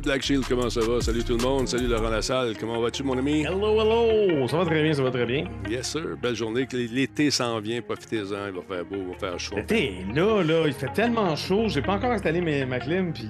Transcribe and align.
Salut 0.00 0.12
Black 0.14 0.22
Shield, 0.22 0.44
comment 0.48 0.70
ça 0.70 0.80
va? 0.80 1.00
Salut 1.02 1.22
tout 1.22 1.36
le 1.36 1.42
monde. 1.44 1.68
Salut 1.68 1.86
Laurent 1.86 2.08
Lassalle. 2.08 2.56
Comment 2.58 2.80
vas-tu, 2.80 3.02
mon 3.02 3.18
ami? 3.18 3.42
Hello, 3.44 3.78
hello! 3.82 4.48
Ça 4.48 4.56
va 4.56 4.64
très 4.64 4.82
bien, 4.82 4.94
ça 4.94 5.02
va 5.02 5.10
très 5.10 5.26
bien. 5.26 5.44
Yes, 5.68 5.90
sir. 5.92 6.16
Belle 6.22 6.34
journée. 6.34 6.66
L'été 6.72 7.30
s'en 7.30 7.60
vient. 7.60 7.82
Profitez-en. 7.82 8.46
Il 8.46 8.52
va 8.54 8.62
faire 8.66 8.84
beau, 8.86 8.96
il 8.96 9.08
va 9.12 9.18
faire 9.18 9.38
chaud. 9.38 9.56
L'été, 9.56 9.96
là, 10.14 10.42
là, 10.42 10.62
il 10.66 10.72
fait 10.72 10.90
tellement 10.94 11.36
chaud. 11.36 11.68
J'ai 11.68 11.82
pas 11.82 11.92
encore 11.96 12.12
installé 12.12 12.40
mes, 12.40 12.64
ma 12.64 12.78
clim, 12.80 13.12
puis. 13.12 13.28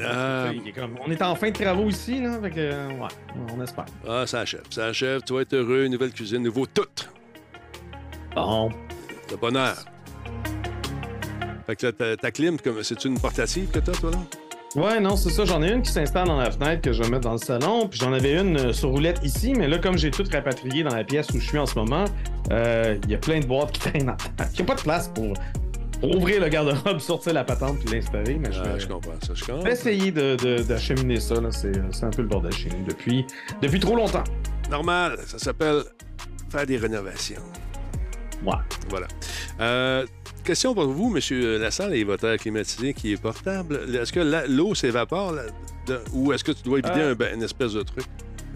euh, 0.00 0.04
Ah. 0.08 0.50
il 0.54 0.68
est 0.68 0.72
comme- 0.72 0.94
on 1.04 1.10
est 1.10 1.20
en 1.22 1.34
fin 1.34 1.48
de 1.50 1.54
travaux 1.54 1.88
ici, 1.88 2.20
là. 2.22 2.38
Fait 2.40 2.50
que, 2.50 2.60
euh, 2.60 2.88
ouais, 2.90 3.08
on 3.56 3.60
espère. 3.60 3.86
Ah, 4.08 4.24
ça 4.24 4.40
achève. 4.40 4.62
Ça 4.70 4.86
achève. 4.86 5.22
Tu 5.26 5.32
vas 5.34 5.40
être 5.40 5.54
heureux. 5.54 5.88
Nouvelle 5.88 6.12
cuisine, 6.12 6.42
nouveau 6.44 6.66
tout. 6.66 6.86
Bon. 8.36 8.68
De 9.28 9.34
bonheur. 9.34 9.74
Fait 11.66 11.74
que 11.74 11.86
là, 11.86 11.92
ta, 11.92 12.16
ta 12.16 12.30
clim, 12.30 12.58
c'est-tu 12.82 13.08
une 13.08 13.18
portative 13.18 13.70
que 13.72 13.80
t'as, 13.80 13.92
toi, 13.92 14.12
là? 14.12 14.18
Ouais, 14.74 15.00
non, 15.00 15.16
c'est 15.16 15.30
ça. 15.30 15.44
J'en 15.44 15.62
ai 15.62 15.70
une 15.70 15.82
qui 15.82 15.92
s'installe 15.92 16.26
dans 16.28 16.38
la 16.38 16.50
fenêtre 16.50 16.80
que 16.80 16.92
je 16.92 17.02
vais 17.02 17.08
mettre 17.10 17.22
dans 17.24 17.32
le 17.32 17.38
salon. 17.38 17.88
Puis 17.88 18.00
j'en 18.00 18.12
avais 18.12 18.40
une 18.40 18.56
euh, 18.58 18.72
sur 18.72 18.88
roulette 18.88 19.20
ici, 19.22 19.52
mais 19.54 19.68
là, 19.68 19.78
comme 19.78 19.98
j'ai 19.98 20.10
tout 20.10 20.24
rapatrié 20.32 20.82
dans 20.82 20.94
la 20.94 21.04
pièce 21.04 21.28
où 21.34 21.38
je 21.40 21.46
suis 21.46 21.58
en 21.58 21.66
ce 21.66 21.74
moment, 21.78 22.04
euh, 22.50 22.96
il 23.04 23.10
y 23.10 23.14
a 23.14 23.18
plein 23.18 23.40
de 23.40 23.46
boîtes 23.46 23.72
qui 23.72 23.80
traînent 23.80 24.08
en 24.10 24.16
Il 24.54 24.56
n'y 24.56 24.62
a 24.62 24.64
pas 24.64 24.74
de 24.74 24.80
place 24.80 25.08
pour, 25.08 25.34
ouvrir 26.02 26.40
le 26.40 26.48
garde-robe, 26.48 26.98
sortir 27.00 27.34
la 27.34 27.44
patente 27.44 27.78
puis 27.80 27.94
l'installer. 27.94 28.34
Mais 28.36 28.50
je 28.50 28.62
vais, 28.62 28.80
je 28.80 28.88
comprends 28.88 29.12
ça. 29.20 29.34
Je 29.34 29.44
comprends. 29.44 29.66
essayer 29.66 30.10
de- 30.10 30.36
de- 30.36 30.62
d'acheminer 30.62 31.20
ça. 31.20 31.34
là. 31.40 31.50
C'est 31.52 31.72
c'est 31.92 32.04
un 32.04 32.10
peu 32.10 32.22
le 32.22 32.28
bordel 32.28 32.52
chez 32.52 32.70
nous 32.70 32.84
depuis, 32.86 33.26
depuis 33.60 33.78
trop 33.78 33.94
longtemps. 33.94 34.24
Normal. 34.70 35.18
Ça 35.26 35.38
s'appelle 35.38 35.82
faire 36.50 36.64
des 36.66 36.78
rénovations. 36.78 37.42
Ouais. 38.44 38.54
Voilà. 38.88 39.06
Euh, 39.60 40.06
question 40.42 40.74
pour 40.74 40.86
vous, 40.86 41.14
M. 41.16 41.60
Lassalle, 41.60 41.94
et 41.94 42.04
votre 42.04 42.24
air 42.26 42.36
climatisé 42.38 42.94
qui 42.94 43.12
est 43.12 43.20
portable. 43.20 43.80
Est-ce 43.94 44.12
que 44.12 44.20
l'eau 44.48 44.74
s'évapore 44.74 45.34
ou 46.12 46.32
est-ce 46.32 46.44
que 46.44 46.52
tu 46.52 46.62
dois 46.62 46.76
vider 46.78 46.90
Euh. 47.00 47.12
un 47.12 47.14
ben, 47.14 47.34
une 47.34 47.42
espèce 47.42 47.72
de 47.74 47.82
truc 47.82 48.04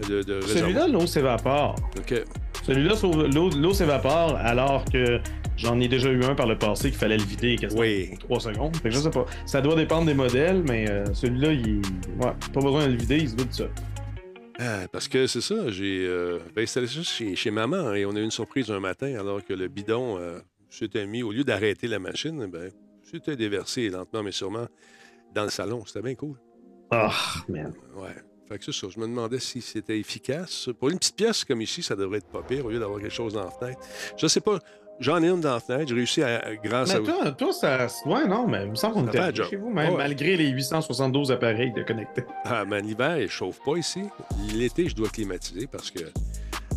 de? 0.07 0.21
Celui-là, 0.41 0.87
l'eau 0.87 1.05
s'évapore. 1.07 1.75
OK. 1.97 2.23
Celui-là, 2.63 2.93
l'eau 3.57 3.73
s'évapore 3.73 4.35
alors 4.37 4.83
que 4.85 5.19
j'en 5.55 5.79
ai 5.79 5.87
déjà 5.87 6.09
eu 6.09 6.23
un 6.23 6.35
par 6.35 6.45
le 6.47 6.57
passé 6.57 6.89
qu'il 6.89 6.99
fallait 6.99 7.17
le 7.17 7.23
vider 7.23 7.55
quasiment 7.55 7.81
Oui. 7.81 8.09
en 8.13 8.17
3 8.17 8.39
secondes. 8.41 8.75
Fait 8.77 8.89
que 8.89 8.95
je 8.95 8.99
sais 8.99 9.09
pas. 9.09 9.25
Ça 9.45 9.61
doit 9.61 9.75
dépendre 9.75 10.05
des 10.05 10.13
modèles, 10.13 10.63
mais 10.67 10.89
euh, 10.89 11.05
celui-là, 11.13 11.51
il. 11.53 11.77
Ouais, 12.21 12.33
pas 12.53 12.61
besoin 12.61 12.85
de 12.87 12.91
le 12.91 12.97
vider, 12.97 13.17
il 13.17 13.29
se 13.29 13.35
vide 13.35 13.53
ça. 13.53 13.65
Ah, 14.59 14.87
parce 14.91 15.07
que 15.07 15.27
c'est 15.27 15.41
ça, 15.41 15.69
j'ai 15.69 16.05
euh, 16.07 16.39
ben, 16.55 16.63
installé 16.63 16.87
ça 16.87 17.03
chez, 17.03 17.35
chez 17.35 17.51
maman 17.51 17.93
et 17.93 18.05
on 18.07 18.15
a 18.15 18.19
eu 18.19 18.23
une 18.23 18.31
surprise 18.31 18.71
un 18.71 18.79
matin 18.79 19.13
alors 19.19 19.45
que 19.45 19.53
le 19.53 19.67
bidon 19.67 20.17
euh, 20.17 20.39
s'était 20.69 21.05
mis, 21.05 21.23
au 21.23 21.31
lieu 21.31 21.43
d'arrêter 21.43 21.87
la 21.87 21.99
machine, 21.99 22.45
ben, 22.47 22.71
s'était 23.03 23.35
déversé 23.35 23.89
lentement 23.89 24.23
mais 24.23 24.31
sûrement 24.31 24.67
dans 25.33 25.43
le 25.43 25.49
salon. 25.49 25.83
C'était 25.85 26.01
bien 26.01 26.15
cool. 26.15 26.37
Ah, 26.91 27.11
man. 27.49 27.73
Ouais. 27.95 28.15
Fait 28.47 28.57
que 28.57 28.63
c'est 28.65 28.71
ça. 28.73 28.87
Je 28.89 28.99
me 28.99 29.07
demandais 29.07 29.39
si 29.39 29.61
c'était 29.61 29.99
efficace. 29.99 30.69
Pour 30.79 30.89
une 30.89 30.97
petite 30.97 31.17
pièce 31.17 31.43
comme 31.43 31.61
ici, 31.61 31.83
ça 31.83 31.95
devrait 31.95 32.19
être 32.19 32.29
pas 32.29 32.41
pire 32.43 32.65
au 32.65 32.69
lieu 32.69 32.79
d'avoir 32.79 32.99
quelque 33.01 33.13
chose 33.13 33.33
dans 33.33 33.43
la 33.43 33.51
fenêtre. 33.51 33.79
Je 34.15 34.27
sais 34.27 34.39
pas. 34.39 34.59
J'en 34.99 35.21
ai 35.21 35.27
une 35.27 35.41
dans 35.41 35.53
la 35.53 35.59
fenêtre. 35.59 35.89
J'ai 35.89 35.95
réussi 35.95 36.23
à, 36.23 36.55
grâce 36.63 36.91
à. 36.91 36.99
Mais 36.99 37.05
toi, 37.05 37.31
toi, 37.33 37.53
ça. 37.53 37.87
Ouais, 38.05 38.25
non, 38.25 38.47
mais 38.47 38.63
il 38.63 38.71
me 38.71 38.75
semble 38.75 38.93
qu'on 38.95 39.07
était 39.07 39.43
chez 39.43 39.57
vous, 39.57 39.69
même, 39.69 39.91
Ouais. 39.91 39.97
malgré 39.97 40.37
les 40.37 40.47
872 40.49 41.31
appareils 41.31 41.71
de 41.73 41.83
connectés. 41.83 42.23
Ah, 42.45 42.63
man, 42.65 42.83
l'hiver, 42.85 43.19
il 43.19 43.29
chauffe 43.29 43.59
pas 43.63 43.75
ici. 43.75 44.01
L'été, 44.55 44.89
je 44.89 44.95
dois 44.95 45.09
climatiser 45.09 45.67
parce 45.67 45.91
que 45.91 45.99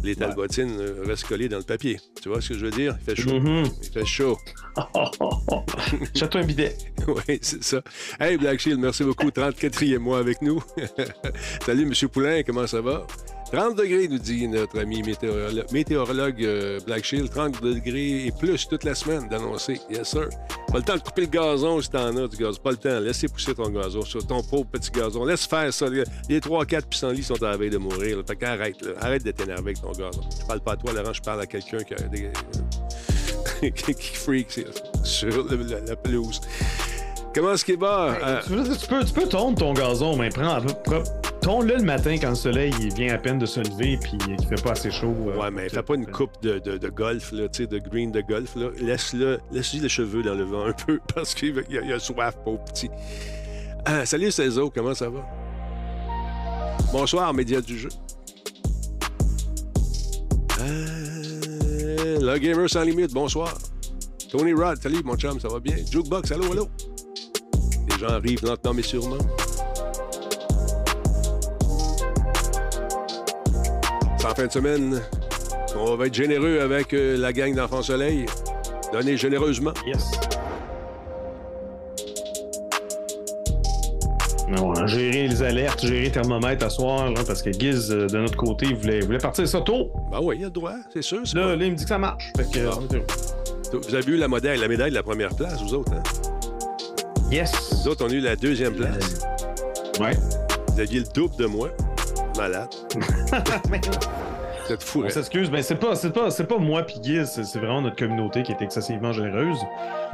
les 0.02 0.16
talbotines 0.16 0.76
euh, 0.78 1.04
restent 1.06 1.26
collées 1.26 1.48
dans 1.48 1.58
le 1.58 1.64
papier. 1.64 1.98
Tu 2.22 2.28
vois 2.28 2.40
ce 2.40 2.50
que 2.50 2.54
je 2.54 2.64
veux 2.64 2.70
dire? 2.70 2.96
Il 3.00 3.04
fait 3.04 3.20
chaud. 3.20 3.40
Mhm. 3.40 3.64
Il 3.82 3.90
fait 3.90 4.04
chaud. 4.04 4.38
Jette-toi 6.14 6.40
un 6.40 6.44
bidet. 6.44 6.76
oui, 7.08 7.38
c'est 7.42 7.62
ça. 7.62 7.82
Hey, 8.18 8.36
Black 8.36 8.60
Shield, 8.60 8.80
merci 8.80 9.04
beaucoup. 9.04 9.28
34e 9.28 9.98
mois 9.98 10.18
avec 10.18 10.42
nous. 10.42 10.62
Salut, 11.66 11.82
M. 11.82 12.08
Poulain, 12.08 12.42
comment 12.42 12.66
ça 12.66 12.80
va? 12.80 13.06
30 13.52 13.76
degrés, 13.76 14.06
nous 14.08 14.18
dit 14.18 14.46
notre 14.46 14.78
ami 14.78 15.02
météorolo- 15.02 15.72
météorologue 15.72 16.44
euh, 16.44 16.78
Black 16.86 17.04
Shield. 17.04 17.30
30 17.30 17.60
degrés 17.62 18.26
et 18.26 18.32
plus 18.32 18.68
toute 18.68 18.84
la 18.84 18.94
semaine 18.94 19.28
d'annoncer. 19.28 19.80
Yes, 19.90 20.08
sir. 20.10 20.28
Pas 20.70 20.78
le 20.78 20.84
temps 20.84 20.94
de 20.96 21.00
couper 21.02 21.22
le 21.22 21.26
gazon 21.26 21.80
si 21.80 21.90
t'en 21.90 22.16
as 22.16 22.28
du 22.28 22.36
gaz. 22.36 22.58
Pas 22.58 22.70
le 22.70 22.76
temps. 22.76 23.00
Laissez 23.00 23.26
pousser 23.28 23.54
ton 23.54 23.68
gazon 23.70 24.02
sur 24.02 24.24
ton 24.26 24.42
pauvre 24.42 24.66
petit 24.66 24.90
gazon. 24.92 25.24
Laisse 25.24 25.46
faire 25.46 25.72
ça. 25.74 25.88
Les- 25.88 26.04
Les 26.28 26.40
3-4 26.40 26.86
pissenlits 26.86 27.24
sont 27.24 27.42
à 27.42 27.50
la 27.50 27.56
veille 27.56 27.70
de 27.70 27.78
mourir. 27.78 28.18
là. 28.18 28.22
Fait 28.26 28.36
qu'arrête. 28.36 28.80
là. 28.82 28.92
Arrête 29.00 29.24
de 29.24 29.30
t'énerver 29.32 29.62
avec 29.72 29.80
ton 29.80 29.90
gazon. 29.92 30.20
Je 30.40 30.46
parle 30.46 30.60
pas 30.60 30.72
à 30.72 30.76
toi, 30.76 30.92
Laurent. 30.92 31.12
Je 31.12 31.20
parle 31.22 31.40
à 31.40 31.46
quelqu'un 31.46 31.78
qui 31.82 31.94
a 31.94 32.02
des... 32.08 32.30
qui 33.72 33.94
freak 34.14 34.64
sur 35.02 35.46
la 35.88 35.96
pelouse. 35.96 36.40
Comment 37.34 37.52
est-ce 37.52 37.64
qu'il 37.64 37.78
va? 37.78 38.16
Euh, 38.22 38.40
Tu, 38.44 38.86
peux, 38.88 39.04
tu 39.04 39.12
peux 39.12 39.28
tondre 39.28 39.56
ton 39.58 39.72
gazon, 39.72 40.16
mais 40.16 40.30
prends, 40.30 40.58
tonds-le 41.40 41.76
le 41.76 41.82
matin 41.82 42.16
quand 42.20 42.30
le 42.30 42.34
soleil 42.34 42.72
il 42.80 42.92
vient 42.92 43.14
à 43.14 43.18
peine 43.18 43.38
de 43.38 43.46
se 43.46 43.60
lever 43.60 43.98
puis 43.98 44.18
qu'il 44.18 44.36
fait 44.48 44.60
pas 44.62 44.72
assez 44.72 44.90
chaud. 44.90 45.14
euh, 45.28 45.36
Ouais, 45.38 45.50
mais 45.50 45.68
fais 45.68 45.82
pas 45.82 45.94
une 45.94 46.06
coupe 46.06 46.32
de, 46.42 46.58
de- 46.58 46.76
de 46.76 46.88
golf, 46.88 47.30
là, 47.30 47.48
tu 47.48 47.62
sais, 47.62 47.66
de 47.68 47.78
green 47.78 48.10
de 48.10 48.20
golf. 48.20 48.56
Laisse-le, 48.80 49.38
laisse-lui 49.52 49.78
les 49.80 49.88
cheveux 49.88 50.22
dans 50.24 50.34
le 50.34 50.42
vent 50.44 50.66
un 50.66 50.72
peu 50.72 50.98
parce 51.14 51.34
qu'il 51.34 51.56
a, 51.58 51.62
il 51.70 51.92
a 51.92 51.98
soif, 52.00 52.36
pauvre 52.44 52.64
petit. 52.64 52.90
Ah, 53.84 54.04
salut 54.04 54.32
Cézo, 54.32 54.68
comment 54.70 54.94
ça 54.94 55.08
va? 55.08 55.20
Bonsoir, 56.92 57.32
médias 57.32 57.60
du 57.60 57.78
jeu. 57.78 57.88
Euh, 60.60 62.18
le 62.20 62.38
Gamer 62.38 62.68
sans 62.68 62.82
limite, 62.82 63.12
bonsoir. 63.12 63.56
Tony 64.30 64.52
Rod, 64.52 64.82
salut 64.82 65.00
mon 65.04 65.16
chum, 65.16 65.38
ça 65.40 65.48
va 65.48 65.60
bien? 65.60 65.76
Jukebox, 65.90 66.30
allô, 66.32 66.50
allô? 66.52 66.68
Les 67.92 67.98
gens 67.98 68.08
arrivent 68.14 68.44
lentement 68.44 68.74
mais 68.74 68.82
sûrement. 68.82 69.18
C'est 74.18 74.26
en 74.26 74.34
fin 74.34 74.46
de 74.46 74.52
semaine. 74.52 75.00
On 75.78 75.96
va 75.96 76.06
être 76.06 76.14
généreux 76.14 76.60
avec 76.60 76.92
euh, 76.92 77.16
la 77.16 77.32
gang 77.32 77.54
d'Enfants 77.54 77.82
Soleil. 77.82 78.26
Donnez 78.92 79.16
généreusement. 79.16 79.72
Yes. 79.86 80.10
Non, 84.48 84.72
hein, 84.76 84.86
gérer 84.88 85.28
les 85.28 85.42
alertes, 85.44 85.80
gérer 85.86 86.06
le 86.06 86.10
thermomètre 86.10 86.66
à 86.66 86.70
soir, 86.70 87.08
parce 87.24 87.40
que 87.40 87.52
Giz, 87.52 87.92
euh, 87.92 88.08
de 88.08 88.18
notre 88.18 88.36
côté, 88.36 88.66
il 88.68 88.74
voulait, 88.74 88.98
voulait 89.00 89.18
partir 89.18 89.46
ça 89.46 89.60
tôt. 89.60 89.92
Ben 90.10 90.18
oui, 90.20 90.36
il 90.38 90.40
y 90.40 90.44
a 90.44 90.48
le 90.48 90.52
droit, 90.52 90.72
c'est 90.92 91.02
sûr. 91.02 91.20
Là, 91.34 91.42
pas- 91.42 91.56
là, 91.56 91.64
il 91.64 91.70
me 91.70 91.76
dit 91.76 91.84
que 91.84 91.88
ça 91.88 91.98
marche. 91.98 92.32
Fait 92.36 92.50
que, 92.50 92.66
Ah. 92.66 92.78
Vous 93.72 93.94
avez 93.94 94.12
eu 94.12 94.16
la 94.16 94.26
médaille, 94.26 94.58
la 94.58 94.66
médaille 94.66 94.90
de 94.90 94.96
la 94.96 95.04
première 95.04 95.32
place, 95.36 95.62
vous 95.62 95.74
autres, 95.74 95.92
hein? 95.94 96.02
Yes. 97.30 97.52
Vous 97.82 97.88
autres, 97.88 98.04
on 98.04 98.10
a 98.10 98.12
eu 98.12 98.20
la 98.20 98.34
deuxième 98.36 98.74
place. 98.74 99.20
Ouais. 100.00 100.16
Vous 100.68 100.80
aviez 100.80 101.00
le 101.00 101.06
double 101.14 101.36
de 101.36 101.46
moi. 101.46 101.70
Malade. 102.36 102.68
Vous 104.66 104.72
êtes 104.74 104.82
fou, 104.82 105.02
On 105.02 105.06
hein? 105.06 105.10
s'excuse, 105.10 105.50
mais 105.50 105.62
c'est 105.62 105.74
pas, 105.76 105.96
c'est 105.96 106.10
pas, 106.10 106.30
c'est 106.30 106.46
pas 106.46 106.58
moi 106.58 106.84
puis 106.84 106.96
Giz, 107.02 107.40
c'est 107.42 107.58
vraiment 107.58 107.82
notre 107.82 107.96
communauté 107.96 108.42
qui 108.44 108.52
est 108.52 108.62
excessivement 108.62 109.12
généreuse. 109.12 109.58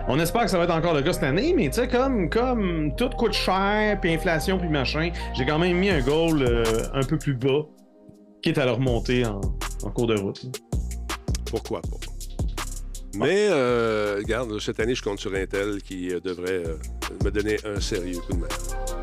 On 0.09 0.19
espère 0.19 0.45
que 0.45 0.51
ça 0.51 0.57
va 0.57 0.65
être 0.65 0.75
encore 0.75 0.95
le 0.95 1.03
cas 1.03 1.13
cette 1.13 1.25
année, 1.25 1.53
mais 1.55 1.67
tu 1.69 1.75
sais, 1.75 1.89
comme, 1.89 2.31
comme 2.31 2.95
tout 2.97 3.11
coûte 3.11 3.35
cher, 3.35 3.99
puis 4.01 4.15
inflation, 4.15 4.59
puis 4.59 4.69
machin, 4.71 5.11
j'ai 5.35 5.45
quand 5.45 5.59
même 5.59 5.77
mis 5.77 5.91
un 5.91 6.01
goal 6.01 6.43
euh, 6.43 6.65
un 6.95 7.03
peu 7.03 7.19
plus 7.19 7.35
bas, 7.35 7.67
quitte 8.43 8.57
à 8.57 8.65
le 8.65 8.73
remonter 8.73 9.27
en, 9.27 9.41
en 9.83 9.91
cours 9.91 10.07
de 10.07 10.19
route. 10.19 10.47
Pourquoi 11.51 11.83
pas? 11.83 12.16
Mais, 13.15 13.49
euh, 13.51 14.17
regarde, 14.19 14.59
cette 14.59 14.79
année, 14.81 14.95
je 14.95 15.03
compte 15.03 15.19
sur 15.19 15.33
Intel 15.35 15.81
qui 15.83 16.13
euh, 16.13 16.21
devrait 16.21 16.65
euh, 16.67 16.77
me 17.25 17.31
donner 17.31 17.57
un 17.65 17.81
sérieux 17.81 18.19
coup 18.21 18.35
de 18.35 18.41
main. 18.41 18.49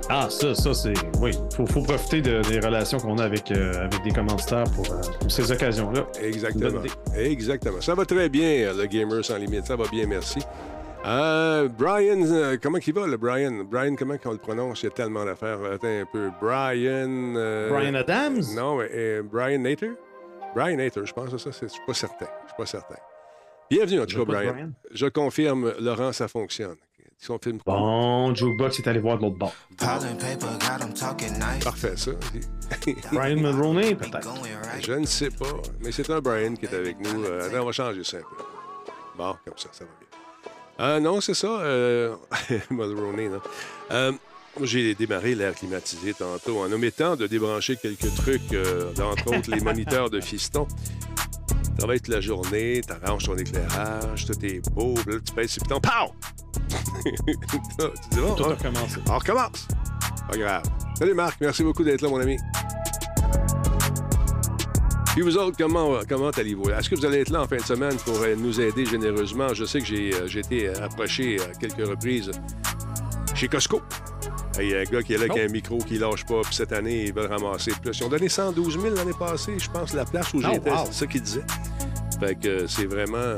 Ah, 0.10 0.28
ça, 0.30 0.54
ça, 0.54 0.74
c'est. 0.74 0.94
Oui, 1.20 1.32
faut, 1.56 1.66
faut 1.66 1.82
profiter 1.82 2.22
de- 2.22 2.42
des 2.48 2.60
relations 2.60 3.00
qu'on 3.00 3.18
a 3.18 3.24
avec, 3.24 3.50
avec 3.52 4.04
des 4.04 4.12
commanditaires 4.12 4.66
pour, 4.76 4.86
pour 4.86 5.32
ces 5.32 5.52
occasions-là. 5.52 6.06
Exactement. 6.22 6.82
Exactement. 7.16 7.82
Ça 7.82 7.96
va 7.96 8.06
très 8.06 8.30
bien, 8.30 8.72
le 8.74 8.86
Gamer 8.86 9.24
sans 9.26 9.38
limite. 9.38 9.66
Ça 9.66 9.76
va 9.76 9.86
bien, 9.88 10.06
merci. 10.06 10.40
Brian, 11.04 12.56
comment 12.62 12.78
il 12.86 12.94
va, 12.94 13.08
le 13.08 13.18
Brian? 13.18 13.64
Brian, 13.70 13.96
comment 13.96 14.16
on 14.26 14.32
le 14.32 14.38
prononce? 14.38 14.84
Il 14.84 14.86
y 14.86 14.88
a 14.88 14.92
tellement 14.92 15.26
d'affaires. 15.26 15.60
Attends 15.74 15.88
un 15.88 16.06
peu. 16.12 16.30
Brian... 16.42 17.34
Brian 17.70 17.96
Adams? 17.96 18.44
Non, 18.56 18.78
mais, 18.78 19.22
Brian 19.24 19.60
Nater? 19.60 19.92
Brian 20.56 20.78
Nater, 20.78 21.02
je 21.06 21.14
pense 21.14 21.32
que 21.32 21.38
ça, 21.38 21.50
je 21.50 21.66
suis 21.68 21.82
pas 21.88 21.94
certain. 21.94 22.28
Je 22.44 22.50
suis 22.50 22.58
pas 22.58 22.66
certain. 22.66 22.96
Bienvenue, 23.70 24.02
en 24.02 24.06
tout 24.06 24.08
cas, 24.08 24.20
J'écoute 24.20 24.28
Brian. 24.28 24.72
Je 24.92 25.06
confirme, 25.08 25.74
Laurent, 25.80 26.12
ça 26.12 26.28
fonctionne. 26.28 26.76
Confirmes 27.26 27.60
quoi? 27.60 27.76
Bon, 27.76 28.36
Jukebox 28.36 28.80
est 28.80 28.88
allé 28.88 29.00
voir 29.00 29.18
de 29.18 29.24
l'autre 29.24 29.38
bord. 29.38 29.56
Parfait, 31.64 31.96
ça. 31.96 32.12
Brian 33.14 33.38
Mulroney, 33.38 33.96
peut-être. 33.96 34.30
Je 34.82 34.94
ne 34.94 35.06
sais 35.06 35.30
pas, 35.30 35.62
mais 35.80 35.92
c'est 35.92 36.10
un 36.10 36.20
Brian 36.20 36.54
qui 36.56 36.66
est 36.66 36.74
avec 36.74 37.00
nous. 37.00 37.24
Euh, 37.24 37.48
attends, 37.48 37.62
on 37.62 37.66
va 37.66 37.72
changer 37.72 38.04
ça 38.04 38.18
un 38.18 38.22
peu. 38.22 38.44
Bon, 39.18 39.36
comme 39.46 39.58
ça, 39.58 39.70
ça 39.72 39.86
va 39.86 39.92
bien. 40.00 40.86
Euh, 40.86 41.00
non, 41.00 41.22
c'est 41.22 41.34
ça. 41.34 41.48
Euh... 41.48 42.16
Mulroney, 42.70 43.30
non. 43.30 43.42
Euh, 43.92 44.12
j'ai 44.62 44.94
démarré 44.94 45.34
l'air 45.34 45.56
climatisé 45.56 46.14
tantôt 46.14 46.60
en 46.60 46.72
omettant 46.72 47.16
de 47.16 47.26
débrancher 47.26 47.76
quelques 47.76 48.14
trucs, 48.16 48.54
euh, 48.54 48.92
entre 49.02 49.36
autres 49.36 49.50
les 49.50 49.62
moniteurs 49.62 50.10
de 50.10 50.20
fiston. 50.20 50.68
Travailles 51.78 52.00
toute 52.00 52.14
la 52.14 52.22
journée, 52.22 52.82
tu 52.86 52.94
arranges 52.94 53.26
ton 53.26 53.36
éclairage, 53.36 54.26
tout 54.26 54.46
est 54.46 54.62
beau, 54.72 54.96
là, 55.08 55.16
tu 55.26 55.34
pèses 55.34 55.52
sur 55.52 55.64
le 55.64 55.68
piton, 55.68 55.82
pow! 55.82 56.14
tu 57.04 57.12
dis, 58.12 58.20
bon, 58.20 58.36
Tout 58.36 58.44
hein, 58.46 58.50
a 58.52 58.56
recommencé. 58.56 59.00
on 59.10 59.18
recommence. 59.18 59.68
Pas 60.30 60.38
grave. 60.38 60.64
Salut 60.98 61.14
Marc, 61.14 61.38
merci 61.42 61.64
beaucoup 61.64 61.84
d'être 61.84 62.02
là, 62.02 62.10
mon 62.10 62.20
ami. 62.20 62.38
Puis 65.14 65.22
vous 65.22 65.38
autres, 65.38 65.58
comment, 65.58 66.00
comment 66.10 66.30
allez-vous? 66.30 66.70
Est-ce 66.72 66.90
que 66.90 66.96
vous 66.96 67.06
allez 67.06 67.20
être 67.20 67.30
là 67.30 67.42
en 67.44 67.48
fin 67.48 67.58
de 67.58 67.62
semaine 67.62 67.96
pour 67.98 68.20
euh, 68.22 68.36
nous 68.36 68.60
aider 68.60 68.86
généreusement? 68.86 69.54
Je 69.54 69.64
sais 69.66 69.80
que 69.80 69.86
j'ai 69.86 70.12
euh, 70.14 70.28
j'ai 70.28 70.40
été 70.40 70.70
approché 70.70 71.38
à 71.40 71.54
quelques 71.54 71.88
reprises 71.88 72.32
chez 73.36 73.48
Costco. 73.48 73.82
Il 74.60 74.70
y 74.70 74.76
a 74.76 74.80
un 74.80 74.84
gars 74.84 75.02
qui 75.02 75.14
est 75.14 75.18
là 75.18 75.28
qui 75.28 75.40
a 75.40 75.44
un 75.44 75.48
micro 75.48 75.78
qui 75.80 75.98
lâche 75.98 76.26
pas, 76.26 76.42
puis 76.44 76.54
cette 76.56 76.72
année, 76.74 77.06
ils 77.06 77.14
veulent 77.14 77.32
ramasser 77.32 77.72
plus. 77.82 77.98
Ils 77.98 78.04
ont 78.04 78.10
donné 78.10 78.30
112 78.30 78.80
000 78.82 78.96
l'année 78.96 79.12
passée, 79.18 79.54
je 79.58 79.70
pense, 79.70 79.94
la 79.94 80.06
place 80.06 80.34
où 80.34 80.42
Oh, 80.44 80.48
j'étais. 80.54 80.70
wow. 80.70 80.78
C'est 80.88 80.94
ça 80.94 81.08
qu'ils 81.08 81.22
disaient. 81.22 81.46
Fait 82.20 82.36
que 82.36 82.48
euh, 82.48 82.68
c'est 82.68 82.86
vraiment. 82.86 83.18
euh, 83.18 83.38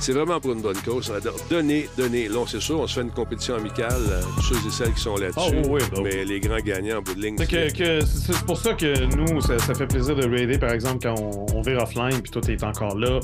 C'est 0.00 0.12
vraiment 0.12 0.40
pour 0.40 0.52
une 0.52 0.62
bonne 0.62 0.78
cause. 0.78 1.12
Donnez, 1.50 1.86
donnez. 1.98 2.28
Là, 2.28 2.44
c'est 2.48 2.60
sûr, 2.60 2.80
on 2.80 2.86
se 2.86 2.94
fait 2.94 3.02
une 3.02 3.10
compétition 3.10 3.56
amicale, 3.56 3.92
euh, 4.08 4.22
ceux 4.48 4.54
et 4.66 4.70
celles 4.70 4.94
qui 4.94 5.00
sont 5.02 5.16
là-dessus. 5.16 5.56
Oui, 5.68 5.80
bah 5.92 5.98
oui. 5.98 6.02
mais 6.04 6.24
les 6.24 6.40
grands 6.40 6.56
gagnants 6.60 6.98
en 6.98 7.02
bout 7.02 7.14
de 7.14 7.20
ligne. 7.20 7.36
C'est 7.38 8.44
pour 8.46 8.56
ça 8.56 8.72
que 8.72 9.04
nous, 9.14 9.40
ça, 9.42 9.58
ça 9.58 9.74
fait 9.74 9.86
plaisir 9.86 10.16
de 10.16 10.26
raider, 10.26 10.58
par 10.58 10.70
exemple, 10.72 11.00
quand 11.02 11.14
on, 11.20 11.46
on 11.58 11.60
vire 11.60 11.82
offline 11.82 12.20
puis 12.22 12.30
toi, 12.30 12.40
t'es 12.40 12.62
encore 12.64 12.96
là. 12.96 13.20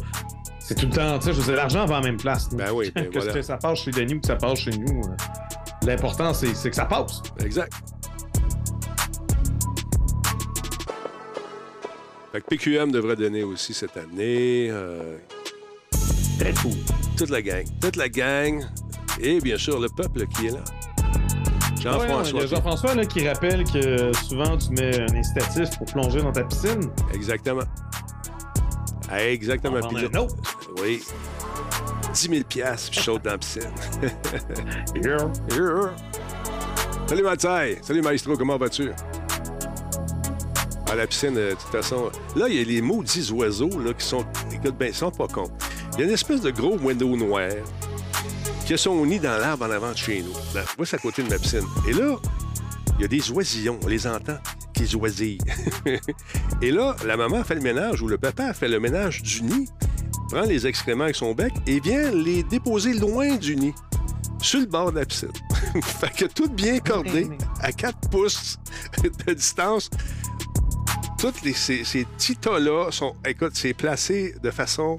C'est 0.58 0.75
tout 0.75 0.87
le 0.87 0.93
temps, 0.93 1.19
tu 1.19 1.26
sais, 1.26 1.32
je 1.32 1.40
veux 1.40 1.55
l'argent 1.55 1.87
va 1.87 1.99
en 1.99 2.02
même 2.02 2.17
place. 2.19 2.49
Ben 2.50 2.70
oui, 2.75 2.90
ben 2.94 3.08
que 3.08 3.20
voilà. 3.20 3.43
ça 3.43 3.56
passe 3.56 3.78
chez 3.78 3.93
Denis 3.93 4.14
ou 4.14 4.20
que 4.20 4.26
ça 4.26 4.37
passe 4.37 4.58
chez 4.58 4.73
nous, 4.73 5.00
euh, 5.00 5.17
l'important, 5.87 6.35
c'est 6.35 6.55
c'est 6.55 6.71
que 6.71 6.77
ça 6.77 6.85
passe. 6.87 7.23
Exact. 7.44 7.73
Fait 12.33 12.41
que 12.41 12.47
PQM 12.49 12.91
devrait 12.93 13.17
donner 13.17 13.43
aussi 13.44 13.73
cette 13.73 13.97
année. 13.97 14.69
euh, 14.71 15.17
Très 16.38 16.53
cool. 16.55 16.73
toute 17.17 17.31
la 17.31 17.41
gang. 17.41 17.65
Toute 17.81 17.97
la 17.97 18.09
gang. 18.09 18.62
Et 19.21 19.41
bien 19.41 19.56
sûr, 19.56 19.81
le 19.81 19.88
peuple 19.88 20.27
qui 20.27 20.49
est 20.49 20.50
là. 20.50 20.59
Ouais, 21.99 22.09
non, 22.09 22.23
il 22.23 22.29
y 22.29 22.31
Jean-François. 22.33 22.43
a 22.43 22.47
Jean-François 22.47 22.94
là, 22.97 23.06
qui 23.06 23.27
rappelle 23.29 23.65
que 23.65 24.12
souvent, 24.29 24.59
tu 24.59 24.71
mets 24.71 25.00
un 25.00 25.15
incitatif 25.15 25.71
pour 25.79 25.87
plonger 25.87 26.21
dans 26.21 26.33
ta 26.33 26.43
piscine. 26.44 26.91
Exactement. 27.15 27.62
Exactement. 29.17 29.77
On 29.77 29.81
va 29.81 29.87
en 29.87 29.88
Puis 29.91 30.09
prendre 30.09 30.12
là- 30.12 30.21
un 30.21 30.25
autre. 30.25 30.83
Oui. 30.83 31.00
10 32.17 32.31
000 32.31 32.45
piastres, 32.45 32.91
puis 32.91 33.01
je 33.01 33.05
saute 33.05 33.23
dans 33.25 33.33
la 33.33 33.39
piscine. 33.39 33.63
Yeah. 34.95 35.31
Yeah. 35.51 35.95
Salut 37.07 37.23
Mathieu. 37.23 37.79
Salut 37.83 38.01
Maestro, 38.01 38.37
comment 38.37 38.57
vas-tu? 38.57 38.91
À 40.91 40.95
la 40.95 41.07
piscine, 41.07 41.37
euh, 41.37 41.51
de 41.51 41.55
toute 41.55 41.71
façon. 41.71 42.11
Là, 42.35 42.47
il 42.49 42.55
y 42.55 42.61
a 42.61 42.65
les 42.65 42.81
maudits 42.81 43.31
oiseaux 43.33 43.79
là, 43.79 43.93
qui 43.93 44.07
sont. 44.07 44.25
Écoute, 44.51 44.77
ben, 44.79 44.89
ils 44.89 44.95
sont 44.95 45.11
pas 45.11 45.29
cons. 45.29 45.51
Il 45.93 46.01
y 46.01 46.03
a 46.03 46.07
une 46.07 46.13
espèce 46.13 46.41
de 46.41 46.51
gros 46.51 46.79
window 46.79 47.15
noir 47.17 47.51
qui 48.65 48.75
a 48.75 48.77
son 48.79 49.05
nid 49.05 49.21
dans 49.21 49.39
l'arbre 49.39 49.67
en 49.67 49.71
avant 49.71 49.93
de 49.93 49.97
chez 49.97 50.23
nous. 50.23 50.33
Là, 50.55 50.62
moi, 50.79 50.87
c'est 50.87 50.97
à 50.97 50.99
côté 50.99 51.23
de 51.23 51.29
ma 51.29 51.39
piscine. 51.39 51.67
Et 51.87 51.93
là, 51.93 52.17
il 52.99 53.03
y 53.03 53.05
a 53.05 53.09
des 53.09 53.31
oisillons, 53.31 53.79
on 53.85 53.89
les 53.89 54.07
entend, 54.07 54.39
qui 54.73 54.97
oisillent. 54.97 55.39
et 56.62 56.71
là, 56.71 56.97
la 57.05 57.17
maman 57.19 57.45
fait 57.45 57.57
le 57.57 57.61
ménage 57.61 58.01
ou 58.01 58.09
le 58.09 58.17
papa 58.17 58.55
fait 58.55 58.69
le 58.69 58.81
ménage 58.81 59.23
du 59.23 59.43
nid, 59.43 59.69
prend 60.31 60.43
les 60.43 60.67
excréments 60.67 61.05
avec 61.05 61.17
son 61.17 61.34
bec 61.34 61.52
et 61.67 61.81
vient 61.81 62.11
les 62.11 62.43
déposer 62.43 62.94
loin 62.94 63.37
du 63.37 63.56
nid, 63.56 63.75
sur 64.40 64.61
le 64.61 64.67
bord 64.67 64.93
de 64.93 65.00
la 65.00 65.06
piscine. 65.06 65.32
fait 65.82 66.12
que 66.12 66.25
tout 66.26 66.49
bien 66.49 66.78
cordé, 66.81 67.28
à 67.61 67.73
4 67.73 68.11
pouces 68.11 68.58
de 69.26 69.32
distance. 69.32 69.90
Tous 71.19 71.32
les, 71.44 71.55
ces, 71.55 71.84
ces 71.84 72.05
petits 72.05 72.37
tas-là 72.37 72.90
sont. 72.90 73.14
Écoute, 73.26 73.52
c'est 73.55 73.73
placé 73.73 74.34
de 74.43 74.50
façon 74.50 74.99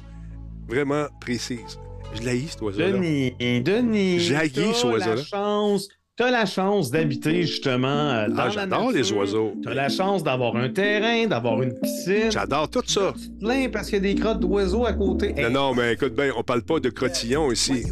vraiment 0.68 1.06
précise. 1.22 1.80
Je 2.16 2.24
l'haïs, 2.24 2.52
cet 2.52 2.62
oiseau-là. 2.62 2.92
Denis, 2.92 3.36
Denis. 3.62 4.20
J'ai 4.20 4.50
ce 4.50 4.88
oiseau-là. 4.88 5.16
la 5.16 5.78
chance. 6.18 6.28
T'as 6.28 6.32
la 6.32 6.46
chance 6.46 6.92
d'habiter 6.92 7.44
justement 7.44 7.88
euh, 7.88 8.28
dans 8.28 8.44
Ah, 8.44 8.50
j'adore 8.50 8.92
les 8.92 9.12
oiseaux. 9.12 9.54
T'as 9.64 9.74
la 9.74 9.90
chance 9.90 10.24
d'avoir 10.24 10.56
un 10.56 10.70
terrain, 10.70 11.28
d'avoir 11.28 11.62
une 11.62 11.74
piscine. 11.74 12.32
J'adore 12.32 12.70
tout 12.70 12.82
ça. 12.86 13.14
Tu 13.16 13.30
plains 13.40 13.70
parce 13.72 13.90
qu'il 13.90 13.96
y 13.96 14.10
a 14.10 14.14
des 14.14 14.20
crottes 14.20 14.40
d'oiseaux 14.40 14.86
à 14.86 14.94
côté. 14.94 15.34
Non, 15.34 15.50
non, 15.50 15.76
mais 15.76 15.94
écoute 15.94 16.16
bien, 16.16 16.32
on 16.36 16.44
parle 16.44 16.64
pas 16.64 16.80
de 16.80 16.90
crotillons 16.90 17.52
ici. 17.52 17.86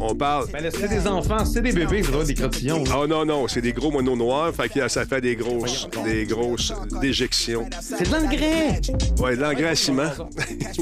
On 0.00 0.14
parle. 0.14 0.46
Ben 0.52 0.70
c'est 0.70 0.88
des 0.88 1.06
enfants, 1.06 1.44
c'est 1.44 1.62
des 1.62 1.72
bébés, 1.72 1.98
il 1.98 2.04
faudra 2.04 2.24
des 2.24 2.34
crotillons. 2.34 2.84
là. 2.84 2.90
Ah 3.02 3.06
non, 3.06 3.24
non, 3.24 3.48
c'est 3.48 3.60
des 3.60 3.72
gros 3.72 3.90
monos 3.90 4.16
noirs, 4.16 4.52
fait 4.54 4.68
que 4.68 4.88
ça 4.88 5.06
fait 5.06 5.20
des 5.20 5.36
grosses, 5.36 5.88
des 6.04 6.24
grosses 6.26 6.72
déjections. 7.00 7.66
C'est 7.80 8.08
de 8.08 8.12
l'engrais! 8.12 8.80
Ouais, 9.20 9.36
de 9.36 9.40
l'engrais 9.40 9.68
à 9.68 9.74
ciment. 9.74 10.10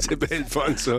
c'est 0.00 0.16
bien 0.16 0.38
le 0.38 0.44
fun, 0.44 0.76
ça. 0.76 0.98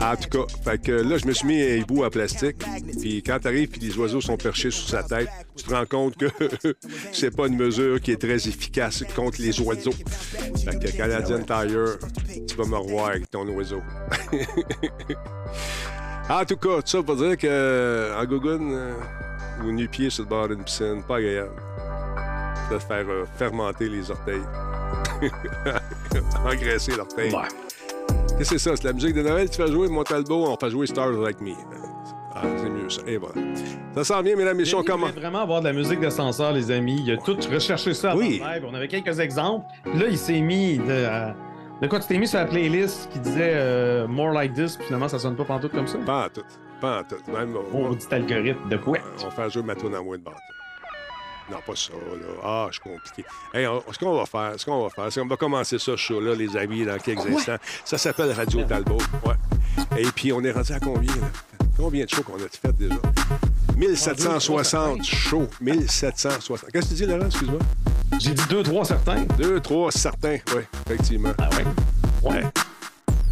En 0.00 0.16
tout 0.16 0.28
cas, 0.30 0.52
fait 0.64 0.82
que 0.82 0.92
là, 0.92 1.18
je 1.18 1.26
me 1.26 1.32
suis 1.32 1.46
mis 1.46 1.62
un 1.62 1.76
hibou 1.76 2.04
en 2.04 2.10
plastique. 2.10 2.56
Puis 3.00 3.22
quand 3.22 3.38
t'arrives 3.38 3.68
puis 3.68 3.83
les 3.84 3.98
oiseaux 3.98 4.20
sont 4.20 4.36
perchés 4.36 4.70
sur 4.70 4.88
sa 4.88 5.02
tête, 5.02 5.28
tu 5.56 5.64
te 5.64 5.74
rends 5.74 5.86
compte 5.86 6.16
que 6.16 6.26
c'est 7.12 7.34
pas 7.34 7.46
une 7.46 7.56
mesure 7.56 8.00
qui 8.00 8.12
est 8.12 8.20
très 8.20 8.48
efficace 8.48 9.04
contre 9.14 9.40
les 9.40 9.58
oiseaux. 9.60 9.92
Fait 10.64 10.78
que 10.78 10.96
Canadian 10.96 11.42
Tire, 11.42 11.98
tu 12.46 12.56
vas 12.56 12.64
me 12.64 12.76
revoir 12.76 13.08
avec 13.08 13.30
ton 13.30 13.46
oiseau. 13.48 13.82
en 16.28 16.44
tout 16.44 16.56
cas, 16.56 16.82
tout 16.82 16.86
ça 16.86 17.02
pour 17.02 17.16
dire 17.16 17.36
que 17.36 17.46
euh, 17.46 18.20
en 18.20 18.24
Gougoune, 18.24 18.72
euh, 18.72 18.94
ou 19.62 19.72
nu-pied 19.72 20.10
sur 20.10 20.24
le 20.24 20.28
bord 20.28 20.48
d'une 20.48 20.64
piscine, 20.64 21.02
pas 21.06 21.16
agréable. 21.16 21.52
De 22.70 22.78
faire 22.78 23.04
euh, 23.08 23.24
fermenter 23.36 23.88
les 23.88 24.10
orteils. 24.10 24.42
Engraisser 26.44 26.96
l'orteil. 26.96 27.32
Ouais. 27.32 27.42
Qu'est-ce 28.38 28.50
que 28.50 28.58
c'est 28.58 28.70
ça? 28.70 28.76
C'est 28.76 28.84
la 28.84 28.92
musique 28.92 29.14
de 29.14 29.22
Noël. 29.22 29.48
Tu 29.50 29.56
fais 29.56 29.70
jouer 29.70 29.88
mon 29.88 30.02
Talbot, 30.02 30.46
on 30.46 30.56
fait 30.56 30.70
jouer 30.70 30.86
Stars 30.86 31.12
Like 31.12 31.40
Me. 31.40 31.52
Ah, 32.36 32.42
c'est 32.58 32.68
mieux 32.70 32.90
ça. 32.90 33.02
Et 33.06 33.16
voilà. 33.16 33.34
Ça 33.94 34.04
sent 34.04 34.22
bien, 34.24 34.36
mesdames 34.36 34.56
et 34.56 34.60
messieurs, 34.60 34.78
on 34.78 34.82
commence. 34.82 35.12
vraiment 35.12 35.40
avoir 35.42 35.60
de 35.60 35.66
la 35.66 35.72
musique 35.72 36.00
d'ascenseur, 36.00 36.52
les 36.52 36.70
amis. 36.70 37.02
Il 37.06 37.12
a 37.12 37.16
tout 37.16 37.36
recherché 37.52 37.94
ça 37.94 38.16
Oui. 38.16 38.42
live. 38.44 38.64
On 38.68 38.74
avait 38.74 38.88
quelques 38.88 39.18
exemples. 39.20 39.66
Puis 39.84 39.98
là, 39.98 40.06
il 40.08 40.18
s'est 40.18 40.40
mis 40.40 40.78
de. 40.78 41.06
De 41.82 41.88
quoi? 41.88 41.98
Tu 42.00 42.06
t'es 42.06 42.18
mis 42.18 42.28
sur 42.28 42.38
la 42.38 42.46
playlist 42.46 43.08
qui 43.12 43.18
disait 43.18 43.52
euh, 43.54 44.06
More 44.06 44.30
Like 44.32 44.54
This, 44.54 44.76
puis 44.76 44.86
finalement 44.86 45.08
ça 45.08 45.18
sonne 45.18 45.34
pas 45.36 45.44
pantoute 45.44 45.72
comme 45.72 45.88
ça? 45.88 45.98
Pas 45.98 46.26
en 46.26 46.28
tout. 46.28 46.44
Pas 46.80 47.00
en 47.00 47.02
tout. 47.04 47.16
Même, 47.32 47.56
on, 47.72 47.88
Oh, 47.90 47.94
petit 47.94 48.14
algorithme 48.14 48.68
de 48.68 48.76
quoi? 48.76 48.98
on 49.26 49.30
fait 49.30 49.50
jouer 49.50 49.62
ma 49.64 49.74
tourne 49.74 49.94
en 49.96 50.04
moins 50.04 50.16
de 50.16 50.22
bande. 50.22 50.34
Non, 51.50 51.58
pas 51.66 51.74
ça, 51.74 51.92
là. 51.92 52.26
Ah, 52.42 52.66
je 52.70 52.74
suis 52.74 52.82
compliqué. 52.82 53.24
Hey, 53.52 53.66
on- 53.66 53.82
ce 53.92 53.98
qu'on 53.98 54.14
va 54.16 54.24
faire, 54.24 54.52
ce 54.56 54.64
qu'on 54.64 54.82
va 54.84 54.88
faire, 54.88 55.12
c'est 55.12 55.20
qu'on 55.20 55.26
va 55.26 55.36
commencer 55.36 55.78
ça, 55.78 55.84
ce 55.92 55.96
show-là, 55.96 56.34
les 56.36 56.56
amis, 56.56 56.86
dans 56.86 56.96
quelques 56.96 57.26
instants. 57.26 57.56
Ça 57.84 57.98
s'appelle 57.98 58.32
Radio 58.32 58.62
Talbot. 58.62 58.96
Ouais. 59.26 59.34
Et 59.98 60.06
puis, 60.14 60.32
on 60.32 60.40
est 60.42 60.52
rendu 60.52 60.72
à 60.72 60.80
combien, 60.80 61.10
là? 61.16 61.26
Combien 61.76 62.04
de 62.04 62.10
shows 62.10 62.22
qu'on 62.22 62.36
a 62.36 62.48
fait 62.48 62.72
déjà? 62.76 62.96
1760 63.76 65.04
shows. 65.04 65.48
1760. 65.60 66.70
Qu'est-ce 66.72 66.86
que 66.86 66.90
tu 66.90 66.94
dis, 66.94 67.06
Laurent? 67.06 67.26
Excuse-moi. 67.26 67.58
J'ai 68.20 68.34
dit 68.34 68.44
deux, 68.48 68.62
trois 68.62 68.84
certains. 68.84 69.24
Deux, 69.38 69.60
trois, 69.60 69.90
certains. 69.90 70.38
Oui, 70.54 70.62
effectivement. 70.86 71.32
Ah 71.38 71.50
ouais? 71.50 72.30
Ouais. 72.30 72.44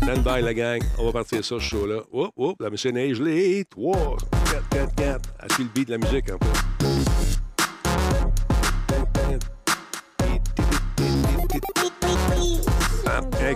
Stand 0.02 0.24
by, 0.24 0.42
la 0.42 0.54
gang. 0.54 0.82
On 0.98 1.06
va 1.06 1.12
partir 1.12 1.44
ça, 1.44 1.54
ce 1.54 1.58
show-là. 1.60 2.00
Oup, 2.12 2.32
oup, 2.36 2.60
la 2.60 2.70
machine 2.70 2.96
est 2.96 3.14
gelée. 3.14 3.64
3, 3.70 4.16
4, 4.50 4.68
4, 4.68 4.94
4. 4.96 5.30
Elle 5.40 5.52
suit 5.52 5.62
le 5.64 5.70
beat 5.72 5.88
de 5.88 5.92
la 5.92 5.98
musique, 5.98 6.30
en 6.32 6.38
fait. 6.38 6.62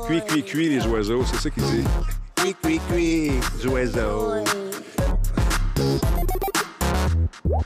Cuit, 0.06 0.22
cuit, 0.22 0.44
cuit, 0.44 0.68
les 0.68 0.86
oiseaux. 0.86 1.24
C'est 1.24 1.36
ça 1.36 1.50
qu'ils 1.50 1.64
disent. 1.64 1.84
Cuit, 2.36 2.54
cuit, 2.62 2.80
cuit, 2.88 3.32
les 3.58 3.66
oiseaux. 3.66 4.34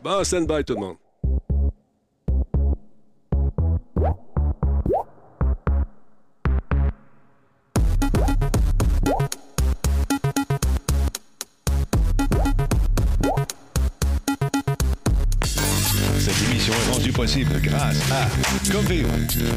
Bon, 0.02 0.24
stand 0.24 0.46
by, 0.46 0.64
tout 0.64 0.74
le 0.74 0.80
monde. 0.80 0.96
Possible 17.20 17.60
grâce 17.60 18.00
à 18.12 18.26
Coveo. 18.72 19.06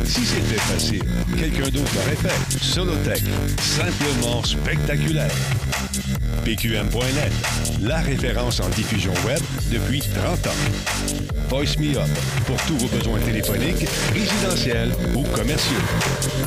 Si 0.03 0.25
c'était 0.25 0.59
facile, 0.59 1.01
quelqu'un 1.37 1.69
d'autre 1.69 1.93
l'aurait 1.95 2.17
fait. 2.17 2.57
Solotech, 2.61 3.23
simplement 3.57 4.43
spectaculaire. 4.43 5.31
PQM.net, 6.43 7.31
la 7.81 8.01
référence 8.01 8.59
en 8.59 8.67
diffusion 8.67 9.13
web 9.25 9.39
depuis 9.71 10.01
30 10.01 10.47
ans. 10.47 11.32
Voice 11.53 11.77
Me 11.77 11.95
Up, 11.95 12.09
pour 12.47 12.57
tous 12.65 12.75
vos 12.79 12.87
besoins 12.87 13.19
téléphoniques, 13.19 13.87
résidentiels 14.11 14.89
ou 15.15 15.21
commerciaux. 15.37 15.77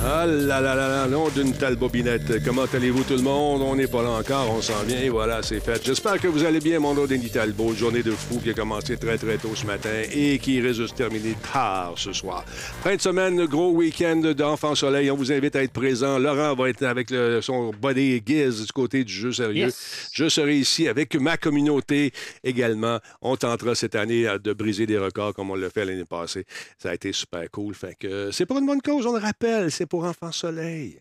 Ah 0.04 0.26
là 0.26 0.60
là 0.60 0.75
là 0.75 0.88
là, 0.88 1.06
nom 1.06 1.28
d'une 1.28 1.52
telle 1.52 1.76
bobinette. 1.76 2.44
Comment 2.44 2.64
allez-vous 2.64 3.04
tout 3.04 3.14
le 3.14 3.22
monde? 3.22 3.62
On 3.62 3.76
n'est 3.76 3.86
pas 3.86 4.02
là 4.02 4.10
encore, 4.10 4.50
on 4.50 4.60
s'en 4.60 4.82
vient 4.82 5.08
voilà, 5.08 5.42
c'est 5.44 5.60
fait. 5.60 5.80
J'espère 5.84 6.20
que 6.20 6.26
vous 6.26 6.44
allez 6.44 6.58
bien, 6.58 6.80
mon 6.80 6.92
nom 6.92 7.06
Denis 7.06 7.30
Talbot. 7.30 7.72
Journée 7.75 8.02
de 8.02 8.10
fou 8.10 8.40
qui 8.42 8.50
a 8.50 8.52
commencé 8.54 8.96
très 8.96 9.16
très 9.16 9.36
tôt 9.38 9.52
ce 9.54 9.64
matin 9.64 9.90
et 10.12 10.40
qui 10.40 10.60
risque 10.60 10.80
de 10.80 10.86
se 10.88 10.94
terminer 10.94 11.36
tard 11.52 11.94
ce 11.96 12.12
soir. 12.12 12.44
Fin 12.82 12.96
de 12.96 13.00
semaine, 13.00 13.44
gros 13.46 13.70
week-end 13.70 14.32
d'Enfants 14.36 14.75
Soleil. 14.75 15.08
On 15.12 15.16
vous 15.16 15.30
invite 15.30 15.54
à 15.54 15.62
être 15.62 15.72
présent. 15.72 16.18
Laurent 16.18 16.56
va 16.56 16.68
être 16.68 16.82
avec 16.82 17.12
le- 17.12 17.40
son 17.42 17.70
body 17.80 18.20
Giz 18.26 18.66
du 18.66 18.72
côté 18.72 19.04
du 19.04 19.12
jeux 19.12 19.32
sérieux. 19.32 19.66
Yes. 19.66 20.10
Je 20.12 20.28
serai 20.28 20.56
ici 20.56 20.88
avec 20.88 21.14
ma 21.14 21.36
communauté 21.36 22.12
également. 22.42 22.98
On 23.22 23.36
tentera 23.36 23.76
cette 23.76 23.94
année 23.94 24.26
de 24.42 24.52
briser 24.52 24.86
des 24.86 24.95
records 24.98 25.34
comme 25.34 25.50
on 25.50 25.54
l'a 25.54 25.70
fait 25.70 25.84
l'année 25.84 26.04
passée. 26.04 26.44
Ça 26.78 26.90
a 26.90 26.94
été 26.94 27.12
super 27.12 27.50
cool. 27.50 27.74
Fait 27.74 27.94
que 27.98 28.06
euh, 28.06 28.30
c'est 28.32 28.46
pour 28.46 28.58
une 28.58 28.66
bonne 28.66 28.82
cause, 28.82 29.06
on 29.06 29.12
le 29.12 29.20
rappelle. 29.20 29.70
C'est 29.70 29.86
pour 29.86 30.04
Enfants 30.04 30.32
Soleil. 30.32 31.00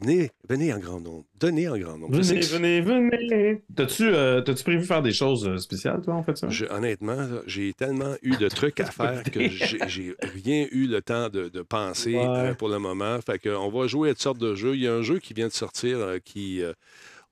Venez, 0.00 0.30
venez 0.48 0.72
en 0.72 0.78
grand 0.78 1.00
nombre. 1.00 1.24
Donnez 1.40 1.68
en 1.68 1.76
grand 1.76 1.98
nombre. 1.98 2.14
Venez, 2.20 2.40
venez, 2.42 2.80
venez. 2.80 3.62
T'as-tu 3.74 4.04
euh, 4.06 4.40
t'as-tu 4.42 4.62
prévu 4.62 4.84
faire 4.84 5.02
des 5.02 5.12
choses 5.12 5.44
euh, 5.48 5.56
spéciales, 5.58 6.00
toi, 6.02 6.14
en 6.14 6.22
fait, 6.22 6.36
ça? 6.38 6.48
Je- 6.48 6.66
honnêtement, 6.66 7.26
j'ai 7.46 7.72
tellement 7.74 8.14
eu 8.22 8.36
de 8.36 8.48
trucs 8.48 8.78
à 8.78 8.86
faire 8.92 9.24
que 9.24 9.40
j'ai 9.88 10.14
rien 10.22 10.68
eu 10.70 10.86
le 10.86 11.02
temps 11.02 11.28
de, 11.30 11.48
de 11.48 11.62
penser 11.62 12.14
Ouais. 12.14 12.26
euh, 12.28 12.54
pour 12.54 12.68
le 12.68 12.78
moment. 12.78 13.18
Fait 13.26 13.40
que, 13.40 13.48
on 13.48 13.70
va 13.70 13.88
jouer 13.88 14.10
à 14.10 14.12
toutes 14.12 14.22
sortes 14.22 14.38
de 14.38 14.54
jeux. 14.54 14.76
Il 14.76 14.82
y 14.82 14.86
a 14.86 14.94
un 14.94 15.02
jeu 15.02 15.18
qui 15.18 15.34
vient 15.34 15.48
de 15.48 15.52
sortir 15.52 15.98
euh, 15.98 16.18
qui. 16.24 16.62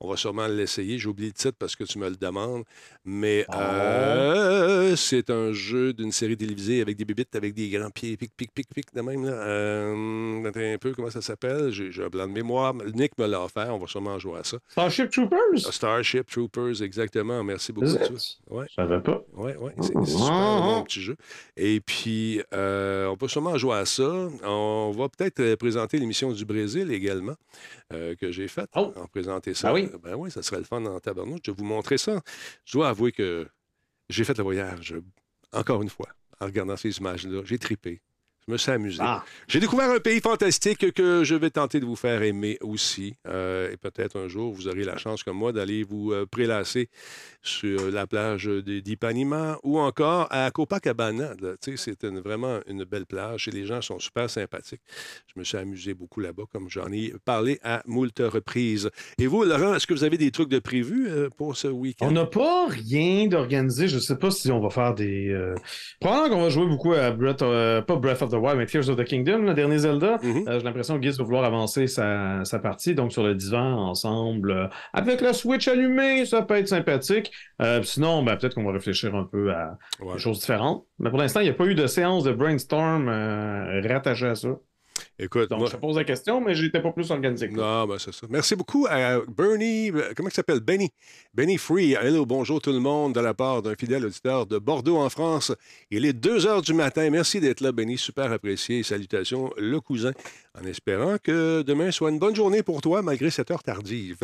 on 0.00 0.08
va 0.10 0.16
sûrement 0.16 0.48
l'essayer. 0.48 0.98
J'ai 0.98 1.08
oublié 1.08 1.28
le 1.28 1.34
titre 1.34 1.56
parce 1.60 1.76
que 1.76 1.84
tu 1.84 2.00
me 2.00 2.08
le 2.10 2.16
demandes. 2.16 2.64
Mais 3.08 3.46
Oh. 3.48 3.54
euh, 3.56 4.96
c'est 4.96 5.30
un 5.30 5.52
jeu 5.52 5.92
d'une 5.92 6.10
série 6.10 6.36
télévisée 6.36 6.80
avec 6.80 6.96
des 6.96 7.04
bébites, 7.04 7.34
avec 7.36 7.54
des 7.54 7.68
grands 7.70 7.90
pieds, 7.90 8.16
pic, 8.16 8.32
pic, 8.36 8.50
pic, 8.52 8.66
pic, 8.74 8.86
de 8.94 9.00
même. 9.00 9.24
Là. 9.24 9.32
Euh, 9.32 10.74
un 10.74 10.78
peu, 10.78 10.92
comment 10.92 11.10
ça 11.10 11.20
s'appelle? 11.20 11.70
J'ai 11.70 12.02
un 12.02 12.08
blanc 12.08 12.26
de 12.26 12.32
mémoire. 12.32 12.74
Nick 12.74 13.16
me 13.18 13.26
l'a 13.26 13.42
offert. 13.42 13.74
On 13.74 13.78
va 13.78 13.86
sûrement 13.86 14.18
jouer 14.18 14.40
à 14.40 14.44
ça. 14.44 14.58
Starship 14.68 15.10
Troopers? 15.10 15.58
Starship 15.70 16.28
Troopers, 16.28 16.82
exactement. 16.82 17.42
Merci 17.44 17.72
beaucoup. 17.72 17.86
Ouais. 18.50 18.66
Je 18.68 18.74
savais 18.74 19.00
pas. 19.00 19.22
Oui, 19.34 19.52
oui, 19.60 19.70
c'est 19.80 20.04
super 20.04 20.32
un 20.32 20.60
bon 20.60 20.82
petit 20.82 21.00
jeu. 21.00 21.16
Et 21.56 21.80
puis, 21.80 22.42
euh, 22.54 23.06
on 23.06 23.16
peut 23.16 23.28
sûrement 23.28 23.56
jouer 23.56 23.76
à 23.76 23.84
ça. 23.84 24.28
On 24.44 24.92
va 24.96 25.08
peut-être 25.08 25.40
euh, 25.40 25.56
présenter 25.56 25.98
l'émission 25.98 26.32
du 26.32 26.44
Brésil 26.44 26.90
également, 26.90 27.34
euh, 27.92 28.14
que 28.16 28.32
j'ai 28.32 28.48
faite. 28.48 28.70
Oh. 28.74 28.92
On 28.96 29.06
présenter 29.06 29.54
ça. 29.54 29.68
Ah 29.70 29.74
oui? 29.74 29.88
Ben 30.02 30.14
oui, 30.16 30.30
ça 30.30 30.42
serait 30.42 30.58
le 30.58 30.64
fun 30.64 30.84
en 30.84 30.98
tabarnouche. 31.00 31.40
Je 31.44 31.50
vais 31.52 31.56
vous 31.56 31.64
montrer 31.64 31.98
ça. 31.98 32.20
Je 32.64 32.72
dois 32.72 32.88
avouer 32.96 33.12
que 33.12 33.46
j'ai 34.08 34.24
fait 34.24 34.36
le 34.38 34.42
voyage, 34.42 34.94
encore 35.52 35.82
une 35.82 35.90
fois, 35.90 36.08
en 36.40 36.46
regardant 36.46 36.76
ces 36.76 36.96
images-là. 36.96 37.42
J'ai 37.44 37.58
tripé. 37.58 38.00
Je 38.48 38.52
me 38.52 38.58
suis 38.58 38.70
amusé. 38.70 38.98
Ah, 39.02 39.24
J'ai 39.48 39.58
découvert 39.58 39.90
un 39.90 39.98
pays 39.98 40.20
fantastique 40.20 40.92
que 40.92 41.24
je 41.24 41.34
vais 41.34 41.50
tenter 41.50 41.80
de 41.80 41.84
vous 41.84 41.96
faire 41.96 42.22
aimer 42.22 42.58
aussi. 42.60 43.16
Euh, 43.26 43.72
et 43.72 43.76
peut-être 43.76 44.16
un 44.20 44.28
jour, 44.28 44.52
vous 44.52 44.68
aurez 44.68 44.84
la 44.84 44.96
chance, 44.98 45.24
comme 45.24 45.36
moi, 45.36 45.50
d'aller 45.52 45.82
vous 45.82 46.12
euh, 46.12 46.26
prélasser 46.26 46.88
sur 47.42 47.90
la 47.90 48.06
plage 48.06 48.44
de- 48.44 48.78
d'Ipanema 48.78 49.58
ou 49.64 49.80
encore 49.80 50.28
à 50.30 50.48
Copacabana. 50.52 51.34
là. 51.40 51.54
Tu 51.60 51.76
sais, 51.76 51.86
C'est 51.96 52.04
une- 52.08 52.20
vraiment 52.20 52.60
une 52.68 52.84
belle 52.84 53.06
plage 53.06 53.48
et 53.48 53.50
les 53.50 53.66
gens 53.66 53.80
sont 53.82 53.98
super 53.98 54.30
sympathiques. 54.30 54.80
Je 55.34 55.38
me 55.40 55.44
suis 55.44 55.56
amusé 55.58 55.94
beaucoup 55.94 56.20
là-bas, 56.20 56.44
comme 56.52 56.68
j'en 56.70 56.90
ai 56.92 57.12
parlé 57.24 57.58
à 57.64 57.82
moult 57.86 58.16
reprises. 58.20 58.90
Et 59.18 59.26
vous, 59.26 59.42
Laurent, 59.44 59.74
est-ce 59.74 59.86
que 59.88 59.94
vous 59.94 60.04
avez 60.04 60.18
des 60.18 60.30
trucs 60.30 60.48
de 60.50 60.58
prévu 60.60 61.08
euh, 61.08 61.28
pour 61.36 61.56
ce 61.56 61.66
week-end? 61.66 62.06
on 62.08 62.12
n'a 62.12 62.26
pas 62.26 62.66
rien 62.68 63.26
d'organisé. 63.26 63.88
Je 63.88 63.98
sais 63.98 64.16
pas 64.16 64.30
si 64.30 64.52
on 64.52 64.60
va 64.60 64.70
faire 64.70 64.94
des. 64.94 65.30
euh, 65.30 65.54
Probablement 66.00 66.36
qu'on 66.36 66.42
va 66.42 66.50
jouer 66.50 66.66
beaucoup 66.66 66.92
à 66.92 67.10
Breath, 67.10 67.42
euh, 67.42 67.82
pas 67.82 67.96
Breath 67.96 68.22
of 68.22 68.30
the 68.30 68.35
Wild, 68.38 68.58
mais 68.58 68.66
Tears 68.66 68.88
of 68.88 68.96
the 68.96 69.04
Kingdom, 69.04 69.38
le 69.42 69.54
dernier 69.54 69.78
Zelda. 69.78 70.18
Mhm. 70.22 70.44
Euh, 70.48 70.58
J'ai 70.58 70.64
l'impression 70.64 70.94
que 70.94 71.00
Guiz 71.00 71.18
va 71.18 71.24
vouloir 71.24 71.44
avancer 71.44 71.86
sa, 71.86 72.44
sa 72.44 72.58
partie, 72.58 72.94
donc 72.94 73.12
sur 73.12 73.22
le 73.22 73.34
divan 73.34 73.88
ensemble, 73.88 74.50
euh, 74.50 74.66
avec 74.92 75.20
la 75.20 75.32
Switch 75.32 75.68
allumée, 75.68 76.24
ça 76.26 76.42
peut 76.42 76.54
être 76.56 76.68
sympathique. 76.68 77.32
Euh, 77.62 77.82
sinon, 77.82 78.22
ben, 78.22 78.36
peut-être 78.36 78.54
qu'on 78.54 78.64
va 78.64 78.72
réfléchir 78.72 79.14
un 79.14 79.24
peu 79.24 79.52
à 79.52 79.78
Ouais. 80.00 80.14
des 80.14 80.18
choses 80.18 80.40
différentes. 80.40 80.84
Mais 80.98 81.10
pour 81.10 81.18
l'instant, 81.18 81.40
il 81.40 81.44
n'y 81.44 81.50
a 81.50 81.54
pas 81.54 81.64
eu 81.66 81.74
de 81.74 81.86
séance 81.86 82.24
de 82.24 82.32
brainstorm 82.32 83.08
rattachée 83.08 84.26
à 84.28 84.34
ça. 84.34 84.48
Écoute, 85.18 85.48
Donc, 85.50 85.60
moi- 85.60 85.68
je 85.70 85.76
pose 85.76 85.96
la 85.96 86.04
question, 86.04 86.40
mais 86.40 86.54
j'étais 86.54 86.80
pas 86.80 86.92
plus 86.92 87.10
organisé 87.10 87.48
que. 87.48 87.54
Non, 87.54 87.86
ben 87.86 87.98
c'est 87.98 88.12
ça. 88.12 88.26
Merci 88.28 88.54
beaucoup 88.54 88.86
à 88.88 89.20
Bernie, 89.26 89.90
comment 90.16 90.28
il 90.28 90.32
s'appelle? 90.34 90.60
Benny. 90.60 90.90
Benny 91.34 91.56
Free. 91.58 91.92
Hello, 91.94 92.26
bonjour 92.26 92.60
tout 92.60 92.72
le 92.72 92.80
monde 92.80 93.14
de 93.14 93.20
la 93.20 93.32
part 93.34 93.62
d'un 93.62 93.74
fidèle 93.74 94.04
auditeur 94.04 94.46
de 94.46 94.58
Bordeaux 94.58 94.98
en 94.98 95.08
France. 95.08 95.52
Il 95.90 96.04
est 96.04 96.12
2 96.12 96.46
heures 96.46 96.62
du 96.62 96.74
matin. 96.74 97.08
Merci 97.10 97.40
d'être 97.40 97.60
là, 97.60 97.72
Benny. 97.72 97.96
Super 97.98 98.30
apprécié. 98.32 98.82
Salutations, 98.82 99.50
le 99.56 99.80
cousin. 99.80 100.12
En 100.58 100.64
espérant 100.64 101.16
que 101.22 101.62
demain 101.62 101.90
soit 101.90 102.10
une 102.10 102.18
bonne 102.18 102.34
journée 102.34 102.62
pour 102.62 102.80
toi, 102.80 103.02
malgré 103.02 103.30
cette 103.30 103.50
heure 103.50 103.62
tardive. 103.62 104.18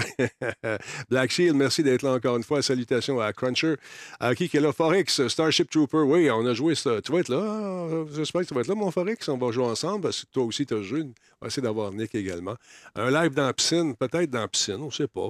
Black 1.11 1.31
Shield, 1.31 1.55
merci 1.55 1.83
d'être 1.83 2.03
là 2.03 2.13
encore 2.13 2.39
une 2.39 2.43
fois. 2.43 2.63
Salutations 2.63 3.21
à 3.21 3.33
Cruncher. 3.35 3.75
À 4.19 4.35
qui 4.35 4.45
est 4.45 4.61
là? 4.61 4.73
Forex, 4.73 5.29
Starship 5.29 5.71
Trooper. 5.71 5.99
Oui, 5.99 6.31
on 6.31 6.47
a 6.47 6.55
joué 6.55 6.75
ça. 6.75 7.03
Tu 7.03 7.13
vas 7.13 7.19
être 7.19 7.29
là? 7.29 8.07
J'espère 8.15 8.43
que 8.43 8.47
tu 8.47 8.55
vas 8.55 8.63
être 8.63 8.69
là, 8.69 8.75
mon 8.75 8.91
Forex. 8.91 9.29
On 9.29 9.37
va 9.37 9.51
jouer 9.51 9.65
ensemble 9.65 10.03
parce 10.03 10.25
que 10.25 10.31
toi 10.33 10.45
aussi, 10.45 10.65
tu 10.65 10.75
as 10.75 10.83
joué. 10.83 11.03
On 11.03 11.43
va 11.43 11.49
essayer 11.49 11.63
d'avoir 11.63 11.93
Nick 11.93 12.15
également. 12.15 12.55
Un 12.95 13.11
live 13.11 13.35
dans 13.35 13.47
la 13.47 13.53
piscine, 13.53 13.95
peut-être 13.95 14.31
dans 14.31 14.41
la 14.41 14.49
piscine, 14.49 14.77
on 14.81 14.87
ne 14.87 14.91
sait 14.91 15.09
pas. 15.09 15.29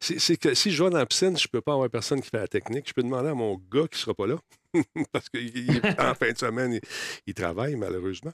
C'est 0.00 0.36
que 0.36 0.54
si 0.54 0.70
je 0.70 0.82
vais 0.82 0.90
dans 0.90 0.98
la 0.98 1.06
piscine, 1.06 1.36
je 1.36 1.46
ne 1.46 1.50
peux 1.50 1.60
pas 1.60 1.74
avoir 1.74 1.90
personne 1.90 2.22
qui 2.22 2.30
fait 2.30 2.38
la 2.38 2.48
technique. 2.48 2.88
Je 2.88 2.94
peux 2.94 3.02
demander 3.02 3.28
à 3.28 3.34
mon 3.34 3.56
gars 3.70 3.86
qui 3.86 3.96
ne 3.96 3.98
sera 3.98 4.14
pas 4.14 4.26
là. 4.26 4.36
Parce 5.12 5.28
qu'en 5.28 6.14
fin 6.14 6.32
de 6.32 6.38
semaine, 6.38 6.72
il, 6.74 6.80
il 7.26 7.34
travaille, 7.34 7.76
malheureusement. 7.76 8.32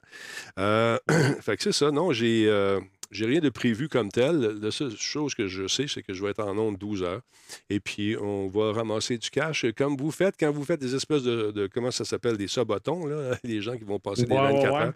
Euh, 0.59 0.97
fait 1.41 1.57
que 1.57 1.63
c'est 1.63 1.71
ça. 1.71 1.91
Non, 1.91 2.11
j'ai. 2.11 2.45
euh, 2.47 2.79
j'ai 3.11 3.27
rien 3.27 3.39
de 3.39 3.49
prévu 3.49 3.87
comme 3.87 4.09
tel. 4.09 4.57
La 4.61 4.71
seule 4.71 4.91
chose 4.97 5.35
que 5.35 5.47
je 5.47 5.67
sais, 5.67 5.85
c'est 5.87 6.01
que 6.01 6.11
je 6.13 6.23
vais 6.23 6.31
être 6.31 6.43
en 6.43 6.57
onde 6.57 6.77
12 6.77 7.03
heures. 7.03 7.21
Et 7.69 7.79
puis, 7.79 8.17
on 8.19 8.47
va 8.47 8.73
ramasser 8.73 9.19
du 9.19 9.29
cash 9.29 9.63
comme 9.77 9.95
vous 9.95 10.09
faites 10.09 10.35
quand 10.39 10.51
vous 10.51 10.65
faites 10.65 10.81
des 10.81 10.95
espèces 10.95 11.21
de. 11.23 11.51
de- 11.51 11.67
comment 11.67 11.91
ça 11.91 12.03
s'appelle 12.03 12.35
Des 12.35 12.47
sabotons, 12.47 13.05
là, 13.05 13.37
les 13.43 13.61
gens 13.61 13.77
qui 13.77 13.83
vont 13.83 13.99
passer 13.99 14.25
des 14.25 14.33
Ouais, 14.33 14.41
ouais, 14.41 14.53
24 14.53 14.73
ouais. 14.73 14.81
heures. 14.87 14.93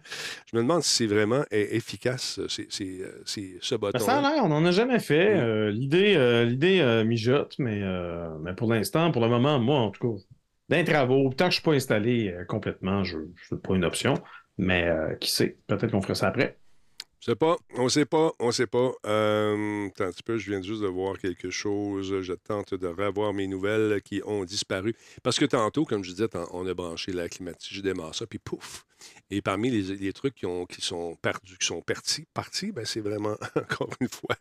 Je 0.51 0.57
me 0.57 0.61
demande 0.63 0.81
si 0.83 0.95
c'est 0.95 1.05
vraiment 1.07 1.45
efficace, 1.51 2.39
ces, 2.49 2.67
ces, 2.71 3.01
ces 3.25 3.59
sabotons. 3.61 3.99
Ça 3.99 4.17
a 4.17 4.21
l'air, 4.33 4.43
on 4.43 4.49
n'en 4.49 4.65
a 4.65 4.71
jamais 4.71 4.99
fait. 4.99 5.37
Euh, 5.37 5.69
L'idée 5.71 6.15
euh, 6.15 6.45
l'idée, 6.45 7.03
mijote, 7.05 7.55
mais, 7.59 7.81
mais 8.41 8.53
pour 8.55 8.73
l'instant, 8.73 9.11
pour 9.11 9.21
le 9.21 9.29
moment, 9.29 9.59
moi, 9.59 9.77
en 9.79 9.91
tout 9.91 10.15
cas, 10.17 10.23
d'un 10.69 10.83
travaux, 10.83 11.31
tant 11.35 11.45
que 11.45 11.51
je 11.51 11.57
ne 11.57 11.61
suis 11.61 11.61
pas 11.61 11.73
installé 11.73 12.29
euh, 12.29 12.45
complètement, 12.45 13.03
je 13.03 13.17
ne 13.51 13.57
pas 13.57 13.75
une 13.75 13.85
option. 13.85 14.13
Mais 14.57 14.87
euh, 14.87 15.15
qui 15.15 15.31
sait, 15.31 15.57
peut-être 15.67 15.91
qu'on 15.91 16.01
ferait 16.01 16.15
ça 16.15 16.27
après. 16.27 16.57
Je 17.21 17.25
sais 17.25 17.35
pas, 17.35 17.57
on 17.75 17.89
sait 17.89 18.05
pas, 18.05 18.31
on 18.39 18.51
sait 18.51 18.67
pas. 18.67 18.91
Euh, 19.05 19.87
un 19.87 20.11
petit 20.11 20.23
peu, 20.23 20.37
je 20.37 20.49
viens 20.49 20.61
juste 20.61 20.81
de 20.81 20.87
voir 20.87 21.17
quelque 21.17 21.49
chose. 21.49 22.21
Je 22.21 22.33
tente 22.33 22.73
de 22.73 22.87
revoir 22.87 23.33
mes 23.33 23.47
nouvelles 23.47 24.01
qui 24.01 24.21
ont 24.25 24.45
disparu. 24.45 24.95
Parce 25.21 25.37
que 25.37 25.43
tantôt, 25.43 25.83
comme 25.83 26.01
je 26.01 26.11
disais, 26.11 26.29
on 26.51 26.65
a 26.65 26.73
branché 26.73 27.11
la 27.11 27.27
climatisée, 27.27 27.75
je 27.75 27.81
démarre 27.81 28.15
ça, 28.15 28.25
puis 28.25 28.39
pouf! 28.39 28.85
Et 29.31 29.41
parmi 29.41 29.69
les, 29.69 29.97
les 29.97 30.13
trucs 30.13 30.35
qui, 30.35 30.45
ont, 30.45 30.65
qui 30.65 30.79
sont 30.81 31.15
perdus, 31.21 31.57
qui 31.57 31.67
sont 31.67 31.81
partis, 31.81 32.25
partis, 32.33 32.71
ben 32.71 32.85
c'est 32.85 33.01
vraiment, 33.01 33.35
encore 33.55 33.89
une 33.99 34.09
fois, 34.09 34.35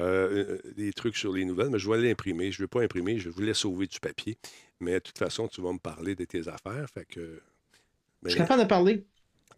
euh, 0.00 0.58
des 0.76 0.92
trucs 0.92 1.16
sur 1.16 1.32
les 1.32 1.44
nouvelles. 1.44 1.70
Mais 1.70 1.78
je 1.78 1.88
vais 1.88 1.98
l'imprimer. 1.98 2.50
Je 2.50 2.62
ne 2.62 2.64
vais 2.64 2.68
pas 2.68 2.82
imprimer, 2.82 3.18
je 3.18 3.28
voulais 3.30 3.54
sauver 3.54 3.86
du 3.86 4.00
papier. 4.00 4.38
Mais 4.82 4.94
de 4.94 4.98
toute 4.98 5.18
façon, 5.18 5.48
tu 5.48 5.60
vas 5.62 5.72
me 5.72 5.78
parler 5.78 6.14
de 6.14 6.24
tes 6.24 6.48
affaires. 6.48 6.86
Fait 6.92 7.04
que. 7.06 7.40
Je 8.24 8.30
suis 8.30 8.38
capable 8.38 8.62
de 8.64 8.68
parler. 8.68 9.04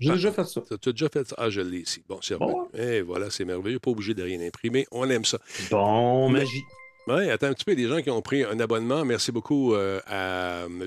J'ai 0.00 0.10
Ah. 0.10 0.14
déjà 0.14 0.32
fait 0.32 0.44
ça. 0.44 0.60
tu 0.80 0.88
as 0.88 0.92
déjà 0.92 1.08
fait 1.08 1.26
ça? 1.28 1.34
Ah, 1.38 1.50
je 1.50 1.60
l'ai 1.60 1.78
ici. 1.80 2.02
Bon, 2.08 2.18
c'est 2.20 2.36
Bon. 2.36 2.64
revenu. 2.72 2.84
Et 2.84 3.00
voilà, 3.02 3.30
c'est 3.30 3.44
merveilleux. 3.44 3.78
Pas 3.78 3.90
obligé 3.90 4.12
de 4.14 4.22
rien 4.22 4.40
imprimer. 4.40 4.86
On 4.90 5.08
aime 5.08 5.24
ça. 5.24 5.38
Bon, 5.70 6.28
Mais- 6.30 6.40
magie. 6.40 6.62
Oui, 7.06 7.28
attends 7.28 7.48
un 7.48 7.52
petit 7.52 7.66
peu. 7.66 7.72
Il 7.72 7.80
y 7.80 7.84
a 7.84 7.88
des 7.88 7.94
gens 7.96 8.00
qui 8.02 8.08
ont 8.08 8.22
pris 8.22 8.44
un 8.44 8.58
abonnement. 8.60 9.04
Merci 9.04 9.30
beaucoup 9.30 9.74
euh, 9.74 10.00
à 10.06 10.64
M. 10.66 10.86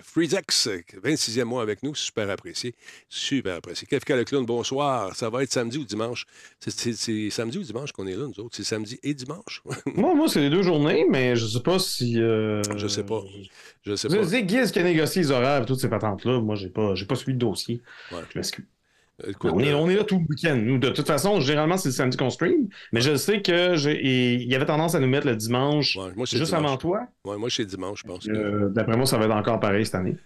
Freezex, 0.00 0.68
26e 1.02 1.42
mois 1.42 1.60
avec 1.62 1.82
nous. 1.82 1.92
Super 1.96 2.30
apprécié. 2.30 2.76
Super 3.08 3.56
apprécié. 3.56 3.84
Kefka 3.88 4.14
le 4.14 4.22
clown, 4.24 4.46
bonsoir. 4.46 5.16
Ça 5.16 5.30
va 5.30 5.42
être 5.42 5.52
samedi 5.52 5.78
ou 5.78 5.84
dimanche? 5.84 6.24
C'est- 6.60 6.70
C'est 6.70 6.92
c'est 6.92 7.30
samedi 7.30 7.58
ou 7.58 7.62
dimanche 7.62 7.90
qu'on 7.90 8.06
est 8.06 8.14
là, 8.14 8.26
nous 8.28 8.44
autres? 8.44 8.54
C'est 8.54 8.62
samedi 8.62 9.00
et 9.02 9.12
dimanche? 9.12 9.62
Moi, 9.96 10.14
moi 10.14 10.28
c'est 10.28 10.40
les 10.40 10.50
deux 10.50 10.62
journées, 10.62 11.04
mais 11.10 11.34
je 11.34 11.46
sais 11.46 11.62
pas 11.62 11.80
si. 11.80 12.20
euh, 12.20 12.62
Je 12.76 12.86
sais 12.86 13.04
pas. 13.04 13.20
Je 13.82 13.96
sais 13.96 14.06
pas. 14.08 14.14
savez, 14.22 14.44
Guiz 14.44 14.70
qui 14.70 14.78
a 14.78 14.84
négocié 14.84 15.22
les 15.22 15.30
horaires 15.32 15.62
et 15.62 15.66
toutes 15.66 15.80
ces 15.80 15.88
patentes-là? 15.88 16.40
Moi, 16.40 16.54
j'ai 16.54 16.68
pas, 16.68 16.94
pas 17.08 17.14
suivi 17.16 17.32
le 17.32 17.38
dossier. 17.38 17.82
Ouais. 18.12 18.20
Je 18.32 18.38
m'excuse. 18.38 18.64
Écoute, 19.26 19.52
on, 19.54 19.60
est, 19.60 19.72
on 19.74 19.88
est 19.88 19.94
là 19.94 20.04
tout 20.04 20.18
le 20.18 20.24
week-end. 20.28 20.56
Nous, 20.56 20.78
de 20.78 20.90
toute 20.90 21.06
façon, 21.06 21.38
généralement, 21.40 21.76
c'est 21.76 21.90
le 21.90 21.94
samedi 21.94 22.16
qu'on 22.16 22.30
stream. 22.30 22.68
Mais 22.92 23.00
je 23.00 23.14
sais 23.14 23.42
que 23.42 23.76
il 23.92 24.42
y 24.50 24.54
avait 24.56 24.66
tendance 24.66 24.94
à 24.96 25.00
nous 25.00 25.06
mettre 25.06 25.26
le 25.28 25.36
dimanche 25.36 25.96
ouais, 25.96 26.12
moi, 26.16 26.26
c'est 26.26 26.36
juste 26.36 26.52
dimanche. 26.52 26.66
avant 26.66 26.76
toi. 26.76 27.06
Ouais, 27.24 27.36
moi, 27.38 27.48
c'est 27.48 27.64
dimanche, 27.64 28.00
je 28.00 28.08
pense. 28.08 28.28
Euh, 28.28 28.70
D'après 28.70 28.96
moi, 28.96 29.06
ça 29.06 29.16
va 29.18 29.26
être 29.26 29.34
encore 29.34 29.60
pareil 29.60 29.84
cette 29.86 29.94
année. 29.94 30.16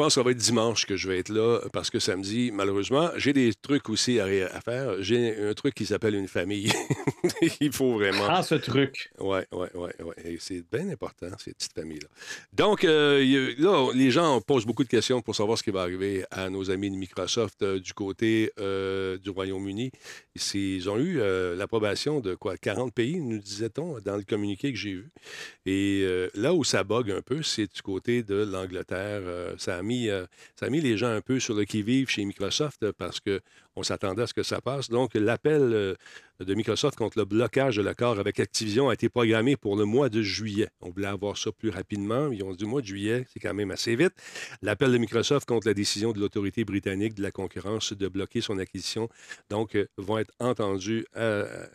Je 0.00 0.04
pense 0.04 0.14
que 0.14 0.20
ça 0.20 0.22
va 0.22 0.30
être 0.30 0.36
dimanche 0.36 0.86
que 0.86 0.96
je 0.96 1.08
vais 1.08 1.18
être 1.18 1.28
là 1.28 1.58
parce 1.72 1.90
que 1.90 1.98
samedi, 1.98 2.52
malheureusement, 2.52 3.10
j'ai 3.16 3.32
des 3.32 3.52
trucs 3.52 3.88
aussi 3.88 4.20
à, 4.20 4.26
à 4.26 4.60
faire. 4.60 5.02
J'ai 5.02 5.36
un 5.36 5.52
truc 5.54 5.74
qui 5.74 5.86
s'appelle 5.86 6.14
une 6.14 6.28
famille. 6.28 6.70
Il 7.60 7.72
faut 7.72 7.94
vraiment. 7.94 8.26
Ah, 8.28 8.44
ce 8.44 8.54
truc. 8.54 9.10
Oui, 9.18 9.40
oui, 9.50 9.66
oui. 9.74 9.88
Ouais. 9.98 10.36
C'est 10.38 10.62
bien 10.70 10.88
important, 10.90 11.26
ces 11.38 11.52
petites 11.52 11.72
familles-là. 11.72 12.06
Donc, 12.52 12.84
euh, 12.84 13.52
là, 13.58 13.90
les 13.92 14.12
gens 14.12 14.40
posent 14.40 14.66
beaucoup 14.66 14.84
de 14.84 14.88
questions 14.88 15.20
pour 15.20 15.34
savoir 15.34 15.58
ce 15.58 15.64
qui 15.64 15.72
va 15.72 15.82
arriver 15.82 16.24
à 16.30 16.48
nos 16.48 16.70
amis 16.70 16.92
de 16.92 16.96
Microsoft 16.96 17.62
euh, 17.62 17.80
du 17.80 17.92
côté 17.92 18.52
euh, 18.60 19.18
du 19.18 19.30
Royaume-Uni. 19.30 19.90
Ils 20.54 20.88
ont 20.88 20.98
eu 20.98 21.20
euh, 21.20 21.56
l'approbation 21.56 22.20
de 22.20 22.34
quoi 22.34 22.56
40 22.56 22.92
pays, 22.92 23.20
nous 23.20 23.38
disait-on, 23.38 23.98
dans 24.00 24.16
le 24.16 24.22
communiqué 24.22 24.72
que 24.72 24.78
j'ai 24.78 24.92
vu. 24.92 25.10
Et 25.66 26.02
euh, 26.04 26.28
là 26.34 26.54
où 26.54 26.64
ça 26.64 26.84
bug 26.84 27.10
un 27.10 27.22
peu, 27.22 27.42
c'est 27.42 27.72
du 27.72 27.82
côté 27.82 28.22
de 28.22 28.36
l'Angleterre. 28.36 29.22
Euh, 29.24 29.54
ça, 29.58 29.76
a 29.76 29.82
euh, 29.90 30.26
ça 30.56 30.66
a 30.66 30.70
mis 30.70 30.80
les 30.80 30.96
gens 30.96 31.08
un 31.08 31.20
peu 31.20 31.40
sur 31.40 31.54
le 31.54 31.64
qui-vive 31.64 32.08
chez 32.08 32.24
Microsoft 32.24 32.82
euh, 32.82 32.92
parce 32.96 33.20
que 33.20 33.40
on 33.78 33.82
s'attendait 33.82 34.22
à 34.22 34.26
ce 34.26 34.34
que 34.34 34.42
ça 34.42 34.60
passe. 34.60 34.88
Donc, 34.88 35.14
l'appel 35.14 35.62
euh, 35.62 35.94
de 36.44 36.54
Microsoft 36.54 36.96
contre 36.96 37.18
le 37.18 37.24
blocage 37.24 37.76
de 37.76 37.82
l'accord 37.82 38.18
avec 38.18 38.40
Activision 38.40 38.88
a 38.88 38.94
été 38.94 39.08
programmé 39.08 39.56
pour 39.56 39.76
le 39.76 39.84
mois 39.84 40.08
de 40.08 40.20
juillet. 40.20 40.68
On 40.80 40.90
voulait 40.90 41.06
avoir 41.06 41.38
ça 41.38 41.52
plus 41.52 41.70
rapidement. 41.70 42.30
Ils 42.32 42.42
ont 42.42 42.52
dit 42.52 42.64
mois 42.64 42.80
de 42.80 42.86
juillet, 42.86 43.26
c'est 43.32 43.40
quand 43.40 43.54
même 43.54 43.70
assez 43.70 43.94
vite. 43.94 44.12
L'appel 44.62 44.92
de 44.92 44.98
Microsoft 44.98 45.48
contre 45.48 45.68
la 45.68 45.74
décision 45.74 46.12
de 46.12 46.18
l'autorité 46.18 46.64
britannique 46.64 47.14
de 47.14 47.22
la 47.22 47.30
concurrence 47.30 47.92
de 47.92 48.08
bloquer 48.08 48.40
son 48.40 48.58
acquisition, 48.58 49.08
donc, 49.48 49.76
euh, 49.76 49.86
vont 49.96 50.18
être 50.18 50.32
entendus 50.40 51.06
euh, 51.16 51.66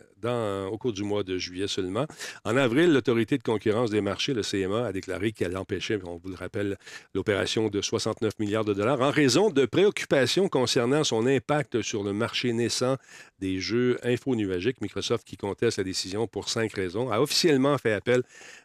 au 0.70 0.78
cours 0.78 0.92
du 0.92 1.02
mois 1.02 1.22
de 1.22 1.36
juillet 1.38 1.68
seulement. 1.68 2.06
En 2.44 2.56
avril, 2.56 2.92
l'autorité 2.92 3.36
de 3.38 3.42
concurrence 3.42 3.90
des 3.90 4.00
marchés, 4.00 4.32
le 4.32 4.42
CMA, 4.42 4.86
a 4.86 4.92
déclaré 4.92 5.32
qu'elle 5.32 5.56
empêchait, 5.56 5.98
on 6.04 6.16
vous 6.16 6.30
le 6.30 6.36
rappelle, 6.36 6.78
l'opération 7.14 7.68
de 7.68 7.80
69 7.82 8.38
milliards 8.38 8.64
de 8.64 8.72
dollars 8.74 9.00
en 9.00 9.10
raison 9.10 9.50
de 9.50 9.66
préoccupations 9.66 10.48
concernant 10.48 11.04
son 11.04 11.26
impact 11.26 11.82
sur 11.82 11.93
le 12.02 12.12
marché 12.12 12.52
naissant 12.52 12.96
des 13.44 13.60
jeux 13.60 13.98
infonuagiques. 14.02 14.80
Microsoft, 14.80 15.26
qui 15.26 15.36
conteste 15.36 15.76
la 15.76 15.84
décision 15.84 16.26
pour 16.26 16.48
cinq 16.48 16.72
raisons, 16.72 17.10
a 17.10 17.20
officiellement 17.20 17.76
fait 17.76 17.92
appel 17.92 18.22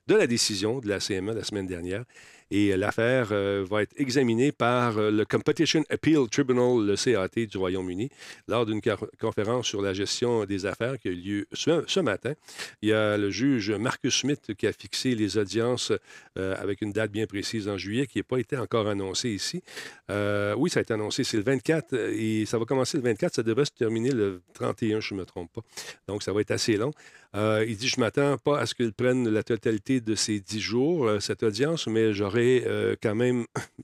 de 0.08 0.16
la 0.16 0.26
décision 0.26 0.80
de 0.80 0.88
la 0.88 1.00
CMA 1.00 1.34
la 1.34 1.44
semaine 1.44 1.68
dernière. 1.68 2.06
Et 2.52 2.76
l'affaire 2.76 3.28
euh, 3.32 3.64
va 3.70 3.84
être 3.84 3.94
examinée 3.98 4.52
par 4.52 4.98
euh, 4.98 5.12
le 5.12 5.24
Competition 5.24 5.84
Appeal 5.90 6.28
Tribunal, 6.32 6.84
le 6.84 6.96
CAT 6.96 7.46
du 7.46 7.58
Royaume-Uni, 7.60 8.10
lors 8.48 8.66
d'une 8.66 8.82
conférence 9.20 9.68
sur 9.68 9.84
la 9.84 9.94
gestion 9.94 10.46
des 10.46 10.66
affaires 10.66 10.98
qui 10.98 11.10
a 11.10 11.12
eu 11.12 11.16
lieu 11.16 11.48
ce, 11.54 12.00
matin. 12.00 12.34
Il 12.82 12.90
y 12.90 12.94
a 12.94 13.18
le 13.18 13.30
juge 13.30 13.70
Marcus 13.72 14.22
Smith 14.22 14.56
qui 14.58 14.66
a 14.66 14.74
fixé 14.74 15.14
les 15.14 15.38
audiences 15.38 15.94
euh, 16.40 16.56
avec 16.58 16.82
une 16.82 16.92
date 16.92 17.12
bien 17.12 17.28
précise 17.28 17.68
en 17.68 17.78
juillet 17.78 18.08
qui 18.08 18.18
n'a 18.18 18.24
pas 18.24 18.40
été 18.40 18.58
encore 18.58 18.88
annoncée 18.88 19.30
ici. 19.30 19.62
oui, 20.10 20.70
ça 20.72 20.80
a 20.80 20.82
été 20.82 20.94
annoncé, 20.94 21.24
c'est 21.24 21.38
le 21.38 21.44
24 21.44 21.94
et 21.94 22.46
ça 22.48 22.58
va 22.58 22.66
commencer 22.66 22.98
le 22.98 23.04
24, 23.04 23.36
ça 23.36 23.44
devrait 23.44 23.66
se 23.66 23.72
terminer 23.72 24.12
le 24.12 24.42
31, 24.74 25.00
je 25.00 25.14
ne 25.14 25.20
me 25.20 25.26
trompe 25.26 25.52
pas. 25.54 25.62
Donc, 26.08 26.24
ça 26.24 26.34
va 26.34 26.42
être 26.42 26.52
assez 26.52 26.78
long. 26.78 26.92
Euh, 27.36 27.66
il 27.68 27.78
dit 27.78 27.88
Je 27.88 28.00
ne 28.00 28.06
m'attends 28.06 28.38
pas 28.38 28.60
à 28.60 28.66
ce 28.66 28.76
qu'ils 28.76 28.94
prennent 28.94 29.28
la 29.30 29.44
totalité 29.44 30.02
de 30.02 30.16
ces 30.16 30.40
dix 30.40 30.60
jours, 30.60 31.08
euh, 31.08 31.20
cette 31.20 31.44
audience, 31.44 31.88
mais 31.88 32.14
j'aurais 32.14 32.64
euh, 32.66 32.96
quand 33.02 33.16
même, 33.16 33.46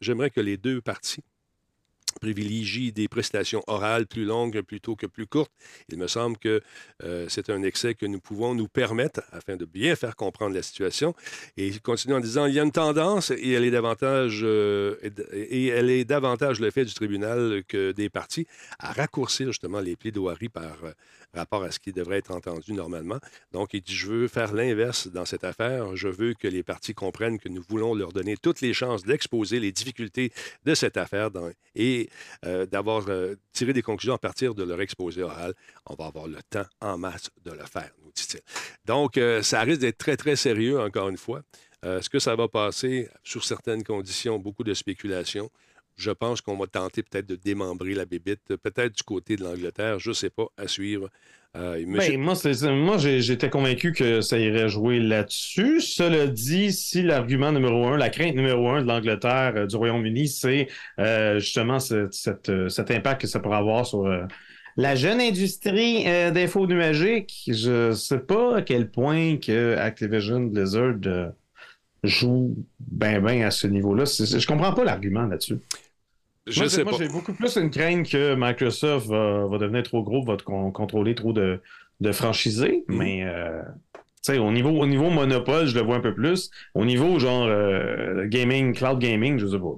j'aimerais 0.00 0.30
que 0.30 0.40
les 0.40 0.56
deux 0.56 0.80
parties 0.80 1.22
privilégie 2.20 2.92
des 2.92 3.08
prestations 3.08 3.62
orales 3.66 4.06
plus 4.06 4.24
longues 4.24 4.62
plutôt 4.62 4.96
que 4.96 5.06
plus 5.06 5.26
courtes. 5.26 5.52
Il 5.88 5.98
me 5.98 6.06
semble 6.06 6.36
que 6.38 6.60
euh, 7.02 7.26
c'est 7.28 7.50
un 7.50 7.62
excès 7.62 7.94
que 7.94 8.06
nous 8.06 8.20
pouvons 8.20 8.54
nous 8.54 8.68
permettre 8.68 9.22
afin 9.32 9.56
de 9.56 9.64
bien 9.64 9.96
faire 9.96 10.16
comprendre 10.16 10.54
la 10.54 10.62
situation. 10.62 11.14
Et 11.56 11.66
il 11.66 11.80
continue 11.80 12.14
en 12.14 12.20
disant, 12.20 12.46
il 12.46 12.54
y 12.54 12.60
a 12.60 12.62
une 12.62 12.72
tendance 12.72 13.30
et 13.30 13.52
elle 13.52 13.64
est 13.64 13.70
davantage, 13.70 14.40
euh, 14.42 14.96
et 15.32 15.66
elle 15.66 15.90
est 15.90 16.04
davantage 16.04 16.60
le 16.60 16.70
fait 16.70 16.84
du 16.84 16.94
tribunal 16.94 17.62
que 17.68 17.92
des 17.92 18.08
partis 18.08 18.46
à 18.78 18.92
raccourcir 18.92 19.48
justement 19.48 19.80
les 19.80 19.96
plaidoiries 19.96 20.48
par 20.48 20.76
rapport 21.34 21.62
à 21.62 21.70
ce 21.70 21.78
qui 21.78 21.92
devrait 21.92 22.18
être 22.18 22.30
entendu 22.30 22.72
normalement. 22.72 23.18
Donc, 23.52 23.74
il 23.74 23.82
dit, 23.82 23.94
je 23.94 24.06
veux 24.06 24.28
faire 24.28 24.52
l'inverse 24.52 25.08
dans 25.08 25.24
cette 25.24 25.44
affaire. 25.44 25.96
Je 25.96 26.08
veux 26.08 26.34
que 26.34 26.48
les 26.48 26.62
partis 26.62 26.94
comprennent 26.94 27.38
que 27.38 27.48
nous 27.48 27.62
voulons 27.68 27.94
leur 27.94 28.12
donner 28.12 28.36
toutes 28.36 28.60
les 28.60 28.72
chances 28.72 29.04
d'exposer 29.04 29.60
les 29.60 29.72
difficultés 29.72 30.32
de 30.64 30.74
cette 30.74 30.96
affaire 30.96 31.30
et 31.74 32.08
euh, 32.44 32.66
d'avoir 32.66 33.04
euh, 33.08 33.36
tiré 33.52 33.72
des 33.72 33.82
conclusions 33.82 34.14
à 34.14 34.18
partir 34.18 34.54
de 34.54 34.62
leur 34.62 34.80
exposé 34.80 35.22
oral. 35.22 35.54
On 35.86 35.94
va 35.94 36.06
avoir 36.06 36.26
le 36.26 36.38
temps 36.48 36.66
en 36.80 36.98
masse 36.98 37.30
de 37.44 37.52
le 37.52 37.64
faire, 37.64 37.90
nous 38.04 38.12
dit-il. 38.14 38.40
Donc, 38.84 39.18
euh, 39.18 39.42
ça 39.42 39.60
risque 39.60 39.80
d'être 39.80 39.98
très, 39.98 40.16
très 40.16 40.36
sérieux, 40.36 40.80
encore 40.80 41.08
une 41.08 41.18
fois. 41.18 41.42
Est-ce 41.82 42.10
que 42.10 42.18
ça 42.18 42.34
va 42.34 42.48
passer 42.48 43.08
sur 43.22 43.44
certaines 43.44 43.84
conditions, 43.84 44.40
beaucoup 44.40 44.64
de 44.64 44.74
spéculation? 44.74 45.50
Je 45.96 46.10
pense 46.10 46.40
qu'on 46.40 46.56
va 46.56 46.66
tenter 46.66 47.02
peut-être 47.02 47.26
de 47.26 47.36
démembrer 47.36 47.94
la 47.94 48.04
bébite, 48.04 48.56
peut-être 48.56 48.94
du 48.96 49.02
côté 49.02 49.36
de 49.36 49.44
l'Angleterre, 49.44 49.98
je 49.98 50.10
ne 50.10 50.14
sais 50.14 50.30
pas, 50.30 50.46
à 50.58 50.68
suivre. 50.68 51.08
Euh, 51.56 51.82
ben, 51.86 52.18
moi, 52.18 52.98
j'étais 52.98 53.48
convaincu 53.48 53.92
que 53.92 54.20
ça 54.20 54.38
irait 54.38 54.68
jouer 54.68 55.00
là-dessus. 55.00 55.80
Cela 55.80 56.26
dit, 56.26 56.70
si 56.72 57.02
l'argument 57.02 57.50
numéro 57.50 57.86
un, 57.86 57.96
la 57.96 58.10
crainte 58.10 58.34
numéro 58.34 58.68
un 58.68 58.82
de 58.82 58.86
l'Angleterre, 58.86 59.54
euh, 59.56 59.66
du 59.66 59.76
Royaume-Uni, 59.76 60.28
c'est 60.28 60.68
euh, 60.98 61.38
justement 61.38 61.78
cet 61.78 62.90
impact 62.90 63.22
que 63.22 63.26
ça 63.26 63.40
pourrait 63.40 63.56
avoir 63.56 63.86
sur 63.86 64.06
la 64.76 64.94
jeune 64.94 65.20
industrie 65.20 66.04
d'infos 66.32 66.66
numériques, 66.66 67.44
je 67.50 67.88
ne 67.88 67.92
sais 67.94 68.18
pas 68.18 68.58
à 68.58 68.62
quel 68.62 68.90
point 68.90 69.38
que 69.38 69.76
Activision 69.76 70.40
Blizzard 70.40 71.32
joue 72.02 72.54
bien 72.78 73.20
bien 73.20 73.46
à 73.46 73.50
ce 73.50 73.66
niveau-là. 73.66 74.04
Je 74.04 74.46
comprends 74.46 74.74
pas 74.74 74.84
l'argument 74.84 75.22
là-dessus. 75.22 75.58
Je 76.46 76.60
moi, 76.60 76.68
sais 76.68 76.84
moi, 76.84 76.92
j'ai 76.98 77.08
beaucoup 77.08 77.32
plus 77.32 77.56
une 77.56 77.70
crainte 77.70 78.08
que 78.08 78.34
Microsoft 78.36 79.08
va, 79.08 79.58
devenir 79.58 79.82
trop 79.82 80.02
gros, 80.02 80.24
va 80.24 80.36
contrôler 80.36 81.14
trop 81.14 81.32
de, 81.32 81.60
de 82.00 82.12
franchisés. 82.12 82.84
Mhm. 82.88 82.96
Mais 82.96 83.24
euh, 83.24 83.62
au 84.38 84.52
niveau, 84.52 84.70
au 84.70 84.86
niveau 84.86 85.10
monopole, 85.10 85.66
je 85.66 85.74
le 85.74 85.82
vois 85.82 85.96
un 85.96 86.00
peu 86.00 86.14
plus. 86.14 86.50
Au 86.74 86.84
niveau 86.84 87.18
genre 87.18 87.46
euh, 87.46 88.26
gaming, 88.26 88.74
cloud 88.74 88.98
gaming, 88.98 89.38
je 89.38 89.46
sais 89.46 89.58
pas. 89.58 89.76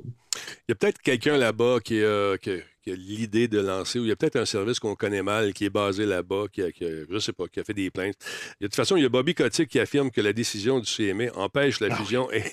Il 0.68 0.70
y 0.70 0.72
a 0.72 0.74
peut-être 0.74 1.00
quelqu'un 1.00 1.36
là-bas 1.36 1.78
qui, 1.82 2.02
euh, 2.02 2.36
qui, 2.36 2.60
l'idée 2.94 3.48
de 3.48 3.60
lancer, 3.60 3.98
ou 3.98 4.04
il 4.04 4.08
y 4.08 4.12
a 4.12 4.16
peut-être 4.16 4.36
un 4.36 4.44
service 4.44 4.78
qu'on 4.78 4.94
connaît 4.94 5.22
mal 5.22 5.52
qui 5.52 5.64
est 5.64 5.70
basé 5.70 6.06
là-bas, 6.06 6.46
qui, 6.52 6.62
a, 6.62 6.68
je 6.80 7.18
sais 7.18 7.32
pas, 7.32 7.48
qui 7.48 7.60
a 7.60 7.64
fait 7.64 7.74
des 7.74 7.90
plaintes. 7.90 8.16
de 8.60 8.66
toute 8.66 8.74
façon, 8.74 8.96
il 8.96 9.02
y 9.02 9.06
a 9.06 9.08
Bobby 9.08 9.34
Kotick 9.34 9.68
qui 9.68 9.78
affirme 9.78 10.10
que 10.10 10.20
la 10.20 10.32
décision 10.32 10.80
du 10.80 10.86
CMA 10.86 11.32
empêche 11.34 11.80
la 11.80 11.88
ah 11.90 11.96
fusion 11.96 12.30
et, 12.32 12.44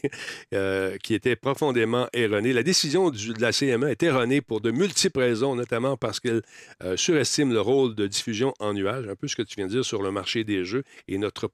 euh, 0.54 0.98
qui 0.98 1.13
était 1.13 1.36
profondément 1.36 2.08
erronée. 2.13 2.54
La 2.54 2.63
décision 2.63 3.10
de 3.10 3.41
la 3.41 3.52
CMA 3.52 3.91
est 3.91 4.04
erronée 4.04 4.41
pour 4.41 4.62
de 4.62 4.71
multiples 4.71 5.19
raisons, 5.19 5.56
notamment 5.56 5.98
parce 5.98 6.19
qu'elle 6.19 6.41
euh, 6.84 6.98
surestime 6.98 7.52
le 7.52 7.62
rôle 7.62 7.95
de 7.95 8.08
diffusion 8.08 8.54
en 8.60 8.74
nuage, 8.74 9.08
un 9.08 9.15
peu 9.15 9.28
ce 9.28 9.36
que 9.36 9.41
tu 9.41 9.56
viens 9.56 9.67
de 9.67 9.71
dire 9.71 9.86
sur 9.86 10.02
le 10.02 10.12
marché 10.12 10.43
des 10.43 10.65
jeux 10.65 10.84
et 11.08 11.17
notre, 11.17 11.50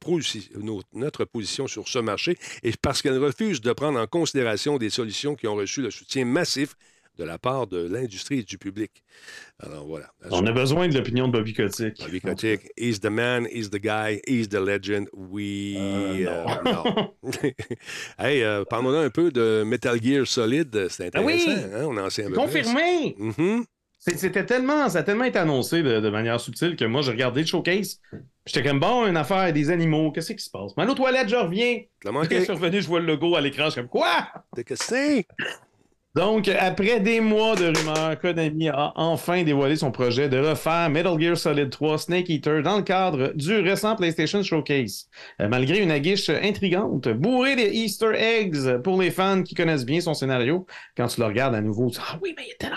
notre 0.93 1.25
position 1.25 1.67
sur 1.67 1.87
ce 1.87 1.99
marché, 1.99 2.37
et 2.63 2.71
parce 2.81 3.01
qu'elle 3.01 3.17
refuse 3.17 3.61
de 3.61 3.73
prendre 3.73 3.99
en 3.99 4.07
considération 4.07 4.77
des 4.77 4.89
solutions 4.89 5.35
qui 5.35 5.47
ont 5.47 5.55
reçu 5.55 5.81
le 5.81 5.91
soutien 5.91 6.25
massif 6.25 6.75
de 7.21 7.25
la 7.27 7.37
part 7.37 7.67
de 7.67 7.87
l'industrie 7.87 8.39
et 8.39 8.43
du 8.43 8.57
public. 8.57 9.03
Alors 9.59 9.85
voilà. 9.85 10.07
On 10.31 10.45
a 10.47 10.51
besoin 10.51 10.87
de 10.87 10.95
l'opinion 10.95 11.27
de 11.27 11.33
Bobby 11.33 11.53
Kotick. 11.53 11.99
Bobby 11.99 12.19
Kotick, 12.19 12.71
he's 12.77 12.99
the 12.99 13.11
man, 13.11 13.45
he's 13.51 13.69
the 13.69 13.79
guy, 13.79 14.19
he's 14.27 14.49
the 14.49 14.55
legend. 14.55 15.07
We. 15.13 15.75
Euh, 15.77 16.45
non. 16.65 17.13
Euh, 17.23 17.51
hey, 18.19 18.41
euh, 18.41 18.65
parlons 18.65 18.99
un 18.99 19.09
peu 19.11 19.31
de 19.31 19.63
Metal 19.63 20.01
Gear 20.01 20.25
Solid. 20.25 20.87
C'est 20.89 21.07
intéressant. 21.07 21.51
Ah 21.51 21.53
oui. 21.55 21.73
hein? 21.75 21.85
On 21.87 21.97
en 21.97 22.09
sait 22.09 22.25
un 22.25 22.29
peu 22.29 22.35
Confirmé. 22.35 23.15
Mm-hmm. 23.19 23.65
C'était 23.99 24.47
tellement, 24.47 24.89
ça 24.89 24.99
a 24.99 25.03
tellement 25.03 25.25
été 25.25 25.37
annoncé 25.37 25.83
de, 25.83 26.09
manière 26.09 26.39
subtile 26.39 26.75
que 26.75 26.85
moi, 26.85 27.03
j'ai 27.03 27.11
regardé 27.11 27.41
le 27.41 27.45
showcase. 27.45 28.01
J'étais 28.47 28.67
comme, 28.67 28.79
bon, 28.79 29.05
une 29.05 29.15
affaire 29.15 29.53
des 29.53 29.69
animaux, 29.69 30.11
qu'est-ce 30.11 30.33
qui 30.33 30.43
se 30.43 30.49
passe? 30.49 30.71
Mais 30.75 30.81
à 30.81 30.85
l'autre 30.87 31.03
toilette, 31.03 31.29
je 31.29 31.35
reviens. 31.35 31.81
Quand 32.03 32.23
je 32.23 32.39
suis 32.39 32.51
revenu, 32.51 32.81
je 32.81 32.87
vois 32.87 32.99
le 32.99 33.05
logo 33.05 33.35
à 33.35 33.41
l'écran, 33.41 33.65
je 33.65 33.69
suis 33.69 33.81
comme, 33.81 33.89
quoi? 33.89 34.27
Qu'est-ce 34.55 34.65
que 34.65 34.75
c'est? 34.75 35.27
Donc, 36.13 36.49
après 36.49 36.99
des 36.99 37.21
mois 37.21 37.55
de 37.55 37.67
rumeurs, 37.67 38.19
Konami 38.19 38.67
a 38.67 38.91
enfin 38.97 39.43
dévoilé 39.43 39.77
son 39.77 39.91
projet 39.91 40.27
de 40.27 40.37
refaire 40.37 40.89
Metal 40.89 41.17
Gear 41.17 41.37
Solid 41.37 41.69
3 41.69 41.97
Snake 41.99 42.29
Eater 42.29 42.61
dans 42.63 42.75
le 42.75 42.83
cadre 42.83 43.31
du 43.33 43.59
récent 43.59 43.95
PlayStation 43.95 44.43
Showcase. 44.43 45.07
Euh, 45.39 45.47
malgré 45.47 45.79
une 45.79 45.89
aguiche 45.89 46.29
intrigante, 46.29 47.07
bourrée 47.07 47.55
des 47.55 47.69
Easter 47.69 48.11
eggs 48.13 48.81
pour 48.83 49.01
les 49.01 49.09
fans 49.09 49.41
qui 49.41 49.55
connaissent 49.55 49.85
bien 49.85 50.01
son 50.01 50.13
scénario, 50.13 50.65
quand 50.97 51.07
tu 51.07 51.21
le 51.21 51.27
regardes 51.27 51.55
à 51.55 51.61
nouveau, 51.61 51.89
tu 51.89 51.99
dis 51.99 52.05
Ah 52.05 52.19
oui, 52.21 52.33
mais 52.35 52.43
il 52.43 52.49
y 52.49 52.51
a 52.51 52.55
telle 52.59 52.71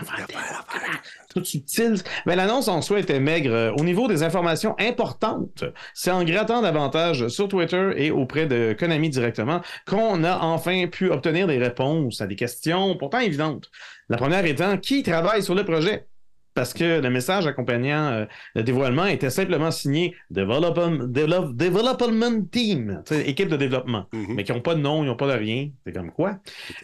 tout 1.34 1.44
subtil. 1.44 1.96
Mais 2.26 2.36
l'annonce 2.36 2.68
en 2.68 2.80
soi 2.80 3.00
était 3.00 3.18
maigre. 3.18 3.74
Au 3.76 3.82
niveau 3.82 4.06
des 4.06 4.22
informations 4.22 4.76
importantes, 4.78 5.64
c'est 5.92 6.12
en 6.12 6.22
grattant 6.22 6.62
davantage 6.62 7.28
sur 7.28 7.48
Twitter 7.48 7.90
et 7.96 8.10
auprès 8.12 8.46
de 8.46 8.76
Konami 8.78 9.10
directement 9.10 9.60
qu'on 9.86 10.22
a 10.22 10.38
enfin 10.38 10.86
pu 10.86 11.10
obtenir 11.10 11.48
des 11.48 11.58
réponses 11.58 12.20
à 12.20 12.26
des 12.26 12.36
questions 12.36 12.96
pourtant 12.96 13.18
évidentes. 13.24 13.70
La 14.08 14.16
première 14.16 14.44
étant 14.44 14.76
qui 14.78 15.02
travaille 15.02 15.42
sur 15.42 15.54
le 15.54 15.64
projet? 15.64 16.06
parce 16.54 16.72
que 16.72 17.00
le 17.00 17.10
message 17.10 17.46
accompagnant 17.46 18.12
euh, 18.12 18.24
le 18.54 18.62
dévoilement 18.62 19.06
était 19.06 19.30
simplement 19.30 19.70
signé 19.70 20.14
Development, 20.30 21.08
Team, 22.50 23.02
équipe 23.26 23.48
de 23.48 23.56
développement, 23.56 24.06
mm-hmm. 24.12 24.34
mais 24.34 24.44
qui 24.44 24.52
n'ont 24.52 24.60
pas 24.60 24.74
de 24.74 24.80
nom, 24.80 25.02
ils 25.02 25.08
n'ont 25.08 25.16
pas 25.16 25.26
de 25.26 25.38
rien. 25.38 25.68
C'est 25.84 25.92
comme 25.92 26.12
quoi? 26.12 26.38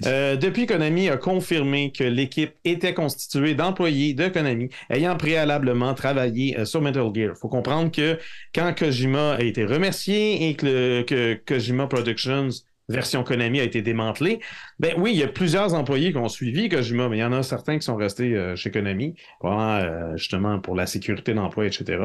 Euh, 0.07 0.37
depuis, 0.37 0.66
Konami 0.66 1.09
a 1.09 1.16
confirmé 1.16 1.92
que 1.92 2.05
l'équipe 2.05 2.53
était 2.64 2.94
constituée 2.94 3.55
d'employés 3.55 4.14
de 4.14 4.29
Konami 4.29 4.70
ayant 4.90 5.16
préalablement 5.16 5.94
travaillé 5.94 6.59
euh, 6.59 6.64
sur 6.64 6.83
Metal 6.83 7.09
Gear. 7.14 7.33
Il 7.35 7.38
faut 7.40 7.48
comprendre 7.48 7.92
que 7.92 8.18
quand 8.55 8.74
Kojima 8.76 9.35
a 9.35 9.42
été 9.42 9.64
remercié 9.64 10.48
et 10.48 10.55
que, 10.55 11.03
que 11.03 11.40
Kojima 11.46 11.87
Productions 11.87 12.48
version 12.90 13.22
Konami 13.22 13.61
a 13.61 13.64
été 13.64 13.83
démantelée. 13.83 14.40
Ben 14.79 14.94
oui, 14.98 15.12
il 15.12 15.18
y 15.18 15.22
a 15.22 15.29
plusieurs 15.29 15.74
employés 15.74 16.12
qui 16.12 16.18
ont 16.18 16.29
suivi 16.29 16.68
Kojima, 16.68 17.09
mais 17.09 17.18
il 17.18 17.20
y 17.20 17.24
en 17.24 17.33
a 17.33 17.42
certains 17.42 17.79
qui 17.79 17.85
sont 17.85 17.96
restés 17.96 18.35
euh, 18.35 18.57
chez 18.57 18.70
Konami, 18.70 19.14
euh, 19.44 20.16
justement 20.16 20.59
pour 20.59 20.74
la 20.74 20.87
sécurité 20.87 21.33
d'emploi, 21.33 21.66
etc. 21.66 21.98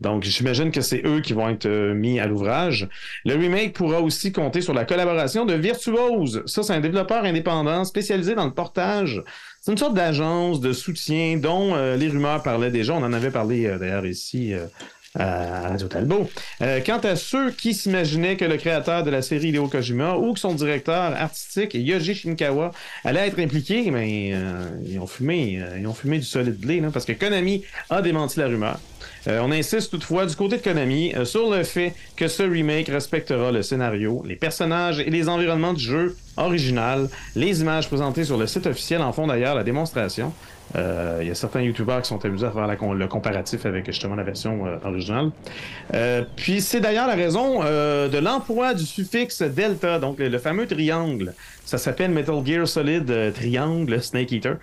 Donc 0.00 0.22
j'imagine 0.22 0.70
que 0.70 0.80
c'est 0.80 1.04
eux 1.04 1.20
qui 1.20 1.34
vont 1.34 1.48
être 1.48 1.66
euh, 1.66 1.94
mis 1.94 2.18
à 2.18 2.26
l'ouvrage. 2.26 2.88
Le 3.24 3.34
remake 3.34 3.74
pourra 3.74 4.00
aussi 4.00 4.32
compter 4.32 4.62
sur 4.62 4.74
la 4.74 4.84
collaboration 4.84 5.44
de 5.44 5.54
Virtuose. 5.54 6.42
Ça, 6.46 6.62
c'est 6.62 6.72
un 6.72 6.80
développeur 6.80 7.24
indépendant 7.24 7.84
spécialisé 7.84 8.34
dans 8.34 8.46
le 8.46 8.54
portage. 8.54 9.22
C'est 9.60 9.72
une 9.72 9.78
sorte 9.78 9.94
d'agence 9.94 10.60
de 10.60 10.72
soutien 10.72 11.36
dont 11.36 11.74
les 11.74 12.08
rumeurs 12.08 12.42
parlaient 12.42 12.70
déjà. 12.70 12.94
On 12.94 13.02
en 13.02 13.12
avait 13.12 13.30
parlé 13.30 13.64
d'ailleurs 13.78 14.06
ici 14.06 14.54
Talbot. 15.18 16.30
Euh, 16.62 16.80
quant 16.84 16.98
à 16.98 17.16
ceux 17.16 17.50
qui 17.50 17.74
s'imaginaient 17.74 18.36
que 18.36 18.44
le 18.44 18.56
créateur 18.56 19.02
de 19.02 19.10
la 19.10 19.22
série 19.22 19.48
Hideo 19.48 19.66
Kojima 19.66 20.16
ou 20.16 20.34
que 20.34 20.38
son 20.38 20.54
directeur 20.54 21.14
artistique 21.16 21.74
Yoji 21.74 22.14
Shinkawa 22.14 22.70
allait 23.04 23.26
être 23.26 23.40
impliqué, 23.40 23.90
mais 23.90 24.30
euh, 24.32 24.68
ils 24.86 25.00
ont 25.00 25.08
fumé, 25.08 25.58
euh, 25.60 25.78
ils 25.80 25.86
ont 25.86 25.94
fumé 25.94 26.18
du 26.18 26.24
solide 26.24 26.58
blé, 26.58 26.80
parce 26.92 27.04
que 27.04 27.12
Konami 27.12 27.64
a 27.88 28.02
démenti 28.02 28.38
la 28.38 28.46
rumeur. 28.46 28.78
on 29.26 29.50
insiste 29.50 29.90
toutefois 29.90 30.26
du 30.26 30.36
côté 30.36 30.58
de 30.58 30.62
Konami 30.62 31.12
sur 31.24 31.50
le 31.50 31.64
fait 31.64 31.94
que 32.16 32.28
ce 32.28 32.44
remake 32.44 32.88
respectera 32.88 33.50
le 33.50 33.62
scénario, 33.62 34.22
les 34.24 34.36
personnages 34.36 35.00
et 35.00 35.10
les 35.10 35.28
environnements 35.28 35.72
du 35.72 35.82
jeu 35.82 36.16
original. 36.36 37.08
Les 37.34 37.60
images 37.60 37.88
présentées 37.88 38.24
sur 38.24 38.36
le 38.36 38.46
site 38.46 38.66
officiel 38.66 39.02
en 39.02 39.12
font 39.12 39.26
d'ailleurs 39.26 39.56
la 39.56 39.64
démonstration. 39.64 40.32
Euh, 40.76 41.18
il 41.20 41.28
y 41.28 41.30
a 41.30 41.34
certains 41.34 41.62
youtubeurs 41.62 42.02
qui 42.02 42.08
sont 42.08 42.24
amusés 42.24 42.46
à 42.46 42.50
faire 42.50 42.94
le 42.94 43.06
comparatif 43.08 43.66
avec 43.66 43.86
justement 43.86 44.14
la 44.14 44.22
version 44.22 44.66
euh, 44.66 44.76
originale. 44.84 45.30
Euh, 45.94 46.22
puis 46.36 46.60
c'est 46.60 46.80
d'ailleurs 46.80 47.06
la 47.06 47.14
raison 47.14 47.60
de 47.60 48.18
l'emploi 48.18 48.74
du 48.74 48.84
suffixe 48.84 49.42
delta, 49.42 49.98
donc 49.98 50.18
le, 50.18 50.38
fameux 50.38 50.66
triangle. 50.66 51.34
Ça 51.64 51.78
s'appelle 51.78 52.10
Metal 52.10 52.44
Gear 52.44 52.66
Solid 52.66 53.12
Triangle 53.34 54.02
Snake 54.02 54.32
Eater. 54.32 54.56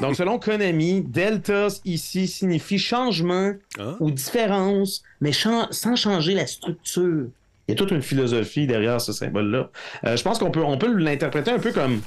Donc 0.00 0.16
selon 0.16 0.38
Konami, 0.38 1.02
delta 1.02 1.68
ici 1.84 2.26
signifie 2.26 2.78
changement 2.78 3.52
ah. 3.78 3.96
ou 4.00 4.10
différence, 4.10 5.02
mais 5.20 5.32
sans 5.32 5.96
changer 5.96 6.34
la 6.34 6.46
structure. 6.46 7.26
Il 7.66 7.72
y 7.72 7.74
a 7.74 7.76
toute 7.76 7.90
une 7.90 8.02
philosophie 8.02 8.66
derrière 8.66 9.00
ce 9.00 9.12
symbole-là. 9.12 9.68
je 10.04 10.22
pense 10.22 10.38
qu'on 10.38 10.50
peut, 10.50 10.64
on 10.64 10.78
peut 10.78 10.92
l'interpréter 10.92 11.50
un 11.50 11.58
peu 11.58 11.72
comme 11.72 12.00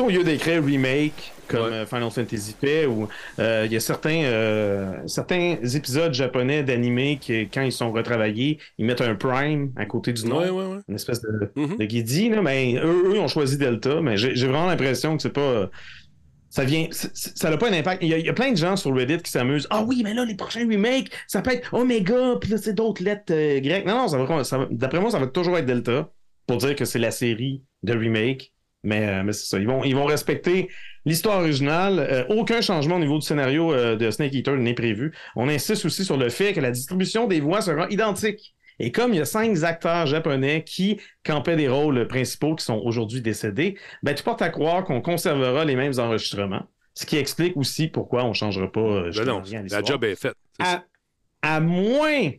au 0.00 0.08
lieu 0.08 0.24
d'écrire 0.24 0.64
remake 0.64 1.32
comme 1.52 1.72
euh, 1.72 1.86
Final 1.86 2.10
Fantasy 2.10 2.54
fait, 2.58 2.86
où 2.86 3.08
euh, 3.38 3.64
il 3.66 3.72
y 3.72 3.76
a 3.76 3.80
certains, 3.80 4.22
euh, 4.24 4.94
certains 5.06 5.56
épisodes 5.74 6.14
japonais 6.14 6.62
d'animé 6.62 7.18
qui, 7.20 7.48
quand 7.48 7.62
ils 7.62 7.72
sont 7.72 7.92
retravaillés, 7.92 8.58
ils 8.78 8.86
mettent 8.86 9.00
un 9.00 9.14
prime 9.14 9.72
à 9.76 9.84
côté 9.84 10.12
du 10.12 10.26
nom, 10.26 10.40
une 10.88 10.94
espèce 10.94 11.20
de, 11.20 11.52
mm-hmm. 11.56 11.78
de 11.78 11.84
guidi, 11.84 12.30
mais 12.30 12.76
eux, 12.82 13.14
eux, 13.14 13.20
ont 13.20 13.28
choisi 13.28 13.58
Delta, 13.58 14.00
mais 14.00 14.16
j'ai 14.16 14.46
vraiment 14.46 14.66
l'impression 14.66 15.16
que 15.16 15.22
c'est 15.22 15.30
pas 15.30 15.68
ça 16.50 16.64
vient, 16.64 16.86
ça 16.90 17.48
n'a 17.48 17.56
pas 17.56 17.70
un 17.70 17.72
impact. 17.72 18.02
Il 18.02 18.10
y, 18.10 18.28
a, 18.28 18.32
plein 18.34 18.52
de 18.52 18.58
gens 18.58 18.76
sur 18.76 18.94
Reddit 18.94 19.22
qui 19.22 19.30
s'amusent. 19.30 19.66
Ah 19.70 19.82
oui, 19.84 20.02
mais 20.04 20.12
là, 20.12 20.26
les 20.26 20.34
prochains 20.34 20.68
remakes, 20.68 21.10
ça 21.26 21.40
peut 21.40 21.50
être 21.50 21.72
Omega, 21.72 22.36
puis 22.38 22.50
là, 22.50 22.58
c'est 22.58 22.74
d'autres 22.74 23.02
lettres 23.02 23.32
grecques. 23.60 23.86
Non, 23.86 24.06
non, 24.06 24.44
ça 24.44 24.68
d'après 24.70 25.00
moi, 25.00 25.10
ça 25.10 25.18
va 25.18 25.28
toujours 25.28 25.56
être 25.56 25.64
Delta 25.64 26.10
pour 26.46 26.58
dire 26.58 26.76
que 26.76 26.84
c'est 26.84 26.98
la 26.98 27.10
série 27.10 27.62
de 27.82 27.94
remake 27.94 28.51
mais, 28.82 29.08
euh, 29.08 29.22
mais 29.22 29.32
c'est 29.32 29.46
ça. 29.46 29.58
Ils 29.58 29.66
vont, 29.66 29.84
ils 29.84 29.94
vont 29.94 30.04
respecter 30.04 30.68
l'histoire 31.04 31.38
originale. 31.38 31.98
Euh, 31.98 32.24
aucun 32.28 32.60
changement 32.60 32.96
au 32.96 33.00
niveau 33.00 33.18
du 33.18 33.26
scénario 33.26 33.72
euh, 33.72 33.96
de 33.96 34.10
Snake 34.10 34.34
Eater 34.34 34.56
n'est 34.56 34.74
prévu. 34.74 35.12
On 35.36 35.48
insiste 35.48 35.84
aussi 35.84 36.04
sur 36.04 36.16
le 36.16 36.28
fait 36.28 36.52
que 36.52 36.60
la 36.60 36.70
distribution 36.70 37.26
des 37.26 37.40
voix 37.40 37.60
sera 37.60 37.86
identique. 37.90 38.54
Et 38.78 38.90
comme 38.90 39.12
il 39.12 39.18
y 39.18 39.20
a 39.20 39.24
cinq 39.24 39.62
acteurs 39.62 40.06
japonais 40.06 40.64
qui 40.64 40.98
campaient 41.24 41.56
des 41.56 41.68
rôles 41.68 42.08
principaux 42.08 42.56
qui 42.56 42.64
sont 42.64 42.80
aujourd'hui 42.82 43.20
décédés, 43.20 43.76
ben, 44.02 44.14
tu 44.14 44.22
portes 44.22 44.42
à 44.42 44.48
croire 44.48 44.84
qu'on 44.84 45.00
conservera 45.00 45.64
les 45.64 45.76
mêmes 45.76 45.92
enregistrements. 45.98 46.66
Ce 46.94 47.06
qui 47.06 47.16
explique 47.16 47.56
aussi 47.56 47.88
pourquoi 47.88 48.24
on 48.24 48.30
ne 48.30 48.34
changera 48.34 48.70
pas. 48.70 49.10
Ben 49.14 49.24
non, 49.24 49.42
la 49.70 49.82
job 49.82 50.04
est 50.04 50.16
faite. 50.16 50.34
à 51.42 51.60
moins 51.60 52.30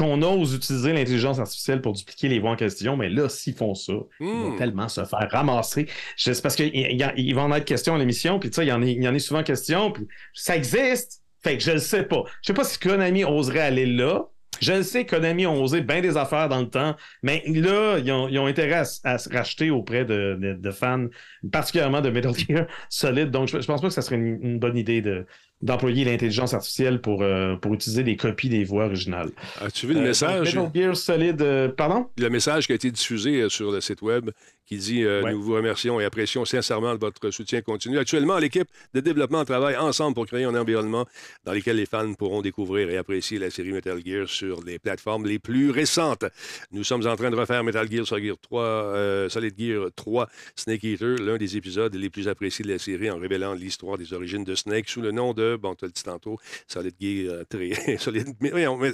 qu'on 0.00 0.22
ose 0.22 0.54
utiliser 0.54 0.94
l'intelligence 0.94 1.38
artificielle 1.38 1.82
pour 1.82 1.92
dupliquer 1.92 2.28
les 2.28 2.38
voix 2.38 2.52
en 2.52 2.56
question, 2.56 2.96
mais 2.96 3.10
là, 3.10 3.28
s'ils 3.28 3.54
font 3.54 3.74
ça, 3.74 3.92
ils 4.18 4.26
vont 4.26 4.52
hmm. 4.52 4.56
tellement 4.56 4.88
se 4.88 5.04
faire 5.04 5.28
ramasser. 5.30 5.88
C'est 6.16 6.40
parce 6.40 6.56
qu'il 6.56 7.34
va 7.34 7.42
en 7.42 7.52
être 7.52 7.66
question 7.66 7.94
à 7.94 7.98
l'émission, 7.98 8.38
puis 8.38 8.48
tu 8.48 8.56
sais, 8.56 8.64
il 8.64 8.70
y, 8.70 8.72
en 8.72 8.80
il 8.80 9.02
y 9.02 9.06
en 9.06 9.14
a 9.14 9.18
souvent 9.18 9.42
question, 9.42 9.92
puis 9.92 10.08
ça 10.32 10.56
existe. 10.56 11.20
Fait 11.42 11.58
que 11.58 11.62
je 11.62 11.72
le 11.72 11.78
sais 11.78 12.04
pas. 12.04 12.22
Je 12.40 12.46
sais 12.46 12.54
pas 12.54 12.64
si 12.64 12.78
Konami 12.78 13.24
oserait 13.24 13.60
aller 13.60 13.84
là. 13.84 14.24
Je 14.62 14.72
le 14.72 14.82
sais, 14.82 15.04
Konami 15.04 15.46
ont 15.46 15.62
osé 15.62 15.82
bien 15.82 16.00
des 16.00 16.16
affaires 16.16 16.48
dans 16.48 16.60
le 16.60 16.68
temps, 16.68 16.96
mais 17.22 17.42
là, 17.46 17.98
ils 17.98 18.10
ont, 18.10 18.46
intérêt 18.46 18.82
à, 19.04 19.18
se 19.18 19.28
racheter 19.28 19.70
auprès 19.70 20.06
de, 20.06 20.70
fans, 20.70 21.08
particulièrement 21.52 22.00
de 22.00 22.08
Metal 22.08 22.34
Gear 22.34 22.66
Solid. 22.88 23.30
Donc, 23.30 23.48
je, 23.48 23.60
je 23.60 23.66
pense 23.66 23.80
pas 23.82 23.88
que 23.88 23.94
ça 23.94 24.02
serait 24.02 24.16
une 24.16 24.58
bonne 24.58 24.76
idée 24.76 25.02
de, 25.02 25.26
d'employer 25.62 26.04
l'intelligence 26.04 26.54
artificielle 26.54 27.00
pour, 27.00 27.22
euh, 27.22 27.56
pour 27.56 27.74
utiliser 27.74 28.02
des 28.02 28.16
copies 28.16 28.48
des 28.48 28.64
voix 28.64 28.86
originales. 28.86 29.30
As-tu 29.60 29.86
vu 29.86 29.94
le 29.94 30.00
euh, 30.00 30.04
message? 30.04 30.54
Metal 30.54 30.70
Gear 30.74 30.96
Solid, 30.96 31.42
euh, 31.42 31.68
pardon? 31.68 32.06
Le 32.16 32.30
message 32.30 32.66
qui 32.66 32.72
a 32.72 32.76
été 32.76 32.90
diffusé 32.90 33.48
sur 33.50 33.70
le 33.70 33.80
site 33.80 34.00
web 34.00 34.30
qui 34.64 34.78
dit 34.78 35.02
Nous 35.02 35.42
vous 35.42 35.54
remercions 35.54 35.98
et 35.98 36.04
apprécions 36.04 36.44
sincèrement 36.44 36.94
votre 36.94 37.32
soutien 37.32 37.60
continu. 37.60 37.98
Actuellement, 37.98 38.38
l'équipe 38.38 38.68
de 38.94 39.00
développement 39.00 39.44
travaille 39.44 39.76
ensemble 39.76 40.14
pour 40.14 40.26
créer 40.26 40.44
un 40.44 40.54
environnement 40.54 41.06
dans 41.44 41.52
lequel 41.52 41.76
les 41.76 41.86
fans 41.86 42.14
pourront 42.14 42.40
découvrir 42.40 42.88
et 42.88 42.96
apprécier 42.96 43.40
la 43.40 43.50
série 43.50 43.72
Metal 43.72 44.00
Gear 44.06 44.28
sur 44.28 44.62
les 44.62 44.78
plateformes 44.78 45.26
les 45.26 45.40
plus 45.40 45.70
récentes. 45.70 46.24
Nous 46.70 46.84
sommes 46.84 47.04
en 47.08 47.16
train 47.16 47.30
de 47.30 47.36
refaire 47.36 47.64
Metal 47.64 47.90
Gear 47.90 48.06
Solid 48.06 48.26
Gear 48.26 48.36
3, 48.40 49.28
Solid 49.28 49.54
Gear 49.58 49.88
3 49.96 50.28
Snake 50.54 50.84
Eater, 50.84 51.16
l'un 51.16 51.36
des 51.36 51.56
épisodes 51.56 51.92
les 51.92 52.08
plus 52.08 52.28
appréciés 52.28 52.64
de 52.64 52.70
la 52.70 52.78
série 52.78 53.10
en 53.10 53.18
révélant 53.18 53.54
l'histoire 53.54 53.98
des 53.98 54.12
origines 54.12 54.44
de 54.44 54.54
Snake 54.54 54.88
sous 54.88 55.00
le 55.00 55.10
nom 55.10 55.34
de 55.34 55.49
bon, 55.56 55.74
tu 55.74 55.86
dit 55.86 56.02
tantôt, 56.02 56.38
Solid 56.66 56.94
Gear, 57.00 57.32
euh, 57.32 57.44
tri... 57.44 57.74
solid, 57.98 58.26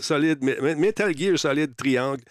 solid, 0.03 0.43
Metal 0.43 1.17
Gear 1.17 1.39
Solid 1.39 1.75
Triangle, 1.77 2.23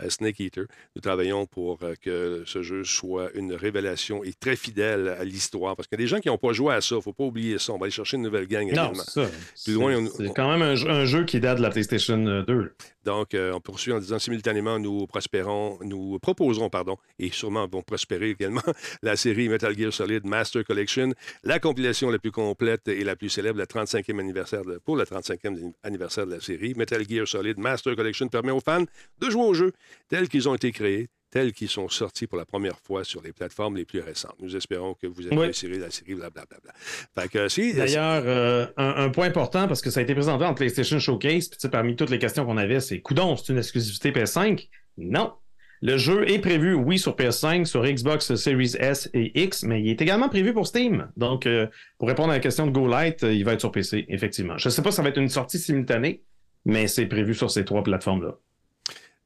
euh, 0.00 0.08
Snake 0.08 0.40
Eater. 0.40 0.66
Nous 0.96 1.02
travaillons 1.02 1.46
pour 1.46 1.78
euh, 1.82 1.94
que 2.00 2.42
ce 2.46 2.62
jeu 2.62 2.84
soit 2.84 3.30
une 3.34 3.54
révélation 3.54 4.24
et 4.24 4.32
très 4.32 4.56
fidèle 4.56 5.08
à 5.08 5.24
l'histoire. 5.24 5.76
Parce 5.76 5.88
qu'il 5.88 5.98
y 5.98 6.02
a 6.02 6.04
des 6.04 6.08
gens 6.08 6.20
qui 6.20 6.28
n'ont 6.28 6.38
pas 6.38 6.52
joué 6.52 6.74
à 6.74 6.80
ça, 6.80 6.94
il 6.94 6.98
ne 6.98 7.02
faut 7.02 7.12
pas 7.12 7.24
oublier 7.24 7.58
ça. 7.58 7.72
On 7.72 7.78
va 7.78 7.84
aller 7.84 7.90
chercher 7.90 8.16
une 8.16 8.22
nouvelle 8.22 8.46
gang 8.46 8.66
non, 8.66 8.92
également. 8.92 9.28
C'est 9.54 10.34
quand 10.34 10.50
même 10.50 10.62
un, 10.62 11.04
jeu 11.04 11.24
qui 11.24 11.40
date 11.40 11.58
de 11.58 11.62
la 11.62 11.70
PlayStation 11.70 12.42
2. 12.42 12.74
Donc, 13.04 13.28
on 13.34 13.60
poursuit 13.60 13.92
en 13.92 13.98
disant 13.98 14.18
simultanément, 14.18 14.78
nous 14.78 15.06
prospérons, 15.06 15.78
nous 15.82 16.18
proposerons, 16.18 16.68
pardon, 16.68 16.96
et 17.18 17.30
sûrement 17.30 17.66
vont 17.66 17.82
prospérer 17.82 18.30
également, 18.30 18.62
la 19.02 19.16
série 19.16 19.48
Metal 19.48 19.76
Gear 19.76 19.92
Solid 19.92 20.26
Master 20.26 20.64
Collection, 20.64 21.12
la 21.42 21.58
compilation 21.58 22.10
la 22.10 22.18
plus 22.18 22.32
complète 22.32 22.88
et 22.88 23.04
la 23.04 23.16
plus 23.16 23.28
célèbre, 23.28 23.58
35e 23.68 24.18
anniversaire 24.18 24.62
pour 24.84 24.96
le 24.96 25.04
35e 25.04 25.72
anniversaire 25.82 26.26
de 26.26 26.32
la 26.32 26.40
série. 26.40 26.74
Metal 26.74 27.06
Gear 27.08 27.26
Solid 27.26 27.58
Master 27.58 27.94
Collection 27.96 28.28
permet 28.28 28.52
aux 28.52 28.60
fans 28.60 28.84
de 29.20 29.30
jouer 29.30 29.42
aux 29.42 29.54
jeux 29.54 29.72
tels 30.08 30.28
qu'ils 30.28 30.48
ont 30.48 30.54
été 30.54 30.72
créés, 30.72 31.08
tels 31.30 31.52
qu'ils 31.52 31.68
sont 31.68 31.88
sortis 31.88 32.26
pour 32.26 32.38
la 32.38 32.44
première 32.44 32.78
fois 32.78 33.04
sur 33.04 33.22
les 33.22 33.32
plateformes 33.32 33.76
les 33.76 33.84
plus 33.84 34.00
récentes. 34.00 34.36
Nous 34.40 34.56
espérons 34.56 34.94
que 34.94 35.06
vous 35.06 35.26
apprécierez 35.26 35.78
la 35.78 35.90
série, 35.90 36.14
blablabla. 36.14 36.72
D'ailleurs, 37.16 38.22
euh, 38.26 38.66
un, 38.76 39.10
point 39.10 39.26
important, 39.26 39.68
parce 39.68 39.82
que 39.82 39.90
ça 39.90 40.00
a 40.00 40.02
été 40.02 40.14
présenté 40.14 40.44
en 40.44 40.54
PlayStation 40.54 40.98
Showcase, 40.98 41.48
puis 41.48 41.68
parmi 41.68 41.96
toutes 41.96 42.10
les 42.10 42.18
questions 42.18 42.44
qu'on 42.44 42.56
avait, 42.56 42.80
c'est 42.80 43.00
coudon, 43.00 43.36
c'est 43.36 43.52
une 43.52 43.58
exclusivité 43.58 44.10
PS5? 44.10 44.68
Non. 44.96 45.34
Le 45.80 45.96
jeu 45.96 46.28
est 46.28 46.40
prévu, 46.40 46.74
oui, 46.74 46.98
sur 46.98 47.14
PS5, 47.14 47.64
sur 47.64 47.84
Xbox 47.84 48.34
Series 48.34 48.74
S 48.78 49.08
et 49.14 49.42
X, 49.44 49.62
mais 49.62 49.80
il 49.80 49.90
est 49.90 50.02
également 50.02 50.28
prévu 50.28 50.52
pour 50.52 50.66
Steam. 50.66 51.10
Donc, 51.16 51.46
euh, 51.46 51.68
pour 51.98 52.08
répondre 52.08 52.30
à 52.30 52.34
la 52.34 52.40
question 52.40 52.66
de 52.66 52.72
Go 52.72 52.88
Light, 52.88 53.22
euh, 53.22 53.32
il 53.32 53.44
va 53.44 53.52
être 53.52 53.60
sur 53.60 53.70
PC, 53.70 54.04
effectivement. 54.08 54.58
Je 54.58 54.68
ne 54.68 54.72
sais 54.72 54.82
pas 54.82 54.90
si 54.90 54.96
ça 54.96 55.02
va 55.02 55.10
être 55.10 55.18
une 55.18 55.28
sortie 55.28 55.58
simultanée, 55.58 56.24
mais 56.64 56.88
c'est 56.88 57.06
prévu 57.06 57.34
sur 57.34 57.50
ces 57.50 57.64
trois 57.64 57.84
plateformes-là. 57.84 58.36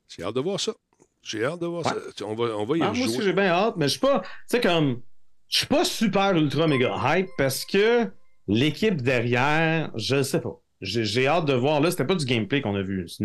J'ai 0.09 0.25
hâte 0.25 0.35
de 0.35 0.41
voir 0.41 0.61
ça. 0.61 0.73
J'ai 1.23 1.45
hâte 1.45 1.61
de 1.61 1.67
voir 1.67 1.85
ça. 1.85 1.97
On 2.27 2.35
va, 2.35 2.57
on 2.57 2.65
va 2.65 2.77
y 2.77 2.83
ah, 2.83 2.93
Moi 2.93 3.07
aussi, 3.07 3.23
j'ai 3.23 3.33
bien 3.33 3.47
hâte, 3.47 3.77
mais 3.77 3.87
je 3.87 3.93
suis 3.93 4.01
pas. 4.01 4.21
Tu 4.21 4.29
sais, 4.49 4.61
comme. 4.61 5.01
Je 5.49 5.59
suis 5.59 5.67
pas 5.67 5.85
super 5.85 6.35
ultra 6.35 6.67
méga 6.67 6.97
hype 7.05 7.29
parce 7.37 7.67
que 7.67 8.11
l'équipe 8.49 9.03
derrière, 9.03 9.91
je 9.97 10.17
ne 10.17 10.23
sais 10.23 10.41
pas. 10.41 10.61
J'ai 10.81 11.27
hâte 11.27 11.45
de 11.45 11.53
voir. 11.53 11.81
Là, 11.81 11.91
c'était 11.91 12.07
pas 12.07 12.15
du 12.15 12.25
gameplay 12.25 12.61
qu'on 12.61 12.75
a 12.75 12.83
vu, 12.83 13.07
c'est 13.09 13.23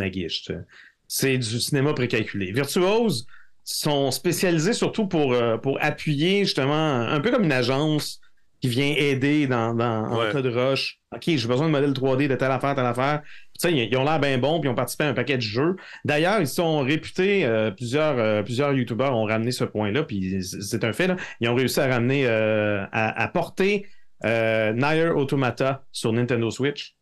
c'est 1.08 1.38
du 1.38 1.60
cinéma 1.60 1.94
précalculé. 1.94 2.52
Virtuose 2.52 3.26
sont 3.64 4.12
spécialisés 4.12 4.74
surtout 4.74 5.08
pour, 5.08 5.34
euh, 5.34 5.58
pour 5.58 5.78
appuyer 5.82 6.46
justement 6.46 7.02
un 7.02 7.20
peu 7.20 7.32
comme 7.32 7.44
une 7.44 7.52
agence 7.52 8.22
qui 8.62 8.70
vient 8.70 8.94
aider 8.98 9.46
dans, 9.46 9.74
dans 9.76 10.06
en 10.06 10.32
cas 10.32 10.42
de 10.42 10.50
rush. 10.50 11.00
OK, 11.14 11.24
j'ai 11.28 11.48
besoin 11.48 11.68
de 11.68 11.72
modèle 11.72 11.92
3D 11.92 12.28
de 12.28 12.36
telle 12.36 12.52
affaire, 12.52 12.74
telle 12.74 12.86
affaire. 12.86 13.22
Ils, 13.66 13.96
ont 13.98 14.04
l'air 14.04 14.20
bien 14.20 14.38
bons, 14.40 14.60
puis 14.60 14.68
ils 14.68 14.72
ont 14.72 14.76
participé 14.76 15.04
à 15.04 15.10
un 15.10 15.14
paquet 15.14 15.36
de 15.36 15.42
jeux. 15.42 15.76
D'ailleurs, 16.06 16.40
ils 16.40 16.48
sont 16.48 16.80
réputés, 16.80 17.46
euh, 17.46 17.70
plusieurs, 17.70 18.18
euh, 18.18 18.42
plusieurs 18.42 18.74
YouTubeurs 18.74 19.16
ont 19.16 19.26
ramené 19.26 19.52
ce 19.52 19.64
point-là, 19.64 20.04
puis 20.04 20.42
c'est 20.44 20.84
un 20.84 20.94
fait. 20.94 21.08
Là. 21.08 21.18
Ils 21.40 21.50
ont 21.50 21.56
réussi 21.56 21.80
à 21.80 21.88
ramener, 21.88 22.26
à, 22.26 22.88
à, 22.92 23.28
porter 23.28 23.86
Nier 24.24 25.12
Automata 25.16 25.86
sur 25.92 26.12
Nintendo 26.12 26.50
Switch. 26.50 26.96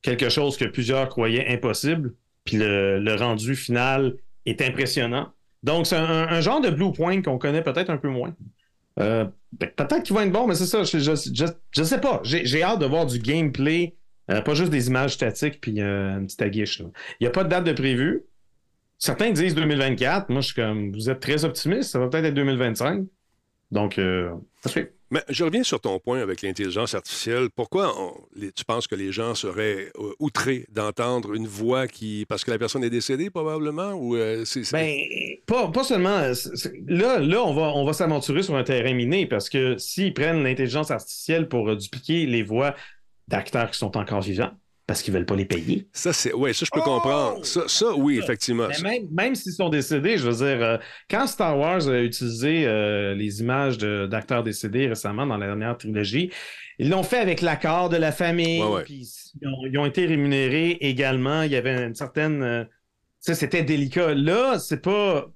Quelque 0.00 0.30
chose 0.30 0.56
que 0.56 0.64
plusieurs 0.64 1.08
croyaient 1.10 1.48
impossible. 1.48 2.14
Puis 2.44 2.56
le, 2.58 3.16
rendu 3.18 3.54
final 3.56 4.16
est 4.46 4.60
impressionnant. 4.62 5.32
Donc, 5.62 5.86
c'est 5.86 5.96
un, 5.96 6.28
un 6.28 6.40
genre 6.40 6.60
de 6.60 6.70
Blue 6.70 6.92
Point 6.92 7.22
qu'on 7.22 7.38
connaît 7.38 7.62
peut-être 7.62 7.90
un 7.90 7.96
peu 7.96 8.08
moins. 8.08 8.34
Euh, 9.00 9.24
ben, 9.52 9.70
peut-être 9.74 10.02
qu'il 10.02 10.14
va 10.14 10.24
être 10.24 10.32
bon, 10.32 10.46
mais 10.46 10.54
c'est 10.54 10.66
ça, 10.66 10.84
je, 10.84 10.98
je, 10.98 11.46
je, 11.72 11.82
sais 11.82 12.00
pas. 12.00 12.20
J'ai 12.24 12.62
hâte 12.62 12.80
de 12.80 12.86
voir 12.86 13.06
du 13.06 13.18
gameplay, 13.18 13.96
euh, 14.30 14.40
pas 14.40 14.54
juste 14.54 14.70
des 14.70 14.88
images 14.88 15.14
statiques 15.14 15.60
puis 15.60 15.80
euh, 15.80 16.18
une 16.18 16.26
petite 16.26 16.42
aguiche. 16.42 16.80
Il 16.80 16.92
n'y 17.22 17.26
a 17.26 17.30
pas 17.30 17.44
de 17.44 17.48
date 17.48 17.64
de 17.64 17.72
prévu. 17.72 18.24
Certains 18.98 19.30
disent 19.32 19.54
2024. 19.54 20.28
Moi, 20.30 20.40
je 20.40 20.46
suis 20.46 20.54
comme, 20.54 20.92
vous 20.92 21.10
êtes 21.10 21.20
très 21.20 21.44
optimiste, 21.44 21.90
ça 21.90 21.98
va 21.98 22.08
peut-être 22.08 22.26
être 22.26 22.34
2025. 22.34 23.04
Donc, 23.70 23.98
euh, 23.98 24.32
ça 24.62 24.68
se 24.68 24.74
fait. 24.74 24.93
Mais 25.10 25.22
je 25.28 25.44
reviens 25.44 25.62
sur 25.62 25.80
ton 25.80 25.98
point 26.00 26.20
avec 26.20 26.42
l'intelligence 26.42 26.94
artificielle. 26.94 27.48
Pourquoi 27.54 27.94
tu 28.56 28.64
penses 28.64 28.86
que 28.86 28.94
les 28.94 29.12
gens 29.12 29.34
seraient 29.34 29.92
euh, 29.98 30.12
outrés 30.18 30.66
d'entendre 30.70 31.34
une 31.34 31.46
voix 31.46 31.86
qui. 31.86 32.24
Parce 32.28 32.44
que 32.44 32.50
la 32.50 32.58
personne 32.58 32.82
est 32.82 32.90
décédée, 32.90 33.30
probablement? 33.30 33.92
Ou 33.92 34.16
euh, 34.16 34.44
c'est. 34.44 34.70
Ben, 34.72 34.96
pas, 35.46 35.68
pas 35.70 35.84
seulement. 35.84 36.18
euh, 36.18 36.34
Là, 36.86 37.18
là, 37.18 37.42
on 37.44 37.54
va, 37.54 37.72
on 37.74 37.84
va 37.84 37.92
s'aventurer 37.92 38.42
sur 38.42 38.56
un 38.56 38.64
terrain 38.64 38.94
miné 38.94 39.26
parce 39.26 39.48
que 39.48 39.76
s'ils 39.78 40.14
prennent 40.14 40.42
l'intelligence 40.42 40.90
artificielle 40.90 41.48
pour 41.48 41.76
dupliquer 41.76 42.26
les 42.26 42.42
voix 42.42 42.74
d'acteurs 43.28 43.70
qui 43.70 43.78
sont 43.78 43.96
encore 43.96 44.22
vivants, 44.22 44.52
parce 44.86 45.02
qu'ils 45.02 45.14
veulent 45.14 45.24
pas 45.26 45.36
les 45.36 45.44
payer. 45.46 45.88
Ça, 45.92 46.12
c'est. 46.12 46.32
Oui, 46.34 46.52
ça, 46.54 46.64
je 46.66 46.70
peux 46.70 46.80
Oh! 46.80 46.84
comprendre. 46.84 47.44
Ça, 47.46 47.62
ça, 47.68 47.94
oui, 47.94 48.18
effectivement. 48.18 48.68
Mais 48.68 48.80
même, 49.00 49.08
même 49.10 49.34
s'ils 49.34 49.52
sont 49.52 49.68
décédés, 49.70 50.18
je 50.18 50.28
veux 50.28 50.36
dire, 50.46 50.62
euh, 50.64 50.76
quand 51.10 51.26
Star 51.26 51.58
Wars 51.58 51.88
a 51.88 52.00
utilisé 52.02 52.66
euh, 52.66 53.14
les 53.14 53.40
images 53.40 53.78
d'acteurs 53.78 54.42
décédés 54.42 54.88
récemment 54.88 55.26
dans 55.26 55.38
la 55.38 55.46
dernière 55.46 55.76
trilogie, 55.78 56.30
ils 56.78 56.90
l'ont 56.90 57.02
fait 57.02 57.18
avec 57.18 57.40
l'accord 57.40 57.88
de 57.88 57.96
la 57.96 58.12
famille, 58.12 58.62
Ouais, 58.62 58.68
ouais. 58.68 58.82
puis 58.84 59.08
ils 59.40 59.48
ont, 59.48 59.66
ils 59.70 59.78
ont 59.78 59.86
été 59.86 60.06
rémunérés 60.06 60.72
également. 60.80 61.42
Il 61.42 61.52
y 61.52 61.56
avait 61.56 61.84
une 61.86 61.94
certaine. 61.94 62.42
euh, 62.42 62.64
tu 62.64 63.32
sais, 63.32 63.34
c'était 63.34 63.62
délicat. 63.62 64.14
Là, 64.14 64.58
c'est 64.58 64.82
pas. 64.82 65.26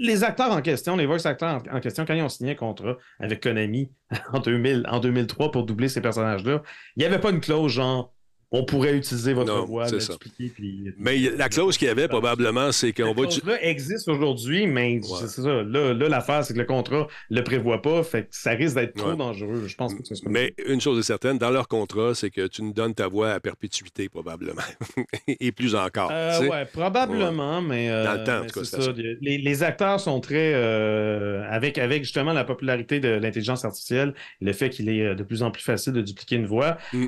Les 0.00 0.22
acteurs 0.22 0.52
en 0.52 0.62
question, 0.62 0.94
les 0.94 1.06
voice 1.06 1.26
acteurs 1.26 1.60
en, 1.72 1.76
en 1.78 1.80
question, 1.80 2.04
quand 2.04 2.14
ils 2.14 2.22
ont 2.22 2.28
signé 2.28 2.52
un 2.52 2.54
contrat 2.54 2.96
avec 3.18 3.42
Konami 3.42 3.90
en, 4.32 4.38
2000, 4.38 4.84
en 4.88 5.00
2003 5.00 5.50
pour 5.50 5.64
doubler 5.66 5.88
ces 5.88 6.00
personnages-là, 6.00 6.62
il 6.94 7.00
n'y 7.00 7.04
avait 7.04 7.18
pas 7.18 7.30
une 7.30 7.40
clause 7.40 7.72
genre 7.72 8.14
on 8.50 8.64
pourrait 8.64 8.94
utiliser 8.96 9.34
votre 9.34 9.54
Non, 9.54 9.64
voix, 9.66 9.86
c'est 9.88 9.96
la 9.96 10.00
ça. 10.00 10.12
dupliquer, 10.14 10.48
puis- 10.54 10.92
Mais 10.96 11.18
la 11.18 11.48
clause 11.50 11.76
qu'il 11.76 11.86
y 11.88 11.90
avait, 11.90 12.08
probablement, 12.08 12.72
c'est 12.72 12.92
qu'on 12.94 13.12
va. 13.12 13.28
cette 13.30 13.42
clause-là 13.42 13.62
existe 13.62 14.08
aujourd'hui, 14.08 14.66
mais 14.66 14.94
Ouais. 14.94 15.00
c'est 15.20 15.28
ça. 15.28 15.62
Là, 15.62 15.92
là, 15.92 16.08
l'affaire, 16.08 16.42
c'est 16.44 16.54
que 16.54 16.58
le 16.58 16.64
contrat 16.64 17.06
le 17.28 17.42
prévoit 17.44 17.82
pas. 17.82 18.02
Fait 18.02 18.22
que 18.22 18.28
ça 18.30 18.52
risque 18.52 18.74
d'être 18.76 18.94
trop 18.94 19.10
Ouais. 19.10 19.16
dangereux. 19.16 19.64
Je 19.66 19.74
pense 19.76 19.94
que 19.94 20.00
Mais 20.28 20.54
une 20.66 20.80
chose 20.80 20.98
est 20.98 21.02
certaine, 21.02 21.36
dans 21.36 21.50
leur 21.50 21.68
contrat, 21.68 22.14
c'est 22.14 22.30
que 22.30 22.46
tu 22.46 22.62
nous 22.62 22.72
donnes 22.72 22.94
ta 22.94 23.06
voix 23.06 23.32
à 23.32 23.40
perpétuité, 23.40 24.08
probablement. 24.08 24.62
Et 25.40 25.52
plus 25.52 25.74
encore. 25.74 26.10
Euh, 26.10 26.48
ouais, 26.48 26.64
probablement, 26.64 27.60
mais, 27.60 27.90
euh, 27.90 28.04
Dans 28.04 28.14
le 28.14 28.24
temps, 28.24 28.38
en 28.40 28.46
tout 28.46 28.60
cas, 28.60 28.64
ça. 28.64 28.78
Les, 29.20 29.38
les 29.38 29.62
acteurs 29.62 30.00
sont 30.00 30.20
très 30.20 30.52
euh, 30.54 31.42
avec 31.50 31.76
avec 31.78 32.02
justement 32.04 32.32
la 32.32 32.44
popularité 32.44 32.98
de 33.00 33.08
l'intelligence 33.08 33.64
artificielle, 33.64 34.14
le 34.40 34.52
fait 34.52 34.70
qu'il 34.70 34.88
est 34.88 35.14
de 35.14 35.22
plus 35.22 35.42
en 35.42 35.50
plus 35.50 35.62
facile 35.62 35.92
de 35.92 36.00
dupliquer 36.00 36.36
une 36.36 36.46
voix. 36.46 36.78
Mm. 36.92 37.06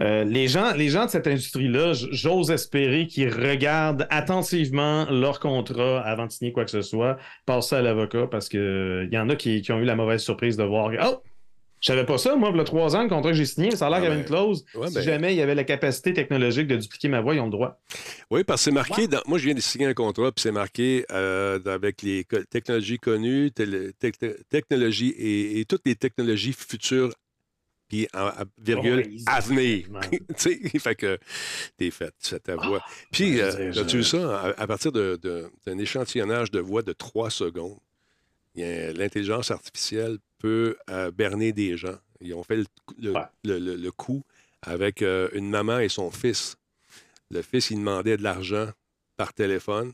Euh, 0.00 0.24
les 0.24 0.48
gens, 0.48 0.72
les 0.74 0.88
gens 0.88 1.04
de 1.04 1.10
cette 1.10 1.26
industrie-là, 1.26 1.92
j'ose 1.92 2.50
espérer 2.50 3.06
qu'ils 3.06 3.28
regardent 3.32 4.06
attentivement 4.10 5.06
leur 5.10 5.38
contrat 5.38 6.00
avant 6.00 6.26
de 6.26 6.32
signer 6.32 6.52
quoi 6.52 6.64
que 6.64 6.70
ce 6.70 6.82
soit, 6.82 7.18
passent 7.44 7.68
ça 7.68 7.78
à 7.78 7.82
l'avocat 7.82 8.26
parce 8.30 8.48
que 8.48 9.06
il 9.10 9.14
y 9.14 9.18
en 9.18 9.28
a 9.28 9.36
qui, 9.36 9.60
qui 9.60 9.70
ont 9.72 9.78
eu 9.80 9.84
la 9.84 9.96
mauvaise 9.96 10.22
surprise 10.22 10.56
de 10.56 10.64
voir 10.64 10.90
oh 11.04 11.22
je 11.80 11.88
savais 11.88 12.06
pas 12.06 12.16
ça, 12.16 12.36
moi, 12.36 12.50
il 12.54 12.56
y 12.56 12.60
a 12.60 12.62
trois 12.64 12.94
ans, 12.94 13.02
le 13.02 13.08
contrat 13.08 13.32
que 13.32 13.36
j'ai 13.36 13.44
signé, 13.44 13.72
ça 13.72 13.88
a 13.88 13.90
l'air 13.90 13.98
Ah 13.98 14.00
qu'il 14.02 14.08
y 14.10 14.12
avait 14.12 14.22
ben, 14.22 14.22
une 14.22 14.28
clause. 14.28 14.64
ouais, 14.76 14.86
si 14.86 14.94
ben- 14.94 15.02
jamais 15.02 15.34
il 15.34 15.36
y 15.36 15.42
avait 15.42 15.56
la 15.56 15.64
capacité 15.64 16.14
technologique 16.14 16.68
de 16.68 16.76
dupliquer 16.76 17.08
ma 17.08 17.20
voix, 17.20 17.34
ils 17.34 17.40
ont 17.40 17.46
le 17.46 17.50
droit. 17.50 17.80
Oui, 18.30 18.44
parce 18.44 18.60
que 18.60 18.64
c'est 18.66 18.70
marqué. 18.70 19.08
Dans... 19.08 19.20
Moi, 19.26 19.38
je 19.38 19.46
viens 19.46 19.54
de 19.54 19.60
signer 19.60 19.86
un 19.86 19.92
contrat, 19.92 20.30
puis 20.30 20.42
c'est 20.42 20.52
marqué 20.52 21.04
euh, 21.10 21.58
avec 21.66 22.02
les 22.02 22.24
technologies 22.50 22.98
connues, 22.98 23.50
télé- 23.50 23.90
technologies 24.48 25.12
et, 25.18 25.58
et 25.58 25.64
toutes 25.64 25.82
les 25.84 25.96
technologies 25.96 26.52
futures, 26.52 27.10
en, 28.14 28.26
à- 28.26 28.44
virgule, 28.58 29.18
à 29.26 29.40
venir. 29.40 29.86
Fait 30.80 30.94
que 30.94 31.18
t'es 31.76 31.90
fait, 31.90 32.12
tu 32.22 32.30
fais 32.30 32.40
ta 32.40 32.56
voix. 32.56 32.80
Ah, 32.82 32.90
Puis, 33.10 33.36
ben, 33.36 33.54
euh, 33.60 33.80
as-tu 33.82 33.98
vu 33.98 34.04
ça? 34.04 34.40
À, 34.40 34.62
à 34.62 34.66
partir 34.66 34.92
de- 34.92 35.18
de- 35.20 35.50
d'un 35.66 35.78
échantillonnage 35.78 36.50
de 36.50 36.60
voix 36.60 36.82
de 36.82 36.92
trois 36.92 37.30
secondes, 37.30 37.78
l'intelligence 38.54 39.50
artificielle 39.50 40.18
peut 40.38 40.76
euh, 40.90 41.10
berner 41.10 41.52
des 41.52 41.76
gens. 41.76 41.96
Ils 42.20 42.34
ont 42.34 42.42
fait 42.42 42.56
le, 42.56 42.64
le- 43.00 43.12
Ouais. 43.12 43.20
le- 43.44 43.58
le- 43.58 43.76
le 43.76 43.90
coup 43.90 44.22
avec 44.62 45.02
euh, 45.02 45.28
une 45.32 45.48
maman 45.50 45.78
et 45.78 45.88
son 45.88 46.10
fils. 46.10 46.56
Le 47.30 47.42
fils, 47.42 47.70
il 47.70 47.78
demandait 47.78 48.16
de 48.16 48.22
l'argent 48.22 48.68
par 49.16 49.32
téléphone. 49.32 49.92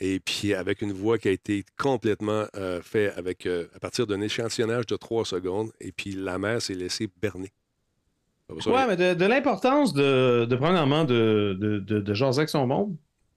Et 0.00 0.18
puis, 0.20 0.54
avec 0.54 0.82
une 0.82 0.92
voix 0.92 1.18
qui 1.18 1.28
a 1.28 1.30
été 1.30 1.64
complètement 1.78 2.44
euh, 2.56 2.82
fait 2.82 3.12
avec, 3.16 3.46
euh, 3.46 3.66
à 3.76 3.78
partir 3.78 4.06
d'un 4.06 4.20
échantillonnage 4.20 4.86
de 4.86 4.96
trois 4.96 5.24
secondes. 5.24 5.70
Et 5.80 5.92
puis, 5.92 6.12
la 6.12 6.38
mère 6.38 6.60
s'est 6.60 6.74
laissée 6.74 7.08
berner. 7.22 7.52
Ouais, 8.66 8.86
mais 8.86 8.96
de, 8.96 9.14
de 9.14 9.24
l'importance 9.24 9.94
de, 9.94 10.44
de 10.44 10.56
premièrement, 10.56 11.04
de, 11.04 11.56
de, 11.58 11.78
de, 11.78 12.00
de 12.00 12.14
jaser 12.14 12.46
son 12.46 12.66
monde. 12.66 12.96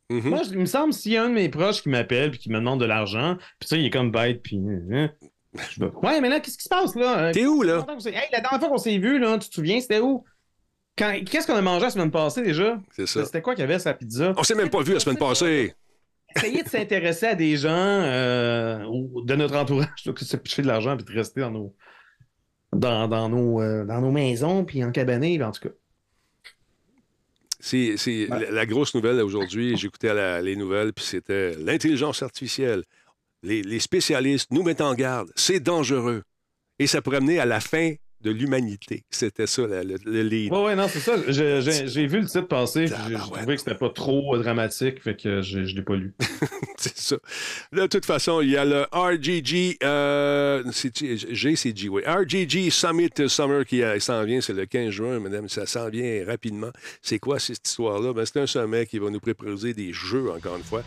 Mhm. 0.09 0.29
Moi, 0.29 0.41
il 0.49 0.57
me 0.59 0.65
semble, 0.65 0.93
s'il 0.93 1.13
y 1.13 1.17
a 1.17 1.23
un 1.23 1.29
de 1.29 1.33
mes 1.33 1.49
proches 1.49 1.81
qui 1.81 1.89
m'appelle 1.89 2.31
puis 2.31 2.39
qui 2.39 2.49
me 2.49 2.55
demande 2.57 2.79
de 2.79 2.85
l'argent, 2.85 3.37
puis 3.59 3.67
ça, 3.69 3.77
il 3.77 3.85
est 3.85 3.89
comme 3.89 4.11
bête, 4.11 4.41
puis. 4.41 4.57
hein, 4.91 5.11
je 5.71 5.79
vais- 5.79 5.91
Ouais, 6.03 6.21
mais 6.21 6.29
là, 6.29 6.39
qu'est-ce 6.39 6.57
qui 6.57 6.63
se 6.63 6.69
passe, 6.69 6.95
là? 6.95 7.31
T'es 7.31 7.45
où, 7.45 7.61
là? 7.63 7.85
Hey, 8.05 8.13
la 8.31 8.41
dernière 8.41 8.59
fois 8.59 8.69
qu'on 8.69 8.77
s'est 8.77 8.97
vu, 8.97 9.19
là, 9.19 9.37
tu 9.37 9.49
te 9.49 9.53
souviens, 9.55 9.79
c'était 9.79 9.99
où? 9.99 10.23
Quand- 10.97 11.13
Qu'est-ce 11.29 11.45
qu'on 11.47 11.55
a 11.55 11.61
mangé 11.61 11.85
la 11.85 11.89
semaine 11.91 12.11
passée 12.11 12.41
déjà? 12.41 12.79
C'est 12.91 13.05
ça. 13.07 13.23
C'était 13.25 13.41
quoi 13.41 13.53
qu'il 13.53 13.61
y 13.61 13.63
avait 13.65 13.79
sa 13.79 13.93
pizza? 13.93 14.33
On 14.37 14.43
s'est 14.43 14.55
même 14.55 14.69
pas 14.69 14.81
vu 14.81 14.93
la 14.93 14.99
semaine 14.99 15.17
passée. 15.17 15.73
Essayer 16.37 16.63
de 16.63 16.69
s'intéresser 16.69 17.25
à 17.27 17.35
des 17.35 17.57
gens 17.57 17.69
euh, 17.71 18.79
de 19.25 19.35
notre 19.35 19.55
entourage 19.55 19.87
qui 20.15 20.25
se 20.25 20.37
picher 20.37 20.61
de 20.61 20.67
l'argent 20.67 20.95
puis 20.97 21.05
de 21.05 21.19
rester 21.19 21.41
dans 21.41 21.51
nos 21.51 21.75
dans, 22.73 23.07
dans 23.07 23.29
nos, 23.29 23.61
euh, 23.61 23.85
dans 23.85 24.01
nos 24.01 24.11
maisons 24.11 24.65
puis 24.65 24.83
en 24.83 24.91
cabané, 24.91 25.41
en 25.43 25.51
tout 25.51 25.67
cas. 25.69 25.73
C'est 27.59 27.95
Ouais. 28.07 28.27
la, 28.29 28.51
la 28.51 28.65
grosse 28.65 28.93
nouvelle 28.93 29.19
aujourd'hui. 29.21 29.75
J'écoutais 29.77 30.41
les 30.41 30.55
nouvelles, 30.55 30.93
puis 30.93 31.03
c'était 31.05 31.55
l'intelligence 31.55 32.21
artificielle. 32.21 32.83
Les, 33.43 33.61
les 33.61 33.79
spécialistes 33.79 34.51
nous 34.51 34.63
mettent 34.63 34.81
en 34.81 34.93
garde. 34.93 35.31
C'est 35.35 35.59
dangereux. 35.59 36.23
Et 36.79 36.87
ça 36.87 37.01
pourrait 37.01 37.21
mener 37.21 37.39
à 37.39 37.45
la 37.45 37.59
fin 37.59 37.93
de 38.21 38.31
l'humanité. 38.31 39.03
C'était 39.09 39.47
ça, 39.47 39.63
le, 39.63 39.95
le 40.05 40.21
lead. 40.23 40.51
Ouais, 40.51 40.63
ouais, 40.63 40.75
non, 40.75 40.87
c'est 40.87 40.99
ça. 40.99 41.15
J'ai 41.27 42.07
vu 42.07 42.21
le 42.21 42.25
titre 42.25 42.47
passer. 42.47 42.87
J'ai 42.87 43.15
trouvé 43.15 43.55
que 43.55 43.57
c'était 43.57 43.75
pas 43.75 43.89
trop 43.89 44.35
euh, 44.35 44.39
dramatique, 44.39 45.01
fait 45.01 45.15
que 45.15 45.41
je, 45.41 45.65
je 45.65 45.75
l'ai 45.75 45.81
pas 45.81 45.95
lu. 45.95 46.13
C'est 46.79 46.97
ça. 46.97 47.15
De 47.73 47.87
toute 47.87 48.05
façon, 48.05 48.41
il 48.41 48.51
y 48.51 48.57
a 48.57 48.63
le 48.63 48.85
RGG, 48.91 49.77
euh, 49.83 50.63
GCG, 50.71 51.89
oui. 51.89 52.03
RGG 52.05 52.69
Summit 52.69 53.09
Summer 53.27 53.65
qui 53.65 53.81
euh, 53.81 53.99
s'en 53.99 54.23
vient, 54.23 54.41
c'est 54.41 54.53
le 54.53 54.67
15 54.67 54.89
juin, 54.91 55.19
madame, 55.19 55.49
ça 55.49 55.65
s'en 55.65 55.89
vient 55.89 56.23
rapidement. 56.27 56.69
C'est 57.01 57.17
quoi 57.17 57.39
cette 57.39 57.67
histoire-là? 57.67 58.13
Ben, 58.13 58.25
c'est 58.25 58.39
un 58.39 58.45
sommet 58.45 58.85
qui 58.85 58.99
va 58.99 59.09
nous 59.09 59.19
préposer 59.19 59.73
des 59.73 59.91
jeux, 59.91 60.29
encore 60.31 60.57
une 60.57 60.63
fois. 60.63 60.83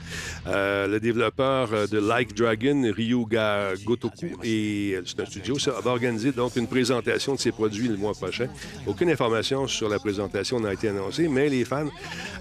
Euh, 0.46 0.86
le 0.86 1.00
développeur 1.00 1.72
euh, 1.72 1.86
de 1.86 1.98
Like 1.98 2.34
Dragon, 2.34 2.90
Ryuga 2.94 3.72
Gotoku, 3.84 4.38
et 4.42 4.94
euh, 4.94 5.02
c'est 5.04 5.20
un 5.20 5.26
studio, 5.26 5.58
ça, 5.58 5.72
va 5.80 5.90
organiser 5.90 6.32
donc 6.32 6.56
une 6.56 6.66
présentation 6.66 7.19
de 7.28 7.38
ses 7.38 7.52
produits 7.52 7.88
le 7.88 7.96
mois 7.96 8.14
prochain. 8.14 8.48
Aucune 8.86 9.10
information 9.10 9.66
sur 9.66 9.88
la 9.88 9.98
présentation 9.98 10.58
n'a 10.58 10.72
été 10.72 10.88
annoncée, 10.88 11.28
mais 11.28 11.48
les 11.48 11.64
fans, 11.64 11.88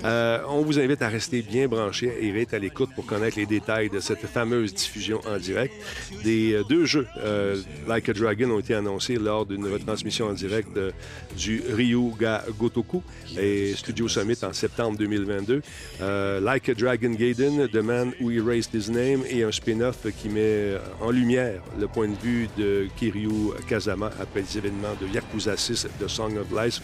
euh, 0.05 0.39
on 0.47 0.61
vous 0.61 0.79
invite 0.79 1.01
à 1.01 1.09
rester 1.09 1.41
bien 1.41 1.67
branchés 1.67 2.13
et 2.21 2.41
être 2.41 2.53
à 2.53 2.59
l'écoute 2.59 2.89
pour 2.95 3.05
connaître 3.05 3.37
les 3.37 3.45
détails 3.45 3.89
de 3.89 3.99
cette 3.99 4.25
fameuse 4.25 4.73
diffusion 4.73 5.19
en 5.27 5.37
direct. 5.37 5.73
Des 6.23 6.53
euh, 6.53 6.63
deux 6.63 6.85
jeux, 6.85 7.07
euh, 7.17 7.61
Like 7.87 8.09
a 8.09 8.13
Dragon, 8.13 8.51
ont 8.51 8.59
été 8.59 8.73
annoncés 8.73 9.15
lors 9.15 9.45
d'une 9.45 9.67
retransmission 9.67 10.27
en 10.27 10.33
direct 10.33 10.69
du 11.37 11.61
Ryuga 11.73 12.45
Gotoku 12.57 13.03
et 13.37 13.73
Studio 13.75 14.07
Summit 14.07 14.37
en 14.43 14.53
septembre 14.53 14.97
2022. 14.97 15.61
Euh, 16.01 16.39
like 16.39 16.69
a 16.69 16.73
Dragon 16.73 17.11
Gaiden, 17.11 17.67
The 17.67 17.77
Man 17.83 18.13
Who 18.21 18.31
Erased 18.31 18.73
His 18.73 18.89
Name 18.89 19.23
et 19.29 19.43
un 19.43 19.51
spin-off 19.51 20.07
qui 20.17 20.29
met 20.29 20.75
en 21.01 21.11
lumière 21.11 21.61
le 21.79 21.87
point 21.87 22.07
de 22.07 22.17
vue 22.17 22.47
de 22.57 22.87
Kiryu 22.97 23.51
Kazama 23.67 24.11
après 24.19 24.41
les 24.41 24.57
de 24.71 25.07
Yakuza 25.07 25.57
6 25.57 25.87
de 25.99 26.07
Song 26.07 26.37
of 26.37 26.47
Life 26.51 26.81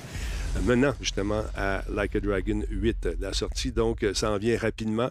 menant 0.63 0.93
justement 0.99 1.43
à 1.55 1.83
Like 1.93 2.15
a 2.15 2.19
Dragon 2.19 2.61
8. 2.69 3.09
La 3.19 3.33
sortie, 3.33 3.71
donc, 3.71 4.05
s'en 4.13 4.37
vient 4.37 4.57
rapidement. 4.57 5.09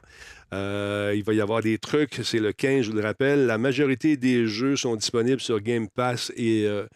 Euh, 0.52 1.12
il 1.14 1.24
va 1.24 1.32
y 1.32 1.40
avoir 1.40 1.62
des 1.62 1.78
trucs, 1.78 2.20
c'est 2.22 2.38
le 2.38 2.52
15, 2.52 2.82
je 2.82 2.90
vous 2.90 2.96
le 2.96 3.02
rappelle. 3.02 3.46
La 3.46 3.58
majorité 3.58 4.16
des 4.16 4.46
jeux 4.46 4.76
sont 4.76 4.96
disponibles 4.96 5.40
sur 5.40 5.60
Game 5.60 5.88
Pass 5.88 6.32
et 6.36 6.66
euh, 6.66 6.86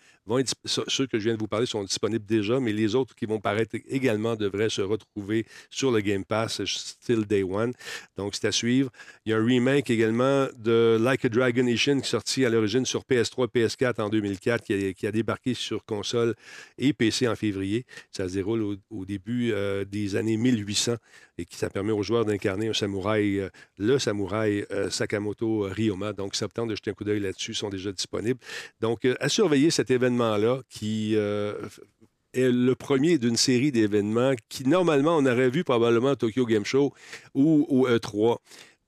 ceux 0.65 1.07
que 1.07 1.19
je 1.19 1.25
viens 1.25 1.35
de 1.35 1.39
vous 1.39 1.49
parler 1.49 1.67
sont 1.67 1.83
disponibles 1.83 2.25
déjà, 2.25 2.61
mais 2.61 2.73
les 2.73 2.95
autres 2.95 3.15
qui 3.15 3.27
vont 3.27 3.41
paraître 3.41 3.77
également 3.89 4.37
devraient 4.37 4.69
se 4.69 4.83
retrouver 4.83 5.47
sur 5.71 5.91
le 5.91 6.01
Game 6.01 6.25
Pass, 6.25 6.65
still 6.65 7.25
day 7.25 7.43
one. 7.43 7.73
Donc, 8.17 8.35
c'est 8.35 8.47
à 8.47 8.53
suivre. 8.53 8.91
Il 9.25 9.31
y 9.31 9.33
a 9.33 9.39
un 9.39 9.45
remake 9.45 9.91
également 9.91 10.47
de 10.59 10.99
Like 11.01 11.25
a 11.25 11.29
Dragon 11.29 11.63
Nation 11.63 12.01
qui 12.01 12.07
est 12.07 12.11
sorti 12.11 12.45
à 12.45 12.51
l'origine 12.51 12.85
sur 12.85 13.03
PS3 13.03 13.49
PS4 13.49 14.01
en 14.03 14.09
2004, 14.09 14.65
qui 14.95 15.07
a, 15.07 15.13
débarqué 15.13 15.55
sur 15.55 15.85
console 15.85 16.35
et 16.77 16.93
PC 16.93 17.29
en 17.29 17.37
février. 17.37 17.85
Ça 18.11 18.29
se 18.29 18.35
déroule 18.35 18.79
au, 18.91 19.05
début 19.05 19.53
euh, 19.53 19.85
des 19.85 20.17
années 20.17 20.37
1800 20.37 20.97
et 21.39 21.45
qui 21.45 21.57
ça 21.57 21.71
permet 21.71 21.93
aux 21.93 22.03
joueurs 22.03 22.25
d'incarner 22.25 22.69
un 22.69 22.75
samouraï, 22.75 23.39
euh, 23.39 23.49
le 23.79 23.99
samouraï 23.99 24.67
euh, 24.73 24.91
Sakamoto 24.91 25.69
Ryoma. 25.71 26.13
Donc, 26.13 26.35
septembre, 26.35 26.71
de 26.71 26.77
jeter 26.77 26.91
un 26.91 26.95
coup 26.95 27.05
d'œil 27.05 27.21
là-dessus, 27.21 27.55
sont 27.55 27.71
déjà 27.71 27.93
disponibles. 27.93 28.41
Donc, 28.81 29.07
à 29.21 29.29
surveiller 29.29 29.71
cet 29.71 29.91
événement-là 30.19 30.61
qui 30.69 31.15
est 31.15 32.51
le 32.51 32.75
premier 32.75 33.19
d'une 33.19 33.37
série 33.37 33.73
d'événements 33.73 34.33
qui, 34.49 34.67
normalement, 34.67 35.17
on 35.17 35.27
aurait 35.27 35.51
vu 35.51 35.65
probablement 35.65 36.11
au 36.11 36.17
Tokyo 36.17 36.45
Game 36.47 36.65
Show 36.65 36.93
ou 37.35 37.67
au 37.69 37.89
E3. 37.89 38.39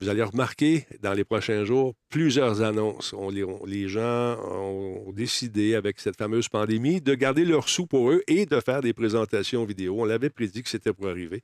Vous 0.03 0.09
allez 0.09 0.23
remarquer 0.23 0.87
dans 1.03 1.13
les 1.13 1.25
prochains 1.25 1.67
jours 1.67 1.93
plusieurs 2.09 2.63
annonces. 2.63 3.13
On, 3.13 3.29
les, 3.29 3.87
gens 3.87 4.39
ont 4.51 5.13
décidé, 5.13 5.75
avec 5.75 6.01
cette 6.01 6.17
fameuse 6.17 6.49
pandémie, 6.49 7.03
de 7.03 7.15
garder 7.15 7.45
leurs 7.45 7.69
sous 7.69 7.87
pour 7.87 8.11
eux 8.11 8.23
et 8.27 8.47
de 8.47 8.61
faire 8.61 8.81
des 8.81 8.95
présentations 8.95 9.63
vidéo. 9.67 9.97
On 9.99 10.07
l'avait 10.07 10.31
prédit 10.31 10.63
que 10.63 10.71
c'était 10.71 10.95
pour 10.95 11.07
arriver. 11.07 11.43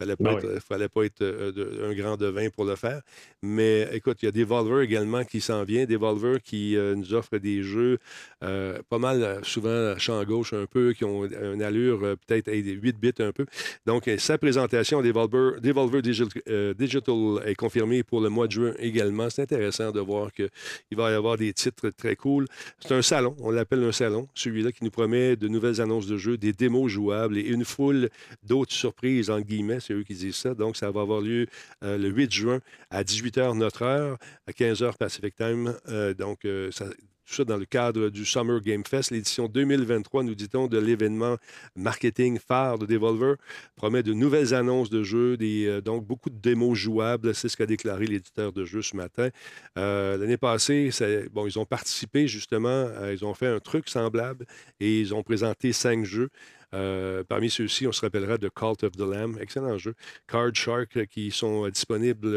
Il 0.00 0.06
ne 0.06 0.14
fallait 0.14 0.16
pas 0.16 0.32
être, 0.34 0.62
fallait 0.62 0.88
pas 0.88 1.04
être 1.06 1.22
euh, 1.22 1.90
un 1.90 1.94
grand 1.94 2.16
devin 2.16 2.48
pour 2.50 2.66
le 2.66 2.76
faire. 2.76 3.02
Mais 3.42 3.88
écoute, 3.92 4.18
il 4.22 4.26
y 4.26 4.28
a 4.28 4.32
Devolver 4.32 4.82
également 4.82 5.24
qui 5.24 5.40
s'en 5.40 5.64
vient. 5.64 5.84
Devolver 5.84 6.40
qui 6.40 6.76
euh, 6.76 6.94
nous 6.94 7.14
offre 7.14 7.38
des 7.38 7.64
jeux 7.64 7.98
euh, 8.44 8.78
pas 8.88 8.98
mal, 8.98 9.40
souvent 9.42 9.70
à 9.70 9.98
champ 9.98 10.22
gauche 10.22 10.52
un 10.52 10.66
peu, 10.66 10.92
qui 10.92 11.04
ont 11.04 11.24
une 11.24 11.62
allure 11.62 12.16
peut-être 12.28 12.48
8 12.52 12.96
bits 12.96 13.12
un 13.18 13.32
peu. 13.32 13.46
Donc, 13.86 14.08
sa 14.18 14.38
présentation 14.38 15.02
Devolver, 15.02 15.60
Devolver 15.60 16.00
Digital, 16.00 16.74
Digital 16.78 17.42
est 17.44 17.56
confirmée 17.56 17.87
pour 18.02 18.20
le 18.20 18.28
mois 18.28 18.46
de 18.46 18.52
juin 18.52 18.74
également. 18.78 19.30
C'est 19.30 19.42
intéressant 19.42 19.90
de 19.90 20.00
voir 20.00 20.32
qu'il 20.32 20.48
va 20.92 21.10
y 21.10 21.14
avoir 21.14 21.36
des 21.36 21.52
titres 21.52 21.90
très 21.90 22.16
cool. 22.16 22.46
C'est 22.80 22.92
un 22.92 23.02
salon, 23.02 23.36
on 23.40 23.50
l'appelle 23.50 23.82
un 23.84 23.92
salon, 23.92 24.28
celui-là 24.34 24.72
qui 24.72 24.84
nous 24.84 24.90
promet 24.90 25.36
de 25.36 25.48
nouvelles 25.48 25.80
annonces 25.80 26.06
de 26.06 26.16
jeux, 26.16 26.36
des 26.36 26.52
démos 26.52 26.90
jouables 26.90 27.38
et 27.38 27.42
une 27.42 27.64
foule 27.64 28.08
d'autres 28.42 28.72
surprises, 28.72 29.30
en 29.30 29.40
guillemets, 29.40 29.80
c'est 29.80 29.94
eux 29.94 30.02
qui 30.02 30.14
disent 30.14 30.36
ça. 30.36 30.54
Donc, 30.54 30.76
ça 30.76 30.90
va 30.90 31.00
avoir 31.00 31.20
lieu 31.20 31.46
euh, 31.82 31.98
le 31.98 32.08
8 32.08 32.32
juin 32.32 32.60
à 32.90 33.02
18h 33.02 33.56
notre 33.56 33.82
heure, 33.82 34.18
à 34.46 34.52
15h 34.52 34.96
Pacific 34.96 35.34
Time. 35.36 35.74
Euh, 35.88 36.14
donc, 36.14 36.44
euh, 36.44 36.70
ça, 36.70 36.86
tout 37.28 37.34
ça 37.34 37.44
dans 37.44 37.58
le 37.58 37.66
cadre 37.66 38.08
du 38.08 38.24
Summer 38.24 38.60
Game 38.60 38.84
Fest. 38.84 39.10
L'édition 39.10 39.48
2023, 39.48 40.22
nous 40.22 40.34
dit-on, 40.34 40.66
de 40.66 40.78
l'événement 40.78 41.36
marketing 41.76 42.38
phare 42.38 42.78
de 42.78 42.86
Devolver 42.86 43.36
promet 43.76 44.02
de 44.02 44.14
nouvelles 44.14 44.54
annonces 44.54 44.88
de 44.88 45.02
jeux, 45.02 45.36
euh, 45.40 45.80
donc 45.82 46.06
beaucoup 46.06 46.30
de 46.30 46.38
démos 46.38 46.76
jouables. 46.78 47.34
C'est 47.34 47.50
ce 47.50 47.56
qu'a 47.56 47.66
déclaré 47.66 48.06
l'éditeur 48.06 48.52
de 48.52 48.64
jeux 48.64 48.82
ce 48.82 48.96
matin. 48.96 49.28
Euh, 49.76 50.16
l'année 50.16 50.38
passée, 50.38 50.90
ils 50.90 51.58
ont 51.58 51.66
participé 51.66 52.26
justement, 52.26 52.88
ils 53.10 53.24
ont 53.24 53.34
fait 53.34 53.48
un 53.48 53.60
truc 53.60 53.88
semblable 53.88 54.46
et 54.80 55.00
ils 55.00 55.14
ont 55.14 55.22
présenté 55.22 55.72
cinq 55.72 56.04
jeux. 56.04 56.30
Euh, 56.74 57.24
parmi 57.24 57.50
ceux-ci, 57.50 57.86
on 57.86 57.92
se 57.92 58.00
rappellera 58.02 58.36
de 58.38 58.48
Cult 58.48 58.84
of 58.84 58.92
the 58.92 59.00
Lamb, 59.00 59.38
excellent 59.40 59.78
jeu. 59.78 59.94
Card 60.26 60.54
Shark 60.54 60.96
euh, 60.96 61.04
qui 61.06 61.30
sont 61.30 61.66
euh, 61.66 61.70
disponibles 61.70 62.28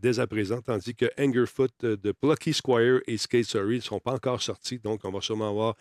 dès 0.00 0.20
à 0.20 0.26
présent, 0.26 0.60
tandis 0.60 0.94
que 0.94 1.06
Angerfoot 1.18 1.72
de 1.82 2.12
Plucky 2.12 2.52
Squire 2.52 3.00
et 3.06 3.16
Skate 3.16 3.44
Story 3.44 3.76
ne 3.76 3.80
sont 3.80 4.00
pas 4.00 4.12
encore 4.12 4.42
sortis, 4.42 4.78
donc 4.78 5.00
on 5.04 5.10
va 5.10 5.20
sûrement 5.20 5.48
avoir 5.48 5.74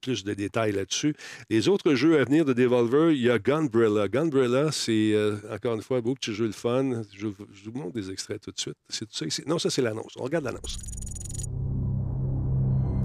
plus 0.00 0.24
de 0.24 0.34
détails 0.34 0.72
là-dessus. 0.72 1.14
Les 1.50 1.68
autres 1.68 1.94
jeux 1.94 2.18
à 2.20 2.24
venir 2.24 2.44
de 2.44 2.52
Devolver, 2.52 3.12
il 3.12 3.22
y 3.22 3.30
a 3.30 3.38
Gunbrella. 3.38 4.08
Gunbrella, 4.08 4.72
c'est 4.72 5.14
encore 5.50 5.74
une 5.74 5.82
fois 5.82 6.00
beaucoup 6.00 6.18
de 6.26 6.32
jeux 6.32 6.46
le 6.46 6.52
fun. 6.52 7.02
Je, 7.14 7.26
vous 7.26 7.78
montre 7.78 7.92
des 7.92 8.10
extraits 8.10 8.40
tout 8.40 8.52
de 8.52 8.58
suite. 8.58 8.76
C'est. 8.88 9.46
Non, 9.46 9.58
ça 9.58 9.70
c'est 9.70 9.82
l'annonce. 9.82 10.14
On 10.16 10.24
regarde 10.24 10.44
l'annonce. 10.44 10.78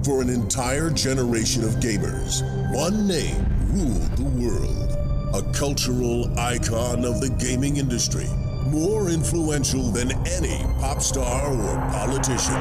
For 0.03 0.21
an 0.21 0.29
entire 0.29 0.89
generation 0.89 1.63
of 1.63 1.75
gamers, 1.75 2.43
one 2.75 3.07
name 3.07 3.45
ruled 3.71 4.17
the 4.17 4.23
world. 4.23 4.89
A 5.33 5.53
cultural 5.53 6.37
icon 6.37 7.05
of 7.05 7.21
the 7.21 7.29
gaming 7.39 7.77
industry, 7.77 8.27
more 8.65 9.09
influential 9.09 9.91
than 9.91 10.11
any 10.27 10.61
pop 10.81 11.01
star 11.01 11.53
or 11.53 11.75
politician. 11.91 12.59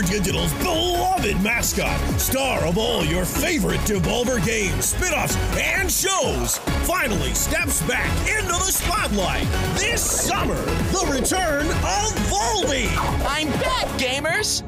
Digital's 0.00 0.54
beloved 0.54 1.42
mascot, 1.42 2.00
star 2.18 2.64
of 2.64 2.78
all 2.78 3.04
your 3.04 3.26
favorite 3.26 3.80
Devolver 3.80 4.44
games, 4.44 4.86
spin-offs, 4.86 5.36
and 5.58 5.90
shows, 5.90 6.58
finally 6.86 7.34
steps 7.34 7.82
back 7.82 8.10
into 8.28 8.52
the 8.52 8.72
spotlight 8.72 9.46
this 9.76 10.00
summer. 10.00 10.54
The 10.54 11.06
return 11.10 11.66
of 11.66 12.12
Volby. 12.30 12.88
I'm 13.26 13.48
back, 13.60 13.86
gamers. 13.98 14.62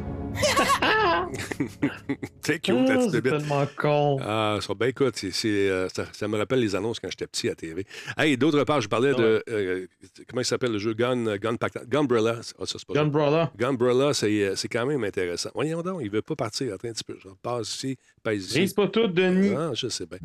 C'est 2.43 2.61
cute, 2.61 2.75
ah, 2.89 3.07
C'est 3.11 3.23
tellement 3.23 3.67
con. 3.77 4.19
Ah, 4.21 4.59
ça, 4.61 4.75
ben 4.75 4.87
écoute, 4.87 5.15
euh, 5.45 5.89
ça, 6.13 6.29
me 6.29 6.37
rappelle 6.37 6.61
les 6.61 6.75
annonces 6.75 7.01
quand 7.01 7.09
j'étais 7.11 7.27
petit 7.27 7.49
à 7.49 7.55
TV. 7.55 7.87
Hey, 8.17 8.37
d'autre 8.37 8.63
part, 8.65 8.81
je 8.81 8.89
parlais 8.89 9.13
ah 9.15 9.21
de. 9.21 9.45
Euh, 9.49 9.87
comment 10.29 10.43
il 10.43 10.45
s'appelle 10.45 10.73
le 10.73 10.79
jeu? 10.79 10.95
Gun, 10.95 11.37
Gun 11.37 11.57
Gunbrella. 11.87 12.41
Ah, 12.59 12.67
ça, 12.67 12.79
pas 12.87 12.95
Gunbrella. 12.95 13.53
Gunbrella, 13.57 14.13
euh, 14.23 14.53
c'est 14.57 14.69
quand 14.69 14.87
même 14.87 15.05
intéressant. 15.05 15.51
Voyons 15.55 15.83
donc, 15.83 16.01
il 16.03 16.11
veut 16.11 16.23
pas 16.23 16.37
partir. 16.37 16.75
Attends 16.75 16.89
un 16.89 16.93
petit 16.93 17.05
peu. 17.05 17.17
Je 17.23 17.29
passe 17.43 17.75
ici, 17.75 17.97
passe 18.23 18.37
ici. 18.37 18.61
Rise 18.61 18.73
pas 18.73 18.89
tout, 18.89 19.07
Denis. 19.07 19.55
Ah, 19.57 19.71
je 19.75 19.89
sais 19.89 20.07
bien. 20.07 20.19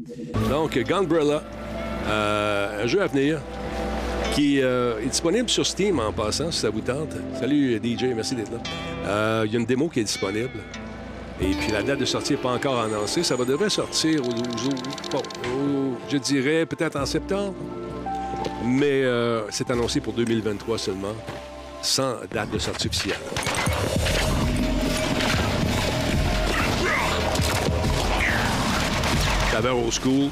Donc, 0.50 0.78
Gunbrella, 0.78 1.44
un 2.08 2.88
jeu 2.88 3.02
à 3.02 3.08
venir 3.08 3.42
qui 4.34 4.62
euh, 4.62 5.00
est 5.00 5.08
disponible 5.08 5.50
sur 5.50 5.66
Steam 5.66 6.00
en 6.00 6.12
passant, 6.12 6.52
si 6.52 6.60
ça 6.60 6.70
vous 6.70 6.82
tente. 6.82 7.14
Salut 7.40 7.80
DJ, 7.84 8.06
merci 8.16 8.36
d'être 8.36 8.52
là. 8.52 8.58
Euh, 9.06 9.44
il 9.46 9.54
y 9.54 9.56
a 9.56 9.60
une 9.60 9.66
démo 9.66 9.90
qui 9.90 10.00
est 10.00 10.04
disponible. 10.04 10.60
Et 11.42 11.52
puis 11.52 11.72
la 11.72 11.82
date 11.82 12.00
de 12.00 12.06
sortie 12.06 12.34
n'est 12.34 12.40
pas 12.40 12.52
encore 12.52 12.80
annoncée. 12.80 13.24
Ça 13.24 13.36
va 13.36 13.46
devrait 13.46 13.70
sortir 13.70 14.22
au, 14.26 14.32
je 16.10 16.18
dirais 16.18 16.66
peut-être 16.66 16.98
en 16.98 17.06
septembre. 17.06 17.54
Mais 18.66 19.04
euh, 19.04 19.50
c'est 19.50 19.72
annoncé 19.72 20.02
pour 20.02 20.14
2023 20.14 20.78
seulement, 20.78 21.16
sans 21.82 22.16
date 22.32 22.52
de 22.52 22.60
sortie 22.60 22.88
officielle. 22.88 23.16
Saveur 29.52 29.78
au 29.78 29.92
school. 29.92 30.30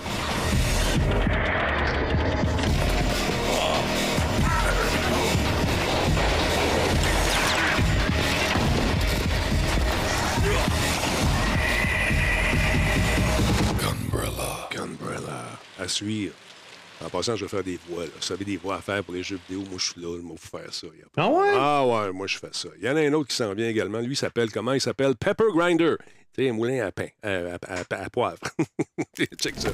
À 15.88 15.90
suivre. 15.90 16.34
En 17.04 17.10
passant, 17.10 17.36
je 17.36 17.46
vais 17.46 17.50
faire 17.50 17.64
des 17.64 17.80
voix. 17.88 18.04
Là. 18.04 18.10
Vous 18.16 18.22
savez, 18.22 18.44
des 18.44 18.58
voix 18.58 18.78
à 18.78 18.82
faire 18.82 19.04
pour 19.04 19.14
les 19.14 19.24
jeux 19.24 19.40
vidéo. 19.48 19.64
Moi, 19.70 19.78
je 19.78 19.92
suis 19.92 20.02
là, 20.02 20.18
moi, 20.22 20.36
vous 20.40 20.60
faire 20.60 20.74
ça. 20.74 20.88
Ah 21.16 21.30
ouais? 21.30 21.52
Ah 21.54 21.86
ouais, 21.86 22.12
moi, 22.12 22.28
je 22.28 22.38
fais 22.38 22.50
ça. 22.52 22.70
Il 22.80 22.86
y 22.86 22.90
en 22.90 22.96
a 22.96 23.02
un 23.02 23.14
autre 23.14 23.30
qui 23.30 23.36
s'en 23.36 23.54
vient 23.54 23.70
également. 23.70 24.00
Lui, 24.00 24.14
il 24.14 24.18
s'appelle 24.18 24.52
comment? 24.52 24.74
Il 24.74 24.82
s'appelle? 24.82 25.16
Pepper 25.16 25.46
Grinder. 25.56 25.96
Tu 26.34 26.44
sais, 26.44 26.50
un 26.50 26.54
moulin 26.54 26.86
à 26.86 26.92
pain, 26.92 27.08
euh, 27.26 27.58
à, 27.68 27.96
à, 27.96 28.04
à, 28.04 28.10
poivre. 28.10 28.38
Check 29.40 29.56
ça. 29.58 29.70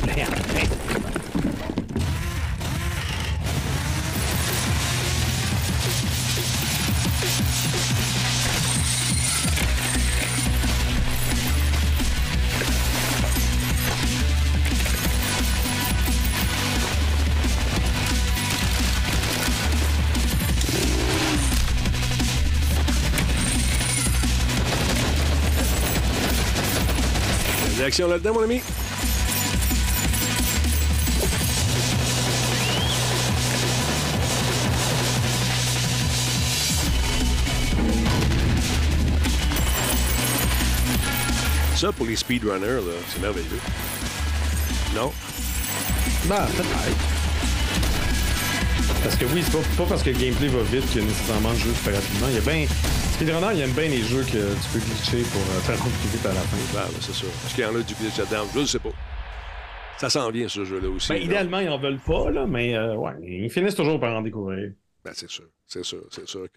Réaction 27.83 28.07
là-dedans, 28.07 28.35
mon 28.35 28.43
ami? 28.43 28.61
Ça, 41.75 41.91
pour 41.91 42.05
les 42.05 42.15
speedrunners, 42.15 42.63
là, 42.63 42.79
c'est 43.09 43.19
merveilleux. 43.19 43.43
Non? 44.95 45.11
Ben, 46.27 46.45
peut-être. 46.55 46.69
Parce 49.03 49.15
que 49.17 49.25
oui, 49.25 49.43
c'est 49.43 49.75
pas, 49.75 49.83
parce 49.89 50.03
que 50.03 50.11
le 50.11 50.17
gameplay 50.17 50.47
va 50.47 50.63
vite 50.71 50.89
que 50.93 50.99
nécessairement 50.99 51.51
le 51.51 51.57
jeu 51.57 51.71
se 51.71 51.89
fait 51.89 51.93
rapidement. 51.93 52.27
Il 52.29 52.35
y 52.35 52.37
a 52.37 52.39
bien. 52.39 52.65
Speedrunner, 53.13 53.53
il 53.55 53.61
aime 53.61 53.71
bien 53.71 53.87
les 53.89 54.01
jeux 54.01 54.23
que 54.23 54.53
tu 54.53 54.69
peux 54.73 54.79
glitcher 54.79 55.21
pour 55.31 55.41
euh, 55.41 55.59
faire 55.61 55.77
plus 55.77 56.09
vite 56.09 56.25
à 56.25 56.29
la 56.29 56.41
fin. 56.41 56.57
Ah, 56.79 56.87
ben, 56.91 56.97
c'est 56.99 57.13
sûr. 57.13 57.27
Est-ce 57.27 57.53
qu'il 57.55 57.63
y 57.63 57.67
en 57.67 57.75
a 57.75 57.81
du 57.81 57.93
glitch 57.93 58.17
là-dedans? 58.17 58.45
Je 58.53 58.59
ne 58.59 58.65
sais 58.65 58.79
pas. 58.79 58.89
Ça 59.99 60.09
s'en 60.09 60.29
vient, 60.31 60.47
ce 60.47 60.65
jeu-là 60.65 60.89
aussi. 60.89 61.09
Ben, 61.09 61.19
là. 61.19 61.21
idéalement, 61.25 61.59
ils 61.59 61.69
en 61.69 61.77
veulent 61.77 61.99
pas, 62.05 62.31
là, 62.31 62.45
mais 62.47 62.75
euh, 62.75 62.95
ouais, 62.95 63.13
ils 63.21 63.49
finissent 63.51 63.75
toujours 63.75 63.99
par 63.99 64.15
en 64.15 64.21
découvrir. 64.21 64.71
Ben, 65.05 65.11
c'est 65.13 65.29
sûr, 65.29 65.43
c'est 65.67 65.83
sûr, 65.83 66.01
c'est 66.09 66.27
sûr. 66.27 66.47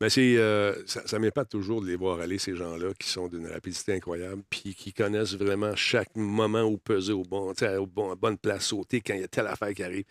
Mais 0.00 0.10
c'est, 0.10 0.36
euh, 0.36 0.74
ça, 0.86 1.00
ça 1.06 1.18
m'épate 1.20 1.48
toujours 1.48 1.80
de 1.80 1.86
les 1.86 1.94
voir 1.96 2.20
aller, 2.20 2.36
ces 2.38 2.54
gens-là, 2.56 2.88
qui 2.98 3.08
sont 3.08 3.28
d'une 3.28 3.46
rapidité 3.46 3.94
incroyable, 3.94 4.42
puis 4.50 4.74
qui 4.74 4.92
connaissent 4.92 5.36
vraiment 5.36 5.74
chaque 5.76 6.14
moment 6.16 6.62
où 6.64 6.76
peser 6.76 7.12
au 7.12 7.22
bon, 7.22 7.52
au 7.52 7.86
bon, 7.86 8.10
à 8.10 8.14
bonne 8.16 8.36
place, 8.36 8.64
sauter 8.66 9.00
quand 9.00 9.14
il 9.14 9.20
y 9.20 9.24
a 9.24 9.28
telle 9.28 9.46
affaire 9.46 9.72
qui 9.74 9.84
arrive. 9.84 10.04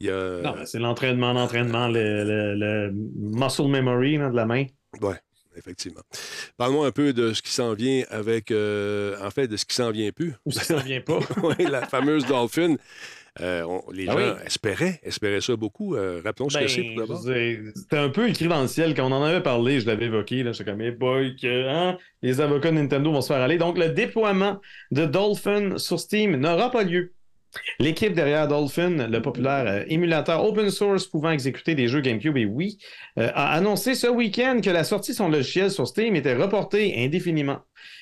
Il 0.00 0.06
y 0.06 0.10
a, 0.10 0.40
Non, 0.42 0.52
ben, 0.52 0.64
c'est 0.66 0.78
l'entraînement, 0.78 1.32
l'entraînement, 1.34 1.88
le, 1.88 2.24
le- 2.24 2.54
le 2.54 2.90
muscle 2.92 3.68
memory 3.68 4.16
là, 4.16 4.30
de 4.30 4.36
la 4.36 4.46
main. 4.46 4.64
Ouais, 5.00 5.16
effectivement. 5.56 6.02
Parle-moi 6.56 6.86
un 6.86 6.90
peu 6.92 7.12
de 7.12 7.32
ce 7.32 7.42
qui 7.42 7.50
s'en 7.50 7.74
vient 7.74 8.04
avec, 8.10 8.50
euh, 8.50 9.16
en 9.22 9.30
fait, 9.30 9.48
de 9.48 9.56
ce 9.56 9.64
qui 9.64 9.74
s'en 9.74 9.90
vient 9.90 10.10
plus. 10.12 10.34
Ou 10.44 10.52
ça 10.52 10.76
ne 10.76 10.82
vient 10.82 11.00
pas. 11.00 11.18
oui, 11.42 11.54
la 11.70 11.86
fameuse 11.86 12.26
Dolphin. 12.26 12.76
Euh, 13.40 13.62
on- 13.64 13.90
les 13.90 14.06
Ah 14.08 14.12
gens 14.12 14.18
oui. 14.18 14.42
espéraient, 14.46 15.00
espéraient 15.02 15.40
ça 15.40 15.56
beaucoup. 15.56 15.96
Euh, 15.96 16.20
rappelons 16.24 16.48
ce 16.48 16.56
Ben, 16.56 16.66
que 16.66 16.70
c'est 16.70 16.82
pour 16.82 16.92
je 16.92 17.00
d'abord. 17.00 17.72
C'était 17.74 17.96
un 17.98 18.08
peu 18.08 18.28
écrit 18.28 18.46
dans 18.46 18.62
le 18.62 18.68
ciel. 18.68 18.94
Quand 18.94 19.08
on 19.10 19.12
en 19.12 19.24
avait 19.24 19.42
parlé, 19.42 19.80
je 19.80 19.86
l'avais 19.86 20.04
évoqué. 20.04 20.44
Là, 20.44 20.52
j'étais 20.52 20.70
comme, 20.70 20.80
hey 20.80 20.92
boy, 20.92 21.34
que, 21.34 21.68
hein, 21.68 21.98
les 22.22 22.40
avocats 22.40 22.70
de 22.70 22.76
Nintendo 22.76 23.10
vont 23.10 23.20
se 23.22 23.26
faire 23.32 23.42
aller. 23.42 23.58
Donc, 23.58 23.76
le 23.76 23.88
déploiement 23.88 24.60
de 24.92 25.04
Dolphin 25.04 25.78
sur 25.78 25.98
Steam 25.98 26.36
n'aura 26.36 26.70
pas 26.70 26.84
lieu. 26.84 27.12
L'équipe 27.78 28.12
derrière 28.12 28.48
Dolphin, 28.48 29.08
le 29.08 29.22
populaire 29.22 29.64
euh, 29.66 29.84
émulateur 29.88 30.44
open 30.44 30.70
source 30.70 31.06
pouvant 31.06 31.30
exécuter 31.30 31.74
des 31.74 31.88
jeux 31.88 32.00
GameCube 32.00 32.36
et 32.36 32.46
Wii, 32.46 32.78
euh, 33.18 33.30
a 33.34 33.52
annoncé 33.52 33.94
ce 33.94 34.06
week-end 34.06 34.60
que 34.62 34.70
la 34.70 34.84
sortie 34.84 35.12
de 35.12 35.16
son 35.16 35.28
logiciel 35.28 35.70
sur 35.70 35.86
Steam 35.86 36.16
était 36.16 36.34
reportée 36.34 36.94
indéfiniment. 37.04 37.58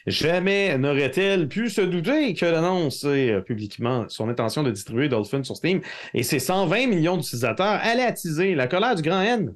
Jamais 0.06 0.76
n'aurait-elle 0.78 1.48
pu 1.48 1.68
se 1.70 1.80
douter 1.80 2.34
que 2.34 2.46
l'annoncer 2.46 3.30
euh, 3.30 3.40
publiquement 3.40 4.06
son 4.08 4.28
intention 4.28 4.62
de 4.62 4.70
distribuer 4.70 5.08
Dolphin 5.08 5.42
sur 5.42 5.56
Steam 5.56 5.80
et 6.14 6.22
ses 6.22 6.38
120 6.38 6.86
millions 6.86 7.16
d'utilisateurs 7.16 7.80
allait 7.82 8.04
attiser 8.04 8.54
la 8.54 8.66
colère 8.66 8.94
du 8.94 9.02
grand 9.02 9.22
N. 9.22 9.54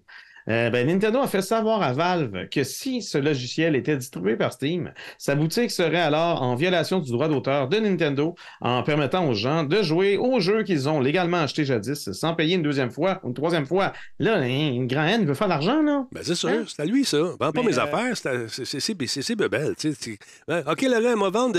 Euh, 0.49 0.71
ben, 0.71 0.87
Nintendo 0.87 1.19
a 1.21 1.27
fait 1.27 1.43
savoir 1.43 1.83
à 1.83 1.93
Valve 1.93 2.49
que 2.51 2.63
si 2.63 3.03
ce 3.03 3.19
logiciel 3.19 3.75
était 3.75 3.97
distribué 3.97 4.37
par 4.37 4.53
Steam, 4.53 4.93
sa 5.19 5.35
boutique 5.35 5.71
serait 5.71 6.01
alors 6.01 6.43
en 6.43 6.55
violation 6.55 7.01
du 7.01 7.11
droit 7.11 7.29
d'auteur 7.29 7.69
de 7.69 7.79
Nintendo 7.79 8.35
en 8.61 8.83
permettant 8.83 9.29
aux 9.29 9.35
gens 9.35 9.65
de 9.65 9.83
jouer 9.83 10.17
aux 10.17 10.39
jeux 10.41 10.63
qu'ils 10.63 10.89
ont 10.89 11.01
légalement 11.01 11.39
achetés 11.39 11.65
jadis 11.65 12.13
sans 12.13 12.35
payer 12.35 12.55
une 12.57 12.63
deuxième 12.63 12.91
fois 12.91 13.21
ou 13.25 13.29
une 13.29 13.35
troisième 13.35 13.67
fois. 13.67 13.93
Là, 14.19 14.37
hein, 14.37 14.47
une 14.73 14.87
grand 14.87 15.05
N 15.07 15.25
veut 15.27 15.35
faire 15.35 15.49
de 15.49 15.53
l'argent, 15.53 15.83
là. 15.83 16.07
Ben, 16.13 16.21
c'est 16.23 16.35
sûr, 16.35 16.49
Hein? 16.51 16.65
c'est 16.69 16.83
à 16.83 16.85
lui, 16.85 17.05
ça. 17.05 17.19
Vends 17.19 17.53
pas 17.53 17.63
mes 17.63 17.79
euh, 17.79 17.83
affaires, 17.83 18.17
c'est 18.49 19.35
bebelle. 19.35 19.75
tu 19.77 19.93
sais, 19.93 19.99
c'est- 19.99 20.19
Ouais, 20.53 20.63
OK, 20.71 20.83
Laurent, 20.83 21.17
m'a 21.17 21.29
vendre, 21.31 21.59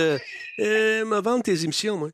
euh, 0.60 1.06
m'a 1.06 1.20
vendre 1.22 1.44
tes 1.44 1.64
émissions, 1.64 1.98
moi. 1.98 2.10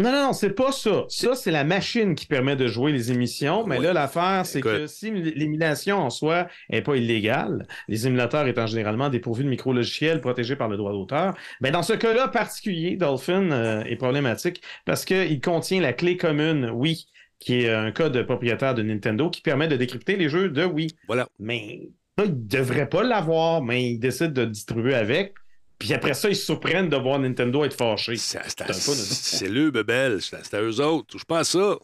Non, 0.00 0.10
non, 0.12 0.22
non, 0.26 0.32
c'est 0.32 0.50
pas 0.54 0.72
ça. 0.72 1.04
Ça, 1.08 1.34
c'est 1.34 1.50
la 1.50 1.64
machine 1.64 2.14
qui 2.14 2.26
permet 2.26 2.56
de 2.56 2.66
jouer 2.66 2.90
les 2.92 3.12
émissions. 3.12 3.66
Mais 3.66 3.78
Ouais. 3.78 3.84
là, 3.84 3.92
l'affaire, 3.92 4.46
c'est 4.46 4.60
que 4.60 4.86
si 4.86 5.10
l'émulation 5.10 5.98
en 5.98 6.10
soi 6.10 6.48
n'est 6.70 6.82
pas 6.82 6.96
illégale, 6.96 7.66
les 7.88 8.06
émulateurs 8.06 8.46
étant 8.46 8.66
généralement 8.66 9.08
dépourvus 9.10 9.44
de 9.44 9.48
micro-logiciels 9.48 10.20
protégés 10.20 10.56
par 10.56 10.68
le 10.68 10.76
droit 10.76 10.92
d'auteur, 10.92 11.34
ben 11.60 11.70
dans 11.72 11.82
ce 11.82 11.92
cas-là 11.92 12.28
particulier, 12.28 12.96
Dolphin 12.96 13.50
euh, 13.52 13.84
est 13.84 13.96
problématique 13.96 14.62
parce 14.86 15.04
qu'il 15.04 15.40
contient 15.40 15.80
la 15.80 15.92
clé 15.92 16.16
commune 16.16 16.70
Wii, 16.70 17.06
qui 17.38 17.62
est 17.62 17.70
un 17.70 17.90
code 17.92 18.22
propriétaire 18.24 18.74
de 18.74 18.82
Nintendo 18.82 19.28
qui 19.30 19.40
permet 19.42 19.68
de 19.68 19.76
décrypter 19.76 20.16
les 20.16 20.28
jeux 20.28 20.48
de 20.50 20.64
Wii. 20.64 20.94
Voilà. 21.06 21.28
Mais 21.38 21.88
là, 22.18 22.24
ils 22.24 22.30
ne 22.30 22.48
devraient 22.48 22.88
pas 22.88 23.02
l'avoir, 23.02 23.62
mais 23.62 23.92
ils 23.92 23.98
décident 23.98 24.30
de 24.32 24.42
le 24.42 24.46
distribuer 24.48 24.94
avec. 24.94 25.34
Puis 25.80 25.94
après 25.94 26.14
ça, 26.14 26.28
ils 26.28 26.36
se 26.36 26.44
surprennent 26.44 26.90
de 26.90 26.96
voir 26.96 27.18
Nintendo 27.18 27.64
être 27.64 27.74
fâché. 27.74 28.14
C'est 28.16 28.38
c'est 28.46 29.48
le 29.48 29.70
bebelle, 29.70 30.20
c'est 30.20 30.54
à 30.54 30.60
eux 30.62 30.80
autres. 30.80 31.06
Touche 31.08 31.24
pas 31.24 31.40
à 31.40 31.44
ça. 31.44 31.78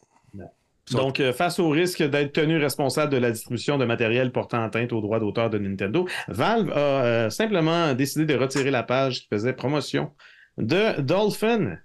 Donc, 0.93 1.19
euh, 1.19 1.33
face 1.33 1.59
au 1.59 1.71
risque 1.71 2.03
d'être 2.03 2.33
tenu 2.33 2.59
responsable 2.59 3.11
de 3.11 3.17
la 3.17 3.33
distribution 3.33 3.77
de 3.77 3.85
matériel 3.85 4.31
portant 4.31 4.63
atteinte 4.63 4.93
aux 4.93 5.01
droits 5.01 5.19
d'auteur 5.19 5.51
de 5.51 5.59
Nintendo, 5.59 6.07
Valve 6.29 6.71
a 6.71 6.79
euh, 6.79 7.31
simplement 7.31 7.93
décidé 7.95 8.25
de 8.25 8.39
retirer 8.39 8.71
la 8.71 8.85
page 8.85 9.23
qui 9.23 9.29
faisait 9.29 9.53
promotion 9.53 10.13
de 10.59 11.01
Dolphin 11.01 11.79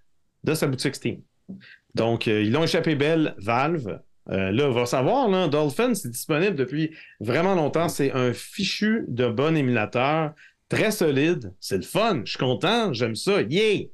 de 0.44 0.54
sa 0.54 0.68
boutique 0.68 0.96
Steam. 0.96 1.22
Donc, 1.96 2.28
euh, 2.28 2.44
ils 2.44 2.52
l'ont 2.52 2.64
échappé 2.64 2.96
belle, 2.96 3.36
Valve. 3.38 4.02
Là, 4.28 4.68
on 4.68 4.72
va 4.72 4.86
savoir, 4.86 5.28
là, 5.28 5.48
Dolphin, 5.48 5.94
c'est 5.94 6.10
disponible 6.10 6.56
depuis 6.56 6.96
vraiment 7.20 7.56
longtemps. 7.56 7.90
C'est 7.90 8.12
un 8.14 8.32
fichu 8.34 9.04
de 9.10 9.28
bon 9.28 9.58
émulateur, 9.58 10.34
très 10.72 10.92
solide. 10.92 11.54
C'est 11.60 11.76
le 11.76 11.84
fun. 11.84 12.22
Je 12.24 12.32
suis 12.32 12.40
content. 12.40 12.94
J'aime 12.94 13.16
ça. 13.16 13.42
Yeah! 13.42 13.88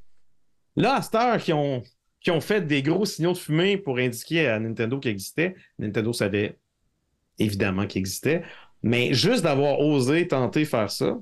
Là, 0.76 0.96
à 0.96 1.02
cette 1.02 1.42
qui 1.42 1.52
ont, 1.52 2.40
fait 2.40 2.60
des 2.66 2.82
gros 2.82 3.04
signaux 3.04 3.32
de 3.32 3.38
fumée 3.38 3.76
pour 3.76 3.98
indiquer 3.98 4.46
à 4.46 4.60
Nintendo 4.60 4.98
qu'il 5.00 5.10
existait, 5.10 5.56
Nintendo 5.78 6.12
savait 6.12 6.56
évidemment 7.38 7.86
qu'il 7.86 8.00
existait, 8.00 8.42
mais 8.82 9.12
juste 9.12 9.42
d'avoir 9.42 9.80
osé 9.80 10.28
tenter 10.28 10.64
faire 10.64 10.90
ça, 10.90 11.18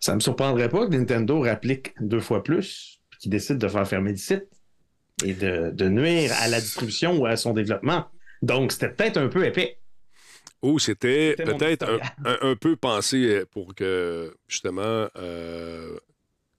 ça 0.00 0.12
ne 0.12 0.16
me 0.16 0.20
surprendrait 0.20 0.70
pas 0.70 0.86
que 0.86 0.92
Nintendo 0.94 1.40
rapplique 1.40 1.92
deux 2.00 2.20
fois 2.20 2.42
plus, 2.42 3.02
puis 3.10 3.20
qu'il 3.20 3.30
décide 3.30 3.58
de 3.58 3.68
faire 3.68 3.86
fermer 3.86 4.12
le 4.12 4.16
site 4.16 4.48
et 5.22 5.34
de, 5.34 5.70
de 5.70 5.88
nuire 5.88 6.32
à 6.40 6.48
la 6.48 6.60
distribution 6.60 7.18
ou 7.18 7.26
à 7.26 7.36
son 7.36 7.52
développement. 7.52 8.06
Donc, 8.40 8.72
c'était 8.72 8.90
peut-être 8.90 9.18
un 9.18 9.28
peu 9.28 9.44
épais. 9.44 9.78
Ou 10.62 10.78
c'était 10.78 11.34
peut-être 11.36 11.82
un, 11.88 11.96
historial. 11.96 12.16
un- 12.24 12.38
un 12.50 12.56
peu 12.56 12.76
pensé 12.76 13.44
pour 13.50 13.74
que, 13.74 14.34
justement, 14.48 15.08
euh, 15.16 15.98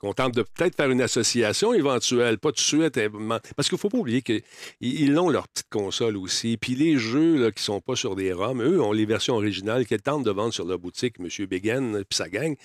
qu'on 0.06 0.14
tente 0.14 0.36
de 0.36 0.44
peut-être 0.44 0.76
faire 0.76 0.90
une 0.92 1.02
association 1.02 1.74
éventuelle, 1.74 2.38
pas 2.38 2.50
tout 2.50 2.56
de 2.56 2.60
suite. 2.60 2.98
euh, 2.98 3.10
Parce 3.56 3.68
qu'il 3.70 3.76
ne 3.76 3.80
faut 3.80 3.90
pas 3.90 3.98
oublier 3.98 4.22
qu'ils 4.22 4.42
ils 4.82 5.18
ont 5.18 5.30
leur 5.30 5.48
petite 5.48 5.70
console 5.70 6.16
aussi. 6.18 6.58
Puis 6.58 6.76
les 6.76 6.98
jeux 6.98 7.38
là, 7.44 7.52
qui 7.52 7.60
ne 7.62 7.66
sont 7.66 7.82
pas 7.82 7.96
sur 7.96 8.16
des 8.16 8.32
ROM, 8.32 8.62
eux 8.62 8.82
ont 8.82 8.92
les 8.92 9.06
versions 9.06 9.36
originales 9.36 9.86
qu'ils 9.86 10.02
tentent 10.02 10.24
de 10.26 10.32
vendre 10.32 10.54
sur 10.54 10.66
leur 10.66 10.78
boutique, 10.80 11.16
M. 11.20 11.28
Begin 11.48 11.94
puis 12.08 12.16
sa 12.18 12.30
gang. 12.30 12.56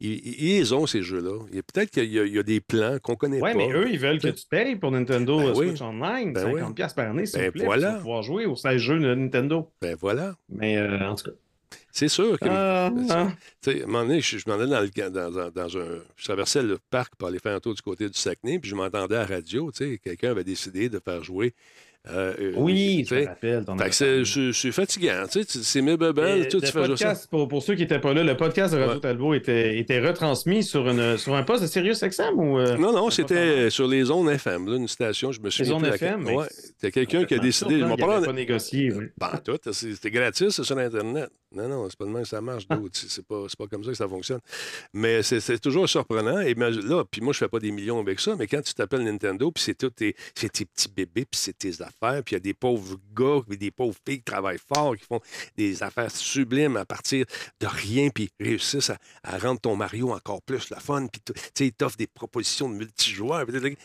Ils, 0.00 0.74
ont 0.74 0.86
ces 0.86 1.02
jeux-là. 1.02 1.38
Peut-être 1.72 1.90
qu'il 1.90 2.12
y, 2.12 2.18
a- 2.18 2.24
il 2.24 2.34
y 2.34 2.38
a 2.38 2.42
des 2.42 2.60
plans 2.60 2.98
qu'on 3.02 3.14
connaît 3.16 3.40
Ouais, 3.40 3.52
pas. 3.52 3.58
mais 3.58 3.72
eux, 3.72 3.88
ils 3.90 3.98
veulent 3.98 4.20
que 4.20 4.28
tu 4.28 4.44
payes 4.48 4.76
pour 4.76 4.90
Nintendo 4.90 5.38
Ben 5.38 5.46
euh, 5.46 5.52
oui. 5.56 5.68
Switch 5.68 5.82
Online, 5.82 6.32
Ben 6.32 6.52
50$ 6.52 6.74
piastres 6.74 6.96
par 6.96 7.10
année, 7.10 7.26
s'il 7.26 7.38
Ben 7.40 7.46
vous 7.46 7.52
plaît, 7.52 7.64
voilà. 7.64 7.90
pour 7.92 7.98
pouvoir 8.00 8.22
jouer 8.22 8.46
aux 8.46 8.56
16 8.56 8.76
jeux 8.78 8.98
de 8.98 9.14
Nintendo. 9.14 9.70
Ben 9.80 9.96
voilà. 10.00 10.34
Mais 10.48 10.76
euh, 10.78 10.98
en 11.08 11.14
tout 11.14 11.26
cas. 11.26 11.36
C'est 11.98 12.06
sûr 12.06 12.38
que. 12.38 12.46
Ah, 12.48 12.92
ah. 13.10 13.32
Tu 13.60 13.72
sais, 13.72 13.82
un 13.82 13.86
moment 13.86 14.02
donné, 14.02 14.20
je, 14.20 14.38
je 14.38 14.44
m'en 14.48 14.54
allais 14.54 14.68
dans, 14.68 14.80
le, 14.82 15.50
dans 15.50 15.78
un. 15.78 15.98
Je 16.16 16.24
traversais 16.24 16.62
le 16.62 16.78
parc 16.90 17.16
pour 17.16 17.26
aller 17.26 17.40
faire 17.40 17.56
un 17.56 17.58
tour 17.58 17.74
du 17.74 17.82
côté 17.82 18.08
du 18.08 18.16
Saguenay, 18.16 18.60
puis 18.60 18.70
je 18.70 18.76
m'entendais 18.76 19.16
à 19.16 19.26
la 19.26 19.26
radio, 19.26 19.72
tu 19.72 19.78
sais, 19.78 19.98
quelqu'un 19.98 20.30
avait 20.30 20.44
décidé 20.44 20.88
de 20.88 21.00
faire 21.00 21.24
jouer. 21.24 21.54
Euh, 22.10 22.32
euh, 22.40 22.52
Oui, 22.56 23.04
tu 23.06 23.14
je 23.14 23.20
me 23.20 23.26
rappelle. 23.26 23.64
c'est- 23.92 24.52
c'est 24.52 24.72
fatigant, 24.72 25.24
tu- 25.30 25.42
c'est 25.46 25.82
mes 25.82 25.96
bebelles, 25.96 26.42
Et 26.44 26.48
tout, 26.48 26.58
le 26.58 26.66
tu 26.66 26.72
fais 26.72 26.86
podcast, 26.86 27.28
pour, 27.30 27.48
pour 27.48 27.62
ceux 27.62 27.74
qui 27.74 27.82
n'étaient 27.82 27.98
pas 27.98 28.14
là, 28.14 28.24
le 28.24 28.36
podcast 28.36 28.72
de 28.72 28.78
Radio 28.78 28.94
Ouais. 28.94 29.00
Talbot 29.00 29.34
était, 29.34 29.78
était 29.78 30.00
retransmis 30.00 30.62
sur, 30.62 30.88
une, 30.88 31.18
sur 31.18 31.34
un 31.34 31.42
poste 31.42 31.62
de 31.62 31.66
Sirius 31.68 32.02
XM 32.02 32.38
ou. 32.38 32.58
euh, 32.58 32.76
Non, 32.78 32.92
non, 32.92 33.10
c'était 33.10 33.68
sur 33.68 33.86
les 33.88 34.04
zones 34.04 34.30
FM, 34.30 34.68
là, 34.68 34.76
une 34.76 34.88
station, 34.88 35.32
je 35.32 35.40
me 35.40 35.50
souviens. 35.50 35.72
zones 35.74 35.82
plus 35.82 35.94
FM, 35.96 36.22
mais 36.24 36.34
Ouais, 36.34 36.46
c'était 36.50 36.92
quelqu'un 36.92 37.24
qui 37.24 37.34
a 37.34 37.38
décidé. 37.38 37.78
Je 37.80 37.84
m'en 37.84 37.96
parlais- 37.96 38.24
pas 38.26 38.32
négocié. 38.32 38.90
oui. 38.92 39.06
Pas 39.18 39.38
tout, 39.44 39.58
c'était 39.72 40.10
gratis 40.10 40.48
c'est 40.54 40.64
sur 40.64 40.78
Internet. 40.78 41.28
Non, 41.50 41.66
non, 41.68 41.88
c'est 41.88 41.98
pas 41.98 42.04
de 42.04 42.10
même 42.10 42.22
que 42.22 42.28
ça 42.28 42.40
marche, 42.42 42.68
dude. 42.68 42.90
C'est 42.92 43.08
c'est 43.08 43.26
pas, 43.26 43.44
pas 43.58 43.66
comme 43.66 43.82
ça 43.82 43.90
que 43.90 43.96
ça 43.96 44.06
fonctionne. 44.08 44.40
Mais 44.92 45.22
c'est 45.22 45.58
toujours 45.58 45.88
surprenant. 45.88 46.40
Et 46.40 46.54
là, 46.54 47.04
puis 47.10 47.20
moi, 47.22 47.32
je 47.32 47.38
fais 47.38 47.48
pas 47.48 47.58
des 47.58 47.70
millions 47.70 47.98
avec 47.98 48.20
ça, 48.20 48.36
mais 48.38 48.46
quand 48.46 48.60
tu 48.62 48.74
t'appelles 48.74 49.02
Nintendo, 49.02 49.50
puis 49.50 49.64
c'est 49.64 49.74
tous 49.74 49.90
tes, 49.90 50.14
c'est 50.34 50.52
tes 50.52 50.64
petits 50.66 50.88
bébés, 50.88 51.24
puis 51.24 51.40
c'est 51.40 51.56
tes 51.56 51.80
affaires, 51.88 52.22
puis 52.22 52.34
il 52.34 52.36
y 52.36 52.36
a 52.36 52.40
des 52.40 52.54
pauvres 52.54 52.96
gars, 53.14 53.40
puis 53.48 53.58
des 53.58 53.70
pauvres 53.70 53.96
filles 54.06 54.18
qui 54.18 54.24
travaillent 54.24 54.58
fort, 54.72 54.96
qui 54.96 55.04
font 55.04 55.20
des 55.56 55.82
affaires 55.82 56.10
sublimes 56.10 56.76
à 56.76 56.84
partir 56.84 57.26
de 57.60 57.66
rien, 57.66 58.08
puis 58.10 58.28
réussissent 58.38 58.90
à, 58.90 58.98
à 59.24 59.38
rendre 59.38 59.60
ton 59.60 59.74
Mario 59.76 60.12
encore 60.12 60.42
plus 60.42 60.70
le 60.70 60.76
fun, 60.76 61.06
puis 61.06 61.20
tu 61.24 61.32
sais, 61.54 61.66
ils 61.66 61.72
t'offrent 61.72 61.96
des 61.96 62.06
propositions 62.06 62.68
de 62.68 62.74
multijoueurs, 62.74 63.46
puis 63.46 63.76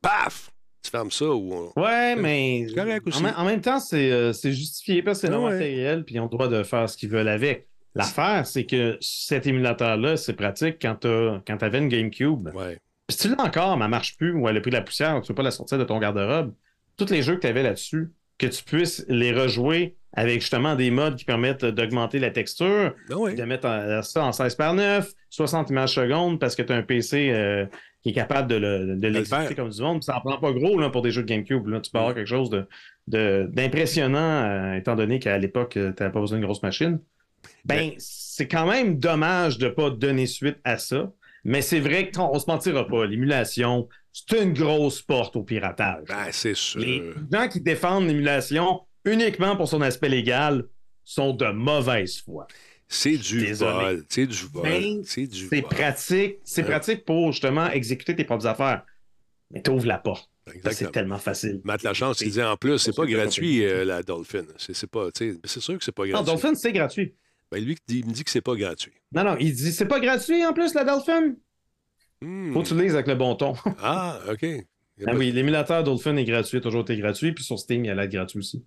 paf! 0.00 0.50
Tu 0.84 0.90
fermes 0.90 1.12
ça 1.12 1.26
ou 1.26 1.52
on- 1.76 1.80
Ouais, 1.80 2.16
mais 2.16 2.66
C'est 2.68 2.74
correct 2.74 3.06
en, 3.06 3.10
aussi. 3.10 3.22
même- 3.22 3.34
en 3.36 3.44
même 3.44 3.60
temps, 3.60 3.78
c'est 3.78 4.10
euh, 4.10 4.32
c'est 4.32 4.52
justifié 4.52 5.00
parce 5.00 5.18
que 5.20 5.28
c'est 5.28 5.32
Ah 5.32 5.36
leur 5.36 5.42
ouais. 5.44 5.50
matériel 5.52 6.04
puis 6.04 6.16
ils 6.16 6.18
ont 6.20 6.24
le 6.24 6.28
droit 6.30 6.48
de 6.48 6.64
faire 6.64 6.90
ce 6.90 6.96
qu'ils 6.96 7.08
veulent 7.08 7.28
avec. 7.28 7.68
L'affaire, 7.94 8.44
c'est 8.48 8.66
que 8.66 8.98
cet 9.00 9.46
émulateur-là, 9.46 10.16
c'est 10.16 10.32
pratique 10.32 10.78
quand 10.82 10.96
tu 11.02 11.08
avais 11.64 11.78
une 11.78 11.88
GameCube. 11.88 12.48
Ouais. 12.52 12.78
Puis 13.06 13.16
tu 13.16 13.28
l'as 13.28 13.40
encore, 13.42 13.76
mais 13.76 13.84
elle 13.84 13.90
marche 13.92 14.16
plus 14.16 14.32
ou 14.32 14.48
elle 14.48 14.56
a 14.56 14.60
pris 14.60 14.70
de 14.70 14.76
la 14.76 14.82
poussière, 14.82 15.20
tu 15.20 15.28
peux 15.28 15.34
pas 15.36 15.42
la 15.44 15.50
sortir 15.52 15.78
de 15.78 15.84
ton 15.84 16.00
garde-robe. 16.00 16.52
Tous 16.96 17.10
les 17.10 17.22
jeux 17.22 17.36
que 17.36 17.40
tu 17.40 17.46
avais 17.46 17.62
là-dessus, 17.62 18.10
que 18.38 18.46
tu 18.46 18.62
puisses 18.64 19.04
les 19.08 19.32
rejouer 19.32 19.96
avec 20.14 20.40
justement 20.40 20.74
des 20.76 20.90
modes 20.90 21.16
qui 21.16 21.24
permettent 21.24 21.64
d'augmenter 21.64 22.18
la 22.18 22.30
texture, 22.30 22.94
Ben 23.30 23.34
de 23.34 23.42
mettre 23.44 23.66
en- 23.66 24.02
ça 24.02 24.24
en 24.24 24.32
16 24.32 24.54
par 24.56 24.74
9, 24.74 25.10
60 25.30 25.70
images 25.70 25.94
secondes 25.94 26.38
parce 26.38 26.54
que 26.54 26.62
tu 26.62 26.72
as 26.72 26.76
un 26.76 26.82
PC 26.82 27.30
euh, 27.30 27.64
qui 28.02 28.10
est 28.10 28.12
capable 28.12 28.48
de 28.48 28.56
le- 28.56 28.96
de 28.96 29.06
le 29.06 29.12
l'exécuter 29.14 29.54
comme 29.54 29.70
du 29.70 29.80
monde. 29.80 30.02
Ça 30.02 30.16
en 30.18 30.20
prend 30.20 30.38
pas 30.38 30.52
gros 30.52 30.78
là, 30.78 30.90
pour 30.90 31.00
des 31.02 31.10
jeux 31.12 31.22
de 31.22 31.28
GameCube. 31.28 31.66
Là. 31.68 31.80
Tu 31.80 31.90
peux 31.90 31.98
avoir 31.98 32.14
quelque 32.14 32.26
chose 32.28 32.50
de, 32.50 32.66
de- 33.08 33.48
d'impressionnant, 33.52 34.18
euh, 34.44 34.74
étant 34.74 34.96
donné 34.96 35.18
qu'à 35.18 35.38
l'époque, 35.38 35.70
tu 35.72 35.78
n'avais 35.80 35.94
pas 36.12 36.20
besoin 36.20 36.38
d'une 36.38 36.46
grosse 36.46 36.62
machine. 36.62 36.98
Ben, 37.64 37.92
c'est 37.98 38.48
quand 38.48 38.66
même 38.66 38.98
dommage 38.98 39.56
de 39.58 39.66
ne 39.66 39.70
pas 39.70 39.88
donner 39.90 40.26
suite 40.26 40.58
à 40.64 40.76
ça. 40.78 41.10
Mais 41.44 41.60
c'est 41.62 41.80
vrai 41.80 42.10
qu'on 42.10 42.34
ne 42.34 42.38
se 42.38 42.44
mentira 42.46 42.86
pas, 42.86 43.04
l'émulation, 43.06 43.88
c'est 44.12 44.40
une 44.42 44.52
grosse 44.52 45.02
porte 45.02 45.34
au 45.36 45.42
piratage. 45.42 46.04
Ben, 46.08 46.26
c'est 46.30 46.54
sûr. 46.54 46.80
Les 46.80 47.02
gens 47.32 47.48
qui 47.48 47.60
défendent 47.60 48.06
l'émulation 48.06 48.80
uniquement 49.04 49.56
pour 49.56 49.68
son 49.68 49.80
aspect 49.80 50.08
légal 50.08 50.64
sont 51.04 51.32
de 51.32 51.46
mauvaise 51.46 52.20
foi. 52.20 52.46
C'est 52.86 53.16
du 53.16 53.52
vol. 53.54 54.04
C'est 54.08 54.26
du 54.26 54.36
vol. 54.52 55.00
C'est 55.04 55.26
du 55.26 55.48
C'est 55.48 55.62
pratique, 55.62 56.36
c'est 56.44 56.62
Ouais. 56.62 56.68
pratique 56.68 57.04
pour 57.04 57.32
justement 57.32 57.68
exécuter 57.70 58.14
tes 58.14 58.24
propres 58.24 58.46
affaires. 58.46 58.82
Mais 59.50 59.62
tu 59.62 59.70
ouvres 59.70 59.86
la 59.86 59.98
porte. 59.98 60.28
C'est 60.70 60.92
tellement 60.92 61.18
facile. 61.18 61.60
Matt 61.64 61.82
Lachance, 61.84 62.20
il 62.20 62.30
dit 62.32 62.42
en 62.42 62.56
plus, 62.56 62.78
c'est 62.78 62.94
pas 62.94 63.06
gratuit, 63.06 63.64
euh, 63.64 63.84
la 63.84 64.02
Dolphin. 64.02 64.44
C'est 64.58 64.74
sûr 64.74 64.88
que 65.78 65.84
c'est 65.84 65.92
pas 65.92 66.04
Non, 66.04 66.10
gratuit. 66.10 66.26
Dolphin, 66.26 66.54
c'est 66.54 66.72
gratuit. 66.72 67.14
Ben, 67.52 67.62
lui, 67.62 67.76
il 67.88 68.06
me 68.06 68.12
dit 68.12 68.24
que 68.24 68.30
c'est 68.30 68.40
pas 68.40 68.56
gratuit. 68.56 68.94
Non, 69.14 69.24
non, 69.24 69.36
il 69.38 69.52
dit 69.52 69.72
c'est 69.72 69.86
pas 69.86 70.00
gratuit 70.00 70.42
en 70.44 70.54
plus, 70.54 70.72
la 70.72 70.84
Dolphin? 70.84 71.34
Hmm. 72.22 72.50
Faut 72.54 72.62
que 72.62 72.68
tu 72.68 72.74
le 72.74 72.82
lises 72.82 72.94
avec 72.94 73.08
le 73.08 73.14
bon 73.14 73.34
ton. 73.34 73.52
Ah, 73.82 74.18
OK. 74.30 74.46
Ah 75.02 75.04
pas- 75.04 75.14
oui, 75.14 75.32
l'émulateur 75.32 75.84
Dolphin 75.84 76.16
est 76.16 76.24
gratuit, 76.24 76.58
a 76.58 76.60
toujours 76.62 76.80
été 76.80 76.96
gratuit, 76.96 77.32
puis 77.32 77.44
sur 77.44 77.58
Steam, 77.58 77.84
il 77.84 77.90
a 77.90 77.94
l'air 77.94 78.08
gratuit 78.08 78.38
aussi. 78.38 78.64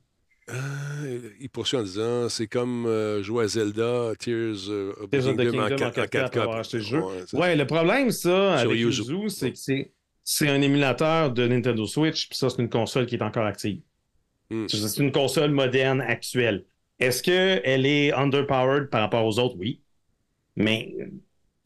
Euh, 0.52 1.30
il 1.40 1.50
poursuit 1.50 1.78
en 1.78 1.82
disant 1.82 2.30
c'est 2.30 2.46
comme 2.46 2.86
euh, 2.86 3.24
jouer 3.24 3.46
à 3.46 3.48
Zelda, 3.48 4.12
Tears 4.20 4.70
of 4.70 5.08
the 5.08 5.10
Tears 5.10 5.28
of 5.28 5.36
the 5.36 5.40
Kingdom 5.40 5.60
en 5.60 5.68
Kingdom 5.70 5.86
en 5.88 5.92
4 5.92 6.12
4K 6.12 6.30
pour 6.30 6.42
avoir 6.44 6.58
acheté 6.60 6.78
le 6.78 6.84
jeu. 6.84 7.02
Ouais, 7.34 7.56
le 7.56 7.66
problème, 7.66 8.12
ça, 8.12 8.60
Sur 8.60 8.70
avec 8.70 8.80
Yuzu. 8.80 9.02
Yuzu, 9.02 9.30
c'est 9.30 9.52
que 9.52 9.58
c'est, 9.58 9.94
c'est 10.24 10.48
un 10.48 10.62
émulateur 10.62 11.32
de 11.32 11.48
Nintendo 11.48 11.88
Switch, 11.88 12.30
puis 12.30 12.38
ça, 12.38 12.52
c'est 12.52 12.62
une 12.62 12.70
console 12.70 13.08
qui 13.08 13.16
est 13.16 13.24
encore 13.24 13.48
active. 13.48 13.82
Hmm. 14.52 14.68
C'est 14.68 15.02
une 15.02 15.12
console 15.12 15.50
moderne 15.50 16.02
actuelle. 16.02 16.66
Est-ce 17.00 17.22
qu'elle 17.24 17.86
est 17.86 18.14
underpowered 18.14 18.90
par 18.90 19.02
rapport 19.02 19.26
aux 19.26 19.40
autres? 19.40 19.56
Oui. 19.58 19.82
Mais 20.56 20.96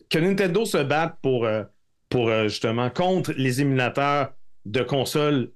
que 0.10 0.18
Nintendo 0.18 0.66
se 0.66 0.78
batte 0.78 1.18
pour, 1.22 1.46
euh, 1.46 1.64
pour 2.10 2.30
euh, 2.30 2.48
justement 2.48 2.90
contre 2.90 3.34
les 3.38 3.62
émulateurs 3.62 4.34
de 4.66 4.82
consoles 4.82 5.52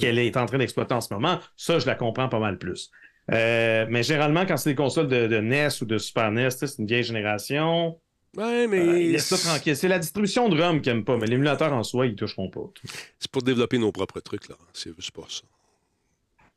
qu'elle 0.00 0.18
est 0.18 0.36
en 0.36 0.46
train 0.46 0.58
d'exploiter 0.58 0.94
en 0.94 1.00
ce 1.00 1.12
moment, 1.12 1.38
ça, 1.56 1.78
je 1.78 1.86
la 1.86 1.94
comprends 1.94 2.28
pas 2.28 2.38
mal 2.38 2.58
plus. 2.58 2.90
Euh, 3.30 3.84
mais 3.90 4.02
généralement, 4.02 4.46
quand 4.46 4.56
c'est 4.56 4.70
des 4.70 4.76
consoles 4.76 5.08
de, 5.08 5.26
de 5.26 5.40
NES 5.40 5.68
ou 5.82 5.84
de 5.84 5.98
Super 5.98 6.30
NES, 6.30 6.50
c'est 6.50 6.78
une 6.78 6.86
vieille 6.86 7.02
génération. 7.02 8.00
Ouais, 8.36 8.66
mais 8.66 8.78
Euh, 8.78 9.12
laisse 9.12 9.26
ça 9.26 9.36
tranquille. 9.36 9.76
C'est 9.76 9.88
la 9.88 9.98
distribution 9.98 10.48
de 10.48 10.62
ROM 10.62 10.80
qu'ils 10.80 10.92
n'aiment 10.92 11.04
pas, 11.04 11.16
mais 11.18 11.26
l'émulateur 11.26 11.72
en 11.72 11.82
soi, 11.82 12.06
ils 12.06 12.14
toucheront 12.16 12.48
pas. 12.48 12.70
c'est 13.18 13.30
pour 13.30 13.42
développer 13.42 13.76
nos 13.78 13.92
propres 13.92 14.20
trucs, 14.20 14.48
là. 14.48 14.54
C'est 14.72 14.94
juste 14.96 15.10
pas 15.10 15.26
ça. 15.28 15.42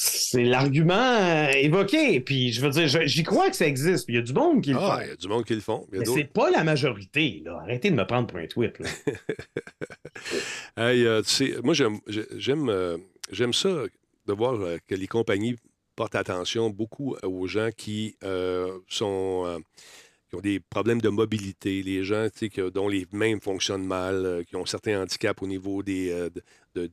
C'est 0.03 0.43
l'argument 0.43 0.95
euh, 0.95 1.51
évoqué. 1.51 2.19
Puis 2.21 2.51
je 2.53 2.61
veux 2.61 2.71
dire, 2.71 2.87
j'y 3.05 3.21
crois 3.23 3.51
que 3.51 3.55
ça 3.55 3.67
existe. 3.67 4.05
Il 4.07 4.15
y 4.15 4.17
a 4.17 4.21
du 4.23 4.33
monde 4.33 4.63
qui 4.63 4.71
le 4.71 4.79
Ah, 4.79 4.97
fait. 4.99 5.05
il 5.05 5.09
y 5.09 5.11
a 5.11 5.15
du 5.15 5.27
monde 5.27 5.45
qui 5.45 5.53
le 5.53 5.59
font. 5.61 5.85
Mais 5.91 6.03
c'est 6.05 6.23
pas 6.23 6.49
la 6.49 6.63
majorité. 6.63 7.43
Là. 7.45 7.59
Arrêtez 7.61 7.91
de 7.91 7.95
me 7.95 8.05
prendre 8.07 8.25
pour 8.27 8.39
un 8.39 8.47
tweet. 8.47 8.79
Là. 8.79 8.89
Hey, 10.77 11.05
euh, 11.05 11.21
tu 11.21 11.29
sais, 11.29 11.55
moi, 11.63 11.73
j'aime, 11.73 11.99
j'ai- 12.07 12.25
j'aime, 12.37 12.69
euh, 12.69 12.97
j'aime 13.31 13.53
ça 13.53 13.69
de 14.27 14.33
voir 14.33 14.53
euh, 14.61 14.77
que 14.87 14.95
les 14.95 15.07
compagnies 15.07 15.55
portent 15.95 16.15
attention 16.15 16.69
beaucoup 16.69 17.15
aux 17.23 17.47
gens 17.47 17.69
qui 17.75 18.15
sont. 18.87 19.61
Qui 20.31 20.37
ont 20.37 20.41
des 20.41 20.59
problèmes 20.61 21.01
de 21.01 21.09
mobilité, 21.09 21.83
les 21.83 22.05
gens 22.05 22.27
tu 22.31 22.39
sais, 22.39 22.49
que- 22.49 22.69
dont 22.69 22.87
les 22.87 23.05
mains 23.11 23.37
fonctionnent 23.41 23.85
mal, 23.85 24.25
euh, 24.25 24.43
qui 24.43 24.55
ont 24.55 24.65
certains 24.65 25.01
handicaps 25.01 25.41
au 25.43 25.47
niveau 25.47 25.83
des, 25.83 26.09
euh, 26.09 26.29
de, 26.73 26.87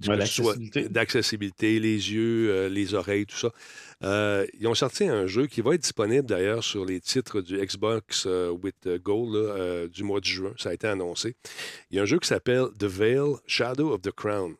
d'accessibilité, 0.88 1.78
les 1.78 2.12
yeux, 2.12 2.50
euh, 2.50 2.68
les 2.68 2.94
oreilles, 2.94 3.26
tout 3.26 3.36
ça. 3.36 3.52
Ils 4.58 4.66
ont 4.66 4.74
sorti 4.74 5.04
un 5.04 5.26
jeu 5.28 5.46
qui 5.46 5.60
va 5.60 5.74
être 5.74 5.82
disponible 5.82 6.26
d'ailleurs 6.26 6.64
sur 6.64 6.84
les 6.84 7.00
titres 7.00 7.40
du 7.40 7.56
Xbox 7.58 8.26
with 8.26 8.88
Gold 9.02 9.34
là, 9.34 9.86
du 9.86 10.02
mois 10.02 10.18
de 10.20 10.24
juin. 10.24 10.52
Ça 10.56 10.70
a 10.70 10.74
été 10.74 10.88
annoncé. 10.88 11.36
Il 11.90 11.96
y 11.96 12.00
a 12.00 12.02
un 12.02 12.06
jeu 12.06 12.18
qui 12.18 12.26
s'appelle 12.26 12.66
The 12.76 12.84
Veil, 12.84 13.34
Shadow 13.46 13.92
of 13.92 14.02
the 14.02 14.10
Crown. 14.10 14.54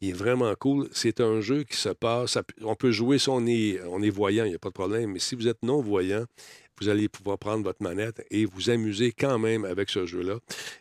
Il 0.00 0.10
est 0.10 0.12
vraiment 0.12 0.54
cool. 0.54 0.88
C'est 0.92 1.20
un 1.20 1.40
jeu 1.40 1.64
qui 1.64 1.76
se 1.76 1.88
passe. 1.90 2.38
on 2.62 2.74
peut 2.74 2.90
jouer 2.92 3.18
si 3.18 3.28
on 3.30 3.46
est, 3.46 3.80
on 3.88 4.02
est 4.02 4.10
voyant, 4.10 4.44
il 4.44 4.50
n'y 4.50 4.54
a 4.54 4.58
pas 4.58 4.68
de 4.68 4.74
problème. 4.74 5.12
Mais 5.12 5.18
si 5.18 5.34
vous 5.34 5.48
êtes 5.48 5.62
non-voyant, 5.62 6.24
vous 6.80 6.88
allez 6.88 7.08
pouvoir 7.08 7.38
prendre 7.38 7.64
votre 7.64 7.82
manette 7.82 8.24
et 8.30 8.44
vous 8.44 8.70
amuser 8.70 9.12
quand 9.12 9.38
même 9.38 9.64
avec 9.64 9.90
ce 9.90 10.06
jeu-là. 10.06 10.34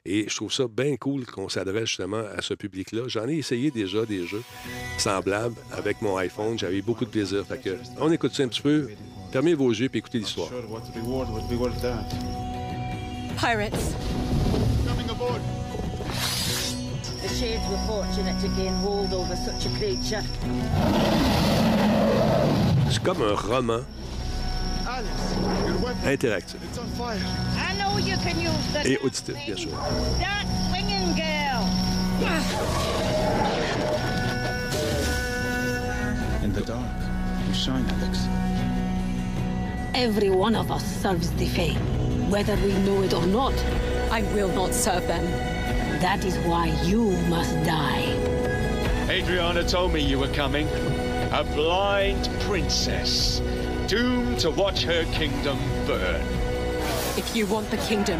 Et 0.05 0.25
je 0.29 0.35
trouve 0.35 0.51
ça 0.51 0.65
bien 0.67 0.95
cool 0.97 1.25
qu'on 1.25 1.49
s'adresse 1.49 1.89
justement 1.89 2.23
à 2.35 2.41
ce 2.41 2.53
public-là. 2.53 3.03
J'en 3.07 3.27
ai 3.27 3.35
essayé 3.35 3.71
déjà 3.71 4.05
des 4.05 4.25
jeux 4.25 4.43
semblables 4.97 5.55
avec 5.71 6.01
mon 6.01 6.17
iPhone. 6.17 6.57
J'avais 6.57 6.81
beaucoup 6.81 7.05
de 7.05 7.09
plaisir. 7.09 7.45
Fait 7.45 7.61
que, 7.61 7.77
on 7.99 8.11
écoute 8.11 8.33
ça 8.33 8.43
un 8.43 8.47
petit 8.47 8.61
peu. 8.61 8.89
Fermez 9.31 9.53
vos 9.53 9.71
yeux 9.71 9.89
et 9.93 9.97
écoutez 9.97 10.19
l'histoire. 10.19 10.49
Sure 10.49 10.69
what 10.69 10.83
reward 10.95 11.29
would 11.29 11.47
be 11.49 11.59
worth 11.59 11.81
that. 11.81 12.05
Pirates. 13.37 13.95
The 17.21 17.33
Shades 17.33 17.67
were 17.69 17.77
fortunate 17.87 18.39
to 18.41 18.47
gain 18.49 18.73
hold 18.75 19.11
over 19.11 19.35
such 19.35 19.65
a 19.65 19.69
creature. 19.77 20.23
C'est 22.89 23.03
comme 23.03 23.21
un 23.21 23.35
roman 23.35 23.81
Alice, 24.97 25.35
your 25.67 25.77
weapon, 25.77 26.09
interactif 26.09 26.57
it's 26.63 26.77
on 26.79 26.87
fire. 26.97 27.19
I 27.69 27.77
know 27.77 27.99
you 27.99 28.17
can 28.17 28.39
use 28.39 28.73
the 28.73 28.79
et 28.79 28.99
auditif, 29.03 29.35
bien 29.45 29.55
sûr. 29.55 29.69
That 30.17 30.45
swinging 30.69 31.13
girl. 31.13 31.63
In 36.43 36.51
the 36.51 36.61
dark, 36.61 36.97
you 37.47 37.53
shine, 37.53 37.85
Alex. 38.01 38.27
Every 39.93 40.31
one 40.31 40.55
of 40.55 40.71
us 40.71 40.83
serves 40.83 41.29
the 41.33 41.45
Fae, 41.45 41.75
whether 42.31 42.55
we 42.55 42.73
know 42.79 43.03
it 43.03 43.13
or 43.13 43.27
not. 43.27 43.53
I 44.11 44.23
will 44.33 44.49
not 44.49 44.73
serve 44.73 45.05
them. 45.07 45.25
That 46.01 46.25
is 46.25 46.35
why 46.39 46.69
you 46.85 47.11
must 47.29 47.53
die. 47.65 48.01
Adriana 49.11 49.63
told 49.63 49.93
me 49.93 49.99
you 50.01 50.17
were 50.17 50.33
coming. 50.33 50.67
A 51.33 51.43
blind 51.43 52.29
princess, 52.47 53.41
doomed 53.87 54.37
to 54.39 54.51
watch 54.51 54.83
her 54.83 55.05
kingdom 55.13 55.57
burn. 55.85 56.21
If 57.17 57.35
you 57.35 57.45
want 57.47 57.69
the 57.71 57.77
kingdom, 57.77 58.19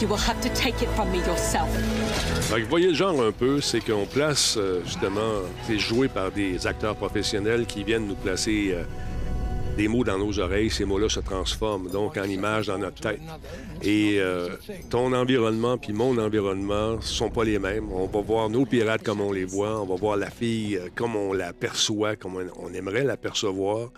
you 0.00 0.06
will 0.06 0.16
have 0.16 0.40
to 0.42 0.48
take 0.50 0.80
it 0.80 0.88
from 0.90 1.10
me 1.10 1.18
yourself. 1.18 1.68
Que 2.50 2.62
vous 2.62 2.68
voyez 2.68 2.88
le 2.88 2.94
genre 2.94 3.20
un 3.20 3.32
peu, 3.32 3.60
c'est 3.60 3.80
qu'on 3.80 4.06
place 4.06 4.56
euh, 4.56 4.80
justement, 4.84 5.42
c'est 5.66 5.78
joué 5.78 6.06
par 6.08 6.30
des 6.30 6.66
acteurs 6.68 6.94
professionnels 6.94 7.66
qui 7.66 7.82
viennent 7.82 8.06
nous 8.06 8.14
placer 8.14 8.72
euh, 8.74 8.84
des 9.76 9.88
mots 9.88 10.04
dans 10.04 10.18
nos 10.18 10.38
oreilles. 10.38 10.70
Ces 10.70 10.84
mots-là 10.84 11.08
se 11.08 11.20
transforment 11.20 11.88
donc 11.90 12.16
en 12.16 12.24
images 12.24 12.66
dans 12.68 12.78
notre 12.78 13.00
tête. 13.00 13.20
Et 13.82 14.16
euh, 14.18 14.48
ton 14.90 15.12
environnement 15.12 15.78
puis 15.78 15.92
mon 15.92 16.16
environnement 16.18 17.00
sont 17.00 17.30
pas 17.30 17.44
les 17.44 17.58
mêmes. 17.58 17.90
On 17.92 18.06
va 18.06 18.20
voir 18.20 18.48
nos 18.48 18.64
pirates 18.64 19.02
comme 19.02 19.20
on 19.20 19.32
les 19.32 19.44
voit. 19.44 19.80
On 19.80 19.86
va 19.86 19.96
voir 19.96 20.16
la 20.16 20.30
fille 20.30 20.76
euh, 20.76 20.88
comme 20.94 21.16
on 21.16 21.32
la 21.32 21.52
perçoit, 21.52 22.16
comme 22.16 22.36
on, 22.56 22.72
aimerait 22.74 23.04
la 23.04 23.16
percevoir. 23.16 23.90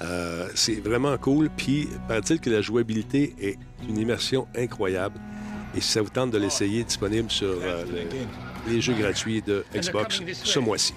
Euh, 0.00 0.48
c'est 0.54 0.80
vraiment 0.80 1.16
cool. 1.18 1.50
Puis, 1.56 1.88
paraît-il 2.08 2.40
que 2.40 2.50
la 2.50 2.60
jouabilité 2.62 3.34
est 3.40 3.58
une 3.88 3.98
immersion 3.98 4.46
incroyable. 4.56 5.18
Et 5.76 5.80
si 5.80 5.90
ça 5.92 6.02
vous 6.02 6.08
tente 6.10 6.30
de 6.30 6.38
l'essayer, 6.38 6.84
disponible 6.84 7.30
sur 7.30 7.48
le- 7.48 8.08
les 8.68 8.80
jeux 8.80 8.94
gratuits 8.94 9.42
de 9.42 9.64
Xbox 9.74 10.20
ce 10.44 10.58
mois-ci. 10.58 10.94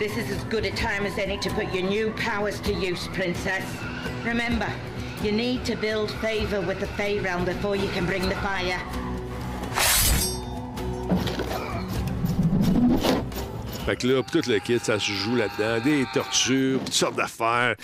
This 0.00 0.16
is 0.16 0.30
as 0.30 0.42
good 0.44 0.64
a 0.64 0.70
time 0.70 1.04
as 1.04 1.18
any 1.18 1.36
to 1.36 1.50
put 1.50 1.74
your 1.74 1.82
new 1.82 2.10
powers 2.12 2.58
to 2.60 2.72
use, 2.72 3.06
Princess. 3.08 3.62
Remember, 4.24 4.66
you 5.22 5.30
need 5.30 5.62
to 5.66 5.76
build 5.76 6.10
favor 6.22 6.62
with 6.62 6.80
the 6.80 6.86
Fey 6.96 7.18
realm 7.18 7.44
before 7.44 7.76
you 7.76 7.86
can 7.90 8.06
bring 8.06 8.26
the 8.26 8.34
fire. 8.36 8.80
Fait 13.84 13.96
que 13.96 14.06
là, 14.06 14.22
tout 14.22 14.48
le 14.48 14.58
kit, 14.60 14.78
ça 14.78 14.98
se 14.98 15.12
joue 15.12 15.36
là-dedans, 15.36 15.84
des 15.84 16.06
tortues, 16.14 16.78
toutes 16.78 16.94
sortes 16.94 17.16
d'affaires. 17.16 17.74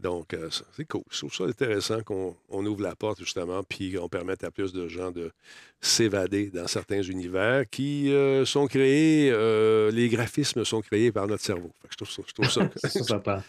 Donc, 0.00 0.32
euh, 0.32 0.48
c'est 0.74 0.86
cool. 0.86 1.02
Je 1.10 1.18
trouve 1.18 1.34
ça 1.34 1.44
intéressant 1.44 2.00
qu'on 2.02 2.34
on 2.48 2.64
ouvre 2.64 2.82
la 2.82 2.94
porte, 2.94 3.18
justement, 3.18 3.62
puis 3.62 3.92
qu'on 3.92 4.08
permette 4.08 4.42
à 4.42 4.50
plus 4.50 4.72
de 4.72 4.88
gens 4.88 5.10
de 5.10 5.32
s'évader 5.80 6.50
dans 6.50 6.66
certains 6.66 7.02
univers 7.02 7.68
qui 7.70 8.12
euh, 8.12 8.44
sont 8.44 8.66
créés, 8.66 9.30
euh, 9.30 9.90
les 9.92 10.08
graphismes 10.08 10.64
sont 10.64 10.80
créés 10.80 11.12
par 11.12 11.28
notre 11.28 11.44
cerveau. 11.44 11.72
Je 11.90 11.96
trouve 11.96 12.10
ça. 12.10 12.22
Je 12.26 12.32
trouve 12.32 12.50
ça 12.50 12.70
ça, 12.88 13.04
ça 13.04 13.18
prend. 13.20 13.42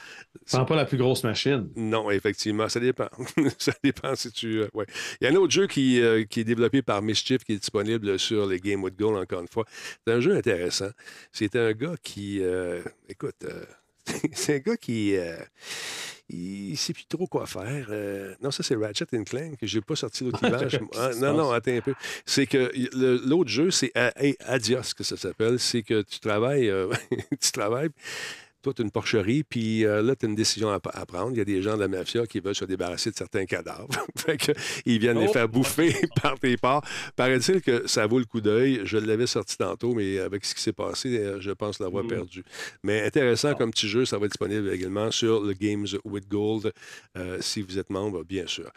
Ça 0.45 0.57
prend 0.59 0.65
pas 0.65 0.75
la 0.75 0.85
plus 0.85 0.97
grosse 0.97 1.23
machine. 1.23 1.69
non, 1.75 2.11
effectivement, 2.11 2.69
ça 2.69 2.79
dépend. 2.79 3.09
ça 3.57 3.73
dépend 3.83 4.13
si 4.15 4.31
tu. 4.31 4.59
euh, 4.59 4.67
ouais. 4.73 4.85
Il 5.19 5.25
y 5.25 5.27
a 5.27 5.31
un 5.31 5.35
autre 5.35 5.51
jeu 5.51 5.65
qui, 5.65 6.01
qui 6.29 6.41
est 6.41 6.43
développé 6.43 6.81
par 6.81 7.01
Mischief 7.01 7.43
qui 7.43 7.53
est 7.53 7.57
disponible 7.59 8.19
sur 8.19 8.45
les 8.45 8.59
Game 8.59 8.83
with 8.83 8.97
Gold, 8.97 9.17
encore 9.17 9.41
une 9.41 9.47
fois. 9.47 9.65
C'est 10.05 10.13
un 10.13 10.19
jeu 10.19 10.35
intéressant. 10.35 10.89
C'est 11.31 11.55
un 11.55 11.71
gars 11.71 11.95
qui. 12.03 12.41
écoute, 13.07 13.45
c'est 14.33 14.55
un 14.55 14.59
gars 14.59 14.77
qui. 14.77 15.15
Il 16.29 16.71
ne 16.71 16.75
sait 16.75 16.93
plus 16.93 17.05
trop 17.05 17.27
quoi 17.27 17.47
faire. 17.47 17.87
Euh, 17.89 18.35
non, 18.41 18.51
ça, 18.51 18.61
c'est 18.61 18.75
Ratchet 18.75 19.05
Clank, 19.05 19.57
que 19.57 19.65
j'ai 19.65 19.81
pas 19.81 19.95
sorti 19.95 20.23
l'autre 20.23 20.43
image. 20.47 20.79
Ah, 20.95 21.11
non, 21.17 21.33
non, 21.35 21.51
attends 21.51 21.71
un 21.71 21.81
peu. 21.81 21.95
C'est 22.25 22.45
que 22.45 22.71
l'autre 23.27 23.49
jeu, 23.49 23.71
c'est 23.71 23.91
Adios 24.45 24.93
que 24.95 25.03
ça 25.03 25.17
s'appelle. 25.17 25.59
C'est 25.59 25.81
que 25.81 26.01
tu 26.03 26.19
travailles, 26.19 26.69
euh, 26.69 26.91
tu 27.41 27.51
travailles, 27.51 27.89
toi, 28.61 28.73
tu 28.73 28.81
une 28.81 28.91
porcherie, 28.91 29.43
puis 29.43 29.85
euh, 29.85 30.01
là, 30.01 30.15
tu 30.15 30.25
as 30.25 30.29
une 30.29 30.35
décision 30.35 30.69
à, 30.69 30.79
à 30.93 31.05
prendre. 31.05 31.31
Il 31.31 31.37
y 31.37 31.41
a 31.41 31.45
des 31.45 31.61
gens 31.61 31.75
de 31.75 31.81
la 31.81 31.87
mafia 31.87 32.25
qui 32.27 32.39
veulent 32.39 32.55
se 32.55 32.65
débarrasser 32.65 33.11
de 33.11 33.15
certains 33.15 33.45
cadavres. 33.45 33.87
fait 34.17 34.37
que, 34.37 34.51
ils 34.85 34.99
viennent 34.99 35.19
les 35.19 35.27
Oh. 35.29 35.33
faire 35.33 35.47
bouffer 35.49 35.93
par 36.21 36.39
tes 36.39 36.57
parts. 36.57 36.83
Paraît-il 37.15 37.61
que 37.61 37.87
ça 37.87 38.05
vaut 38.07 38.19
le 38.19 38.25
coup 38.25 38.41
d'œil. 38.41 38.81
Je 38.83 38.97
l'avais 38.97 39.27
sorti 39.27 39.57
tantôt, 39.57 39.93
mais 39.93 40.19
avec 40.19 40.43
ce 40.45 40.55
qui 40.55 40.61
s'est 40.61 40.73
passé, 40.73 41.17
euh, 41.17 41.39
je 41.39 41.51
pense 41.51 41.79
l'avoir 41.79 42.03
Mm. 42.03 42.07
perdu. 42.07 42.43
Mais 42.83 43.01
intéressant 43.05 43.53
comme 43.55 43.71
petit 43.71 43.87
jeu, 43.87 44.05
ça 44.05 44.17
va 44.17 44.25
être 44.25 44.31
disponible 44.31 44.69
également 44.73 45.11
sur 45.11 45.41
le 45.41 45.53
Games 45.53 45.85
with 46.05 46.27
Gold, 46.29 46.71
euh, 47.17 47.37
si 47.41 47.61
vous 47.61 47.77
êtes 47.77 47.89
membre, 47.89 48.23
bien 48.23 48.47
sûr. 48.47 48.69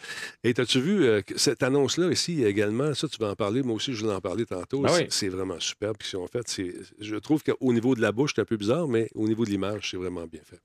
Et 0.44 0.52
as-tu 0.58 0.80
vu 0.80 1.04
euh, 1.04 1.20
cette 1.36 1.62
annonce-là 1.62 2.10
ici 2.10 2.44
également? 2.44 2.94
Ça, 2.94 3.08
tu 3.08 3.18
vas 3.18 3.30
en 3.30 3.34
parler. 3.36 3.62
Moi 3.62 3.76
aussi, 3.76 3.92
je 3.94 4.02
voulais 4.02 4.14
en 4.14 4.20
parler 4.20 4.44
tantôt. 4.46 4.82
Ah 4.84 4.88
C'est- 4.90 5.00
oui. 5.02 5.06
C'est 5.10 5.28
vraiment 5.28 5.58
superbe 5.60 5.96
qu'ils 5.98 6.18
ont 6.18 6.26
fait. 6.26 6.42
Je 7.00 7.16
trouve 7.16 7.42
qu'au 7.42 7.72
niveau 7.72 7.94
de 7.94 8.00
la 8.00 8.12
bouche, 8.12 8.32
c'est 8.34 8.40
un 8.42 8.44
peu 8.44 8.56
bizarre, 8.56 8.88
mais 8.88 9.08
au 9.14 9.26
niveau 9.28 9.44
de 9.44 9.50
l'image, 9.50 9.71
c'est 9.82 9.96
vraiment 9.96 10.26
bien 10.26 10.40
fait. 10.44 10.58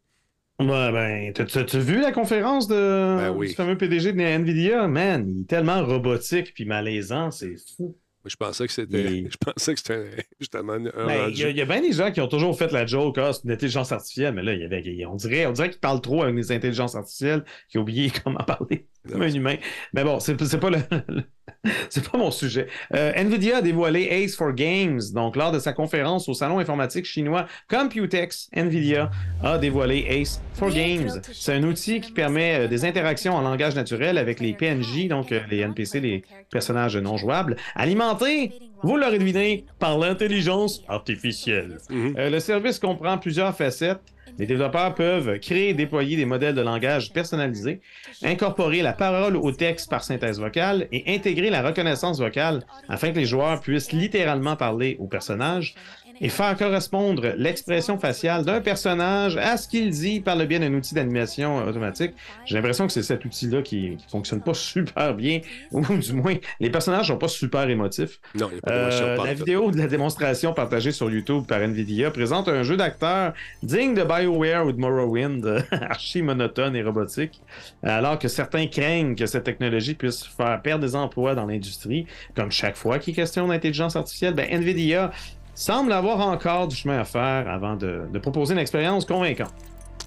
Ouais, 0.59 0.91
ben, 0.91 1.33
t'as- 1.33 1.45
t'as- 1.45 1.63
t'as 1.65 1.77
vu 1.79 2.01
la 2.01 2.11
conférence 2.11 2.67
de, 2.67 2.75
Ben 3.17 3.29
oui. 3.31 3.49
du 3.49 3.53
fameux 3.53 3.77
PDG 3.77 4.11
de 4.13 4.19
Nvidia? 4.19 4.87
Man, 4.87 5.29
il 5.29 5.41
est 5.41 5.47
tellement 5.47 5.85
robotique 5.85 6.53
puis 6.55 6.65
malaisant, 6.65 7.29
c'est 7.29 7.55
fou. 7.75 7.95
Je 8.25 8.35
pensais 8.35 8.65
que 8.65 8.73
c'était 8.73 9.03
Il- 9.19 9.29
je 9.31 9.37
pensais 9.37 9.73
que 9.75 9.79
c'était 9.79 10.25
justement 10.39 10.73
un 10.73 10.79
Ben. 11.05 11.29
Il 11.29 11.37
y, 11.37 11.43
a- 11.43 11.49
il 11.51 11.55
y 11.57 11.61
a 11.61 11.65
bien 11.65 11.79
des 11.81 11.91
gens 11.93 12.11
qui 12.11 12.19
ont 12.21 12.27
toujours 12.27 12.57
fait 12.57 12.71
la 12.71 12.85
joke, 12.87 13.17
ah, 13.19 13.31
c'est 13.33 13.43
une 13.43 13.51
intelligence 13.51 13.91
artificielle, 13.91 14.33
mais 14.33 14.41
là, 14.43 14.53
il 14.53 14.59
y 14.61 14.63
avait, 14.65 15.05
on 15.05 15.15
dirait, 15.15 15.45
on 15.45 15.51
dirait 15.51 15.69
qu'ils 15.69 15.79
parlent 15.79 16.01
trop 16.01 16.23
avec 16.23 16.35
les 16.35 16.51
intelligences 16.51 16.95
artificielles, 16.95 17.45
qu'ils 17.69 17.79
ont 17.79 17.83
oublié 17.83 18.11
comment 18.23 18.39
parler 18.43 18.87
comme 19.09 19.21
un 19.21 19.31
humain. 19.31 19.57
Mais 19.93 20.03
bon, 20.03 20.19
c'est 20.19 20.43
c'est 20.43 20.59
pas 20.59 20.71
le. 20.71 20.79
le- 21.07 21.23
C'est 21.89 22.09
pas 22.09 22.17
mon 22.17 22.31
sujet. 22.31 22.67
Euh, 22.93 23.11
Nvidia 23.15 23.57
a 23.57 23.61
dévoilé 23.61 24.07
Ace 24.09 24.35
for 24.35 24.53
Games. 24.53 25.01
Donc, 25.13 25.35
lors 25.35 25.51
de 25.51 25.59
sa 25.59 25.73
conférence 25.73 26.27
au 26.29 26.33
salon 26.33 26.59
informatique 26.59 27.05
chinois 27.05 27.45
Computex, 27.69 28.49
Nvidia 28.53 29.09
a 29.43 29.57
dévoilé 29.57 30.05
Ace 30.09 30.41
for 30.53 30.69
Games. 30.69 31.21
C'est 31.31 31.53
un 31.53 31.63
outil 31.63 32.01
qui 32.01 32.11
permet 32.11 32.65
euh, 32.65 32.67
des 32.67 32.85
interactions 32.85 33.35
en 33.35 33.41
langage 33.41 33.75
naturel 33.75 34.17
avec 34.17 34.39
les 34.39 34.53
PNJ, 34.53 35.07
donc 35.07 35.31
euh, 35.31 35.41
les 35.49 35.59
NPC, 35.59 35.99
les 35.99 36.23
personnages 36.49 36.97
non 36.97 37.17
jouables, 37.17 37.55
alimentés, 37.75 38.53
vous 38.83 38.97
l'aurez 38.97 39.19
deviné, 39.19 39.65
par 39.79 39.97
l'intelligence 39.97 40.83
artificielle. 40.87 41.77
Euh, 41.91 42.29
le 42.29 42.39
service 42.39 42.79
comprend 42.79 43.17
plusieurs 43.17 43.55
facettes. 43.55 44.01
Les 44.39 44.45
développeurs 44.45 44.93
peuvent 44.93 45.39
créer 45.39 45.69
et 45.69 45.73
déployer 45.73 46.15
des 46.15 46.25
modèles 46.25 46.53
de 46.53 46.61
langage 46.61 47.11
personnalisés, 47.11 47.81
incorporer 48.23 48.83
la 48.83 48.93
parole 48.93 49.35
au 49.35 49.51
texte 49.51 49.89
par 49.89 50.03
synthèse 50.03 50.39
vocale 50.39 50.87
et 50.91 51.15
intégrer 51.15 51.49
la 51.49 51.63
reconnaissance 51.63 52.19
vocale 52.19 52.63
afin 52.87 53.11
que 53.11 53.17
les 53.17 53.25
joueurs 53.25 53.61
puissent 53.61 53.91
littéralement 53.91 54.55
parler 54.55 54.95
au 54.99 55.07
personnage 55.07 55.73
et 56.21 56.29
faire 56.29 56.55
correspondre 56.57 57.33
l'expression 57.37 57.97
faciale 57.97 58.45
d'un 58.45 58.61
personnage 58.61 59.37
à 59.37 59.57
ce 59.57 59.67
qu'il 59.67 59.89
dit 59.89 60.19
par 60.19 60.35
le 60.35 60.45
biais 60.45 60.59
d'un 60.59 60.73
outil 60.73 60.95
d'animation 60.95 61.57
automatique. 61.65 62.13
J'ai 62.45 62.55
l'impression 62.55 62.87
que 62.87 62.93
c'est 62.93 63.03
cet 63.03 63.25
outil-là 63.25 63.61
qui, 63.61 63.97
qui 63.97 64.05
fonctionne 64.09 64.41
pas 64.41 64.53
super 64.53 65.13
bien, 65.13 65.41
ou 65.71 65.81
du 65.97 66.13
moins, 66.13 66.35
les 66.59 66.69
personnages 66.69 67.07
sont 67.07 67.17
pas 67.17 67.27
super 67.27 67.69
émotifs. 67.69 68.19
Non, 68.35 68.49
il 68.49 68.53
n'y 68.53 68.59
a 68.59 68.61
pas. 68.61 68.71
Euh, 68.71 69.17
la 69.23 69.33
vidéo 69.33 69.71
de 69.71 69.77
la 69.77 69.87
démonstration 69.87 70.53
partagée 70.53 70.91
sur 70.91 71.09
YouTube 71.09 71.45
par 71.47 71.61
Nvidia 71.61 72.11
présente 72.11 72.47
un 72.47 72.63
jeu 72.63 72.77
d'acteur 72.77 73.33
digne 73.63 73.93
de 73.93 74.03
BioWare 74.03 74.65
ou 74.65 74.71
de 74.71 74.79
Morrowind, 74.79 75.65
archi 75.71 76.21
monotone 76.21 76.75
et 76.75 76.83
robotique, 76.83 77.41
alors 77.83 78.19
que 78.19 78.27
certains 78.27 78.67
craignent 78.67 79.15
que 79.15 79.25
cette 79.25 79.43
technologie 79.43 79.93
puisse 79.93 80.23
faire 80.23 80.61
perdre 80.61 80.85
des 80.85 80.95
emplois 80.95 81.35
dans 81.35 81.45
l'industrie. 81.45 82.05
Comme 82.35 82.51
chaque 82.51 82.75
fois 82.75 82.99
qu'il 82.99 83.13
est 83.13 83.15
question 83.15 83.47
d'intelligence 83.47 83.95
artificielle, 83.95 84.33
ben, 84.33 84.47
Nvidia 84.49 85.11
semble 85.57 85.91
avoir 85.91 86.19
encore 86.21 86.67
du 86.67 86.75
chemin 86.75 86.99
à 86.99 87.03
faire 87.03 87.49
avant 87.49 87.75
de, 87.75 88.07
de 88.11 88.19
proposer 88.19 88.53
une 88.53 88.59
expérience 88.59 89.05
convaincante. 89.05 89.53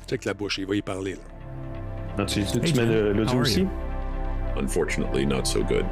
Check 0.09 0.25
la 0.25 0.33
bouche, 0.35 0.59
il 0.59 0.67
va 0.67 0.77
y 0.77 0.83
parler. 0.83 1.15
Là. 1.15 1.19
Non, 2.19 2.27
tu, 2.27 2.43
tu- 2.45 2.61
tu 2.61 2.67
Hey, 2.67 2.73
mets 2.75 2.87
Jen, 2.87 2.89
le- 2.89 3.11
how 3.11 3.15
l'audio 3.15 3.41
aussi? 3.41 3.67
Unfortunately, 4.57 5.25
not 5.27 5.47
so 5.47 5.63
good. 5.63 5.85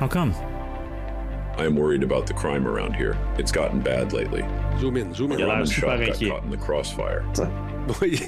How 0.00 0.06
come? 0.08 0.32
I 1.58 1.64
am 1.64 1.74
worried 1.76 2.02
about 2.02 2.26
the 2.26 2.32
crime 2.32 2.66
around 2.66 2.94
here. 2.94 3.16
It's 3.38 3.52
gotten 3.52 3.80
bad 3.80 4.12
lately. 4.12 4.44
Zoom 4.78 4.96
in, 4.96 5.12
zoom 5.14 5.32
in. 5.32 5.38
Il 5.40 5.44
a 5.44 5.48
l'air 5.48 5.56
Ramen 5.58 5.66
super 5.68 6.06
shop 6.06 6.20
got 6.20 6.28
caught 6.28 6.44
in 6.44 6.50
the 6.50 6.56
crossfire. 6.56 7.24
Oui, 8.00 8.20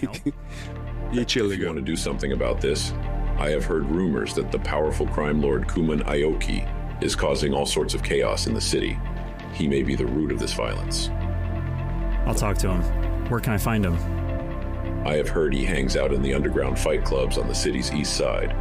il 1.12 1.18
est 1.20 1.28
chill, 1.28 1.44
le 1.46 1.52
If 1.52 1.58
you 1.58 1.64
gars. 1.64 1.66
want 1.68 1.76
to 1.78 1.84
do 1.84 1.94
something 1.96 2.32
about 2.32 2.60
this, 2.60 2.92
I 3.38 3.50
have 3.50 3.64
heard 3.64 3.86
rumors 3.88 4.34
that 4.34 4.50
the 4.50 4.58
powerful 4.58 5.06
crime 5.06 5.40
lord 5.40 5.68
Kuman 5.68 6.02
Aoki 6.06 6.66
is 7.02 7.14
causing 7.14 7.52
all 7.54 7.66
sorts 7.66 7.94
of 7.94 8.02
chaos 8.02 8.46
in 8.46 8.54
the 8.54 8.60
city. 8.60 8.98
He 9.52 9.68
may 9.68 9.82
be 9.82 9.94
the 9.94 10.06
root 10.06 10.32
of 10.32 10.38
this 10.38 10.52
violence. 10.52 11.10
I'll 12.26 12.34
talk 12.34 12.56
to 12.58 12.68
him. 12.70 12.82
Where 13.28 13.40
can 13.40 13.52
I 13.52 13.58
find 13.58 13.84
him? 13.84 13.96
I 15.04 15.16
have 15.16 15.28
heard 15.28 15.52
he 15.52 15.64
hangs 15.64 15.96
out 15.96 16.12
in 16.12 16.22
the 16.22 16.32
underground 16.34 16.78
fight 16.78 17.04
clubs 17.04 17.36
on 17.38 17.48
the 17.48 17.54
city's 17.54 17.92
east 17.92 18.16
side. 18.16 18.54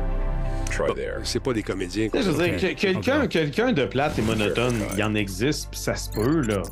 Try 0.69 0.93
there. 0.93 1.21
C'est 1.23 1.39
pas 1.43 1.53
des 1.53 1.63
comédiens. 1.63 2.09
Tu 2.09 2.21
je 2.23 2.31
veux 2.31 2.45
Ok, 2.45 2.59
que- 2.59 2.73
quelqu'un 2.73 3.23
ok. 3.23 3.29
quelqu'un 3.29 3.73
de 3.73 3.85
plate 3.85 4.17
et 4.17 4.21
monotone, 4.21 4.75
il 4.93 4.99
y 4.99 5.03
en 5.03 5.13
existe, 5.15 5.69
puis 5.69 5.79
ça 5.79 5.95
se 5.95 6.09
peut, 6.09 6.41
là. 6.41 6.63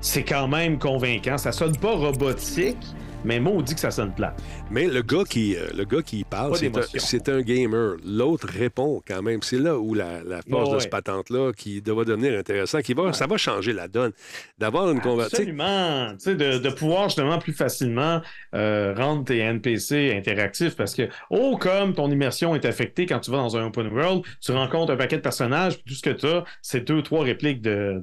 C'est 0.00 0.22
quand 0.22 0.48
même 0.48 0.78
convaincant. 0.78 1.36
Ça 1.36 1.52
sonne 1.52 1.76
pas 1.76 1.94
robotique, 1.94 2.78
mais 3.24 3.40
maudit 3.40 3.74
que 3.74 3.80
ça 3.80 3.90
sonne 3.90 4.14
plate. 4.14 4.40
Mais 4.70 4.86
le 4.86 5.02
gars 5.02 5.24
qui, 5.28 5.56
euh, 5.56 5.68
le 5.76 5.84
gars 5.84 6.02
qui 6.02 6.24
parle, 6.24 6.56
c'est 6.56 7.28
un, 7.28 7.40
gamer. 7.42 7.96
L'autre 8.04 8.48
répond 8.48 9.02
quand 9.06 9.22
même. 9.22 9.42
C'est 9.42 9.58
là 9.58 9.78
où 9.78 9.94
la, 9.94 10.22
la 10.22 10.40
force 10.42 10.68
Ouais, 10.70 10.74
de 10.76 10.80
ce 10.80 10.88
patente-là 10.88 11.52
qui 11.52 11.80
va 11.80 12.04
devenir 12.04 12.38
intéressant, 12.38 12.80
qui 12.80 12.94
va, 12.94 13.12
ça 13.12 13.26
va 13.26 13.36
changer 13.36 13.72
la 13.72 13.88
donne. 13.88 14.12
D'avoir 14.58 14.90
une 14.90 15.00
conversation. 15.00 15.38
Absolument. 15.38 16.12
De, 16.26 16.58
de 16.58 16.70
pouvoir 16.70 17.04
justement 17.04 17.38
plus 17.38 17.52
facilement 17.52 18.20
euh, 18.54 18.94
rendre 18.96 19.24
tes 19.24 19.38
NPC 19.38 20.14
interactifs 20.16 20.76
parce 20.76 20.94
que, 20.94 21.08
oh, 21.30 21.56
comme 21.58 21.94
ton 21.94 22.10
immersion 22.10 22.54
est 22.54 22.64
affectée 22.64 23.06
quand 23.06 23.20
tu 23.20 23.30
vas 23.30 23.38
dans 23.38 23.56
un 23.56 23.66
open 23.66 23.88
world, 23.88 24.22
tu 24.40 24.52
rencontres 24.52 24.92
un 24.92 24.96
paquet 24.96 25.16
de 25.16 25.22
personnages, 25.22 25.76
puis 25.76 25.84
tout 25.88 25.94
ce 25.94 26.02
que 26.02 26.10
tu 26.10 26.26
as, 26.26 26.44
c'est 26.62 26.86
deux, 26.86 27.02
trois 27.02 27.24
répliques 27.24 27.62
de, 27.62 28.00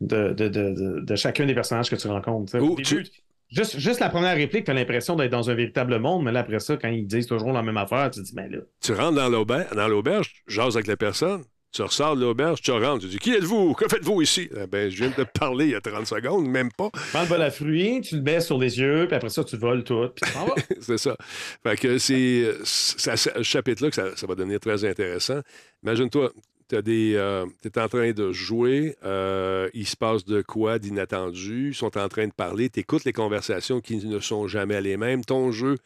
de, 0.00 0.32
de, 0.32 0.48
de, 0.48 1.00
de- 1.00 1.16
chacun 1.16 1.46
des 1.46 1.54
personnages 1.54 1.88
que 1.90 1.96
tu 1.96 2.08
rencontres. 2.08 2.58
Ou 2.58 2.76
tu- 2.76 3.04
Juste, 3.54 3.78
juste 3.78 4.00
la 4.00 4.08
première 4.08 4.34
réplique, 4.34 4.64
tu 4.64 4.70
as 4.72 4.74
l'impression 4.74 5.14
d'être 5.14 5.30
dans 5.30 5.48
un 5.48 5.54
véritable 5.54 5.98
monde, 6.00 6.24
mais 6.24 6.32
là, 6.32 6.40
après 6.40 6.58
ça, 6.58 6.76
quand 6.76 6.88
ils 6.88 7.06
disent 7.06 7.28
toujours 7.28 7.52
la 7.52 7.62
même 7.62 7.76
affaire, 7.76 8.10
tu 8.10 8.20
te 8.20 8.26
dis, 8.26 8.34
ben 8.34 8.50
là. 8.50 8.58
Tu 8.82 8.92
rentres 8.92 9.14
dans 9.14 9.28
l'auberge, 9.28 9.70
dans 9.76 9.86
l'auberge, 9.86 10.42
tu 10.46 10.54
jases 10.54 10.76
avec 10.76 10.88
la 10.88 10.96
personne, 10.96 11.44
tu 11.70 11.82
ressors 11.82 12.16
de 12.16 12.22
l'auberge, 12.22 12.62
tu 12.62 12.72
rentres, 12.72 13.02
tu 13.02 13.08
dis 13.08 13.18
Qui 13.18 13.34
êtes-vous? 13.34 13.74
Que 13.74 13.88
faites-vous 13.88 14.22
ici? 14.22 14.48
Eh 14.56 14.66
Ben, 14.66 14.90
je 14.90 14.96
viens 14.96 15.08
de 15.08 15.24
te 15.24 15.38
parler 15.38 15.66
il 15.66 15.70
y 15.72 15.74
a 15.74 15.80
30 15.80 16.06
secondes, 16.06 16.48
même 16.48 16.70
pas. 16.72 16.90
Prends 17.12 17.22
le 17.22 17.28
bol 17.28 17.42
à 17.42 17.50
fruits, 17.50 18.00
tu 18.00 18.16
le 18.16 18.22
baisses 18.22 18.46
sur 18.46 18.58
les 18.58 18.78
yeux, 18.78 19.06
puis 19.06 19.16
après 19.16 19.28
ça, 19.28 19.44
tu 19.44 19.56
voles 19.56 19.84
tout, 19.84 20.08
puis 20.14 20.28
tu 20.28 20.38
vas. 20.38 20.54
c'est 20.80 20.98
ça. 20.98 21.16
Fait 21.62 21.76
que 21.76 21.98
c'est 21.98 22.52
ce 22.64 23.42
chapitre-là 23.42 23.90
que 23.90 23.96
ça, 23.96 24.16
ça 24.16 24.26
va 24.26 24.34
devenir 24.34 24.58
très 24.58 24.84
intéressant. 24.84 25.40
Imagine-toi, 25.84 26.32
tu 26.68 26.76
es 26.76 27.78
en 27.78 27.88
train 27.88 28.12
de 28.12 28.32
jouer, 28.32 28.96
euh, 29.04 29.68
il 29.74 29.86
se 29.86 29.96
passe 29.96 30.24
de 30.24 30.42
quoi 30.42 30.78
d'inattendu, 30.78 31.68
ils 31.70 31.74
sont 31.74 31.96
en 31.98 32.08
train 32.08 32.26
de 32.26 32.32
parler, 32.32 32.70
tu 32.70 32.80
écoutes 32.80 33.04
les 33.04 33.12
conversations 33.12 33.80
qui 33.80 33.96
ne 34.06 34.18
sont 34.20 34.46
jamais 34.48 34.80
les 34.80 34.96
mêmes. 34.96 35.24
Ton 35.24 35.50
jeu 35.52 35.76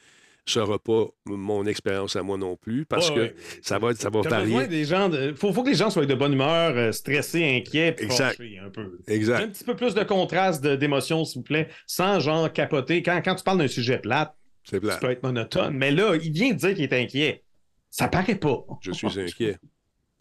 sera 0.47 0.79
pas 0.79 1.05
mon 1.27 1.67
expérience 1.67 2.17
à 2.17 2.23
moi 2.23 2.39
non 2.39 2.57
plus, 2.57 2.87
parce 2.87 3.11
Ouais, 3.11 3.15
que 3.15 3.21
ouais. 3.21 3.35
ça 3.61 3.79
va, 3.79 3.95
ça 3.95 4.09
va 4.09 4.23
T'as 4.23 4.31
varier. 4.31 4.67
des 4.67 4.85
gens 4.87 5.11
de... 5.11 5.35
faut, 5.35 5.53
faut 5.53 5.63
que 5.63 5.69
les 5.69 5.75
gens 5.75 5.91
soient 5.91 6.07
de 6.07 6.15
bonne 6.15 6.33
humeur, 6.33 6.73
euh, 6.75 6.91
stressés, 6.91 7.45
inquiets, 7.45 7.93
puis 7.93 8.07
Exact. 8.07 8.41
un 8.65 8.71
peu. 8.71 8.99
Exact. 9.09 9.43
Un 9.43 9.49
petit 9.49 9.65
peu 9.65 9.77
plus 9.77 9.93
de 9.95 10.03
contraste 10.05 10.65
de- 10.65 10.75
d'émotions, 10.77 11.27
s'il 11.27 11.41
vous 11.41 11.45
plaît, 11.45 11.69
sans 11.87 12.19
genre 12.19 12.51
capoter. 12.51 13.03
Quand, 13.03 13.21
quand 13.23 13.35
tu 13.35 13.45
parles 13.45 13.59
d'un 13.59 13.69
sujet 13.69 13.99
plate, 13.99 14.35
C'est 14.65 14.81
plat. 14.81 14.95
tu 14.95 15.01
peux 15.01 15.13
être 15.13 15.23
monotone. 15.23 15.77
Mais 15.77 15.91
là, 15.91 16.15
il 16.17 16.33
vient 16.33 16.53
de 16.55 16.59
dire 16.59 16.73
qu'il 16.75 16.85
est 16.85 16.95
inquiet. 16.95 17.45
Ça 17.91 18.09
paraît 18.09 18.35
pas. 18.37 18.65
Je 18.81 18.93
suis 18.93 19.07
inquiet. 19.21 19.59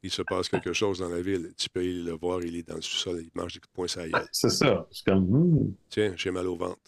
Il 0.03 0.11
se 0.11 0.21
passe 0.21 0.47
quelque 0.47 0.73
chose 0.73 0.99
dans 0.99 1.09
la 1.09 1.21
ville. 1.21 1.53
Tu 1.57 1.69
peux 1.69 1.81
le 1.81 2.11
voir, 2.11 2.41
il 2.43 2.55
est 2.55 2.67
dans 2.67 2.75
le 2.75 2.81
sous-sol, 2.81 3.21
il 3.21 3.31
mange 3.33 3.53
des 3.53 3.59
coups 3.59 3.69
de 3.71 3.75
poing 3.75 3.87
sur 3.87 4.01
la 4.01 4.09
gueule. 4.09 4.27
C'est 4.31 4.49
ça. 4.49 4.87
C'est 4.91 5.05
comme. 5.05 5.25
hmm. 5.25 5.73
Tiens, 5.89 6.13
j'ai 6.15 6.31
mal 6.31 6.47
au 6.47 6.55
ventre. 6.55 6.79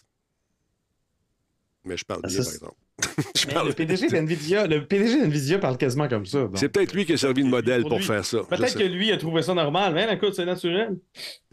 Mais 1.84 1.96
je 1.96 2.04
parle 2.04 2.20
Ah, 2.24 2.28
bien, 2.28 2.42
ça, 2.42 2.44
par 2.44 2.54
exemple. 2.54 2.76
Je 3.36 3.46
parle- 3.46 3.68
le 3.68 3.74
PDG 3.74 4.08
d'NVIDIA, 4.08 4.66
le 4.66 4.86
PDG 4.86 5.22
d'NVIDIA 5.22 5.58
parle 5.58 5.76
quasiment 5.78 6.08
comme 6.08 6.26
ça. 6.26 6.40
donc. 6.40 6.56
C'est 6.58 6.68
peut-être 6.68 6.92
lui 6.94 7.04
qui 7.06 7.12
a 7.14 7.16
servi 7.16 7.42
de 7.42 7.48
modèle 7.48 7.82
pour 7.82 8.02
faire 8.02 8.24
ça. 8.24 8.38
Je 8.50 8.56
Peut-être 8.56 8.78
que 8.78 8.84
lui 8.84 9.10
a 9.12 9.16
trouvé 9.16 9.42
ça 9.42 9.54
normal. 9.54 9.94
Mais 9.94 10.12
écoute, 10.14 10.34
c'est 10.34 10.44
naturel. 10.44 10.98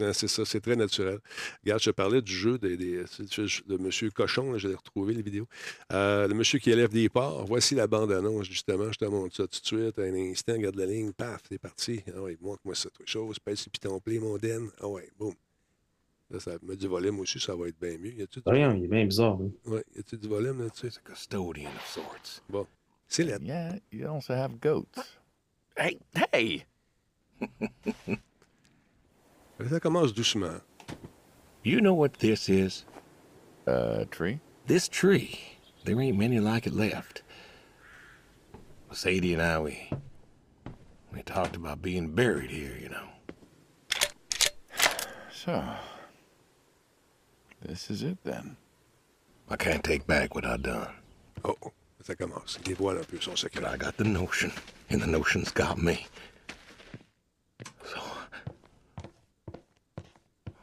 Non, 0.00 0.12
C'est 0.12 0.28
ça, 0.28 0.44
c'est 0.44 0.60
très 0.60 0.76
naturel. 0.76 1.18
Regarde, 1.64 1.80
je 1.80 1.90
te 1.90 1.94
parlais 1.94 2.22
du 2.22 2.32
jeu 2.32 2.58
des, 2.58 2.76
des- 2.76 2.98
de 2.98 3.74
M. 3.74 4.10
Cochon, 4.14 4.52
là, 4.52 4.58
j'ai 4.58 4.74
retrouvé 4.74 5.14
les 5.14 5.22
vidéos. 5.22 5.46
Euh, 5.92 6.28
le 6.28 6.34
monsieur 6.34 6.58
qui 6.58 6.70
élève 6.70 6.90
des 6.90 7.08
porcs. 7.08 7.44
Voici 7.46 7.74
la 7.74 7.86
bande-annonce, 7.86 8.46
justement. 8.46 8.90
Je 8.92 8.98
te 8.98 9.04
montre 9.04 9.34
ça 9.36 9.44
tout 9.46 9.60
de 9.60 9.66
suite. 9.66 9.98
Un 9.98 10.14
instant, 10.30 10.56
garde 10.58 10.76
la 10.76 10.86
ligne, 10.86 11.12
paf, 11.12 11.40
c'est 11.50 11.58
parti. 11.58 12.00
Ah 12.16 12.22
ouais, 12.22 12.36
montre-moi 12.40 12.74
ça, 12.74 12.90
toi, 12.90 13.04
chose. 13.06 13.38
Pèse 13.38 13.58
sur 13.60 13.70
piton 13.70 13.98
play, 14.00 14.18
mon 14.18 14.36
den. 14.36 14.68
Ah 14.80 14.88
ouais, 14.88 15.08
boum. 15.18 15.34
Là, 16.30 16.40
ça 16.40 16.52
me 16.62 16.76
dit 16.76 16.86
volume 16.86 17.20
aussi, 17.20 17.40
ça 17.40 17.54
va 17.56 17.68
être 17.68 17.80
bien 17.80 17.96
mieux. 17.98 18.12
Y 18.12 18.22
a-tu 18.22 18.40
du... 18.40 18.44
Voyons, 18.44 18.74
il 18.74 18.84
est 18.84 18.88
bien 18.88 19.06
bizarre. 19.06 19.38
lui. 19.38 19.52
Ouais, 19.64 19.82
y 19.96 20.00
a-tu 20.00 20.18
du 20.18 20.28
volume 20.28 20.62
là-dessus? 20.62 21.00
Custodian 21.02 21.70
of 21.70 21.86
sorts. 21.86 22.42
Bon. 22.50 22.66
C'est 23.06 23.24
lettre. 23.24 23.44
Yeah, 23.44 23.78
you 23.90 24.06
also 24.06 24.34
have 24.34 24.60
goats. 24.60 25.18
Hey, 25.76 25.98
hey! 26.32 26.66
Ça 29.70 29.80
commence 29.80 30.12
doucement. 30.12 30.60
You 31.64 31.80
know 31.80 31.94
what 31.94 32.18
this 32.18 32.48
is? 32.48 32.84
Uh, 33.66 34.04
tree? 34.10 34.40
This 34.66 34.88
tree. 34.88 35.38
There 35.84 36.00
ain't 36.00 36.18
many 36.18 36.38
like 36.40 36.66
it 36.66 36.74
left. 36.74 37.22
Sadie 38.92 39.32
and 39.32 39.42
I, 39.42 39.58
we. 39.58 39.90
We 41.12 41.22
talked 41.22 41.56
about 41.56 41.80
being 41.82 42.14
buried 42.14 42.50
here, 42.50 42.76
you 42.80 42.90
know. 42.90 43.08
So, 45.32 45.62
this 47.68 47.90
is 47.90 48.02
it 48.02 48.18
then. 48.24 48.56
I 49.50 49.56
can't 49.56 49.84
take 49.84 50.06
back 50.06 50.34
what 50.34 50.44
I 50.44 50.56
done. 50.56 50.88
Oh, 51.44 51.56
ça 52.02 52.14
commence. 52.14 52.58
Il 52.58 52.74
dévoile 52.74 52.98
un 52.98 53.04
peu 53.04 53.20
son 53.20 53.36
secret. 53.36 53.60
But 53.60 53.70
I 53.70 53.76
got 53.76 53.96
the 53.96 54.04
notion, 54.04 54.50
and 54.90 55.00
the 55.00 55.06
notion's 55.06 55.50
got 55.50 55.78
me. 55.78 56.06
So, 57.84 58.00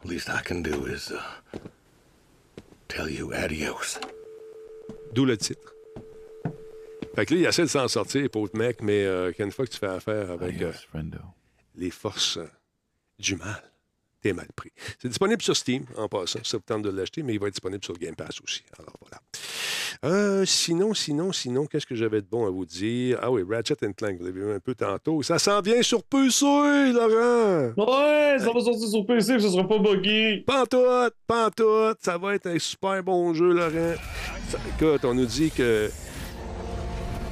least 0.03 0.29
I 0.29 0.41
can 0.41 0.61
do 0.61 0.85
is 0.85 1.11
uh, 1.11 1.21
tell 2.87 3.09
you 3.09 3.33
adios. 3.33 3.99
D'où 5.13 5.25
le 5.25 5.37
titre. 5.37 5.73
Fait 7.15 7.25
que 7.25 7.33
là, 7.33 7.39
il 7.39 7.45
essaie 7.45 7.61
de 7.61 7.67
s'en 7.67 7.87
sortir, 7.87 8.29
pauvre 8.29 8.51
mec, 8.55 8.81
mais 8.81 9.05
euh, 9.05 9.31
qu'une 9.31 9.51
fois 9.51 9.65
que 9.65 9.71
tu 9.71 9.77
fais 9.77 9.87
affaire 9.87 10.31
avec 10.31 10.61
euh, 10.61 10.73
les 11.75 11.89
forces 11.89 12.37
euh, 12.37 12.49
du 13.19 13.37
mal, 13.37 13.63
t'es 14.25 14.33
mal 14.33 14.47
pris. 14.55 14.71
C'est 14.99 15.07
disponible 15.07 15.41
sur 15.43 15.55
Steam, 15.55 15.83
en 15.97 16.07
passant, 16.07 16.39
ça 16.43 16.57
vous 16.57 16.63
tente 16.65 16.81
de 16.81 16.89
l'acheter, 16.89 17.21
mais 17.21 17.35
il 17.35 17.39
va 17.39 17.45
être 17.47 17.53
disponible 17.53 17.83
sur 17.85 17.95
Game 17.95 18.15
Pass 18.15 18.41
aussi. 18.43 18.63
Alors 18.79 18.95
voilà. 18.99 19.19
Euh, 20.03 20.45
sinon, 20.45 20.95
sinon, 20.95 21.31
sinon, 21.31 21.67
qu'est-ce 21.67 21.85
que 21.85 21.93
j'avais 21.93 22.21
de 22.21 22.27
bon 22.27 22.47
à 22.47 22.49
vous 22.49 22.65
dire? 22.65 23.19
Ah 23.21 23.29
oui, 23.29 23.43
Ratchet 23.47 23.75
Clank, 23.95 24.17
vous 24.17 24.25
l'avez 24.25 24.39
vu 24.41 24.51
un 24.51 24.59
peu 24.59 24.73
tantôt. 24.73 25.21
Ça 25.21 25.37
s'en 25.37 25.61
vient 25.61 25.79
sur 25.83 26.03
PC, 26.03 26.43
Laurent! 26.91 27.73
Ouais, 27.77 28.37
ça 28.39 28.51
va 28.51 28.61
sortir 28.61 28.87
sur 28.89 29.05
PC, 29.05 29.39
ça 29.39 29.51
sera 29.51 29.67
pas 29.67 29.77
buggy. 29.77 30.43
Pantoute, 30.47 31.13
pantoute, 31.27 31.99
ça 32.01 32.17
va 32.17 32.33
être 32.33 32.47
un 32.47 32.57
super 32.57 33.03
bon 33.03 33.31
jeu, 33.35 33.53
Laurent. 33.53 33.93
Ça- 34.49 34.57
écoute, 34.75 35.05
on 35.05 35.13
nous 35.13 35.27
dit 35.27 35.51
que 35.51 35.91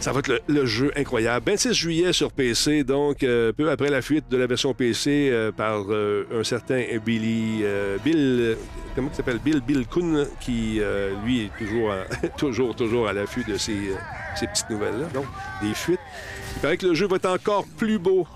ça 0.03 0.11
va 0.11 0.19
être 0.19 0.43
le, 0.49 0.65
jeu 0.65 0.91
incroyable. 0.97 1.45
26 1.49 1.73
juillet 1.73 2.11
sur 2.11 2.33
PC, 2.33 2.83
donc 2.83 3.23
euh, 3.23 3.53
peu 3.53 3.71
après 3.71 3.89
la 3.89 4.01
fuite 4.01 4.25
de 4.29 4.35
la 4.35 4.47
version 4.47 4.73
PC 4.73 5.29
euh, 5.31 5.53
par 5.53 5.85
euh, 5.89 6.25
un 6.33 6.43
certain 6.43 6.83
Billy, 7.05 7.63
Bill, 8.03 8.57
comment 8.95 9.07
il 9.09 9.15
s'appelle, 9.15 9.39
Bill 9.39 9.61
Bill 9.61 9.87
Kuhn, 9.87 10.27
qui 10.41 10.81
lui 11.23 11.45
est 11.45 11.51
toujours, 11.57 11.93
à- 11.93 12.27
toujours, 12.37 12.75
toujours 12.75 13.07
à 13.07 13.13
l'affût 13.13 13.45
de 13.47 13.55
ces, 13.55 13.77
ces 14.35 14.47
petites 14.47 14.69
nouvelles-là. 14.69 15.05
Donc, 15.13 15.25
des 15.61 15.73
fuites. 15.73 16.01
Il 16.57 16.61
paraît 16.61 16.75
que 16.75 16.87
le 16.87 16.95
jeu 16.95 17.07
va 17.07 17.15
être 17.15 17.29
encore 17.29 17.65
plus 17.77 17.97
beau. 17.97 18.27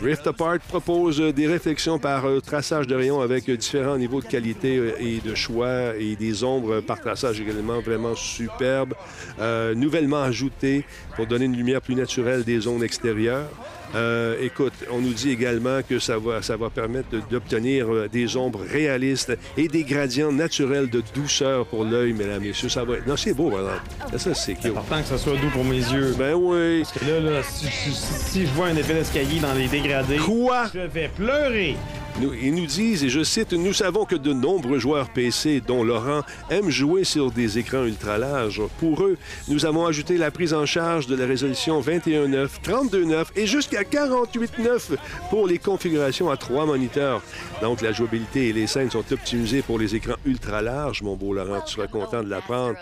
Rift 0.00 0.26
Apart 0.26 0.60
propose 0.60 1.20
des 1.20 1.46
réflexions 1.46 1.98
par 1.98 2.24
euh, 2.26 2.40
traçage 2.40 2.86
de 2.86 2.94
rayons 2.94 3.20
avec 3.20 3.50
différents 3.50 3.96
niveaux 3.96 4.20
de 4.20 4.26
qualité 4.26 4.76
euh, 4.76 4.94
et 5.00 5.20
de 5.20 5.34
choix 5.34 5.96
et 5.98 6.14
des 6.14 6.44
ombres 6.44 6.80
par 6.80 7.00
traçage 7.00 7.40
également 7.40 7.80
vraiment 7.80 8.14
superbes, 8.14 8.94
euh, 9.40 9.74
nouvellement 9.74 10.22
ajoutées 10.22 10.84
pour 11.16 11.26
donner 11.26 11.46
une 11.46 11.56
lumière 11.56 11.80
plus 11.80 11.96
naturelle 11.96 12.44
des 12.44 12.60
zones 12.60 12.82
extérieures. 12.82 13.48
Euh, 13.94 14.36
écoute, 14.40 14.72
on 14.90 15.00
nous 15.00 15.12
dit 15.12 15.30
également 15.30 15.80
que 15.88 15.98
ça 15.98 16.18
va, 16.18 16.40
ça 16.42 16.56
va 16.56 16.70
permettre 16.70 17.08
d'obtenir 17.30 17.92
euh, 17.92 18.08
des 18.08 18.36
ombres 18.36 18.60
réalistes 18.70 19.36
et 19.56 19.68
des 19.68 19.84
gradients 19.84 20.32
naturels 20.32 20.88
de 20.88 21.02
douceur 21.14 21.66
pour 21.66 21.84
l'œil, 21.84 22.12
mesdames 22.12 22.42
et 22.42 22.48
messieurs. 22.48 22.68
Ça 22.68 22.84
va 22.84 22.94
être... 22.94 23.06
Non, 23.06 23.16
c'est 23.16 23.34
beau, 23.34 23.50
voilà. 23.50 23.74
Ça, 24.16 24.34
c'est 24.34 24.54
cute. 24.54 24.66
important 24.66 25.00
que 25.02 25.08
ça 25.08 25.18
soit 25.18 25.34
doux 25.34 25.50
pour 25.52 25.64
mes 25.64 25.76
yeux. 25.76 26.14
Ben 26.18 26.34
oui. 26.34 26.82
Parce 26.82 26.98
que 26.98 27.04
là, 27.10 27.20
là 27.20 27.42
si, 27.42 27.66
si- 27.66 27.92
si 27.92 28.46
je 28.46 28.50
vois 28.52 28.68
un 28.68 28.76
effet 28.76 28.94
d'escalier 28.94 29.40
dans 29.40 29.54
les 29.54 29.68
dégradés, 29.68 30.16
Quoi? 30.16 30.70
je 30.74 30.80
vais 30.80 31.10
pleurer. 31.14 31.76
Ils 32.20 32.54
nous 32.54 32.66
disent, 32.66 33.02
et 33.04 33.08
je 33.08 33.22
cite, 33.22 33.52
Nous 33.52 33.72
savons 33.72 34.04
que 34.04 34.14
de 34.14 34.32
nombreux 34.32 34.78
joueurs 34.78 35.08
PC, 35.08 35.62
dont 35.66 35.82
Laurent, 35.82 36.22
aiment 36.50 36.70
jouer 36.70 37.04
sur 37.04 37.30
des 37.30 37.58
écrans 37.58 37.84
ultra 37.84 38.18
larges. 38.18 38.62
Pour 38.78 39.02
eux, 39.02 39.16
nous 39.48 39.64
avons 39.64 39.86
ajouté 39.86 40.18
la 40.18 40.30
prise 40.30 40.52
en 40.52 40.66
charge 40.66 41.06
de 41.06 41.16
la 41.16 41.26
résolution 41.26 41.80
21.9, 41.80 42.48
32.9 42.64 43.26
et 43.34 43.46
jusqu'à 43.46 43.82
48.9 43.82 44.96
pour 45.30 45.46
les 45.46 45.58
configurations 45.58 46.30
à 46.30 46.36
trois 46.36 46.66
moniteurs. 46.66 47.22
Donc, 47.60 47.80
la 47.80 47.92
jouabilité 47.92 48.48
et 48.48 48.52
les 48.52 48.66
scènes 48.66 48.90
sont 48.90 49.04
optimisées 49.10 49.62
pour 49.62 49.78
les 49.78 49.94
écrans 49.94 50.16
ultra 50.26 50.60
larges. 50.60 51.02
Mon 51.02 51.16
beau 51.16 51.32
Laurent, 51.32 51.62
tu 51.62 51.74
seras 51.74 51.86
content 51.86 52.22
de 52.22 52.28
l'apprendre. 52.28 52.76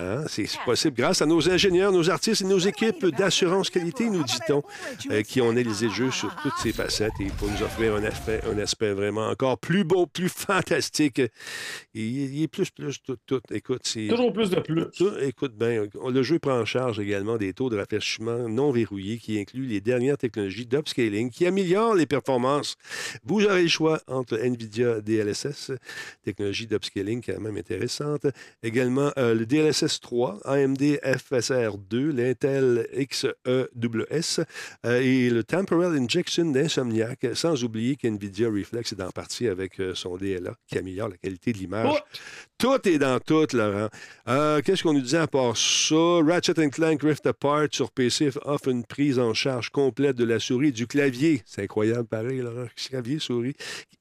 Hein? 0.00 0.24
C'est 0.28 0.48
possible 0.64 0.96
grâce 0.96 1.22
à 1.22 1.26
nos 1.26 1.48
ingénieurs, 1.48 1.92
nos 1.92 2.10
artistes 2.10 2.42
et 2.42 2.46
nos 2.46 2.58
équipes 2.58 3.06
d'assurance 3.06 3.70
qualité, 3.70 4.10
nous 4.10 4.24
dit-on, 4.24 4.62
euh, 5.10 5.22
qui 5.22 5.40
ont 5.40 5.50
analysé 5.50 5.86
le 5.86 5.92
jeu 5.92 6.10
sur 6.10 6.34
toutes 6.42 6.56
ses 6.58 6.72
facettes 6.72 7.12
et 7.20 7.26
pour 7.38 7.48
nous 7.48 7.62
offrir 7.62 7.94
un 7.94 8.04
aspect, 8.04 8.40
un 8.50 8.58
aspect 8.58 8.63
vraiment 8.80 9.28
encore 9.28 9.58
plus 9.58 9.84
beau, 9.84 10.06
plus 10.06 10.28
fantastique. 10.34 11.20
Il, 11.94 12.34
il 12.34 12.42
est 12.42 12.48
plus, 12.48 12.70
plus, 12.70 13.00
tout, 13.02 13.16
tout. 13.26 13.40
Écoute, 13.50 13.82
c'est. 13.84 14.08
Toujours 14.08 14.32
plus 14.32 14.50
de 14.50 14.60
plus. 14.60 14.86
Tout- 14.96 15.16
écoute 15.20 15.54
bien, 15.56 15.84
le 16.08 16.22
jeu 16.22 16.38
prend 16.38 16.58
en 16.60 16.64
charge 16.64 16.98
également 17.00 17.36
des 17.36 17.52
taux 17.52 17.70
de 17.70 17.76
rafraîchissement 17.76 18.48
non 18.48 18.70
verrouillés 18.72 19.18
qui 19.18 19.38
incluent 19.38 19.66
les 19.66 19.80
dernières 19.80 20.18
technologies 20.18 20.66
d'upscaling 20.66 21.30
qui 21.30 21.46
améliorent 21.46 21.94
les 21.94 22.06
performances. 22.06 22.76
Vous 23.24 23.44
aurez 23.44 23.62
le 23.62 23.68
choix 23.68 24.00
entre 24.06 24.36
NVIDIA 24.38 25.00
DLSS, 25.00 25.72
technologie 26.24 26.66
d'upscaling 26.66 27.22
quand 27.24 27.40
même 27.40 27.56
intéressante. 27.56 28.26
Également 28.62 29.12
euh, 29.18 29.34
le 29.34 29.46
DLSS 29.46 30.00
3, 30.00 30.40
AMD 30.44 30.82
FSR 31.02 31.76
2, 31.78 32.10
l'Intel 32.12 32.86
XEWS 32.96 34.44
euh, 34.86 35.00
et 35.00 35.30
le 35.30 35.44
Temporal 35.44 35.96
Injection 35.96 36.46
d'Insomniac, 36.50 37.26
sans 37.34 37.62
oublier 37.64 37.96
qu'NVIDIA 37.96 38.48
Reflex 38.54 38.92
est 38.92 39.02
en 39.02 39.10
partie 39.10 39.48
avec 39.48 39.80
euh, 39.80 39.94
son 39.94 40.16
DLA 40.16 40.54
qui 40.66 40.78
améliore 40.78 41.08
la 41.08 41.16
qualité 41.16 41.52
de 41.52 41.58
l'image. 41.58 42.02
Tout 42.58 42.88
est 42.88 42.98
dans 42.98 43.18
tout, 43.18 43.46
Laurent. 43.52 43.88
Euh, 44.28 44.62
Qu'est-ce 44.62 44.84
qu'on 44.84 44.92
nous 44.92 45.00
disait 45.00 45.18
à 45.18 45.26
part 45.26 45.56
ça? 45.56 46.20
Ratchet 46.24 46.54
Clank 46.70 47.02
Rift 47.02 47.26
Apart 47.26 47.66
sur 47.72 47.90
PC 47.90 48.30
offre 48.44 48.68
une 48.68 48.84
prise 48.84 49.18
en 49.18 49.34
charge 49.34 49.70
complète 49.70 50.16
de 50.16 50.24
la 50.24 50.38
souris 50.38 50.68
et 50.68 50.72
du 50.72 50.86
clavier. 50.86 51.42
C'est 51.46 51.62
incroyable, 51.62 52.06
pareil, 52.06 52.38
Laurent. 52.38 52.66
Clavier, 52.76 53.18
souris. 53.18 53.54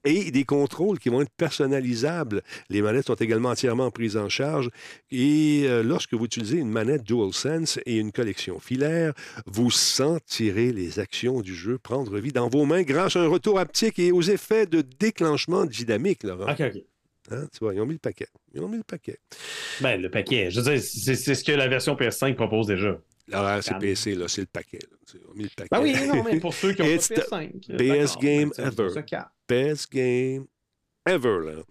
Et 0.05 0.29
des 0.31 0.43
contrôles 0.43 0.99
qui 0.99 1.09
vont 1.09 1.21
être 1.21 1.33
personnalisables. 1.35 2.43
Les 2.69 2.81
manettes 2.81 3.07
sont 3.07 3.15
également 3.15 3.49
entièrement 3.49 3.89
prises 3.89 4.17
en 4.17 4.29
charge. 4.29 4.69
Et 5.09 5.63
euh, 5.65 5.81
lorsque 5.81 6.13
vous 6.13 6.25
utilisez 6.25 6.59
une 6.59 6.69
manette 6.69 7.03
DualSense 7.03 7.79
et 7.85 7.97
une 7.97 8.11
collection 8.11 8.59
filaire, 8.59 9.13
vous 9.47 9.71
sentirez 9.71 10.71
les 10.71 10.99
actions 10.99 11.41
du 11.41 11.55
jeu 11.55 11.79
prendre 11.79 12.19
vie 12.19 12.31
dans 12.31 12.49
vos 12.49 12.65
mains 12.65 12.83
grâce 12.83 13.15
à 13.15 13.21
un 13.21 13.27
retour 13.27 13.59
haptique 13.59 13.97
et 13.97 14.11
aux 14.11 14.21
effets 14.21 14.67
de 14.67 14.81
déclenchement 14.99 15.65
dynamique, 15.65 16.23
Laurent. 16.23 16.51
OK, 16.51 16.61
OK. 16.61 16.83
Hein, 17.32 17.47
tu 17.51 17.59
vois, 17.59 17.74
ils 17.74 17.82
ont 17.82 17.86
mis 17.86 17.93
le 17.93 17.99
paquet. 17.99 18.28
Ils 18.53 18.61
ont 18.61 18.67
mis 18.67 18.78
le 18.78 18.84
paquet. 18.84 19.17
Ben, 19.82 20.01
le 20.01 20.09
paquet. 20.09 20.51
Je 20.51 20.59
veux 20.59 20.71
dire, 20.71 20.82
c'est 20.84 21.15
ce 21.36 21.43
que 21.43 21.51
la 21.53 21.67
version 21.67 21.95
PS5 21.95 22.36
propose 22.36 22.67
déjà. 22.67 22.97
Là, 23.28 23.61
c'est. 23.61 23.78
PC, 23.80 24.15
là, 24.15 24.28
c'est 24.28 24.41
le 24.41 24.47
paquet. 24.47 24.80
là. 24.82 24.97
Tu 25.07 25.13
sais, 25.13 25.24
Ils 25.24 25.32
ont 25.32 25.34
mis 25.34 25.43
le 25.43 25.49
paquet. 25.55 25.69
Ben 25.71 25.82
oui, 25.82 25.95
non, 26.07 26.24
mais 26.24 26.39
pour 26.39 26.53
ceux 26.53 26.74
qui 26.74 26.82
ont 26.82 26.86
pas 26.86 26.91
de 26.91 26.95
It's 26.95 27.07
the 27.07 27.13
PS5. 27.13 27.78
Best 27.78 28.19
game 28.19 28.51
ever. 28.57 28.89
Best 29.47 29.91
game 29.93 30.45
ever. 31.05 31.39
Là. 31.45 31.63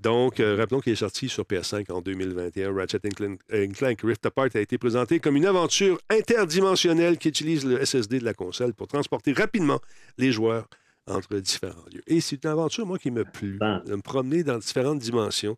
Donc, 0.00 0.40
euh, 0.40 0.56
rappelons 0.56 0.80
qu'il 0.80 0.92
est 0.94 0.96
sorti 0.96 1.28
sur 1.28 1.44
PS5 1.44 1.90
en 1.92 2.00
2021. 2.00 2.74
Ratchet 2.74 2.98
Clank, 3.00 3.40
euh, 3.52 3.66
Clank 3.68 4.00
Rift 4.02 4.24
Apart 4.26 4.48
a 4.54 4.60
été 4.60 4.78
présenté 4.78 5.20
comme 5.20 5.36
une 5.36 5.46
aventure 5.46 5.98
interdimensionnelle 6.10 7.18
qui 7.18 7.28
utilise 7.28 7.64
le 7.64 7.84
SSD 7.84 8.18
de 8.20 8.24
la 8.24 8.34
console 8.34 8.72
pour 8.74 8.86
transporter 8.86 9.32
rapidement 9.32 9.80
les 10.18 10.32
joueurs 10.32 10.66
entre 11.06 11.36
différents 11.38 11.84
lieux. 11.92 12.02
Et 12.06 12.20
c'est 12.20 12.42
une 12.44 12.50
aventure, 12.50 12.86
moi, 12.86 12.98
qui 12.98 13.10
me 13.10 13.24
plu, 13.24 13.58
de 13.60 13.94
me 13.94 14.02
promener 14.02 14.42
dans 14.42 14.58
différentes 14.58 15.00
dimensions, 15.00 15.56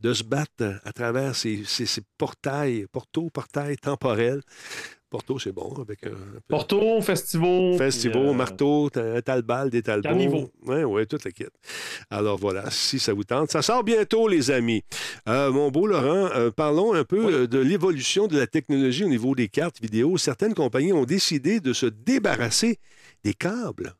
de 0.00 0.12
se 0.12 0.22
battre 0.24 0.80
à 0.84 0.92
travers 0.92 1.34
ces, 1.36 1.62
ces- 1.66 1.86
ces 1.86 2.02
portails, 2.18 2.86
portos, 2.90 3.28
portails 3.30 3.76
temporels. 3.76 4.40
Porto, 5.08 5.38
c'est 5.38 5.52
bon, 5.52 5.72
avec 5.80 6.04
un... 6.04 6.10
Porto, 6.48 7.00
Festival. 7.00 7.78
Festival, 7.78 8.26
euh, 8.26 8.32
marteau, 8.32 8.90
ta- 8.90 9.22
talbal, 9.22 9.70
des 9.70 9.80
talbots. 9.80 10.08
Carnival. 10.08 10.48
Oui, 10.66 10.82
oui, 10.82 11.06
toute 11.06 11.24
la 11.24 11.30
kit. 11.30 11.44
Alors 12.10 12.36
voilà, 12.38 12.70
si 12.72 12.98
ça 12.98 13.12
vous 13.12 13.22
tente. 13.22 13.50
Ça 13.52 13.62
sort 13.62 13.84
bientôt, 13.84 14.26
les 14.26 14.50
amis. 14.50 14.82
Euh, 15.28 15.52
mon 15.52 15.70
beau 15.70 15.86
Laurent, 15.86 16.30
euh, 16.34 16.50
parlons 16.50 16.92
un 16.92 17.04
peu 17.04 17.32
euh, 17.42 17.46
de 17.46 17.58
l'évolution 17.60 18.26
de 18.26 18.36
la 18.36 18.48
technologie 18.48 19.04
au 19.04 19.08
niveau 19.08 19.34
des 19.36 19.48
cartes 19.48 19.80
vidéo. 19.80 20.16
Certaines 20.18 20.54
compagnies 20.54 20.92
ont 20.92 21.04
décidé 21.04 21.60
de 21.60 21.72
se 21.72 21.86
débarrasser 21.86 22.80
des 23.22 23.32
câbles. 23.34 23.94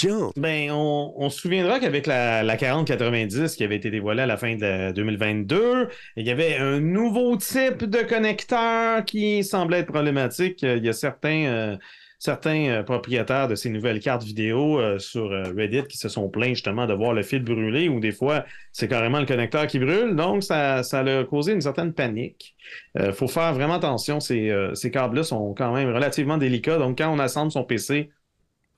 Tiens, 0.00 0.30
Ben, 0.34 0.70
on, 0.70 1.28
se 1.28 1.40
souviendra 1.40 1.78
qu'avec 1.78 2.06
la, 2.06 2.42
la 2.42 2.56
4090 2.56 3.54
qui 3.54 3.64
avait 3.64 3.76
été 3.76 3.90
dévoilée 3.90 4.22
à 4.22 4.26
la 4.26 4.38
fin 4.38 4.56
de 4.56 4.92
2022, 4.92 5.88
il 6.16 6.26
y 6.26 6.30
avait 6.30 6.56
un 6.56 6.80
nouveau 6.80 7.36
type 7.36 7.84
de 7.84 7.98
connecteur 7.98 9.04
qui 9.04 9.44
semblait 9.44 9.80
être 9.80 9.92
problématique. 9.92 10.62
Il 10.62 10.82
y 10.82 10.88
a 10.88 10.94
certains, 10.94 11.44
euh, 11.44 11.76
certains 12.18 12.68
euh, 12.68 12.82
propriétaires 12.82 13.46
de 13.46 13.54
ces 13.54 13.68
nouvelles 13.68 14.00
cartes 14.00 14.22
vidéo 14.22 14.80
euh, 14.80 14.98
sur 14.98 15.28
Reddit 15.28 15.84
qui 15.86 15.98
se 15.98 16.08
sont 16.08 16.30
plaints 16.30 16.54
justement 16.54 16.86
de 16.86 16.94
voir 16.94 17.12
le 17.12 17.22
fil 17.22 17.44
brûler 17.44 17.90
ou 17.90 18.00
des 18.00 18.12
fois 18.12 18.46
c'est 18.72 18.88
carrément 18.88 19.20
le 19.20 19.26
connecteur 19.26 19.66
qui 19.66 19.78
brûle. 19.78 20.16
Donc 20.16 20.44
ça, 20.44 20.82
ça 20.82 21.00
a 21.00 21.24
causé 21.24 21.52
une 21.52 21.60
certaine 21.60 21.92
panique. 21.92 22.56
Il 22.98 23.12
faut 23.12 23.28
faire 23.28 23.52
vraiment 23.52 23.74
attention. 23.74 24.18
Ces, 24.18 24.50
ces 24.72 24.90
câbles-là 24.90 25.24
sont 25.24 25.52
quand 25.52 25.74
même 25.74 25.92
relativement 25.94 26.38
délicats. 26.38 26.78
Donc 26.78 26.96
quand 26.96 27.12
on 27.12 27.18
assemble 27.18 27.52
son 27.52 27.64
PC, 27.64 28.08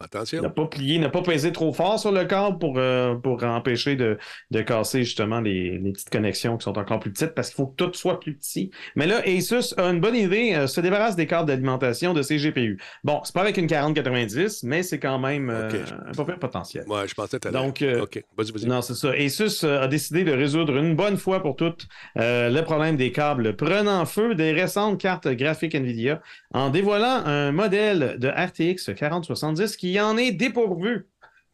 Attention. 0.03 0.43
Ne 0.43 0.49
pas 0.49 0.67
plier, 0.67 0.99
ne 0.99 1.09
pas 1.09 1.23
peser 1.23 1.53
trop 1.53 1.73
fort 1.73 1.99
sur 1.99 2.13
le 2.13 2.25
câble 2.25 2.59
pour, 2.59 2.75
euh, 2.79 3.15
pour 3.15 3.43
empêcher 3.45 3.97
de, 3.97 4.19
de 4.51 4.61
casser 4.61 5.05
justement 5.05 5.41
les, 5.41 5.79
les, 5.79 5.93
petites 5.93 6.11
connexions 6.11 6.57
qui 6.57 6.65
sont 6.65 6.79
encore 6.79 7.01
plus 7.01 7.13
petites 7.13 7.35
parce 7.35 7.49
qu'il 7.49 7.57
faut 7.57 7.67
que 7.67 7.77
tout 7.77 7.93
soit 7.95 8.21
plus 8.21 8.35
petit. 8.35 8.71
Mais 8.97 9.07
là, 9.07 9.21
Asus 9.27 9.75
a 9.77 9.85
une 9.85 10.01
bonne 10.01 10.17
idée, 10.17 10.55
euh, 10.55 10.67
se 10.67 10.81
débarrasse 10.81 11.17
des 11.17 11.27
câbles 11.27 11.47
d'alimentation 11.47 12.15
de 12.15 12.23
ses 12.23 12.37
GPU. 12.37 12.81
Bon, 13.05 13.21
c'est 13.25 13.35
pas 13.35 13.43
avec 13.43 13.57
une 13.57 13.67
4090, 13.67 14.65
mais 14.65 14.83
c'est 14.83 14.99
quand 14.99 15.19
même 15.19 15.51
euh, 15.51 15.71
un 16.07 16.25
peu 16.25 16.37
potentiel. 16.37 16.85
Ouais, 16.89 17.07
je 17.07 17.15
pensais 17.15 17.39
que 17.39 17.49
Donc, 17.49 17.85
OK, 18.01 18.23
vas-y, 18.37 18.53
vas-y. 18.53 18.67
Non, 18.67 18.83
c'est 18.83 18.95
ça. 18.95 19.11
Asus 19.11 19.65
a 19.65 19.87
décidé 19.87 20.25
de 20.25 20.33
résoudre 20.33 20.77
une 20.77 20.97
bonne 20.97 21.17
fois 21.17 21.43
pour 21.43 21.57
toutes 21.57 21.87
le 22.17 22.61
problème 22.63 22.97
des 22.97 23.13
câbles 23.13 23.57
prenant 23.57 24.05
feu 24.07 24.35
des 24.35 24.53
récentes 24.53 25.01
cartes 25.01 25.29
graphiques 25.29 25.75
NVIDIA 25.75 26.21
en 26.55 26.71
dévoilant 26.71 27.23
un 27.25 27.53
modèle 27.53 28.17
de 28.19 28.29
RTX 28.29 28.95
4070 28.95 29.77
qui 29.77 29.92
en 30.01 30.17
est 30.17 30.33
dépourvu. 30.33 31.09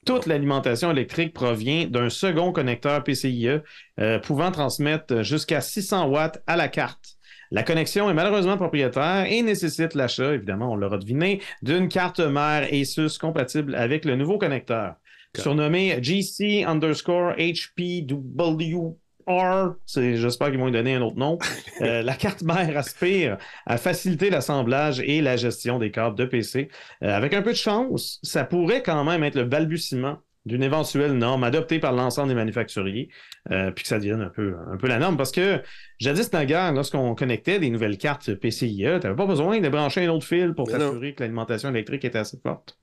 Toute 0.06 0.26
l'alimentation 0.26 0.90
électrique 0.90 1.34
provient 1.34 1.86
d'un 1.86 2.08
second 2.08 2.52
connecteur 2.52 3.04
PCIe 3.04 3.60
euh, 4.00 4.18
pouvant 4.18 4.50
transmettre 4.50 5.22
jusqu'à 5.22 5.60
600 5.60 6.08
watts 6.08 6.42
à 6.46 6.56
la 6.56 6.68
carte. 6.68 7.18
La 7.50 7.62
connexion 7.62 8.10
est 8.10 8.14
malheureusement 8.14 8.56
propriétaire 8.56 9.26
et 9.30 9.42
nécessite 9.42 9.94
l'achat, 9.94 10.34
évidemment, 10.34 10.72
on 10.72 10.76
l'aura 10.76 10.98
deviné, 10.98 11.40
d'une 11.62 11.88
carte 11.88 12.20
mère 12.20 12.68
Asus 12.72 13.18
compatible 13.18 13.74
avec 13.74 14.04
le 14.04 14.16
nouveau 14.16 14.38
connecteur. 14.38 14.94
Surnommé 15.36 16.02
GC 16.02 16.64
underscore 16.64 17.34
HPW 17.38 18.96
R, 19.28 19.74
j'espère 19.86 20.48
qu'ils 20.48 20.58
vont 20.58 20.66
lui 20.66 20.72
donner 20.72 20.94
un 20.94 21.02
autre 21.02 21.18
nom. 21.18 21.38
Euh, 21.80 22.02
la 22.02 22.14
carte 22.14 22.42
mère 22.42 22.76
aspire 22.76 23.38
à 23.64 23.76
faciliter 23.76 24.30
l'assemblage 24.30 24.98
et 24.98 25.20
la 25.20 25.36
gestion 25.36 25.78
des 25.78 25.92
câbles 25.92 26.18
de 26.18 26.24
PC. 26.24 26.70
Euh, 27.04 27.14
avec 27.14 27.32
un 27.34 27.42
peu 27.42 27.52
de 27.52 27.56
chance, 27.56 28.18
ça 28.24 28.42
pourrait 28.42 28.82
quand 28.82 29.04
même 29.04 29.22
être 29.22 29.36
le 29.36 29.44
balbutiement 29.44 30.18
d'une 30.44 30.64
éventuelle 30.64 31.12
norme 31.12 31.44
adoptée 31.44 31.78
par 31.78 31.92
l'ensemble 31.92 32.30
des 32.30 32.34
manufacturiers, 32.34 33.10
euh, 33.52 33.70
puis 33.70 33.84
que 33.84 33.88
ça 33.88 33.98
devienne 33.98 34.22
un 34.22 34.28
peu, 34.28 34.56
un 34.72 34.76
peu 34.76 34.88
la 34.88 34.98
norme. 34.98 35.16
Parce 35.16 35.30
que 35.30 35.62
jadis, 36.00 36.32
naguère, 36.32 36.72
lorsqu'on 36.72 37.14
connectait 37.14 37.60
des 37.60 37.70
nouvelles 37.70 37.96
cartes 37.96 38.34
PCIe, 38.34 38.76
tu 38.76 38.84
n'avais 38.84 39.14
pas 39.14 39.26
besoin 39.26 39.60
de 39.60 39.68
brancher 39.68 40.06
un 40.06 40.08
autre 40.08 40.26
fil 40.26 40.54
pour 40.54 40.68
t'assurer 40.68 41.14
que 41.14 41.22
l'alimentation 41.22 41.68
électrique 41.68 42.04
était 42.04 42.18
assez 42.18 42.40
forte. 42.42 42.76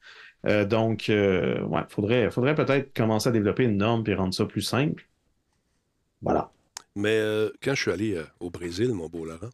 donc, 0.46 1.08
ouais, 1.10 1.82
faudrait, 1.90 2.32
faudrait 2.32 2.56
peut-être 2.56 2.96
commencer 2.96 3.28
à 3.28 3.34
développer 3.34 3.66
une 3.66 3.78
norme 3.78 4.06
et 4.08 4.14
rendre 4.14 4.34
ça 4.34 4.46
plus 4.46 4.62
simple. 4.62 5.06
Voilà. 6.26 6.52
Mais 6.96 7.18
euh, 7.18 7.50
quand 7.62 7.76
je 7.76 7.82
suis 7.82 7.92
allé 7.92 8.16
euh, 8.16 8.24
au 8.40 8.50
Brésil, 8.50 8.92
mon 8.94 9.08
beau 9.08 9.26
Laurent, 9.26 9.50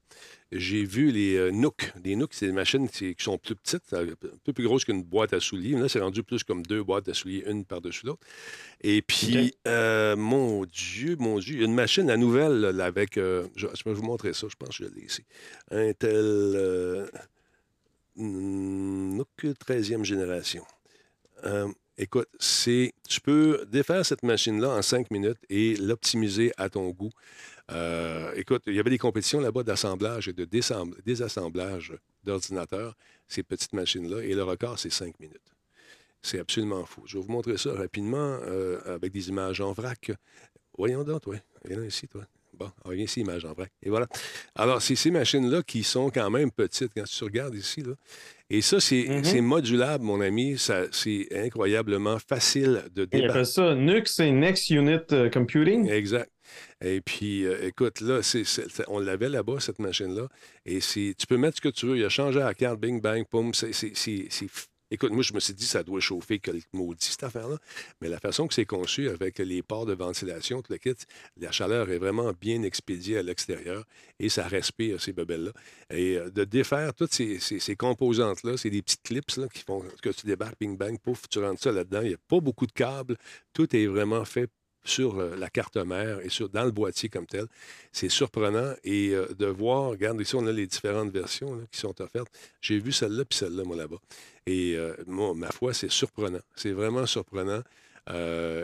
j'ai 0.52 0.86
vu 0.86 1.12
les 1.12 1.36
euh, 1.36 1.52
Nook. 1.52 1.92
Les 2.04 2.16
Nook, 2.16 2.34
c'est 2.34 2.46
des 2.46 2.52
machines 2.54 2.88
qui, 2.88 3.14
sont 3.18 3.38
plus 3.38 3.56
petites, 3.56 3.94
un 3.94 4.06
peu 4.44 4.54
plus 4.54 4.64
grosses 4.64 4.86
qu'une 4.86 5.04
boîte 5.04 5.34
à 5.34 5.40
souliers. 5.42 5.76
Là, 5.76 5.90
c'est 5.90 6.00
rendu 6.00 6.24
plus 6.24 6.44
comme 6.44 6.64
deux 6.64 6.82
boîtes 6.82 7.10
à 7.10 7.14
souliers, 7.14 7.44
une 7.48 7.66
par-dessus 7.66 8.06
l'autre. 8.06 8.22
Et 8.82 9.02
puis, 9.02 9.54
mon 9.66 10.66
Dieu, 10.66 11.18
mon 11.20 11.40
Dieu, 11.40 11.64
une 11.64 11.74
machine, 11.74 12.08
la 12.08 12.18
nouvelle, 12.18 12.62
là, 12.62 12.86
avec. 12.86 13.16
je, 13.16 13.84
peux 13.84 13.92
vous 13.92 14.04
montrer 14.04 14.34
ça, 14.34 14.48
je 14.50 14.56
pense 14.56 14.78
que 14.78 14.86
je 14.86 14.90
l'ai 14.90 15.06
ici. 15.06 15.24
Un 15.72 15.94
tel. 15.94 17.10
Nook 18.18 19.30
13e 19.44 20.04
génération. 20.04 20.64
Écoute, 21.98 22.30
c'est, 22.40 22.94
tu 23.08 23.22
peux 23.22 23.66
défaire 23.70 24.06
cette 24.06 24.24
machine-là 24.24 24.70
en 24.70 24.82
cinq 24.82 25.12
minutes 25.12 25.38
et 25.50 25.76
l'optimiser 25.76 26.52
à 26.58 26.70
ton 26.70 26.90
goût. 26.90 27.12
Euh, 27.72 28.34
écoute, 28.36 28.64
il 28.68 28.74
y 28.74 28.80
avait 28.80 28.90
des 28.90 28.98
compétitions 28.98 29.40
là-bas 29.40 29.64
d'assemblage 29.64 30.28
et 30.28 30.34
de 30.34 30.46
désassemblage 30.46 31.94
d'ordinateurs, 32.24 32.96
ces 33.28 33.44
petites 33.44 33.74
machines-là, 33.74 34.24
et 34.24 34.34
le 34.34 34.44
record, 34.44 34.80
c'est 34.80 34.92
cinq 34.92 35.20
minutes. 35.20 35.54
C'est 36.22 36.40
absolument 36.40 36.86
fou. 36.86 37.02
Je 37.06 37.18
vais 37.18 37.24
vous 37.24 37.32
montrer 37.32 37.58
ça 37.58 37.74
rapidement 37.74 38.18
euh, 38.46 38.80
avec 38.96 39.12
des 39.12 39.30
images 39.30 39.60
en 39.62 39.74
vrac. 39.74 40.12
Voyons 40.78 41.04
donc, 41.04 41.22
toi. 41.22 41.36
Viens 41.66 41.84
ici, 41.84 42.08
toi. 42.08 42.26
Bon, 42.54 42.72
regarde 42.84 43.10
ici, 43.10 43.22
image 43.22 43.46
en 43.46 43.54
vrac. 43.54 43.72
Et 43.82 43.90
voilà. 43.90 44.08
Alors, 44.56 44.82
c'est 44.82 44.96
ces 44.96 45.10
machines-là 45.10 45.64
qui 45.64 45.84
sont 45.84 46.10
quand 46.10 46.30
même 46.30 46.52
petites. 46.52 46.92
Quand 46.94 47.06
tu 47.06 47.24
regardes 47.24 47.56
ici, 47.56 47.82
là, 47.82 47.94
et 48.54 48.62
ça, 48.62 48.78
Mm-hmm. 48.78 49.24
c'est 49.24 49.42
modulable, 49.42 50.04
mon 50.04 50.20
ami. 50.20 50.58
C'est 50.58 51.28
incroyablement 51.32 52.18
facile 52.20 52.84
de 52.94 53.08
Il 53.14 53.30
appelle 53.30 53.46
ça 53.46 53.76
NUC, 53.76 54.08
c'est 54.08 54.30
Next 54.32 54.70
Unit 54.70 55.00
euh, 55.14 55.30
Computing. 55.30 55.90
Exact. 55.90 56.30
Et 56.84 57.00
puis, 57.00 57.46
euh, 57.46 57.68
écoute, 57.68 58.02
là, 58.02 58.20
on 58.90 59.00
l'avait 59.00 59.30
là-bas, 59.30 59.60
cette 59.60 59.80
machine-là. 59.80 60.28
Et 60.66 60.80
tu 60.80 61.28
peux 61.28 61.38
mettre 61.38 61.58
ce 61.58 61.62
que 61.62 61.70
tu 61.70 61.86
veux. 61.86 61.98
Il 61.98 62.04
a 62.04 62.10
changé 62.10 62.40
la 62.40 62.54
carte, 62.54 62.80
bing, 62.80 63.02
bang, 63.02 63.26
poum. 63.26 63.54
C'est, 63.54 63.72
Écoute, 64.94 65.14
moi, 65.14 65.24
je 65.24 65.34
me 65.34 65.40
suis 65.40 65.54
dit, 65.54 65.66
ça 65.66 65.84
doit 65.84 66.02
chauffer 66.02 66.40
que 66.40 66.52
maudit, 66.74 67.06
cette 67.06 67.24
affaire-là. 67.24 67.58
Mais 68.02 68.10
la 68.10 68.20
façon 68.20 68.46
que 68.46 68.54
c'est 68.54 68.66
conçu 68.66 69.08
avec 69.08 69.40
les 69.40 69.64
ports 69.64 69.86
de 69.86 69.94
ventilation, 69.94 70.62
le 70.70 70.78
kit, 70.78 70.96
la 71.38 71.52
chaleur 71.52 71.90
est 71.90 71.98
vraiment 71.98 72.34
bien 72.34 72.62
expédiée 72.64 73.18
à 73.18 73.24
l'extérieur 73.24 73.86
et 74.20 74.28
ça 74.28 74.46
respire 74.48 75.02
ces 75.02 75.14
bebelles-là. 75.14 75.52
Et 75.92 76.18
euh, 76.18 76.30
de 76.30 76.44
défaire 76.44 76.94
toutes 76.94 77.14
ces, 77.14 77.76
composantes-là, 77.78 78.58
c'est 78.58 78.70
des 78.70 78.82
petites 78.82 79.04
clips 79.04 79.32
là, 79.38 79.48
qui 79.48 79.64
font 79.64 79.82
que 80.02 80.10
tu 80.10 80.26
débarques, 80.26 80.58
ping, 80.58 80.78
bang, 80.78 81.00
pouf, 81.00 81.30
tu 81.30 81.40
rentres 81.40 81.62
ça 81.62 81.72
là-dedans. 81.72 82.02
Il 82.02 82.10
n'y 82.10 82.14
a 82.14 82.22
pas 82.28 82.42
beaucoup 82.42 82.68
de 82.68 82.74
câbles. 82.74 83.16
Tout 83.54 83.74
est 83.74 83.88
vraiment 83.88 84.26
fait 84.26 84.50
sur 84.84 85.20
euh, 85.20 85.36
la 85.36 85.50
carte 85.50 85.78
mère 85.78 86.20
et 86.22 86.30
sur, 86.30 86.50
dans 86.50 86.64
le 86.64 86.72
boîtier 86.72 87.10
comme 87.10 87.26
tel. 87.26 87.46
C'est 87.92 88.10
surprenant. 88.10 88.74
Et 88.84 89.10
euh, 89.10 89.28
de 89.38 89.46
voir, 89.46 89.92
regarde 89.92 90.20
ici, 90.22 90.36
on 90.36 90.46
a 90.48 90.52
les 90.52 90.68
différentes 90.68 91.12
versions 91.12 91.62
qui 91.72 91.80
sont 91.80 92.00
offertes. 92.02 92.32
J'ai 92.62 92.80
vu 92.80 92.92
celle-là 92.92 93.26
puis 93.26 93.38
celle-là, 93.38 93.64
moi, 93.64 93.76
là-bas. 93.76 93.98
Et 94.48 94.76
euh, 94.76 94.96
moi, 95.08 95.34
ma 95.36 95.52
foi, 95.52 95.74
c'est 95.74 95.92
surprenant. 95.92 96.42
C'est 96.56 96.72
vraiment 96.72 97.06
surprenant. 97.06 97.62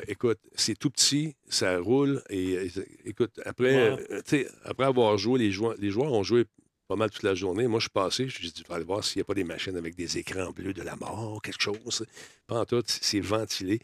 écoute, 0.07 0.39
c'est 0.55 0.77
tout 0.77 0.89
petit, 0.89 1.35
ça 1.47 1.77
roule. 1.79 2.21
Et, 2.29 2.69
écoute, 3.05 3.39
après, 3.45 3.97
après 4.65 4.85
avoir 4.85 5.17
joué, 5.17 5.39
les 5.39 5.51
les 5.77 5.89
joueurs 5.89 6.13
ont 6.13 6.23
joué 6.23 6.45
pas 6.87 6.95
mal 6.95 7.09
toute 7.09 7.23
la 7.23 7.35
journée. 7.35 7.67
Moi, 7.67 7.79
je 7.79 7.85
suis 7.85 7.89
passé, 7.89 8.29
je 8.29 8.39
dit, 8.39 8.63
aller 8.69 8.83
voir 8.83 9.03
s'il 9.03 9.19
n'y 9.19 9.21
a 9.21 9.25
pas 9.25 9.33
des 9.33 9.43
machines 9.43 9.75
avec 9.75 9.95
des 9.95 10.17
écrans 10.17 10.51
bleus 10.51 10.73
de 10.73 10.81
la 10.81 10.95
mort, 10.95 11.41
quelque 11.41 11.61
chose. 11.61 12.05
Pas 12.47 12.61
en 12.61 12.65
tout, 12.65 12.83
c'est 12.85 13.19
ventilé. 13.19 13.79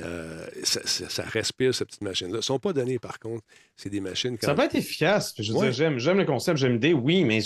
Euh, 0.00 0.46
ça, 0.64 1.22
respire, 1.24 1.74
cette 1.74 1.88
petite 1.88 2.02
machine-là. 2.02 2.34
Ils 2.34 2.36
ne 2.36 2.40
sont 2.40 2.58
pas 2.58 2.72
donnés, 2.72 2.98
par 2.98 3.18
contre. 3.18 3.44
C'est 3.76 3.90
des 3.90 4.00
machines... 4.00 4.36
Ça 4.40 4.54
peut 4.54 4.62
être 4.62 4.74
efficace. 4.74 5.34
Je 5.38 5.52
j'aime 5.70 6.18
le 6.18 6.24
concept, 6.24 6.58
j'aime 6.58 6.74
l'idée, 6.74 6.92
oui, 6.92 7.24
mais... 7.24 7.40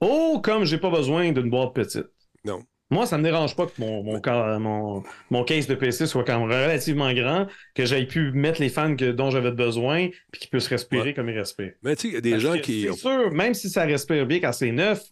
Oh, 0.00 0.40
comme 0.42 0.64
j'ai 0.64 0.78
pas 0.78 0.90
besoin 0.90 1.32
d'une 1.32 1.50
boîte 1.50 1.74
petite. 1.74 2.06
Non. 2.44 2.64
Moi, 2.94 3.06
ça 3.06 3.16
ne 3.18 3.22
me 3.22 3.28
dérange 3.28 3.56
pas 3.56 3.66
que 3.66 3.72
mon, 3.78 4.04
mon, 4.04 5.02
mon, 5.30 5.44
case 5.44 5.66
de 5.66 5.74
PC 5.74 6.06
soit 6.06 6.22
quand 6.22 6.38
même 6.38 6.48
relativement 6.48 7.12
grand, 7.12 7.48
que 7.74 7.84
j'aille 7.84 8.06
pu 8.06 8.30
mettre 8.30 8.60
les 8.60 8.68
fans 8.68 8.94
que, 8.94 9.10
dont 9.10 9.30
j'avais 9.30 9.50
besoin, 9.50 10.10
puis 10.30 10.42
qu'ils 10.42 10.48
puissent 10.48 10.68
respirer 10.68 11.12
comme 11.12 11.28
ils 11.28 11.36
respirent. 11.36 11.72
Mais 11.82 11.96
tu 11.96 12.02
sais, 12.02 12.08
il 12.08 12.14
y 12.14 12.16
a 12.16 12.20
des 12.20 12.38
gens 12.38 12.56
qui. 12.56 12.86
C'est 12.88 12.92
sûr, 12.92 13.32
même 13.32 13.52
si 13.52 13.68
ça 13.68 13.82
respire 13.82 14.26
bien 14.26 14.38
quand 14.38 14.52
c'est 14.52 14.70
neuf, 14.70 15.02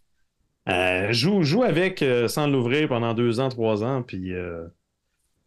euh, 0.68 1.12
joue, 1.12 1.42
joue 1.42 1.64
avec 1.64 2.02
euh, 2.02 2.28
sans 2.28 2.46
l'ouvrir 2.46 2.86
pendant 2.88 3.14
deux 3.14 3.40
ans, 3.40 3.48
trois 3.48 3.82
ans, 3.82 4.02
puis. 4.02 4.32
Euh, 4.32 4.64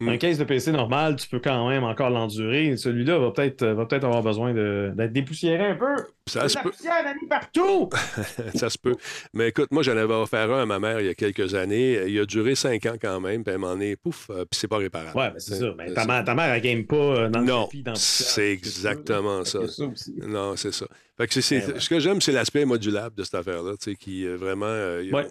un 0.02 0.16
hmm. 0.16 0.18
case 0.18 0.36
de 0.36 0.44
PC 0.44 0.72
normal, 0.72 1.16
tu 1.16 1.26
peux 1.26 1.40
quand 1.40 1.70
même 1.70 1.82
encore 1.82 2.10
l'endurer. 2.10 2.76
Celui-là 2.76 3.18
va 3.18 3.30
peut-être 3.30 3.64
va 3.64 3.86
peut 3.86 3.96
avoir 3.96 4.22
besoin 4.22 4.52
d'être 4.52 5.12
dépoussiéré 5.14 5.68
un 5.68 5.74
peu. 5.74 5.96
Ça 6.28 6.48
se 6.48 6.58
peut. 6.58 6.72
Partout! 7.28 7.88
ça 8.56 8.68
se 8.68 8.76
peut. 8.76 8.96
Mais 9.32 9.48
écoute, 9.48 9.70
moi, 9.70 9.84
j'en 9.84 9.96
avais 9.96 10.12
offert 10.12 10.50
un 10.50 10.62
à 10.62 10.66
ma 10.66 10.80
mère 10.80 11.00
il 11.00 11.06
y 11.06 11.08
a 11.08 11.14
quelques 11.14 11.54
années. 11.54 12.04
Il 12.08 12.18
a 12.18 12.26
duré 12.26 12.56
cinq 12.56 12.84
ans 12.86 12.96
quand 13.00 13.20
même, 13.20 13.44
puis 13.44 13.54
elle 13.54 13.60
m'en 13.60 13.78
est 13.78 13.94
pouf, 13.94 14.28
euh, 14.30 14.44
puis 14.44 14.58
c'est 14.58 14.66
pas 14.66 14.78
réparable. 14.78 15.16
Ouais, 15.16 15.30
mais 15.32 15.38
c'est 15.38 15.54
ça. 15.54 15.72
Mais 15.78 15.92
ta, 15.92 16.04
mère, 16.04 16.24
ta 16.24 16.34
mère, 16.34 16.52
elle 16.52 16.60
game 16.60 16.84
pas 16.84 16.96
euh, 16.96 17.28
dans 17.28 17.42
non, 17.42 17.68
c'est 17.94 18.50
exactement 18.50 19.44
ça. 19.44 19.60
non, 20.26 20.56
c'est 20.56 20.74
ça. 20.74 20.86
Fait 21.16 21.28
que 21.28 21.40
c'est, 21.40 21.60
ben 21.60 21.80
ce 21.80 21.88
que 21.88 22.00
j'aime, 22.00 22.20
c'est 22.20 22.32
l'aspect 22.32 22.64
modulable 22.64 23.14
de 23.14 23.22
cette 23.22 23.36
affaire-là, 23.36 23.72
tu 23.80 23.90
sais, 23.90 23.96
qui 23.96 24.26
euh, 24.26 24.36
vraiment, 24.36 24.66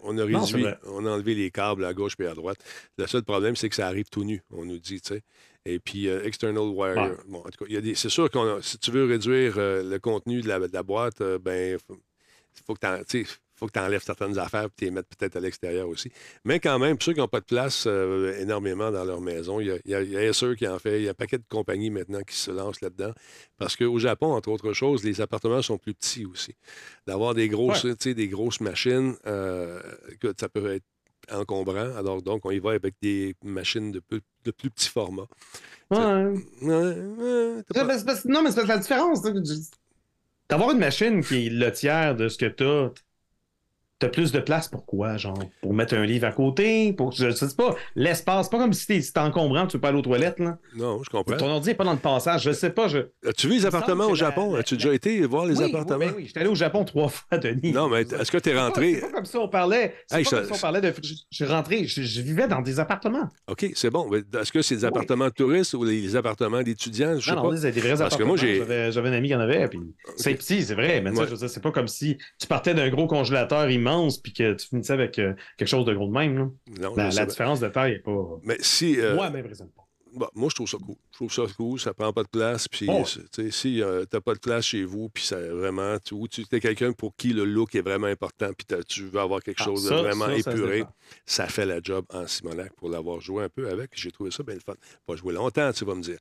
on 0.04 0.18
a 0.18 0.24
réduit, 0.24 0.66
on 0.88 1.06
a 1.06 1.10
enlevé 1.10 1.36
les 1.36 1.52
câbles 1.52 1.84
à 1.84 1.94
gauche 1.94 2.14
et 2.20 2.26
à 2.26 2.34
droite. 2.34 2.58
Le 2.98 3.06
seul 3.06 3.24
problème, 3.24 3.58
c'est 3.58 3.68
que 3.68 3.76
ça 3.76 3.88
arrive 3.88 4.10
tout 4.10 4.24
nu, 4.24 4.42
on 4.50 4.64
nous 4.64 4.80
dit, 4.80 5.02
tu 5.02 5.16
sais. 5.16 5.22
Et 5.66 5.80
puis, 5.80 6.08
euh, 6.08 6.24
external 6.24 6.64
wire. 6.64 7.18
Bon, 7.28 7.40
en 7.40 7.50
tout 7.50 7.66
cas, 7.66 7.82
c'est 7.96 8.10
sûr 8.10 8.30
que 8.30 8.62
si 8.62 8.78
tu 8.78 8.92
veux 8.92 9.06
réduire 9.06 9.56
euh, 9.58 9.84
le 9.84 10.00
contenu 10.00 10.42
de 10.42 10.48
la, 10.48 10.84
boîte, 10.84 11.22
euh, 11.22 11.40
ben, 11.40 11.80
il 12.56 12.64
faut 12.66 12.76
que 12.76 13.04
tu 13.04 13.28
faut 13.58 13.68
que 13.68 13.72
tu 13.72 13.80
enlèves 13.80 14.04
certaines 14.04 14.38
affaires 14.38 14.66
et 14.66 14.70
tu 14.78 14.84
les 14.84 14.92
mettes 14.92 15.08
peut-être 15.18 15.38
à 15.38 15.40
l'extérieur 15.40 15.88
aussi. 15.88 16.12
Mais 16.44 16.60
quand 16.60 16.78
même, 16.78 16.98
pour 16.98 17.06
ceux 17.06 17.14
qui 17.14 17.20
n'ont 17.20 17.30
pas 17.30 17.40
de 17.40 17.46
place 17.46 17.86
énormément 17.86 18.92
dans 18.92 19.06
leur 19.06 19.22
maison, 19.22 19.62
il 19.62 19.68
y 19.68 19.72
a, 19.94 20.02
y 20.04 20.18
a 20.18 20.56
qui 20.56 20.68
en 20.68 20.78
fait. 20.78 21.00
Il 21.00 21.06
y 21.06 21.08
a 21.08 21.12
un 21.12 21.14
paquet 21.14 21.38
de 21.38 21.46
compagnies 21.50 21.90
maintenant 21.90 22.22
qui 22.22 22.36
se 22.36 22.52
lancent 22.52 22.82
là-dedans. 22.82 23.14
Parce 23.58 23.78
qu'au 23.78 23.98
Japon, 23.98 24.34
entre 24.34 24.50
autres 24.50 24.74
choses, 24.74 25.06
les 25.06 25.22
appartements 25.22 25.62
sont 25.62 25.78
plus 25.78 25.94
petits 25.94 26.26
aussi. 26.26 26.54
D'avoir 27.08 27.34
des 27.34 27.48
grosses, 27.48 27.86
des 27.86 28.28
grosses 28.28 28.60
machines, 28.60 29.16
ça 29.24 30.50
peut 30.50 30.74
être 30.74 30.86
encombrant. 31.32 31.96
Alors, 31.98 32.22
donc, 32.22 32.46
on 32.46 32.52
y 32.52 32.60
va 32.60 32.72
avec 32.72 32.96
des 33.02 33.36
machines 33.44 33.92
de, 33.92 34.00
peu- 34.00 34.22
de 34.44 34.52
plus 34.52 34.70
petit 34.70 34.90
format. 34.90 35.26
Ouais. 35.92 35.98
Ouais, 35.98 36.34
ouais, 36.64 37.64
t'as 37.68 37.74
C'est 37.74 37.82
pas- 37.82 37.86
parce- 37.88 38.04
parce- 38.04 38.26
Non, 38.26 38.42
mais 38.44 38.52
c'est 38.52 38.66
la 38.66 38.78
différence. 38.78 39.22
D'avoir 40.50 40.72
une 40.72 40.80
machine 40.80 41.24
qui 41.24 41.48
est 41.48 41.50
le 41.50 41.72
tiers 41.72 42.16
de 42.16 42.28
ce 42.30 42.38
que 42.38 42.46
t'as, 42.46 42.92
t'as 44.00 44.10
plus 44.10 44.32
de 44.32 44.40
place 44.40 44.68
pour 44.68 44.86
quoi, 44.86 45.18
genre? 45.18 45.40
Pour 45.62 45.74
mettre 45.74 45.94
un 45.96 46.06
livre 46.06 46.28
à 46.28 46.32
côté? 46.32 46.92
Pour, 46.94 47.12
je 47.14 47.32
sais 47.32 47.48
pas, 47.58 47.76
l'espace. 47.96 48.50
pas 48.50 48.58
comme 48.58 48.74
si 48.74 48.86
t'es 48.88 49.02
si 49.02 49.14
t'es 49.14 49.20
encombrant, 49.20 49.68
tu 49.68 49.78
peux 49.78 49.82
pas 49.82 49.90
aller 49.90 49.98
aux 49.98 50.02
toilettes, 50.02 50.40
là. 50.40 50.58
Non, 50.76 51.02
je 51.04 51.10
comprends. 51.10 51.38
Ton 51.38 51.48
ordi 51.50 51.70
est 51.72 51.76
pas 51.76 51.84
dans 51.86 51.94
le 51.94 52.00
passage, 52.00 52.44
je 52.44 52.52
sais 52.52 52.70
pas. 52.72 52.88
Je... 52.88 53.00
As-tu 53.28 53.48
vu 53.48 53.54
les 53.56 53.66
appartements 53.66 54.08
que 54.08 54.12
au 54.12 54.16
Japon? 54.16 54.54
la- 54.54 54.60
As-tu 54.60 54.76
déjà 54.76 54.94
été 54.94 55.26
voir 55.26 55.46
les 55.46 55.58
oui, 55.60 55.66
appartements? 55.66 56.00
Oui, 56.00 56.06
ben 56.08 56.14
oui, 56.18 56.24
j'étais 56.28 56.40
allé 56.42 56.50
au 56.50 56.56
Japon 56.56 56.84
trois 56.84 57.08
fois, 57.10 57.38
Denis. 57.38 57.72
Non, 57.72 57.88
mais 57.90 58.02
est-ce 58.02 58.32
que 58.32 58.38
tu 58.38 58.50
es 58.50 58.52
C'est 58.52 58.58
pas- 58.58 58.66
rentré? 58.66 58.94
C'est 58.96 59.02
pas 59.02 59.12
comme 59.12 59.26
ça 59.26 59.40
on 59.40 59.48
parlait. 59.50 59.96
C'est 60.08 60.18
Hey, 60.18 60.24
pas 60.26 60.30
ça- 60.30 60.36
comme 60.38 60.46
ça 60.50 60.56
on 60.56 60.60
parlait 60.60 60.82
de. 60.82 60.94
Je, 61.02 61.14
je 61.32 61.36
suis 61.36 61.46
rentré, 61.46 61.86
je, 61.88 62.02
je 62.02 62.22
vivais 62.22 62.48
dans 62.48 62.62
des 62.62 62.80
appartements. 62.80 63.30
OK, 63.48 63.66
c'est 63.76 63.90
bon. 63.90 64.10
Est-ce 64.14 64.52
que 64.52 64.62
c'est 64.62 64.76
des 64.76 64.86
appartements 64.86 65.26
de 65.26 65.34
touristes 65.34 65.74
ou 65.74 65.84
les 65.86 66.16
appartements 66.16 66.62
d'étudiants? 66.62 67.18
Je 67.20 67.30
sais 67.30 67.36
Non, 67.36 67.52
non, 67.52 67.58
c'est 67.58 67.72
des 67.72 67.80
vrais 67.80 67.90
Parce 67.98 68.00
que 68.00 68.24
appartements. 68.24 68.28
moi, 68.28 68.38
j'ai. 68.38 68.92
J'avais 68.92 69.10
un 69.10 69.14
ami 69.14 69.30
qui 69.30 69.36
en 69.36 69.40
avait, 69.40 69.68
puis 69.70 69.80
c'est 70.18 70.34
petit, 70.36 70.64
c'est 70.64 70.74
vrai, 70.76 71.00
mais 71.02 71.12
Ouais. 71.12 71.26
je 71.26 71.32
veux 71.32 71.38
dire, 71.38 71.50
c'est 71.50 71.62
pas 71.64 71.72
comme 71.72 71.88
si 71.88 72.18
tu 72.40 72.48
partais 72.48 72.74
d'un 72.74 72.90
gros 72.90 73.08
congélateur 73.08 73.70
immense 73.70 73.85
puis 74.22 74.34
que 74.34 74.54
tu 74.54 74.68
finissais 74.68 74.94
avec 74.94 75.18
euh, 75.20 75.34
quelque 75.58 75.68
chose 75.68 75.86
de 75.86 75.94
gros 75.94 76.08
de 76.08 76.12
même. 76.14 76.38
là. 76.38 76.50
Non, 76.82 76.96
La, 76.96 77.26
différence 77.26 77.60
de 77.60 77.68
taille 77.70 77.94
est 77.94 78.00
pas. 78.00 78.40
Mais 78.44 78.58
si. 78.60 79.00
euh, 79.00 79.16
Moi, 79.16 79.30
m'impressionne 79.30 79.70
pas. 79.70 79.85
Bon, 80.16 80.28
moi, 80.34 80.48
je 80.50 80.56
trouve 80.56 80.70
ça 80.70 80.78
cool. 80.78 80.96
Je 81.12 81.16
trouve 81.18 81.34
ça 81.34 81.44
cool, 81.58 81.80
ça 81.80 81.94
prend 81.94 82.14
pas 82.14 82.24
de 82.24 82.30
place. 82.30 82.68
Puis, 82.68 82.88
Oh. 82.90 83.04
si 83.06 83.20
tu 83.32 83.82
n'as 83.82 84.22
pas 84.22 84.34
de 84.34 84.40
place 84.40 84.66
chez 84.66 84.84
vous, 84.86 85.10
puis 85.10 85.24
ça 85.26 85.38
vraiment, 85.38 85.98
tu, 86.00 86.14
ou 86.14 86.28
tu 86.28 86.44
es 86.50 86.60
quelqu'un 86.60 86.94
pour 86.94 87.16
qui 87.16 87.34
le 87.34 87.44
look 87.44 87.76
est 87.76 87.82
vraiment 87.82 88.08
important, 88.08 88.52
puis 88.58 88.66
t'as- 88.66 88.84
tu 88.84 89.04
veux 89.08 89.20
avoir 89.20 89.42
quelque 89.44 89.62
Ah, 89.62 89.66
chose 89.66 89.88
ça, 89.90 89.96
de 89.96 90.00
vraiment 90.02 90.26
ça, 90.40 90.52
épuré, 90.52 90.86
ça 91.26 91.48
fait 91.48 91.66
la 91.66 91.82
job 91.82 92.06
en 92.14 92.26
Simonac 92.28 92.74
pour 92.76 92.90
l'avoir 92.90 93.20
joué 93.20 93.44
un 93.44 93.50
peu 93.50 93.68
avec. 93.70 93.92
J'ai 93.94 94.12
trouvé 94.12 94.32
ça 94.32 94.44
bien 94.44 94.56
le 94.56 94.62
fun. 94.62 94.74
Pas 95.06 95.16
joué 95.18 95.34
longtemps, 95.34 95.72
tu 95.74 95.84
vas 95.86 95.96
me 95.96 96.02
dire. 96.02 96.18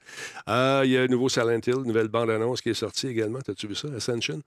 Euh, 0.49 0.83
Il 0.85 0.91
y 0.91 0.97
a 0.99 1.03
un 1.03 1.07
nouveau 1.07 1.29
Silent 1.29 1.61
Hill, 1.67 1.75
une 1.77 1.85
nouvelle 1.87 2.09
bande-annonce 2.09 2.61
qui 2.61 2.71
est 2.71 2.75
sortie 2.75 3.07
également. 3.09 3.39
As-tu 3.47 3.67
vu 3.69 3.75
ça, 3.75 3.89
Ascension? 3.97 4.43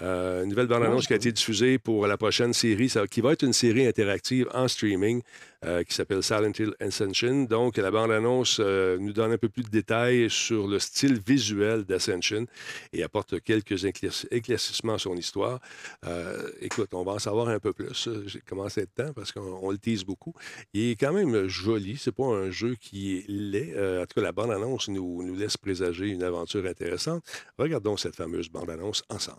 Euh, 0.00 0.42
une 0.44 0.50
nouvelle 0.50 0.66
bande-annonce 0.66 1.06
qui 1.06 1.12
a 1.12 1.16
été 1.16 1.30
diffusée 1.32 1.78
pour 1.78 2.06
la 2.06 2.16
prochaine 2.16 2.52
série, 2.52 2.88
ça- 2.88 3.06
qui 3.06 3.20
va 3.20 3.32
être 3.32 3.42
une 3.42 3.52
série 3.52 3.86
interactive 3.86 4.48
en 4.54 4.66
streaming 4.68 5.22
euh, 5.64 5.82
qui 5.84 5.94
s'appelle 5.94 6.22
Silent 6.22 6.52
Hill 6.58 6.74
Ascension. 6.80 7.44
Donc, 7.44 7.76
la 7.76 7.90
bande-annonce 7.90 8.58
euh, 8.60 8.98
nous 8.98 9.12
donne 9.12 9.32
un 9.32 9.38
peu 9.38 9.48
plus 9.48 9.62
de 9.62 9.68
détails 9.68 10.28
sur 10.28 10.66
le 10.66 10.78
style 10.78 11.20
visuel 11.26 11.84
d'Ascension 11.84 12.46
et 12.92 13.02
apporte 13.02 13.40
quelques 13.40 13.84
éclairci- 13.84 14.26
éclaircissements 14.30 14.94
à 14.94 14.98
son 14.98 15.14
histoire. 15.16 15.60
Euh, 16.06 16.50
écoute, 16.60 16.92
on 16.92 17.04
va 17.04 17.12
en 17.12 17.18
savoir 17.18 17.48
un 17.48 17.60
peu 17.60 17.72
plus. 17.72 18.08
J'ai 18.26 18.40
commencé 18.40 18.82
être 18.82 18.94
temps 18.94 19.12
parce 19.14 19.32
qu'on 19.32 19.60
on 19.62 19.70
le 19.70 19.78
tease 19.78 20.04
beaucoup. 20.04 20.34
Il 20.72 20.90
est 20.90 20.96
quand 20.96 21.12
même 21.12 21.46
joli. 21.48 21.96
C'est 21.96 22.12
pas 22.12 22.26
un 22.26 22.50
jeu 22.50 22.74
qui 22.80 23.18
est 23.18 23.24
laid. 23.28 23.74
En 24.00 24.06
tout 24.06 24.14
cas, 24.16 24.22
la 24.22 24.32
bande-annonce 24.32 24.88
nous, 24.88 25.34
laisse 25.34 25.56
présager 25.56 26.08
une 26.08 26.22
aventure 26.22 26.66
intéressante. 26.66 27.22
Regardons 27.58 27.96
cette 27.96 28.16
fameuse 28.16 28.48
bande-annonce 28.48 29.02
ensemble. 29.08 29.38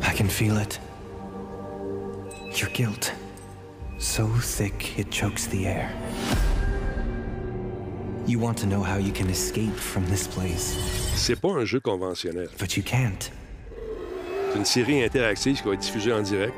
I 0.00 0.14
can 0.14 0.28
feel. 0.28 0.58
Your 2.56 2.70
guilt. 2.72 3.12
So 3.98 4.26
thick 4.40 4.98
it 4.98 5.10
chokes 5.10 5.46
the 5.48 5.66
air. 5.66 5.90
You 8.26 8.38
want 8.38 8.54
to 8.58 8.66
know 8.66 8.82
how 8.82 8.98
you 8.98 9.12
can 9.12 9.28
escape 9.30 9.74
from 9.74 10.04
this 10.06 10.26
place, 10.28 10.76
C'est 11.16 11.40
pas 11.40 11.48
un 11.52 11.64
jeu 11.64 11.80
conventionnel. 11.80 12.48
but 12.58 12.76
you 12.76 12.82
can't. 12.82 13.30
C'est 14.52 14.58
une 14.58 14.64
série 14.64 15.02
interactive 15.02 15.56
qui 15.60 15.68
va 15.68 15.74
être 15.74 15.80
diffusée 15.80 16.12
en 16.12 16.22
direct. 16.22 16.54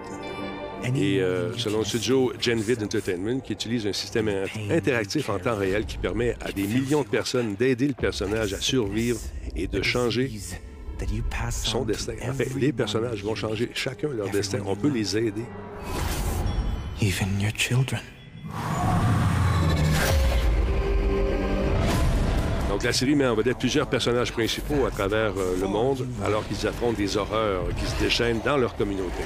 Et 0.97 1.20
euh, 1.20 1.53
selon 1.59 1.80
le 1.80 1.84
studio 1.84 2.32
Genvid 2.41 2.82
Entertainment, 2.82 3.41
qui 3.41 3.53
utilise 3.53 3.86
un 3.86 3.93
système 3.93 4.28
in- 4.28 4.47
interactif 4.74 5.28
en 5.28 5.38
temps 5.38 5.57
réel 5.57 5.84
qui 5.84 5.99
permet 5.99 6.34
à 6.41 6.53
des 6.53 6.62
millions 6.62 7.03
de 7.03 7.09
personnes 7.09 7.55
d'aider 7.55 7.88
le 7.88 7.93
personnage 7.95 8.55
à 8.55 8.61
survivre 8.61 9.20
et 9.55 9.66
de 9.66 9.82
changer 9.82 10.30
son 11.51 11.84
destin. 11.84 12.14
En 12.28 12.32
fait, 12.32 12.55
les 12.55 12.72
personnages 12.72 13.24
vont 13.24 13.34
changer 13.34 13.70
chacun 13.74 14.09
leur 14.09 14.28
destin. 14.30 14.59
On 14.66 14.76
peut 14.76 14.88
les 14.88 15.16
aider. 15.16 15.44
Even 17.01 17.40
your 17.40 17.53
children. 17.57 18.01
Donc, 22.68 22.84
la 22.84 22.92
série 22.92 23.14
met 23.14 23.26
en 23.26 23.34
vedette 23.34 23.59
plusieurs 23.59 23.88
personnages 23.88 24.32
principaux 24.32 24.86
à 24.86 24.90
travers 24.90 25.32
euh, 25.36 25.57
le 25.61 25.66
monde, 25.66 26.07
alors 26.24 26.46
qu'ils 26.46 26.66
affrontent 26.66 26.96
des 26.96 27.16
horreurs 27.16 27.64
qui 27.76 27.86
se 27.86 27.98
déchaînent 28.03 28.40
dans 28.44 28.57
leur 28.57 28.76
communauté. 28.76 29.22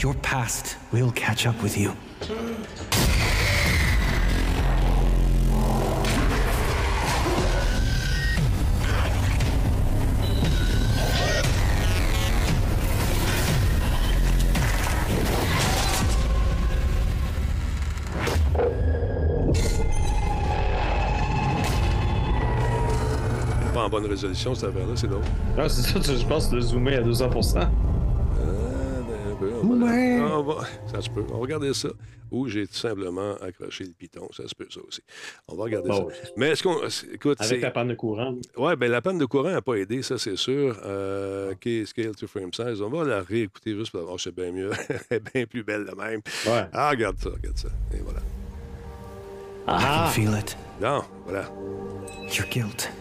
Your 0.00 0.14
past 0.16 0.78
will 0.92 1.10
catch 1.12 1.46
up 1.46 1.60
with 1.62 1.76
you. 1.76 1.90
Bonne 24.00 24.10
résolution, 24.10 24.54
cette 24.54 24.70
affaire-là, 24.70 24.92
c'est 24.96 25.06
drôle. 25.08 25.22
Ah, 25.56 25.68
c'est 25.68 25.82
ça, 26.00 26.14
je 26.14 26.26
pense 26.26 26.50
de 26.50 26.60
zoomer 26.60 26.94
à 26.96 27.00
200 27.02 27.30
Euh, 27.30 29.00
ben, 29.02 29.32
un 29.32 29.36
peu, 29.36 29.50
on 29.62 29.76
va- 29.78 29.86
Ouais. 29.86 30.20
on 30.20 30.42
va- 30.42 30.64
ça 30.92 31.00
se 31.00 31.10
peut. 31.10 31.24
On 31.28 31.34
va 31.34 31.38
regarder 31.38 31.72
ça. 31.74 31.88
Ou 32.30 32.46
j'ai 32.46 32.66
tout 32.66 32.74
simplement 32.74 33.36
accroché 33.36 33.84
le 33.84 33.92
piton. 33.92 34.28
Ça 34.36 34.46
se 34.46 34.54
peut, 34.54 34.66
ça 34.68 34.80
aussi. 34.86 35.00
On 35.48 35.56
va 35.56 35.64
regarder 35.64 35.88
Bon, 35.88 36.10
ça. 36.10 36.28
Mais 36.36 36.50
est-ce 36.50 36.62
qu'on. 36.62 36.76
Écoute, 37.14 37.38
Avec 37.40 37.62
ta 37.62 37.70
panne 37.70 37.88
de 37.88 37.94
courant. 37.94 38.34
Oui, 38.58 38.76
ben 38.76 38.90
la 38.90 39.00
panne 39.00 39.16
de 39.16 39.24
courant 39.24 39.48
n'a 39.50 39.62
pas 39.62 39.76
aidé, 39.76 40.02
ça 40.02 40.18
c'est 40.18 40.36
sûr. 40.36 40.76
Euh, 40.84 41.52
OK, 41.52 41.66
scale 41.86 42.14
to 42.14 42.26
frame 42.26 42.52
size. 42.52 42.82
On 42.82 42.90
va 42.90 43.04
la 43.04 43.22
réécouter 43.22 43.74
juste 43.74 43.92
pour 43.92 44.02
voir, 44.02 44.20
c'est 44.20 44.34
bien 44.34 44.52
mieux. 44.52 44.70
Elle 45.10 45.16
est 45.16 45.32
bien 45.34 45.46
plus 45.46 45.62
belle 45.64 45.86
de 45.86 45.94
même. 45.94 46.20
Ouais. 46.46 46.66
Ah, 46.74 46.90
regarde 46.90 47.16
ça, 47.18 47.30
regarde 47.30 47.56
ça. 47.56 47.68
Et 47.94 48.00
voilà. 48.02 48.20
I 48.20 49.64
Ah. 49.68 50.04
can 50.04 50.10
feel 50.12 50.38
it. 50.38 50.54
Non, 50.82 51.00
voilà. 51.24 51.44
Your 52.36 52.46
guilt. 52.50 52.92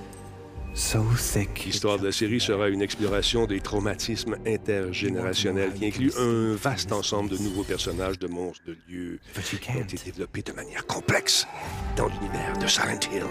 L'histoire 1.66 1.98
de 1.98 2.06
la 2.06 2.12
série 2.12 2.40
sera 2.40 2.70
une 2.70 2.84
exploration 2.84 3.48
des 3.48 3.60
traumatismes 3.62 4.38
intergénérationnels 4.46 5.74
qui 5.74 5.88
inclut 5.88 6.12
un 6.20 6.56
vaste 6.56 6.92
ensemble 6.92 7.32
de 7.32 7.38
nouveaux 7.40 7.64
personnages 7.64 8.20
de 8.20 8.28
monstres 8.28 8.64
de 8.68 8.78
lieux 8.88 9.20
qui 9.60 9.72
ont 9.72 9.82
été 9.82 9.98
développés 10.06 10.44
de 10.44 10.52
manière 10.52 10.86
complexe 10.86 11.48
dans 11.96 12.08
l'univers 12.08 12.56
de 12.62 12.68
Silent 12.68 13.00
Hill. 13.12 13.24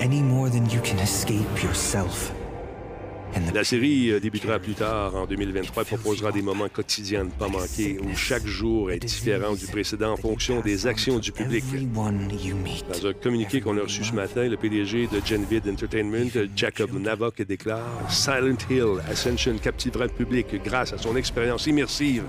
Any 0.00 0.22
more 0.22 0.50
than 0.50 0.66
you 0.66 0.82
can 0.82 0.98
escape 1.02 1.62
yourself. 1.62 2.30
La 3.54 3.64
série 3.64 4.10
euh, 4.10 4.20
débutera 4.20 4.58
plus 4.58 4.74
tard 4.74 5.14
en 5.14 5.26
2023 5.26 5.82
et 5.82 5.86
proposera 5.86 6.32
des 6.32 6.42
moments 6.42 6.68
quotidiens 6.68 7.20
à 7.20 7.24
ne 7.24 7.30
pas 7.30 7.48
manquer 7.48 7.98
où 8.00 8.16
chaque 8.16 8.46
jour 8.46 8.90
est 8.90 8.98
différent 8.98 9.54
du 9.54 9.66
précédent 9.66 10.12
en 10.12 10.16
fonction 10.16 10.60
des 10.60 10.86
actions 10.86 11.18
du 11.18 11.32
public. 11.32 11.64
Dans 12.92 13.06
un 13.06 13.12
communiqué 13.12 13.60
qu'on 13.60 13.76
a 13.78 13.82
reçu 13.82 14.04
ce 14.04 14.12
matin, 14.14 14.48
le 14.48 14.56
PDG 14.56 15.08
de 15.08 15.20
Genvid 15.24 15.62
Entertainment, 15.68 16.30
Jacob 16.56 16.92
Navok, 16.98 17.42
déclare 17.42 17.80
Silent 18.08 18.56
Hill 18.70 19.00
Ascension 19.08 19.56
captivera 19.58 20.04
le 20.04 20.12
public 20.12 20.46
grâce 20.64 20.92
à 20.92 20.98
son 20.98 21.16
expérience 21.16 21.66
immersive, 21.66 22.24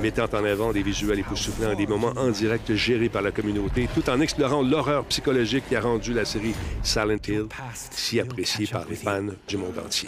mettant 0.00 0.28
en 0.32 0.44
avant 0.44 0.72
des 0.72 0.82
visuels 0.82 1.18
époustouflants 1.18 1.72
et 1.72 1.76
des 1.76 1.86
moments 1.86 2.12
en 2.16 2.30
direct 2.30 2.74
gérés 2.74 3.08
par 3.08 3.22
la 3.22 3.32
communauté, 3.32 3.88
tout 3.94 4.08
en 4.08 4.20
explorant 4.20 4.62
l'horreur 4.62 5.04
psychologique 5.06 5.64
qui 5.68 5.76
a 5.76 5.80
rendu 5.80 6.12
la 6.12 6.24
série 6.24 6.54
Silent 6.82 7.18
Hill 7.26 7.46
si 7.90 8.20
appréciée 8.20 8.66
par 8.66 8.86
les 8.88 8.96
fans 8.96 9.26
du 9.46 9.56
monde 9.56 9.78
entier. 9.84 10.07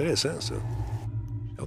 Intéressant, 0.00 0.40
ça. 0.40 0.54
J'ai 0.54 0.59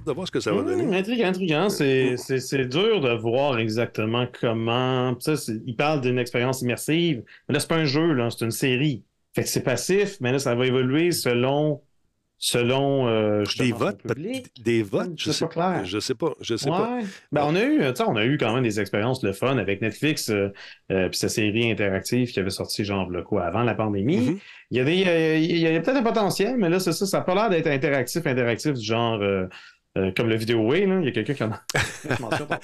hâte 0.04 0.08
de 0.08 0.12
voir 0.12 0.26
ce 0.26 0.32
que 0.32 0.40
ça 0.40 0.52
va 0.52 0.62
Mmh, 0.62 0.66
donner. 0.66 0.96
intriguant, 0.96 1.26
intriguant. 1.28 1.68
C'est, 1.70 2.16
c'est, 2.16 2.40
c'est 2.40 2.64
dur 2.66 3.00
de 3.00 3.10
voir 3.10 3.58
exactement 3.58 4.26
comment. 4.40 5.18
Ça, 5.20 5.34
il 5.66 5.76
parle 5.76 6.00
d'une 6.00 6.18
expérience 6.18 6.62
immersive. 6.62 7.22
Mais 7.48 7.54
là, 7.54 7.60
c'est 7.60 7.68
pas 7.68 7.76
un 7.76 7.84
jeu, 7.84 8.12
là, 8.12 8.30
c'est 8.30 8.44
une 8.44 8.50
série. 8.50 9.04
Fait 9.34 9.42
que 9.42 9.48
c'est 9.48 9.62
passif, 9.62 10.18
mais 10.20 10.32
là, 10.32 10.38
ça 10.38 10.54
va 10.54 10.66
évoluer 10.66 11.10
selon 11.12 11.82
selon 12.36 13.08
euh, 13.08 13.44
Des 13.58 13.72
votes, 13.72 14.00
des 14.60 14.82
votes, 14.82 15.12
je 15.16 15.30
C'est 15.30 15.32
sais 15.32 15.44
pas 15.46 15.50
clair. 15.72 15.84
Je 15.84 15.98
sais 15.98 16.14
pas, 16.14 16.34
je 16.42 16.56
sais 16.56 16.68
pas. 16.68 16.98
Ben, 17.32 17.44
on 17.46 17.54
a 17.54 17.62
eu, 17.62 17.80
on 18.06 18.16
a 18.16 18.24
eu 18.26 18.36
quand 18.36 18.52
même 18.52 18.64
des 18.64 18.80
expériences 18.80 19.22
le 19.22 19.32
fun 19.32 19.56
avec 19.56 19.80
Netflix, 19.80 20.28
euh, 20.28 20.52
euh, 20.92 21.08
puis 21.08 21.18
sa 21.18 21.30
série 21.30 21.70
interactive 21.70 22.32
qui 22.32 22.40
avait 22.40 22.50
sorti 22.50 22.84
genre 22.84 23.08
quoi 23.24 23.44
avant 23.44 23.62
la 23.62 23.74
pandémie. 23.74 24.32
Mm-hmm. 24.32 24.38
Il 24.72 24.76
y 24.76 24.80
a 24.80 24.84
des, 24.84 25.04
euh, 25.06 25.36
il 25.38 25.58
y 25.58 25.66
a 25.66 25.80
peut-être 25.80 25.96
un 25.96 26.02
potentiel, 26.02 26.56
mais 26.58 26.68
là 26.68 26.80
c'est 26.80 26.92
ça, 26.92 27.06
ça 27.06 27.18
n'a 27.18 27.24
pas 27.24 27.34
l'air 27.34 27.48
d'être 27.50 27.68
interactif, 27.68 28.26
interactif 28.26 28.74
du 28.74 28.84
genre 28.84 29.20
euh, 29.96 30.10
comme 30.16 30.28
le 30.28 30.36
vidéo 30.36 30.60
Way, 30.60 30.86
là. 30.86 30.98
Il 31.00 31.04
y 31.06 31.08
a 31.08 31.12
quelqu'un 31.12 31.34
qui 31.34 31.44
en 31.44 31.52
a. 31.52 31.62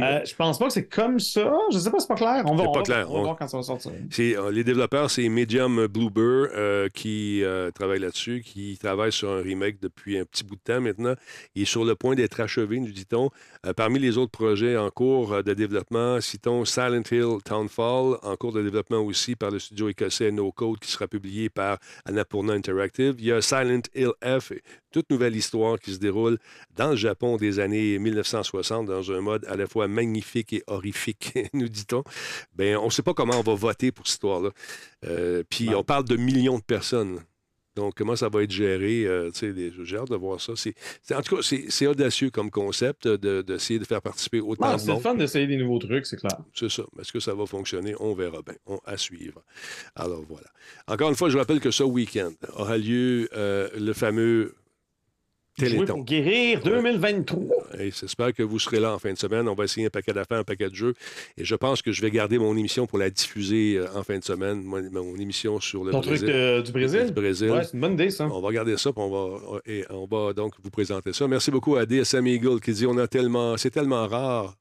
Euh, 0.00 0.20
je 0.24 0.34
pense 0.34 0.58
pas 0.58 0.66
que 0.66 0.72
c'est 0.72 0.88
comme 0.88 1.18
ça. 1.20 1.52
Je 1.72 1.78
sais 1.78 1.90
pas, 1.90 1.98
c'est 2.00 2.08
pas 2.08 2.14
clair. 2.14 2.42
On 2.46 2.54
va, 2.54 2.64
on 2.64 2.72
pas 2.72 2.78
va- 2.80 2.84
clair. 2.84 3.10
on 3.10 3.14
va 3.14 3.18
On- 3.20 3.22
voir 3.22 3.36
quand 3.36 3.48
ça 3.48 3.56
va 3.56 3.62
sortir. 3.62 3.92
Euh, 4.18 4.50
les 4.50 4.64
développeurs, 4.64 5.10
c'est 5.10 5.28
Medium 5.28 5.86
Bluebird 5.86 6.50
euh, 6.54 6.88
qui 6.92 7.42
travaille 7.74 8.00
là-dessus, 8.00 8.42
qui 8.44 8.76
travaille 8.78 9.12
sur 9.12 9.30
un 9.30 9.40
remake 9.42 9.80
depuis 9.80 10.18
un 10.18 10.24
petit 10.24 10.44
bout 10.44 10.56
de 10.56 10.60
temps 10.60 10.80
maintenant. 10.80 11.14
Il 11.54 11.62
est 11.62 11.66
sur 11.66 11.84
le 11.84 11.94
point 11.94 12.14
d'être 12.14 12.40
achevé, 12.40 12.78
nous 12.80 12.90
dit-on. 12.92 13.30
Parmi 13.76 13.98
les 13.98 14.18
autres 14.18 14.30
projets 14.32 14.76
en 14.76 14.90
cours 14.90 15.42
de 15.42 15.54
développement, 15.54 16.20
citons 16.20 16.64
Silent 16.64 17.02
Hill 17.10 17.38
Townfall, 17.44 18.16
en 18.22 18.36
cours 18.36 18.52
de 18.52 18.62
développement 18.62 18.98
aussi 19.00 19.36
par 19.36 19.50
le 19.50 19.58
studio 19.58 19.88
écossais 19.88 20.30
No 20.32 20.50
Code, 20.52 20.78
qui 20.80 20.90
sera 20.90 21.06
publié 21.08 21.48
par 21.50 21.78
Annapurna 22.06 22.54
Interactive. 22.54 23.14
Il 23.18 23.26
y 23.26 23.32
a 23.32 23.40
Silent 23.42 23.82
Hill 23.94 24.10
F, 24.22 24.52
toute 24.92 25.10
nouvelle 25.10 25.36
histoire 25.36 25.78
qui 25.78 25.92
se 25.94 25.98
déroule 25.98 26.38
dans 26.76 26.90
le 26.90 26.96
Japon 26.96 27.36
des 27.36 27.58
années 27.60 27.98
1960 27.98 28.86
dans 28.86 29.12
un 29.12 29.20
mode 29.20 29.44
à 29.46 29.56
la 29.56 29.66
fois 29.66 29.88
magnifique 29.88 30.52
et 30.52 30.62
horrifique, 30.66 31.34
nous 31.52 31.68
dit-on. 31.68 32.02
Ben, 32.56 32.76
on 32.76 32.86
ne 32.86 32.90
sait 32.90 33.02
pas 33.02 33.14
comment 33.14 33.38
on 33.38 33.42
va 33.42 33.54
voter 33.54 33.92
pour 33.92 34.06
cette 34.06 34.14
histoire-là. 34.14 34.50
Euh, 35.06 35.42
Puis 35.48 35.68
on 35.74 35.82
parle 35.84 36.04
de 36.04 36.16
millions 36.16 36.58
de 36.58 36.64
personnes. 36.64 37.20
Donc, 37.76 37.94
comment 37.94 38.16
ça 38.16 38.28
va 38.28 38.42
être 38.42 38.50
géré? 38.50 39.06
euh, 39.06 39.30
tu 39.30 39.38
sais, 39.38 39.52
des- 39.52 39.72
J'ai 39.84 39.96
hâte 39.96 40.10
de 40.10 40.16
voir 40.16 40.40
ça. 40.40 40.52
En 41.14 41.22
tout 41.22 41.36
cas, 41.36 41.42
c'est, 41.68 41.86
audacieux 41.86 42.28
comme 42.30 42.50
concept 42.50 43.06
de- 43.06 43.42
d'essayer 43.42 43.78
de 43.78 43.84
faire 43.84 44.02
participer 44.02 44.40
autant 44.40 44.74
de 44.74 44.80
c'est 44.80 44.98
fun 44.98 45.14
d'essayer 45.14 45.46
des 45.46 45.56
nouveaux 45.56 45.78
trucs, 45.78 46.04
c'est 46.04 46.16
clair. 46.16 46.36
C'est 46.52 46.68
ça. 46.68 46.82
Est-ce 47.00 47.12
que 47.12 47.20
ça 47.20 47.32
va 47.32 47.46
fonctionner? 47.46 47.94
On 48.00 48.12
verra 48.12 48.42
bien. 48.42 48.56
On, 48.66 48.78
à 48.84 48.96
suivre. 48.96 49.42
Alors 49.94 50.24
voilà. 50.28 50.48
Encore 50.88 51.10
une 51.10 51.16
fois, 51.16 51.30
je 51.30 51.38
rappelle 51.38 51.60
que 51.60 51.70
ce 51.70 51.84
week-end 51.84 52.32
aura 52.54 52.76
lieu 52.76 53.28
euh, 53.34 53.68
le 53.78 53.92
fameux 53.92 54.56
Jouer 55.66 55.84
pour 55.86 56.04
guérir 56.04 56.60
2023. 56.62 57.78
Et 57.78 57.90
j'espère 57.90 58.32
que 58.32 58.42
vous 58.42 58.58
serez 58.58 58.80
là 58.80 58.94
en 58.94 58.98
fin 58.98 59.12
de 59.12 59.18
semaine. 59.18 59.48
On 59.48 59.54
va 59.54 59.64
essayer 59.64 59.86
un 59.86 59.90
paquet 59.90 60.12
d'affaires, 60.12 60.38
un 60.38 60.44
paquet 60.44 60.68
de 60.68 60.74
jeux. 60.74 60.94
Et 61.36 61.44
je 61.44 61.54
pense 61.54 61.82
que 61.82 61.92
je 61.92 62.02
vais 62.02 62.10
garder 62.10 62.38
mon 62.38 62.56
émission 62.56 62.86
pour 62.86 62.98
la 62.98 63.10
diffuser 63.10 63.76
euh, 63.78 63.86
en 63.94 64.02
fin 64.02 64.18
de 64.18 64.24
semaine. 64.24 64.62
Mon, 64.62 64.82
mon 64.90 65.16
émission 65.16 65.60
sur 65.60 65.84
le 65.84 65.92
Ton 65.92 66.00
truc 66.00 66.20
de- 66.22 66.60
du 66.62 66.72
Brésil? 66.72 67.06
Du 67.06 67.12
Brésil. 67.12 67.50
Ouais, 67.50 67.64
c'est 67.64 67.74
une 67.74 67.80
bonne 67.80 67.94
idée, 67.94 68.10
ça. 68.10 68.26
On 68.26 68.40
va 68.40 68.48
regarder 68.48 68.76
ça, 68.76 68.92
puis 68.92 69.02
on 69.02 69.10
va, 69.10 69.60
et 69.66 69.84
on 69.90 70.06
va 70.06 70.32
donc 70.32 70.54
vous 70.62 70.70
présenter 70.70 71.12
ça. 71.12 71.26
Merci 71.28 71.50
beaucoup 71.50 71.76
à 71.76 71.86
DSM 71.86 72.26
Eagle 72.26 72.60
qui 72.60 72.72
dit 72.72 72.86
on 72.86 72.98
a 72.98 73.06
tellement, 73.08 73.56
c'est 73.56 73.70
tellement 73.70 74.06
rare. 74.06 74.56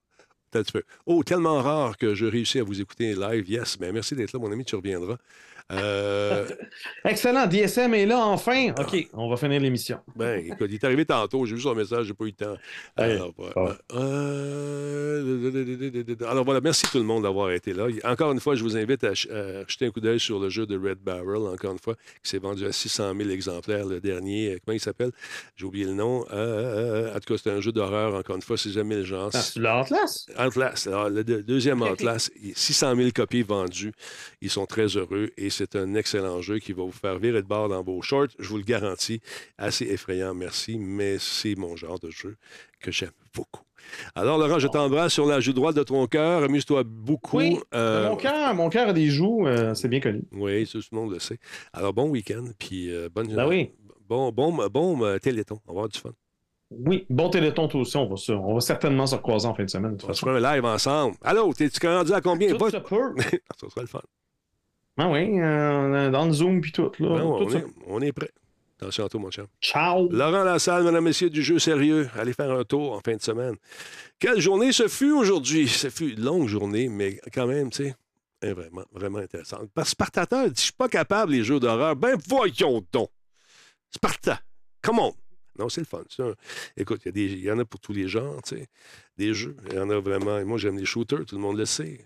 Oh, 1.06 1.22
tellement 1.24 1.62
rare 1.62 1.96
que 1.98 2.16
je 2.16 2.26
réussis 2.26 2.60
à 2.60 2.64
vous 2.64 2.82
écouter 2.82 3.14
live. 3.14 3.48
Yes, 3.48 3.80
mais 3.80 3.92
merci 3.92 4.16
d'être 4.16 4.34
là, 4.34 4.40
mon 4.40 4.52
ami, 4.52 4.66
tu 4.66 4.76
reviendras. 4.76 5.18
Euh, 5.72 6.46
Excellent, 7.06 7.48
DSM 7.48 7.94
est 7.94 8.06
là 8.06 8.20
enfin. 8.26 8.72
OK, 8.80 9.08
on 9.14 9.30
va 9.30 9.38
finir 9.38 9.62
l'émission. 9.62 10.00
Ben, 10.16 10.44
écoute, 10.46 10.68
il 10.70 10.76
est 10.76 10.84
arrivé 10.84 11.06
tantôt, 11.06 11.46
j'ai 11.46 11.56
vu 11.56 11.62
son 11.62 11.76
message, 11.76 12.08
j'ai 12.08 12.14
pas 12.14 12.26
eu 12.26 12.28
le 12.28 12.34
temps. 12.34 12.56
Alors, 12.98 13.34
Ouais. 13.38 13.50
voilà. 13.56 13.78
Euh, 13.94 15.60
alors 16.28 16.44
voilà, 16.46 16.62
merci 16.62 16.86
tout 16.92 16.98
le 16.98 17.04
monde 17.04 17.24
d'avoir 17.24 17.52
été 17.52 17.74
là. 17.74 17.88
Encore 18.04 18.32
une 18.32 18.40
fois, 18.40 18.56
je 18.56 18.64
vous 18.64 18.76
invite 18.78 19.04
à, 19.04 19.16
ch- 19.16 19.30
à 19.30 19.66
jeter 19.68 19.86
un 19.88 19.92
coup 19.92 20.00
d'œil 20.00 20.20
sur 20.20 20.40
le 20.40 20.50
jeu 20.50 20.66
de 20.66 20.78
Red 20.78 21.00
Barrel, 21.00 21.48
encore 21.54 21.72
une 21.74 21.80
fois, 21.80 21.96
qui 22.24 22.30
s'est 22.30 22.38
vendu 22.40 22.66
à 22.66 22.72
600 22.72 23.14
000 23.18 23.30
exemplaires, 23.30 23.86
le 23.86 24.00
dernier. 24.00 24.54
Euh, 24.54 24.58
Comment 24.66 24.76
il 24.76 24.80
s'appelle? 24.80 25.12
J'ai 25.56 25.66
oublié 25.66 25.86
le 25.86 25.94
nom. 25.94 26.22
En 26.22 27.20
tout 27.20 27.34
cas, 27.34 27.42
c'est 27.44 27.52
un 27.52 27.62
jeu 27.62 27.72
d'horreur, 27.72 28.16
encore 28.16 28.36
une 28.36 28.42
fois, 28.42 28.58
si 28.58 28.72
jamais 28.72 28.96
le 28.96 29.04
genre. 29.04 29.30
Ah, 29.34 29.42
c'est 29.42 29.60
l'Atlas? 29.60 30.26
Atlas. 30.36 30.88
Alors, 30.88 31.10
le 31.10 31.24
deux- 31.24 31.44
deuxième 31.44 31.82
Atlas, 31.84 32.32
600 32.56 32.96
000 32.96 33.10
copies 33.14 33.44
vendues. 33.44 33.92
Ils 34.42 34.50
sont 34.50 34.66
très 34.66 34.86
heureux 34.98 35.30
et 35.38 35.50
c'est 35.60 35.76
un 35.76 35.94
excellent 35.94 36.42
jeu 36.42 36.60
qui 36.60 36.74
va 36.74 36.84
vous 36.84 36.92
faire 36.92 37.20
virer 37.20 37.42
de 37.42 37.48
bord 37.48 37.70
dans 37.70 37.84
vos 37.84 38.02
shorts. 38.02 38.30
Je 38.40 38.48
vous 38.50 38.58
le 38.58 38.64
garantis. 38.64 39.22
Assez 39.58 39.86
effrayant, 39.86 40.34
merci, 40.34 40.78
mais 40.80 41.18
c'est 41.20 41.56
mon 41.56 41.76
genre 41.76 42.00
de 42.00 42.10
jeu 42.10 42.38
que 42.80 42.92
j'aime 42.92 43.12
beaucoup. 43.36 43.62
Alors, 44.16 44.38
Laurent, 44.38 44.60
je 44.60 44.68
t'embrasse 44.68 45.14
sur 45.14 45.26
la 45.26 45.40
joue 45.40 45.54
droite 45.54 45.76
de 45.76 45.84
ton 45.84 46.06
cœur. 46.08 46.44
Amuse-toi 46.44 46.84
beaucoup. 46.86 47.38
Oui, 47.38 47.58
Euh, 47.74 48.10
mon 48.10 48.16
cœur, 48.16 48.54
mon 48.56 48.70
cœur 48.70 48.90
a 48.90 48.94
des 48.94 49.08
joues, 49.08 49.48
euh, 49.48 49.74
c'est 49.74 49.88
bien 49.90 50.00
connu. 50.00 50.22
oui, 50.32 50.66
tout 50.68 50.80
le 50.92 50.96
monde 50.98 51.12
le 51.12 51.20
sait. 51.20 51.38
Alors, 51.74 51.94
bon 51.94 52.10
week-end, 52.10 52.46
puis 52.58 52.92
euh, 52.94 53.10
bonne 53.14 53.34
Ben 53.36 53.48
oui. 53.48 53.72
Bon, 54.08 54.32
bon, 54.32 54.52
bon 54.70 55.04
euh, 55.04 55.18
téléthon. 55.20 55.60
On 55.68 55.74
va 55.74 55.80
avoir 55.80 55.90
du 55.90 56.00
fun. 56.00 56.12
Oui, 56.72 57.06
bon 57.10 57.30
téléthon 57.30 57.68
toi 57.68 57.82
aussi, 57.82 57.98
on 57.98 58.08
va, 58.08 58.16
se- 58.16 58.32
on 58.32 58.54
va 58.54 58.60
certainement 58.62 59.08
se 59.08 59.16
recroiser 59.16 59.48
en 59.48 59.56
fin 59.56 59.64
de 59.64 59.70
semaine. 59.70 59.96
de 59.98 60.04
On 60.04 60.08
va 60.08 60.14
se 60.14 60.20
faire 60.20 60.34
un 60.36 60.54
live 60.56 60.66
ensemble. 60.66 61.16
Allô, 61.24 61.52
t'es-tu 61.54 61.88
rendu 61.88 62.14
à 62.14 62.22
combien? 62.22 62.56
Tout 62.56 62.70
se 62.70 62.78
peut. 62.78 63.16
ça 63.60 63.70
sera 63.70 63.82
le 63.82 63.88
fun. 63.88 64.02
Ah 65.00 65.10
oui, 65.10 65.40
euh, 65.40 66.10
dans 66.12 66.26
le 66.26 66.32
Zoom 66.34 66.60
puis 66.62 66.72
tout. 66.72 66.92
Là, 67.00 67.10
Ben, 67.16 67.22
on, 67.22 67.38
tout 67.46 67.50
ça. 67.52 67.60
est, 67.60 67.66
on 67.88 68.02
est 68.02 68.12
prêt. 68.12 68.30
Attention 68.82 69.06
à 69.06 69.10
toi, 69.10 69.20
mon 69.20 69.32
chum. 69.32 69.48
Ciao. 69.62 70.10
Laurent 70.12 70.44
Lassalle, 70.44 70.84
mesdames, 70.84 71.04
messieurs, 71.04 71.30
du 71.30 71.42
jeu 71.42 71.58
sérieux. 71.60 72.10
Allez 72.18 72.34
faire 72.34 72.52
un 72.52 72.64
tour 72.64 72.94
en 72.94 73.00
fin 73.02 73.16
de 73.16 73.22
semaine. 73.22 73.56
Quelle 74.20 74.40
journée 74.40 74.72
ce 74.72 74.88
fut 74.88 75.12
aujourd'hui? 75.12 75.68
Ce 75.68 75.90
fut 75.90 76.12
une 76.14 76.24
longue 76.24 76.48
journée, 76.48 76.88
mais 76.90 77.20
quand 77.34 77.48
même, 77.48 77.70
tu 77.70 77.84
sais, 77.86 77.96
hein, 78.42 78.54
vraiment, 78.54 78.84
vraiment 78.92 79.20
intéressante. 79.20 79.70
Parce 79.74 79.88
que 79.90 79.92
Spartateur 79.92 80.48
dit, 80.48 80.54
je 80.58 80.62
suis 80.64 80.72
pas 80.74 80.88
capable, 80.90 81.32
les 81.34 81.44
jeux 81.44 81.60
d'horreur. 81.60 81.96
Ben, 81.96 82.18
voyons 82.28 82.82
donc. 82.94 83.10
Sparta, 83.94 84.40
come 84.82 85.00
on. 85.00 85.14
Non, 85.58 85.68
c'est 85.68 85.82
le 85.82 85.86
fun. 85.88 86.04
un- 86.20 86.34
Écoute, 86.78 87.02
il 87.06 87.18
y, 87.18 87.42
y 87.42 87.52
en 87.52 87.60
a 87.60 87.66
pour 87.66 87.82
tous 87.82 87.92
les 87.94 88.08
genres, 88.08 88.42
tu 88.44 88.56
sais. 88.58 88.68
Des 89.18 89.34
jeux. 89.34 89.58
Il 89.70 89.76
y 89.76 89.80
en 89.80 89.90
a 89.90 90.00
vraiment. 90.00 90.44
Moi, 90.46 90.58
j'aime 90.58 90.78
les 90.78 90.86
shooters, 90.86 91.26
tout 91.26 91.36
le 91.36 91.42
monde 91.42 91.58
le 91.58 91.66
sait. 91.66 92.06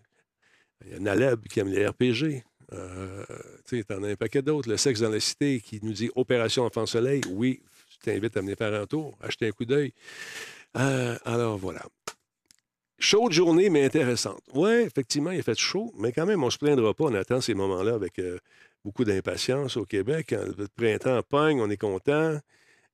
Il 0.85 0.91
y 0.91 0.95
a 0.95 0.99
Naleb 0.99 1.43
qui 1.47 1.59
aime 1.59 1.67
les 1.69 1.85
RPG. 1.87 2.43
Euh, 2.71 3.25
tu 3.67 3.83
t'en 3.83 4.03
as 4.03 4.09
un 4.09 4.15
paquet 4.15 4.41
d'autres. 4.41 4.69
Le 4.69 4.77
sexe 4.77 5.01
dans 5.01 5.09
la 5.09 5.19
cité 5.19 5.59
qui 5.59 5.79
nous 5.83 5.93
dit 5.93 6.09
Opération 6.15 6.63
Enfant 6.63 6.85
Soleil. 6.85 7.21
Oui, 7.29 7.61
je 7.91 7.97
t'invite 8.11 8.35
à 8.37 8.41
venir 8.41 8.57
faire 8.57 8.73
un 8.73 8.85
tour, 8.85 9.17
acheter 9.21 9.47
un 9.47 9.51
coup 9.51 9.65
d'œil. 9.65 9.93
Euh, 10.77 11.17
alors 11.25 11.57
voilà. 11.57 11.83
Chaude 12.99 13.33
journée, 13.33 13.69
mais 13.69 13.83
intéressante. 13.83 14.41
Oui, 14.53 14.71
effectivement, 14.71 15.31
il 15.31 15.39
a 15.39 15.43
fait 15.43 15.57
chaud, 15.57 15.93
mais 15.97 16.11
quand 16.11 16.25
même, 16.25 16.41
on 16.41 16.47
ne 16.47 16.51
se 16.51 16.57
plaindra 16.57 16.93
pas. 16.93 17.05
On 17.05 17.13
attend 17.15 17.41
ces 17.41 17.53
moments-là 17.53 17.95
avec 17.95 18.17
euh, 18.19 18.39
beaucoup 18.85 19.03
d'impatience 19.03 19.75
au 19.77 19.85
Québec. 19.85 20.27
Quand 20.29 20.45
le 20.57 20.67
printemps 20.69 21.21
pogne, 21.23 21.59
on 21.59 21.69
est 21.69 21.77
content. 21.77 22.39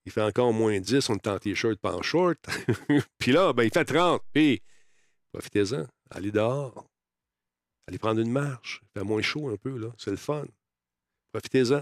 Il 0.06 0.12
fait 0.12 0.22
encore 0.22 0.52
moins 0.54 0.80
10, 0.80 1.10
on 1.10 1.16
est 1.16 1.28
en 1.28 1.38
t-shirt, 1.38 1.80
pas 1.80 1.94
en 1.94 2.02
short. 2.02 2.40
puis 3.20 3.32
là, 3.32 3.54
ben, 3.54 3.64
il 3.64 3.72
fait 3.72 3.86
30. 3.86 4.22
Puis, 4.34 4.62
profitez-en. 5.32 5.86
Allez 6.10 6.32
dehors. 6.32 6.89
Allez 7.90 7.98
prendre 7.98 8.22
une 8.22 8.32
marche. 8.32 8.84
Il 8.84 9.00
fait 9.00 9.04
moins 9.04 9.24
chaud 9.24 9.50
un 9.50 9.58
peu, 9.58 9.76
là. 9.76 9.88
C'est 9.98 10.12
le 10.12 10.18
fun. 10.18 10.46
Profitez-en. 11.32 11.82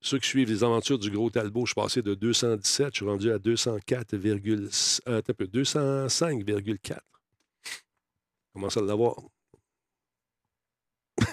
Ceux 0.00 0.18
qui 0.18 0.26
suivent 0.26 0.48
les 0.48 0.64
aventures 0.64 0.98
du 0.98 1.10
gros 1.10 1.28
Talbot, 1.28 1.66
je 1.66 1.72
suis 1.72 1.74
passé 1.74 2.00
de 2.00 2.14
217, 2.14 2.88
je 2.92 2.96
suis 2.96 3.04
rendu 3.04 3.30
à 3.30 3.38
204, 3.38 4.14
euh, 4.14 5.18
attends 5.18 5.32
un 5.32 5.34
peu, 5.34 5.44
205,4. 5.44 6.98
Commence 8.54 8.76
à 8.78 8.80
l'avoir. 8.80 9.16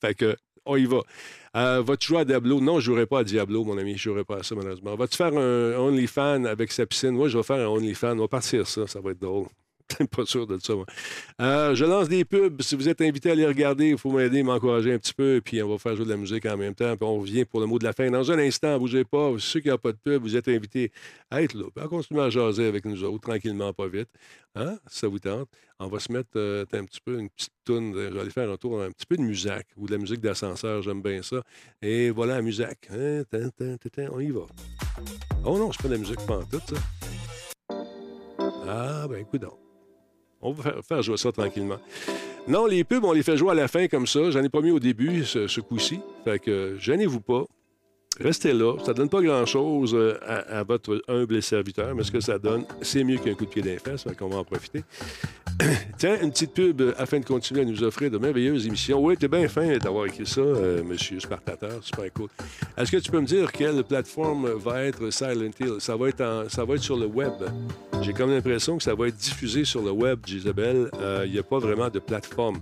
fait 0.00 0.14
que, 0.16 0.36
on 0.66 0.74
y 0.76 0.84
va. 0.84 1.02
Euh, 1.54 1.82
Vas-tu 1.82 2.08
jouer 2.08 2.18
à 2.18 2.24
Diablo? 2.24 2.60
Non, 2.60 2.80
je 2.80 2.90
ne 2.90 2.96
jouerai 2.96 3.06
pas 3.06 3.20
à 3.20 3.24
Diablo, 3.24 3.62
mon 3.62 3.78
ami. 3.78 3.96
Je 3.96 4.08
ne 4.08 4.14
jouerai 4.14 4.24
pas 4.24 4.38
à 4.38 4.42
ça, 4.42 4.56
malheureusement. 4.56 4.96
Vas-tu 4.96 5.16
faire 5.16 5.32
un 5.32 5.76
OnlyFans 5.78 6.46
avec 6.46 6.72
sa 6.72 6.84
piscine? 6.84 7.12
Moi, 7.12 7.28
je 7.28 7.38
vais 7.38 7.44
faire 7.44 7.60
un 7.60 7.70
OnlyFans. 7.70 8.18
On 8.18 8.22
va 8.22 8.28
partir 8.28 8.66
ça. 8.66 8.88
Ça 8.88 9.00
va 9.00 9.12
être 9.12 9.20
drôle. 9.20 9.46
pas 10.10 10.26
sûr 10.26 10.46
de. 10.46 10.58
Euh, 11.40 11.74
je 11.74 11.84
lance 11.84 12.08
des 12.08 12.24
pubs. 12.24 12.60
Si 12.62 12.74
vous 12.76 12.88
êtes 12.88 13.00
invité 13.00 13.30
à 13.30 13.34
les 13.34 13.46
regarder, 13.46 13.90
il 13.90 13.98
faut 13.98 14.10
m'aider, 14.10 14.42
m'encourager 14.42 14.92
un 14.92 14.98
petit 14.98 15.14
peu. 15.14 15.40
Puis 15.44 15.62
on 15.62 15.68
va 15.68 15.78
faire 15.78 15.96
jouer 15.96 16.04
de 16.04 16.10
la 16.10 16.16
musique 16.16 16.46
en 16.46 16.56
même 16.56 16.74
temps. 16.74 16.96
Puis 16.96 17.06
on 17.06 17.20
revient 17.20 17.44
pour 17.44 17.60
le 17.60 17.66
mot 17.66 17.78
de 17.78 17.84
la 17.84 17.92
fin. 17.92 18.10
Dans 18.10 18.30
un 18.30 18.38
instant, 18.38 18.78
bougez 18.78 19.04
pas. 19.04 19.32
Ceux 19.38 19.60
qui 19.60 19.68
n'ont 19.68 19.78
pas 19.78 19.92
de 19.92 19.98
pub, 20.02 20.22
vous 20.22 20.36
êtes 20.36 20.48
invités 20.48 20.92
à 21.30 21.42
être 21.42 21.54
là. 21.54 21.64
Puis 21.74 21.84
à 21.84 21.88
continuer 21.88 22.22
à 22.22 22.30
jaser 22.30 22.66
avec 22.66 22.84
nous 22.84 23.02
autres, 23.04 23.20
tranquillement, 23.20 23.72
pas 23.72 23.88
vite. 23.88 24.08
Hein? 24.54 24.78
Ça 24.86 25.08
vous 25.08 25.18
tente. 25.18 25.48
On 25.78 25.88
va 25.88 25.98
se 25.98 26.12
mettre 26.12 26.30
euh, 26.36 26.64
un 26.72 26.84
petit 26.84 27.00
peu, 27.00 27.18
une 27.18 27.28
petite 27.30 27.52
toune. 27.64 27.92
Je 27.94 28.14
vais 28.14 28.20
aller 28.20 28.30
faire 28.30 28.50
un 28.50 28.56
tour, 28.56 28.80
un 28.82 28.90
petit 28.90 29.06
peu 29.06 29.16
de 29.16 29.22
musique 29.22 29.66
ou 29.76 29.86
de 29.86 29.92
la 29.92 29.98
musique 29.98 30.20
d'ascenseur. 30.20 30.82
J'aime 30.82 31.02
bien 31.02 31.22
ça. 31.22 31.42
Et 31.80 32.10
voilà 32.10 32.36
la 32.36 32.42
musique. 32.42 32.88
Hein? 32.90 33.24
On 34.12 34.20
y 34.20 34.30
va. 34.30 34.42
Oh 35.44 35.58
non, 35.58 35.72
c'est 35.72 35.82
pas 35.82 35.88
de 35.88 35.94
la 35.94 35.98
musique 35.98 36.20
pantoute, 36.26 36.62
ça. 36.68 36.76
Ah, 38.66 39.06
ben, 39.08 39.18
écoute 39.18 39.40
donc. 39.42 39.61
On 40.42 40.52
va 40.52 40.82
faire, 40.82 41.02
jouer 41.02 41.16
ça 41.16 41.30
tranquillement. 41.32 41.78
Non, 42.48 42.66
les 42.66 42.82
pubs, 42.82 43.04
on 43.04 43.12
les 43.12 43.22
fait 43.22 43.36
jouer 43.36 43.52
à 43.52 43.54
la 43.54 43.68
fin 43.68 43.86
comme 43.86 44.06
ça. 44.06 44.30
J'en 44.30 44.42
ai 44.42 44.48
pas 44.48 44.60
mis 44.60 44.72
au 44.72 44.80
début 44.80 45.24
ce, 45.24 45.46
ce 45.46 45.60
coup-ci. 45.60 46.00
Fait 46.24 46.40
que, 46.40 46.76
gênez-vous 46.78 47.20
pas. 47.20 47.44
Restez 48.22 48.52
là. 48.52 48.76
Ça 48.84 48.94
donne 48.94 49.08
pas 49.08 49.20
grand-chose 49.20 49.94
euh, 49.94 50.16
à, 50.48 50.62
votre 50.62 51.02
humble 51.08 51.42
serviteur, 51.42 51.94
mais 51.94 52.04
ce 52.04 52.12
que 52.12 52.20
ça 52.20 52.38
donne, 52.38 52.64
c'est 52.80 53.02
mieux 53.02 53.18
qu'un 53.18 53.34
coup 53.34 53.44
de 53.44 53.50
pied 53.50 53.62
fait 53.62 54.16
qu'on 54.16 54.28
va 54.28 54.38
en 54.38 54.44
profiter. 54.44 54.84
Tiens, 55.98 56.18
une 56.22 56.30
petite 56.30 56.54
pub 56.54 56.80
euh, 56.80 56.94
afin 56.98 57.18
de 57.18 57.24
continuer 57.24 57.62
à 57.62 57.64
nous 57.64 57.82
offrir 57.82 58.10
de 58.10 58.18
merveilleuses 58.18 58.66
émissions. 58.66 59.02
Oui, 59.04 59.16
t'es 59.16 59.28
bien 59.28 59.48
fin 59.48 59.76
d'avoir 59.78 60.06
écrit 60.06 60.26
ça, 60.26 60.40
euh, 60.40 60.82
monsieur 60.84 61.18
Spartateur. 61.20 61.82
Super 61.82 62.12
cool. 62.12 62.28
Est-ce 62.76 62.92
que 62.92 62.96
tu 62.98 63.10
peux 63.10 63.20
me 63.20 63.26
dire 63.26 63.50
quelle 63.50 63.82
plateforme 63.82 64.50
va 64.52 64.84
être 64.84 65.10
Silent 65.10 65.50
Hill? 65.60 65.74
Ça 65.80 65.96
va 65.96 66.08
être, 66.08 66.46
ça 66.48 66.64
va 66.64 66.74
être 66.74 66.82
sur 66.82 66.96
le 66.96 67.06
web. 67.06 67.32
J'ai 68.02 68.12
comme 68.12 68.30
l'impression 68.30 68.76
que 68.76 68.82
ça 68.82 68.94
va 68.94 69.08
être 69.08 69.16
diffusé 69.16 69.64
sur 69.64 69.82
le 69.82 69.90
web, 69.90 70.20
Isabelle. 70.28 70.88
Euh, 71.00 71.24
Il 71.26 71.32
n'y 71.32 71.38
a 71.38 71.42
pas 71.42 71.58
vraiment 71.58 71.88
de 71.88 71.98
plateforme 71.98 72.58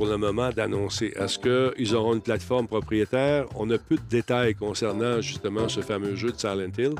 pour 0.00 0.08
le 0.08 0.16
moment 0.16 0.48
d'annoncer. 0.48 1.12
Est-ce 1.14 1.38
qu'ils 1.38 1.94
auront 1.94 2.14
une 2.14 2.22
plateforme 2.22 2.66
propriétaire? 2.66 3.44
On 3.54 3.68
a 3.68 3.76
peu 3.76 3.96
de 3.96 4.08
détails 4.08 4.54
concernant 4.54 5.20
justement 5.20 5.68
ce 5.68 5.82
fameux 5.82 6.16
jeu 6.16 6.32
de 6.32 6.38
Silent 6.38 6.72
Hill. 6.78 6.94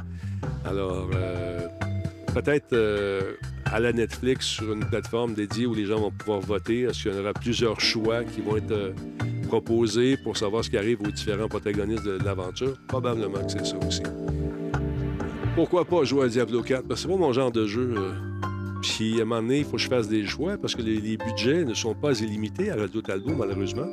Alors, 0.66 1.08
euh, 1.14 1.66
peut-être 2.34 2.74
euh, 2.74 3.36
à 3.64 3.80
la 3.80 3.94
Netflix 3.94 4.44
sur 4.44 4.74
une 4.74 4.84
plateforme 4.84 5.32
dédiée 5.32 5.64
où 5.64 5.72
les 5.72 5.86
gens 5.86 5.98
vont 5.98 6.10
pouvoir 6.10 6.40
voter. 6.40 6.82
Est-ce 6.82 7.04
qu'il 7.04 7.12
y 7.12 7.14
en 7.16 7.20
aura 7.20 7.32
plusieurs 7.32 7.80
choix 7.80 8.22
qui 8.22 8.42
vont 8.42 8.58
être 8.58 8.70
euh, 8.70 8.92
proposés 9.48 10.18
pour 10.18 10.36
savoir 10.36 10.62
ce 10.62 10.68
qui 10.68 10.76
arrive 10.76 11.00
aux 11.00 11.10
différents 11.10 11.48
protagonistes 11.48 12.04
de 12.04 12.22
l'aventure? 12.22 12.76
Probablement 12.86 13.42
que 13.42 13.52
c'est 13.52 13.64
ça 13.64 13.78
aussi. 13.78 14.02
Pourquoi 15.54 15.86
pas 15.86 16.04
jouer 16.04 16.24
à 16.24 16.28
Diablo 16.28 16.60
4? 16.60 16.86
Parce 16.86 17.00
que 17.00 17.08
c'est 17.08 17.14
pas 17.14 17.18
mon 17.18 17.32
genre 17.32 17.50
de 17.50 17.66
jeu. 17.66 17.94
Puis 18.82 19.18
à 19.18 19.22
un 19.22 19.24
moment 19.24 19.42
donné, 19.42 19.58
il 19.58 19.64
faut 19.64 19.72
que 19.72 19.78
je 19.78 19.88
fasse 19.88 20.08
des 20.08 20.26
choix 20.26 20.56
parce 20.56 20.74
que 20.74 20.82
les, 20.82 21.16
budgets 21.16 21.64
ne 21.64 21.74
sont 21.74 21.94
pas 21.94 22.18
illimités 22.20 22.70
à 22.70 22.76
Radio 22.76 23.00
Talbot, 23.02 23.34
malheureusement. 23.36 23.86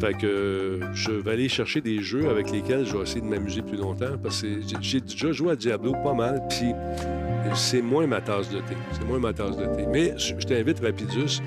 Fait 0.00 0.14
que 0.14 0.26
euh, 0.26 0.94
je 0.94 1.12
vais 1.12 1.30
aller 1.32 1.48
chercher 1.48 1.80
des 1.80 2.00
jeux 2.00 2.28
avec 2.28 2.50
lesquels 2.50 2.84
je 2.84 2.96
vais 2.96 3.02
essayer 3.02 3.20
de 3.20 3.26
m'amuser 3.26 3.62
plus 3.62 3.76
longtemps 3.78 4.18
parce 4.22 4.42
que 4.42 4.48
j'ai- 4.80 5.00
déjà 5.00 5.32
joué 5.32 5.52
à 5.52 5.56
Diablo 5.56 5.92
pas 6.02 6.14
mal, 6.14 6.42
puis 6.48 6.72
c'est 7.54 7.82
moins 7.82 8.06
ma 8.06 8.20
tasse 8.20 8.50
de 8.50 8.58
thé. 8.58 8.76
C'est 8.92 9.06
moins 9.06 9.18
ma 9.18 9.32
tasse 9.32 9.56
de 9.56 9.64
thé. 9.76 9.86
Mais 9.90 10.14
je 10.18 10.34
t'invite, 10.46 10.80
Rapidus, 10.80 11.40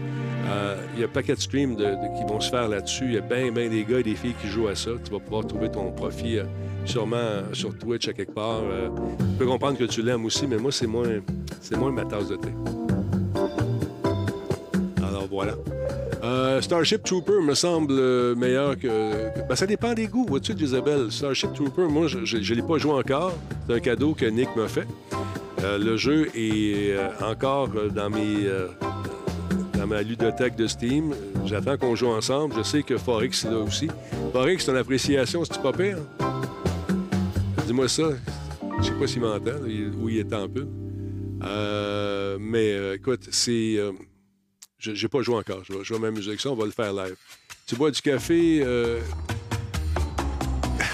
il 0.95 1.01
y 1.01 1.03
a 1.03 1.05
un 1.05 1.09
paquet 1.09 1.35
de 1.35 1.39
streams 1.41 1.75
qui 1.75 2.23
vont 2.31 2.39
se 2.39 2.49
faire 2.49 2.67
là-dessus. 2.69 3.05
Il 3.05 3.13
y 3.13 3.17
a 3.17 3.21
bien, 3.21 3.51
bien 3.51 3.69
des 3.69 3.83
gars 3.83 3.99
et 3.99 4.03
des 4.03 4.15
filles 4.15 4.35
qui 4.41 4.47
jouent 4.47 4.67
à 4.67 4.75
ça. 4.75 4.91
Tu 5.03 5.11
vas 5.11 5.19
pouvoir 5.19 5.45
trouver 5.45 5.69
ton 5.69 5.91
profit 5.91 6.39
euh, 6.39 6.43
sûrement 6.87 7.43
sur 7.53 7.77
Twitch 7.77 8.07
à 8.07 8.13
quelque 8.13 8.33
part. 8.33 8.61
Euh, 8.63 8.89
je 9.19 9.37
peux 9.37 9.45
comprendre 9.45 9.77
que 9.77 9.83
tu 9.83 10.01
l'aimes 10.01 10.25
aussi, 10.25 10.47
mais 10.47 10.57
moi, 10.57 10.71
c'est 10.71 10.87
moins, 10.87 11.07
c'est 11.61 11.77
moins 11.77 11.91
ma 11.91 12.05
tasse 12.05 12.29
de 12.29 12.35
thé. 12.35 12.49
Alors 15.03 15.27
voilà. 15.29 15.53
Euh, 16.23 16.61
Starship 16.61 17.03
Trooper 17.03 17.41
me 17.41 17.53
semble 17.53 17.93
euh, 17.93 18.35
meilleur 18.35 18.77
que. 18.77 19.29
Ben, 19.47 19.55
ça 19.55 19.65
dépend 19.65 19.93
des 19.93 20.07
goûts, 20.07 20.25
vois-tu, 20.27 20.53
Isabelle. 20.53 21.11
Starship 21.11 21.53
Trooper, 21.53 21.83
moi, 21.89 22.07
je 22.07 22.17
ne 22.17 22.55
l'ai 22.55 22.61
pas 22.61 22.77
joué 22.77 22.93
encore. 22.93 23.33
C'est 23.67 23.75
un 23.75 23.79
cadeau 23.79 24.13
que 24.13 24.25
Nick 24.25 24.49
m'a 24.55 24.67
fait. 24.67 24.87
Euh, 25.63 25.77
le 25.77 25.97
jeu 25.97 26.27
est 26.35 26.95
encore 27.21 27.69
dans 27.93 28.09
mes. 28.09 28.49
dans 29.77 29.87
ma 29.87 30.01
ludothèque 30.01 30.55
de 30.55 30.67
Steam. 30.67 31.13
J'attends 31.45 31.77
qu'on 31.77 31.95
joue 31.95 32.09
ensemble. 32.09 32.55
Je 32.57 32.63
sais 32.63 32.83
que 32.83 32.97
Forex 32.97 33.45
est 33.45 33.51
là 33.51 33.59
aussi. 33.59 33.87
Forex, 34.33 34.65
ton 34.65 34.75
appréciation, 34.75 35.45
c'est-tu 35.45 35.59
pas 35.59 35.71
pire? 35.71 35.97
Dis-moi 37.67 37.87
ça. 37.89 38.03
Je 38.79 38.83
sais 38.85 38.91
pas 38.93 39.07
s'il 39.07 39.21
m'entend, 39.21 39.59
où 40.01 40.07
il 40.09 40.19
est 40.19 40.33
en 40.33 40.47
peu. 40.47 40.65
Mais 42.39 42.71
euh, 42.73 42.95
écoute, 42.95 43.27
c'est. 43.29 43.75
euh, 43.77 43.91
je 44.79 44.91
n'ai 44.91 45.09
pas 45.09 45.21
joué 45.21 45.35
encore. 45.35 45.63
Je 45.65 45.73
vais, 45.73 45.83
je 45.83 45.93
vais 45.93 45.99
m'amuser 45.99 46.29
avec 46.29 46.39
ça. 46.39 46.49
On 46.49 46.55
va 46.55 46.63
le 46.65 46.71
faire 46.71 46.93
live. 46.93 47.15
Tu 47.65 47.75
bois 47.75 47.91
du 47.91 48.01
café. 48.01 48.61
euh, 48.63 49.01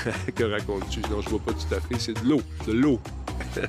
que 0.35 0.43
racontes-tu? 0.45 1.01
Non, 1.11 1.21
je 1.21 1.29
bois 1.29 1.41
pas 1.45 1.53
du 1.53 1.63
café. 1.67 1.95
C'est 1.99 2.19
de 2.23 2.27
l'eau. 2.27 2.41
De 2.65 2.73
l'eau. 2.73 2.99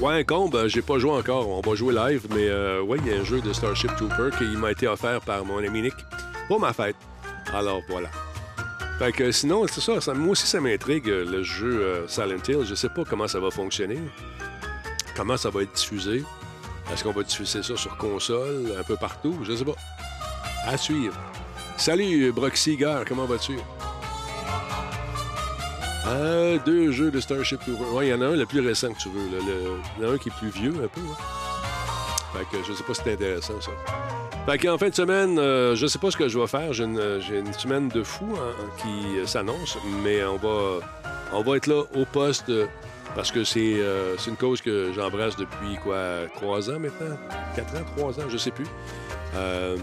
ouais, 0.00 0.14
un 0.20 0.24
combe, 0.24 0.56
euh, 0.56 0.66
j'ai 0.68 0.82
pas 0.82 0.98
joué 0.98 1.12
encore. 1.12 1.48
On 1.48 1.60
va 1.60 1.74
jouer 1.76 1.94
live. 1.94 2.26
Mais 2.34 2.50
ouais, 2.80 2.98
il 3.04 3.12
y 3.12 3.14
a 3.14 3.20
un 3.20 3.24
jeu 3.24 3.40
de 3.40 3.52
Starship 3.52 3.94
Trooper 3.96 4.30
qui 4.36 4.44
m'a 4.56 4.72
été 4.72 4.88
offert 4.88 5.20
par 5.20 5.44
mon 5.44 5.58
ami 5.58 5.82
Nick 5.82 5.94
pour 6.48 6.58
ma 6.58 6.72
fête. 6.72 6.96
Alors 7.52 7.80
voilà. 7.88 8.10
Fait 8.98 9.12
que 9.12 9.32
sinon, 9.32 9.66
c'est 9.66 9.80
ça, 9.80 10.14
Moi 10.14 10.32
aussi, 10.32 10.46
ça 10.46 10.60
m'intrigue, 10.60 11.08
euh, 11.08 11.24
le 11.24 11.42
jeu 11.42 11.80
euh, 11.82 12.06
Silent 12.08 12.42
Hill. 12.46 12.64
Je 12.64 12.74
sais 12.74 12.88
pas 12.88 13.02
comment 13.04 13.26
ça 13.26 13.40
va 13.40 13.50
fonctionner. 13.50 13.98
Comment 15.16 15.36
ça 15.36 15.50
va 15.50 15.62
être 15.62 15.72
diffusé. 15.72 16.22
Est-ce 16.92 17.02
qu'on 17.02 17.12
va 17.12 17.22
diffuser 17.22 17.62
ça 17.62 17.76
sur 17.76 17.96
console, 17.96 18.72
un 18.78 18.82
peu 18.82 18.96
partout? 18.96 19.38
Je 19.42 19.56
sais 19.56 19.64
pas. 19.64 19.74
À 20.66 20.76
suivre. 20.76 21.16
Salut, 21.76 22.30
Broxy 22.32 22.76
Gare, 22.76 23.04
comment 23.06 23.24
vas-tu? 23.24 23.58
Euh, 26.06 26.58
deux 26.64 26.92
jeux 26.92 27.10
de 27.10 27.20
Starship 27.20 27.60
Trooper. 27.60 27.84
Ouais, 27.92 28.06
il 28.08 28.10
y 28.10 28.14
en 28.14 28.20
a 28.20 28.26
un, 28.26 28.36
le 28.36 28.46
plus 28.46 28.60
récent 28.60 28.92
que 28.92 28.98
tu 28.98 29.08
veux. 29.08 29.20
Il 29.98 30.02
y 30.02 30.06
en 30.06 30.10
a 30.10 30.14
un 30.14 30.18
qui 30.18 30.28
est 30.28 30.36
plus 30.38 30.50
vieux, 30.50 30.74
un 30.82 30.88
peu. 30.88 31.00
là. 31.00 31.16
Fait 32.32 32.44
que 32.56 32.64
je 32.66 32.72
sais 32.72 32.82
pas 32.82 32.94
si 32.94 33.02
c'est 33.04 33.12
intéressant, 33.12 33.60
ça. 33.60 33.70
Fait 34.46 34.58
qu'en 34.58 34.76
fin 34.76 34.88
de 34.88 34.94
semaine, 34.94 35.38
euh, 35.38 35.76
je 35.76 35.86
sais 35.86 35.98
pas 35.98 36.10
ce 36.10 36.16
que 36.16 36.28
je 36.28 36.38
vais 36.38 36.48
faire. 36.48 36.72
J'ai 36.72 36.84
une, 36.84 37.00
une 37.30 37.52
semaine 37.52 37.88
de 37.88 38.02
fou 38.02 38.26
hein, 38.34 38.52
qui 38.78 39.18
euh, 39.18 39.26
s'annonce, 39.26 39.78
mais 40.02 40.24
on 40.24 40.36
va, 40.36 40.80
on 41.32 41.42
va 41.42 41.56
être 41.56 41.68
là 41.68 41.82
au 41.94 42.04
poste 42.04 42.48
euh, 42.48 42.66
parce 43.14 43.30
que 43.30 43.44
c'est 43.44 43.74
euh, 43.76 44.16
une 44.26 44.36
cause 44.36 44.60
que 44.60 44.92
j'embrasse 44.94 45.36
depuis 45.36 45.76
quoi, 45.82 46.26
trois 46.34 46.70
ans 46.70 46.78
maintenant? 46.78 47.16
Quatre 47.54 47.74
ans, 47.74 47.84
trois 47.96 48.18
ans, 48.18 48.28
je 48.28 48.36
sais 48.36 48.50
plus. 48.50 48.66
Euh, 49.34 49.76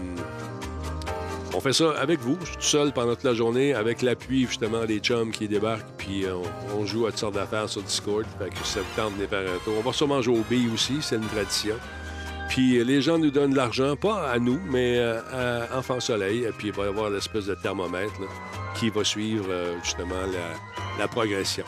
on 1.54 1.60
fait 1.60 1.72
ça 1.72 1.92
avec 1.98 2.20
vous. 2.20 2.36
Je 2.40 2.46
suis 2.46 2.56
tout 2.56 2.62
seul 2.62 2.92
pendant 2.92 3.14
toute 3.14 3.24
la 3.24 3.34
journée, 3.34 3.74
avec 3.74 4.02
l'appui 4.02 4.46
justement 4.46 4.84
des 4.84 4.98
chums 4.98 5.30
qui 5.30 5.48
débarquent, 5.48 5.86
puis 5.96 6.24
euh, 6.24 6.34
on, 6.78 6.84
joue 6.86 7.06
à 7.06 7.10
toutes 7.10 7.18
sortes 7.18 7.34
d'affaires 7.34 7.68
sur 7.68 7.82
Discord. 7.82 8.24
Fait 8.38 8.50
que 8.50 8.64
ça 8.64 8.80
vous 8.80 9.00
tente 9.00 9.18
de 9.18 9.26
faire 9.26 9.40
un 9.40 9.58
tour. 9.64 9.74
On 9.78 9.82
va 9.82 9.92
sûrement 9.92 10.22
jouer 10.22 10.38
au 10.38 10.44
billes 10.48 10.70
aussi, 10.72 10.98
c'est 11.00 11.16
une 11.16 11.26
tradition. 11.26 11.76
Puis 12.50 12.84
les 12.84 13.00
gens 13.00 13.16
nous 13.16 13.30
donnent 13.30 13.52
de 13.52 13.56
l'argent, 13.56 13.94
pas 13.94 14.28
à 14.28 14.40
nous, 14.40 14.58
mais 14.68 14.98
euh, 14.98 15.66
à 15.70 15.78
Enfant 15.78 16.00
Soleil. 16.00 16.48
Puis 16.58 16.68
il 16.68 16.74
va 16.74 16.86
y 16.86 16.88
avoir 16.88 17.08
l'espèce 17.08 17.46
de 17.46 17.54
thermomètre 17.54 18.20
qui 18.74 18.90
va 18.90 19.04
suivre 19.04 19.46
euh, 19.48 19.76
justement 19.84 20.16
la, 20.98 21.06
progression. 21.06 21.64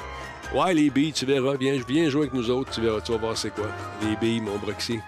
Ouais, 0.52 0.74
les 0.74 0.90
billes, 0.90 1.12
tu 1.12 1.24
verras. 1.24 1.54
Viens, 1.56 1.80
viens 1.86 2.10
jouer 2.10 2.22
avec 2.22 2.34
nous 2.34 2.50
autres, 2.50 2.72
tu 2.72 2.80
verras, 2.80 3.00
tu 3.00 3.12
vas 3.12 3.18
voir 3.18 3.38
c'est 3.38 3.54
quoi. 3.54 3.68
Les 4.02 4.16
billes, 4.16 4.40
mon 4.40 4.59
Broxy. 4.59 4.98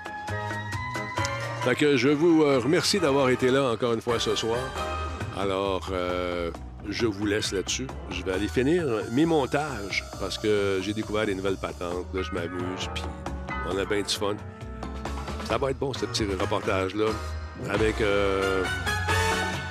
Fait 1.64 1.74
que 1.74 1.96
je 1.96 2.09
vous 2.09 2.44
euh, 2.44 2.60
remercie 2.60 3.01
d'avoir 3.01 3.28
été 3.30 3.51
là 3.51 3.72
encore 3.72 3.94
une 3.94 4.01
fois 4.01 4.20
ce 4.20 4.36
soir. 4.36 4.60
Alors, 5.36 5.90
je 6.88 7.06
vous 7.06 7.26
laisse 7.26 7.51
là-dessus. 7.51 7.88
Je 8.10 8.22
vais 8.22 8.34
aller 8.34 8.46
finir 8.46 8.86
mes 9.10 9.26
montages 9.26 10.05
parce 10.20 10.38
que 10.38 10.78
j'ai 10.80 10.92
découvert 10.92 11.26
des 11.26 11.34
nouvelles 11.34 11.56
patentes. 11.56 12.06
Là, 12.14 12.22
je 12.22 12.30
m'amuse, 12.30 12.88
puis 12.94 13.02
on 13.68 13.76
a 13.76 13.84
bien 13.84 14.02
du 14.02 14.14
fun. 14.14 14.36
Ça 15.48 15.58
va 15.58 15.70
être 15.70 15.78
bon, 15.78 15.92
ce 15.92 16.06
petit 16.06 16.24
reportage-là, 16.24 17.06
avec 17.70 18.00
euh, 18.00 18.64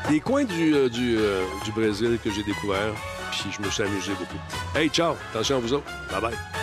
des 0.09 0.19
coins 0.19 0.45
du, 0.45 0.73
euh, 0.75 0.89
du, 0.89 1.17
euh, 1.17 1.43
du 1.65 1.71
Brésil 1.71 2.19
que 2.23 2.31
j'ai 2.31 2.43
découvert, 2.43 2.93
puis 3.31 3.45
je 3.51 3.65
me 3.65 3.69
suis 3.69 3.83
amusé 3.83 4.11
beaucoup. 4.13 4.37
Hey, 4.75 4.89
ciao! 4.89 5.15
Attention 5.31 5.57
à 5.57 5.59
vous 5.59 5.73
autres. 5.73 5.85
Bye-bye. 6.11 6.62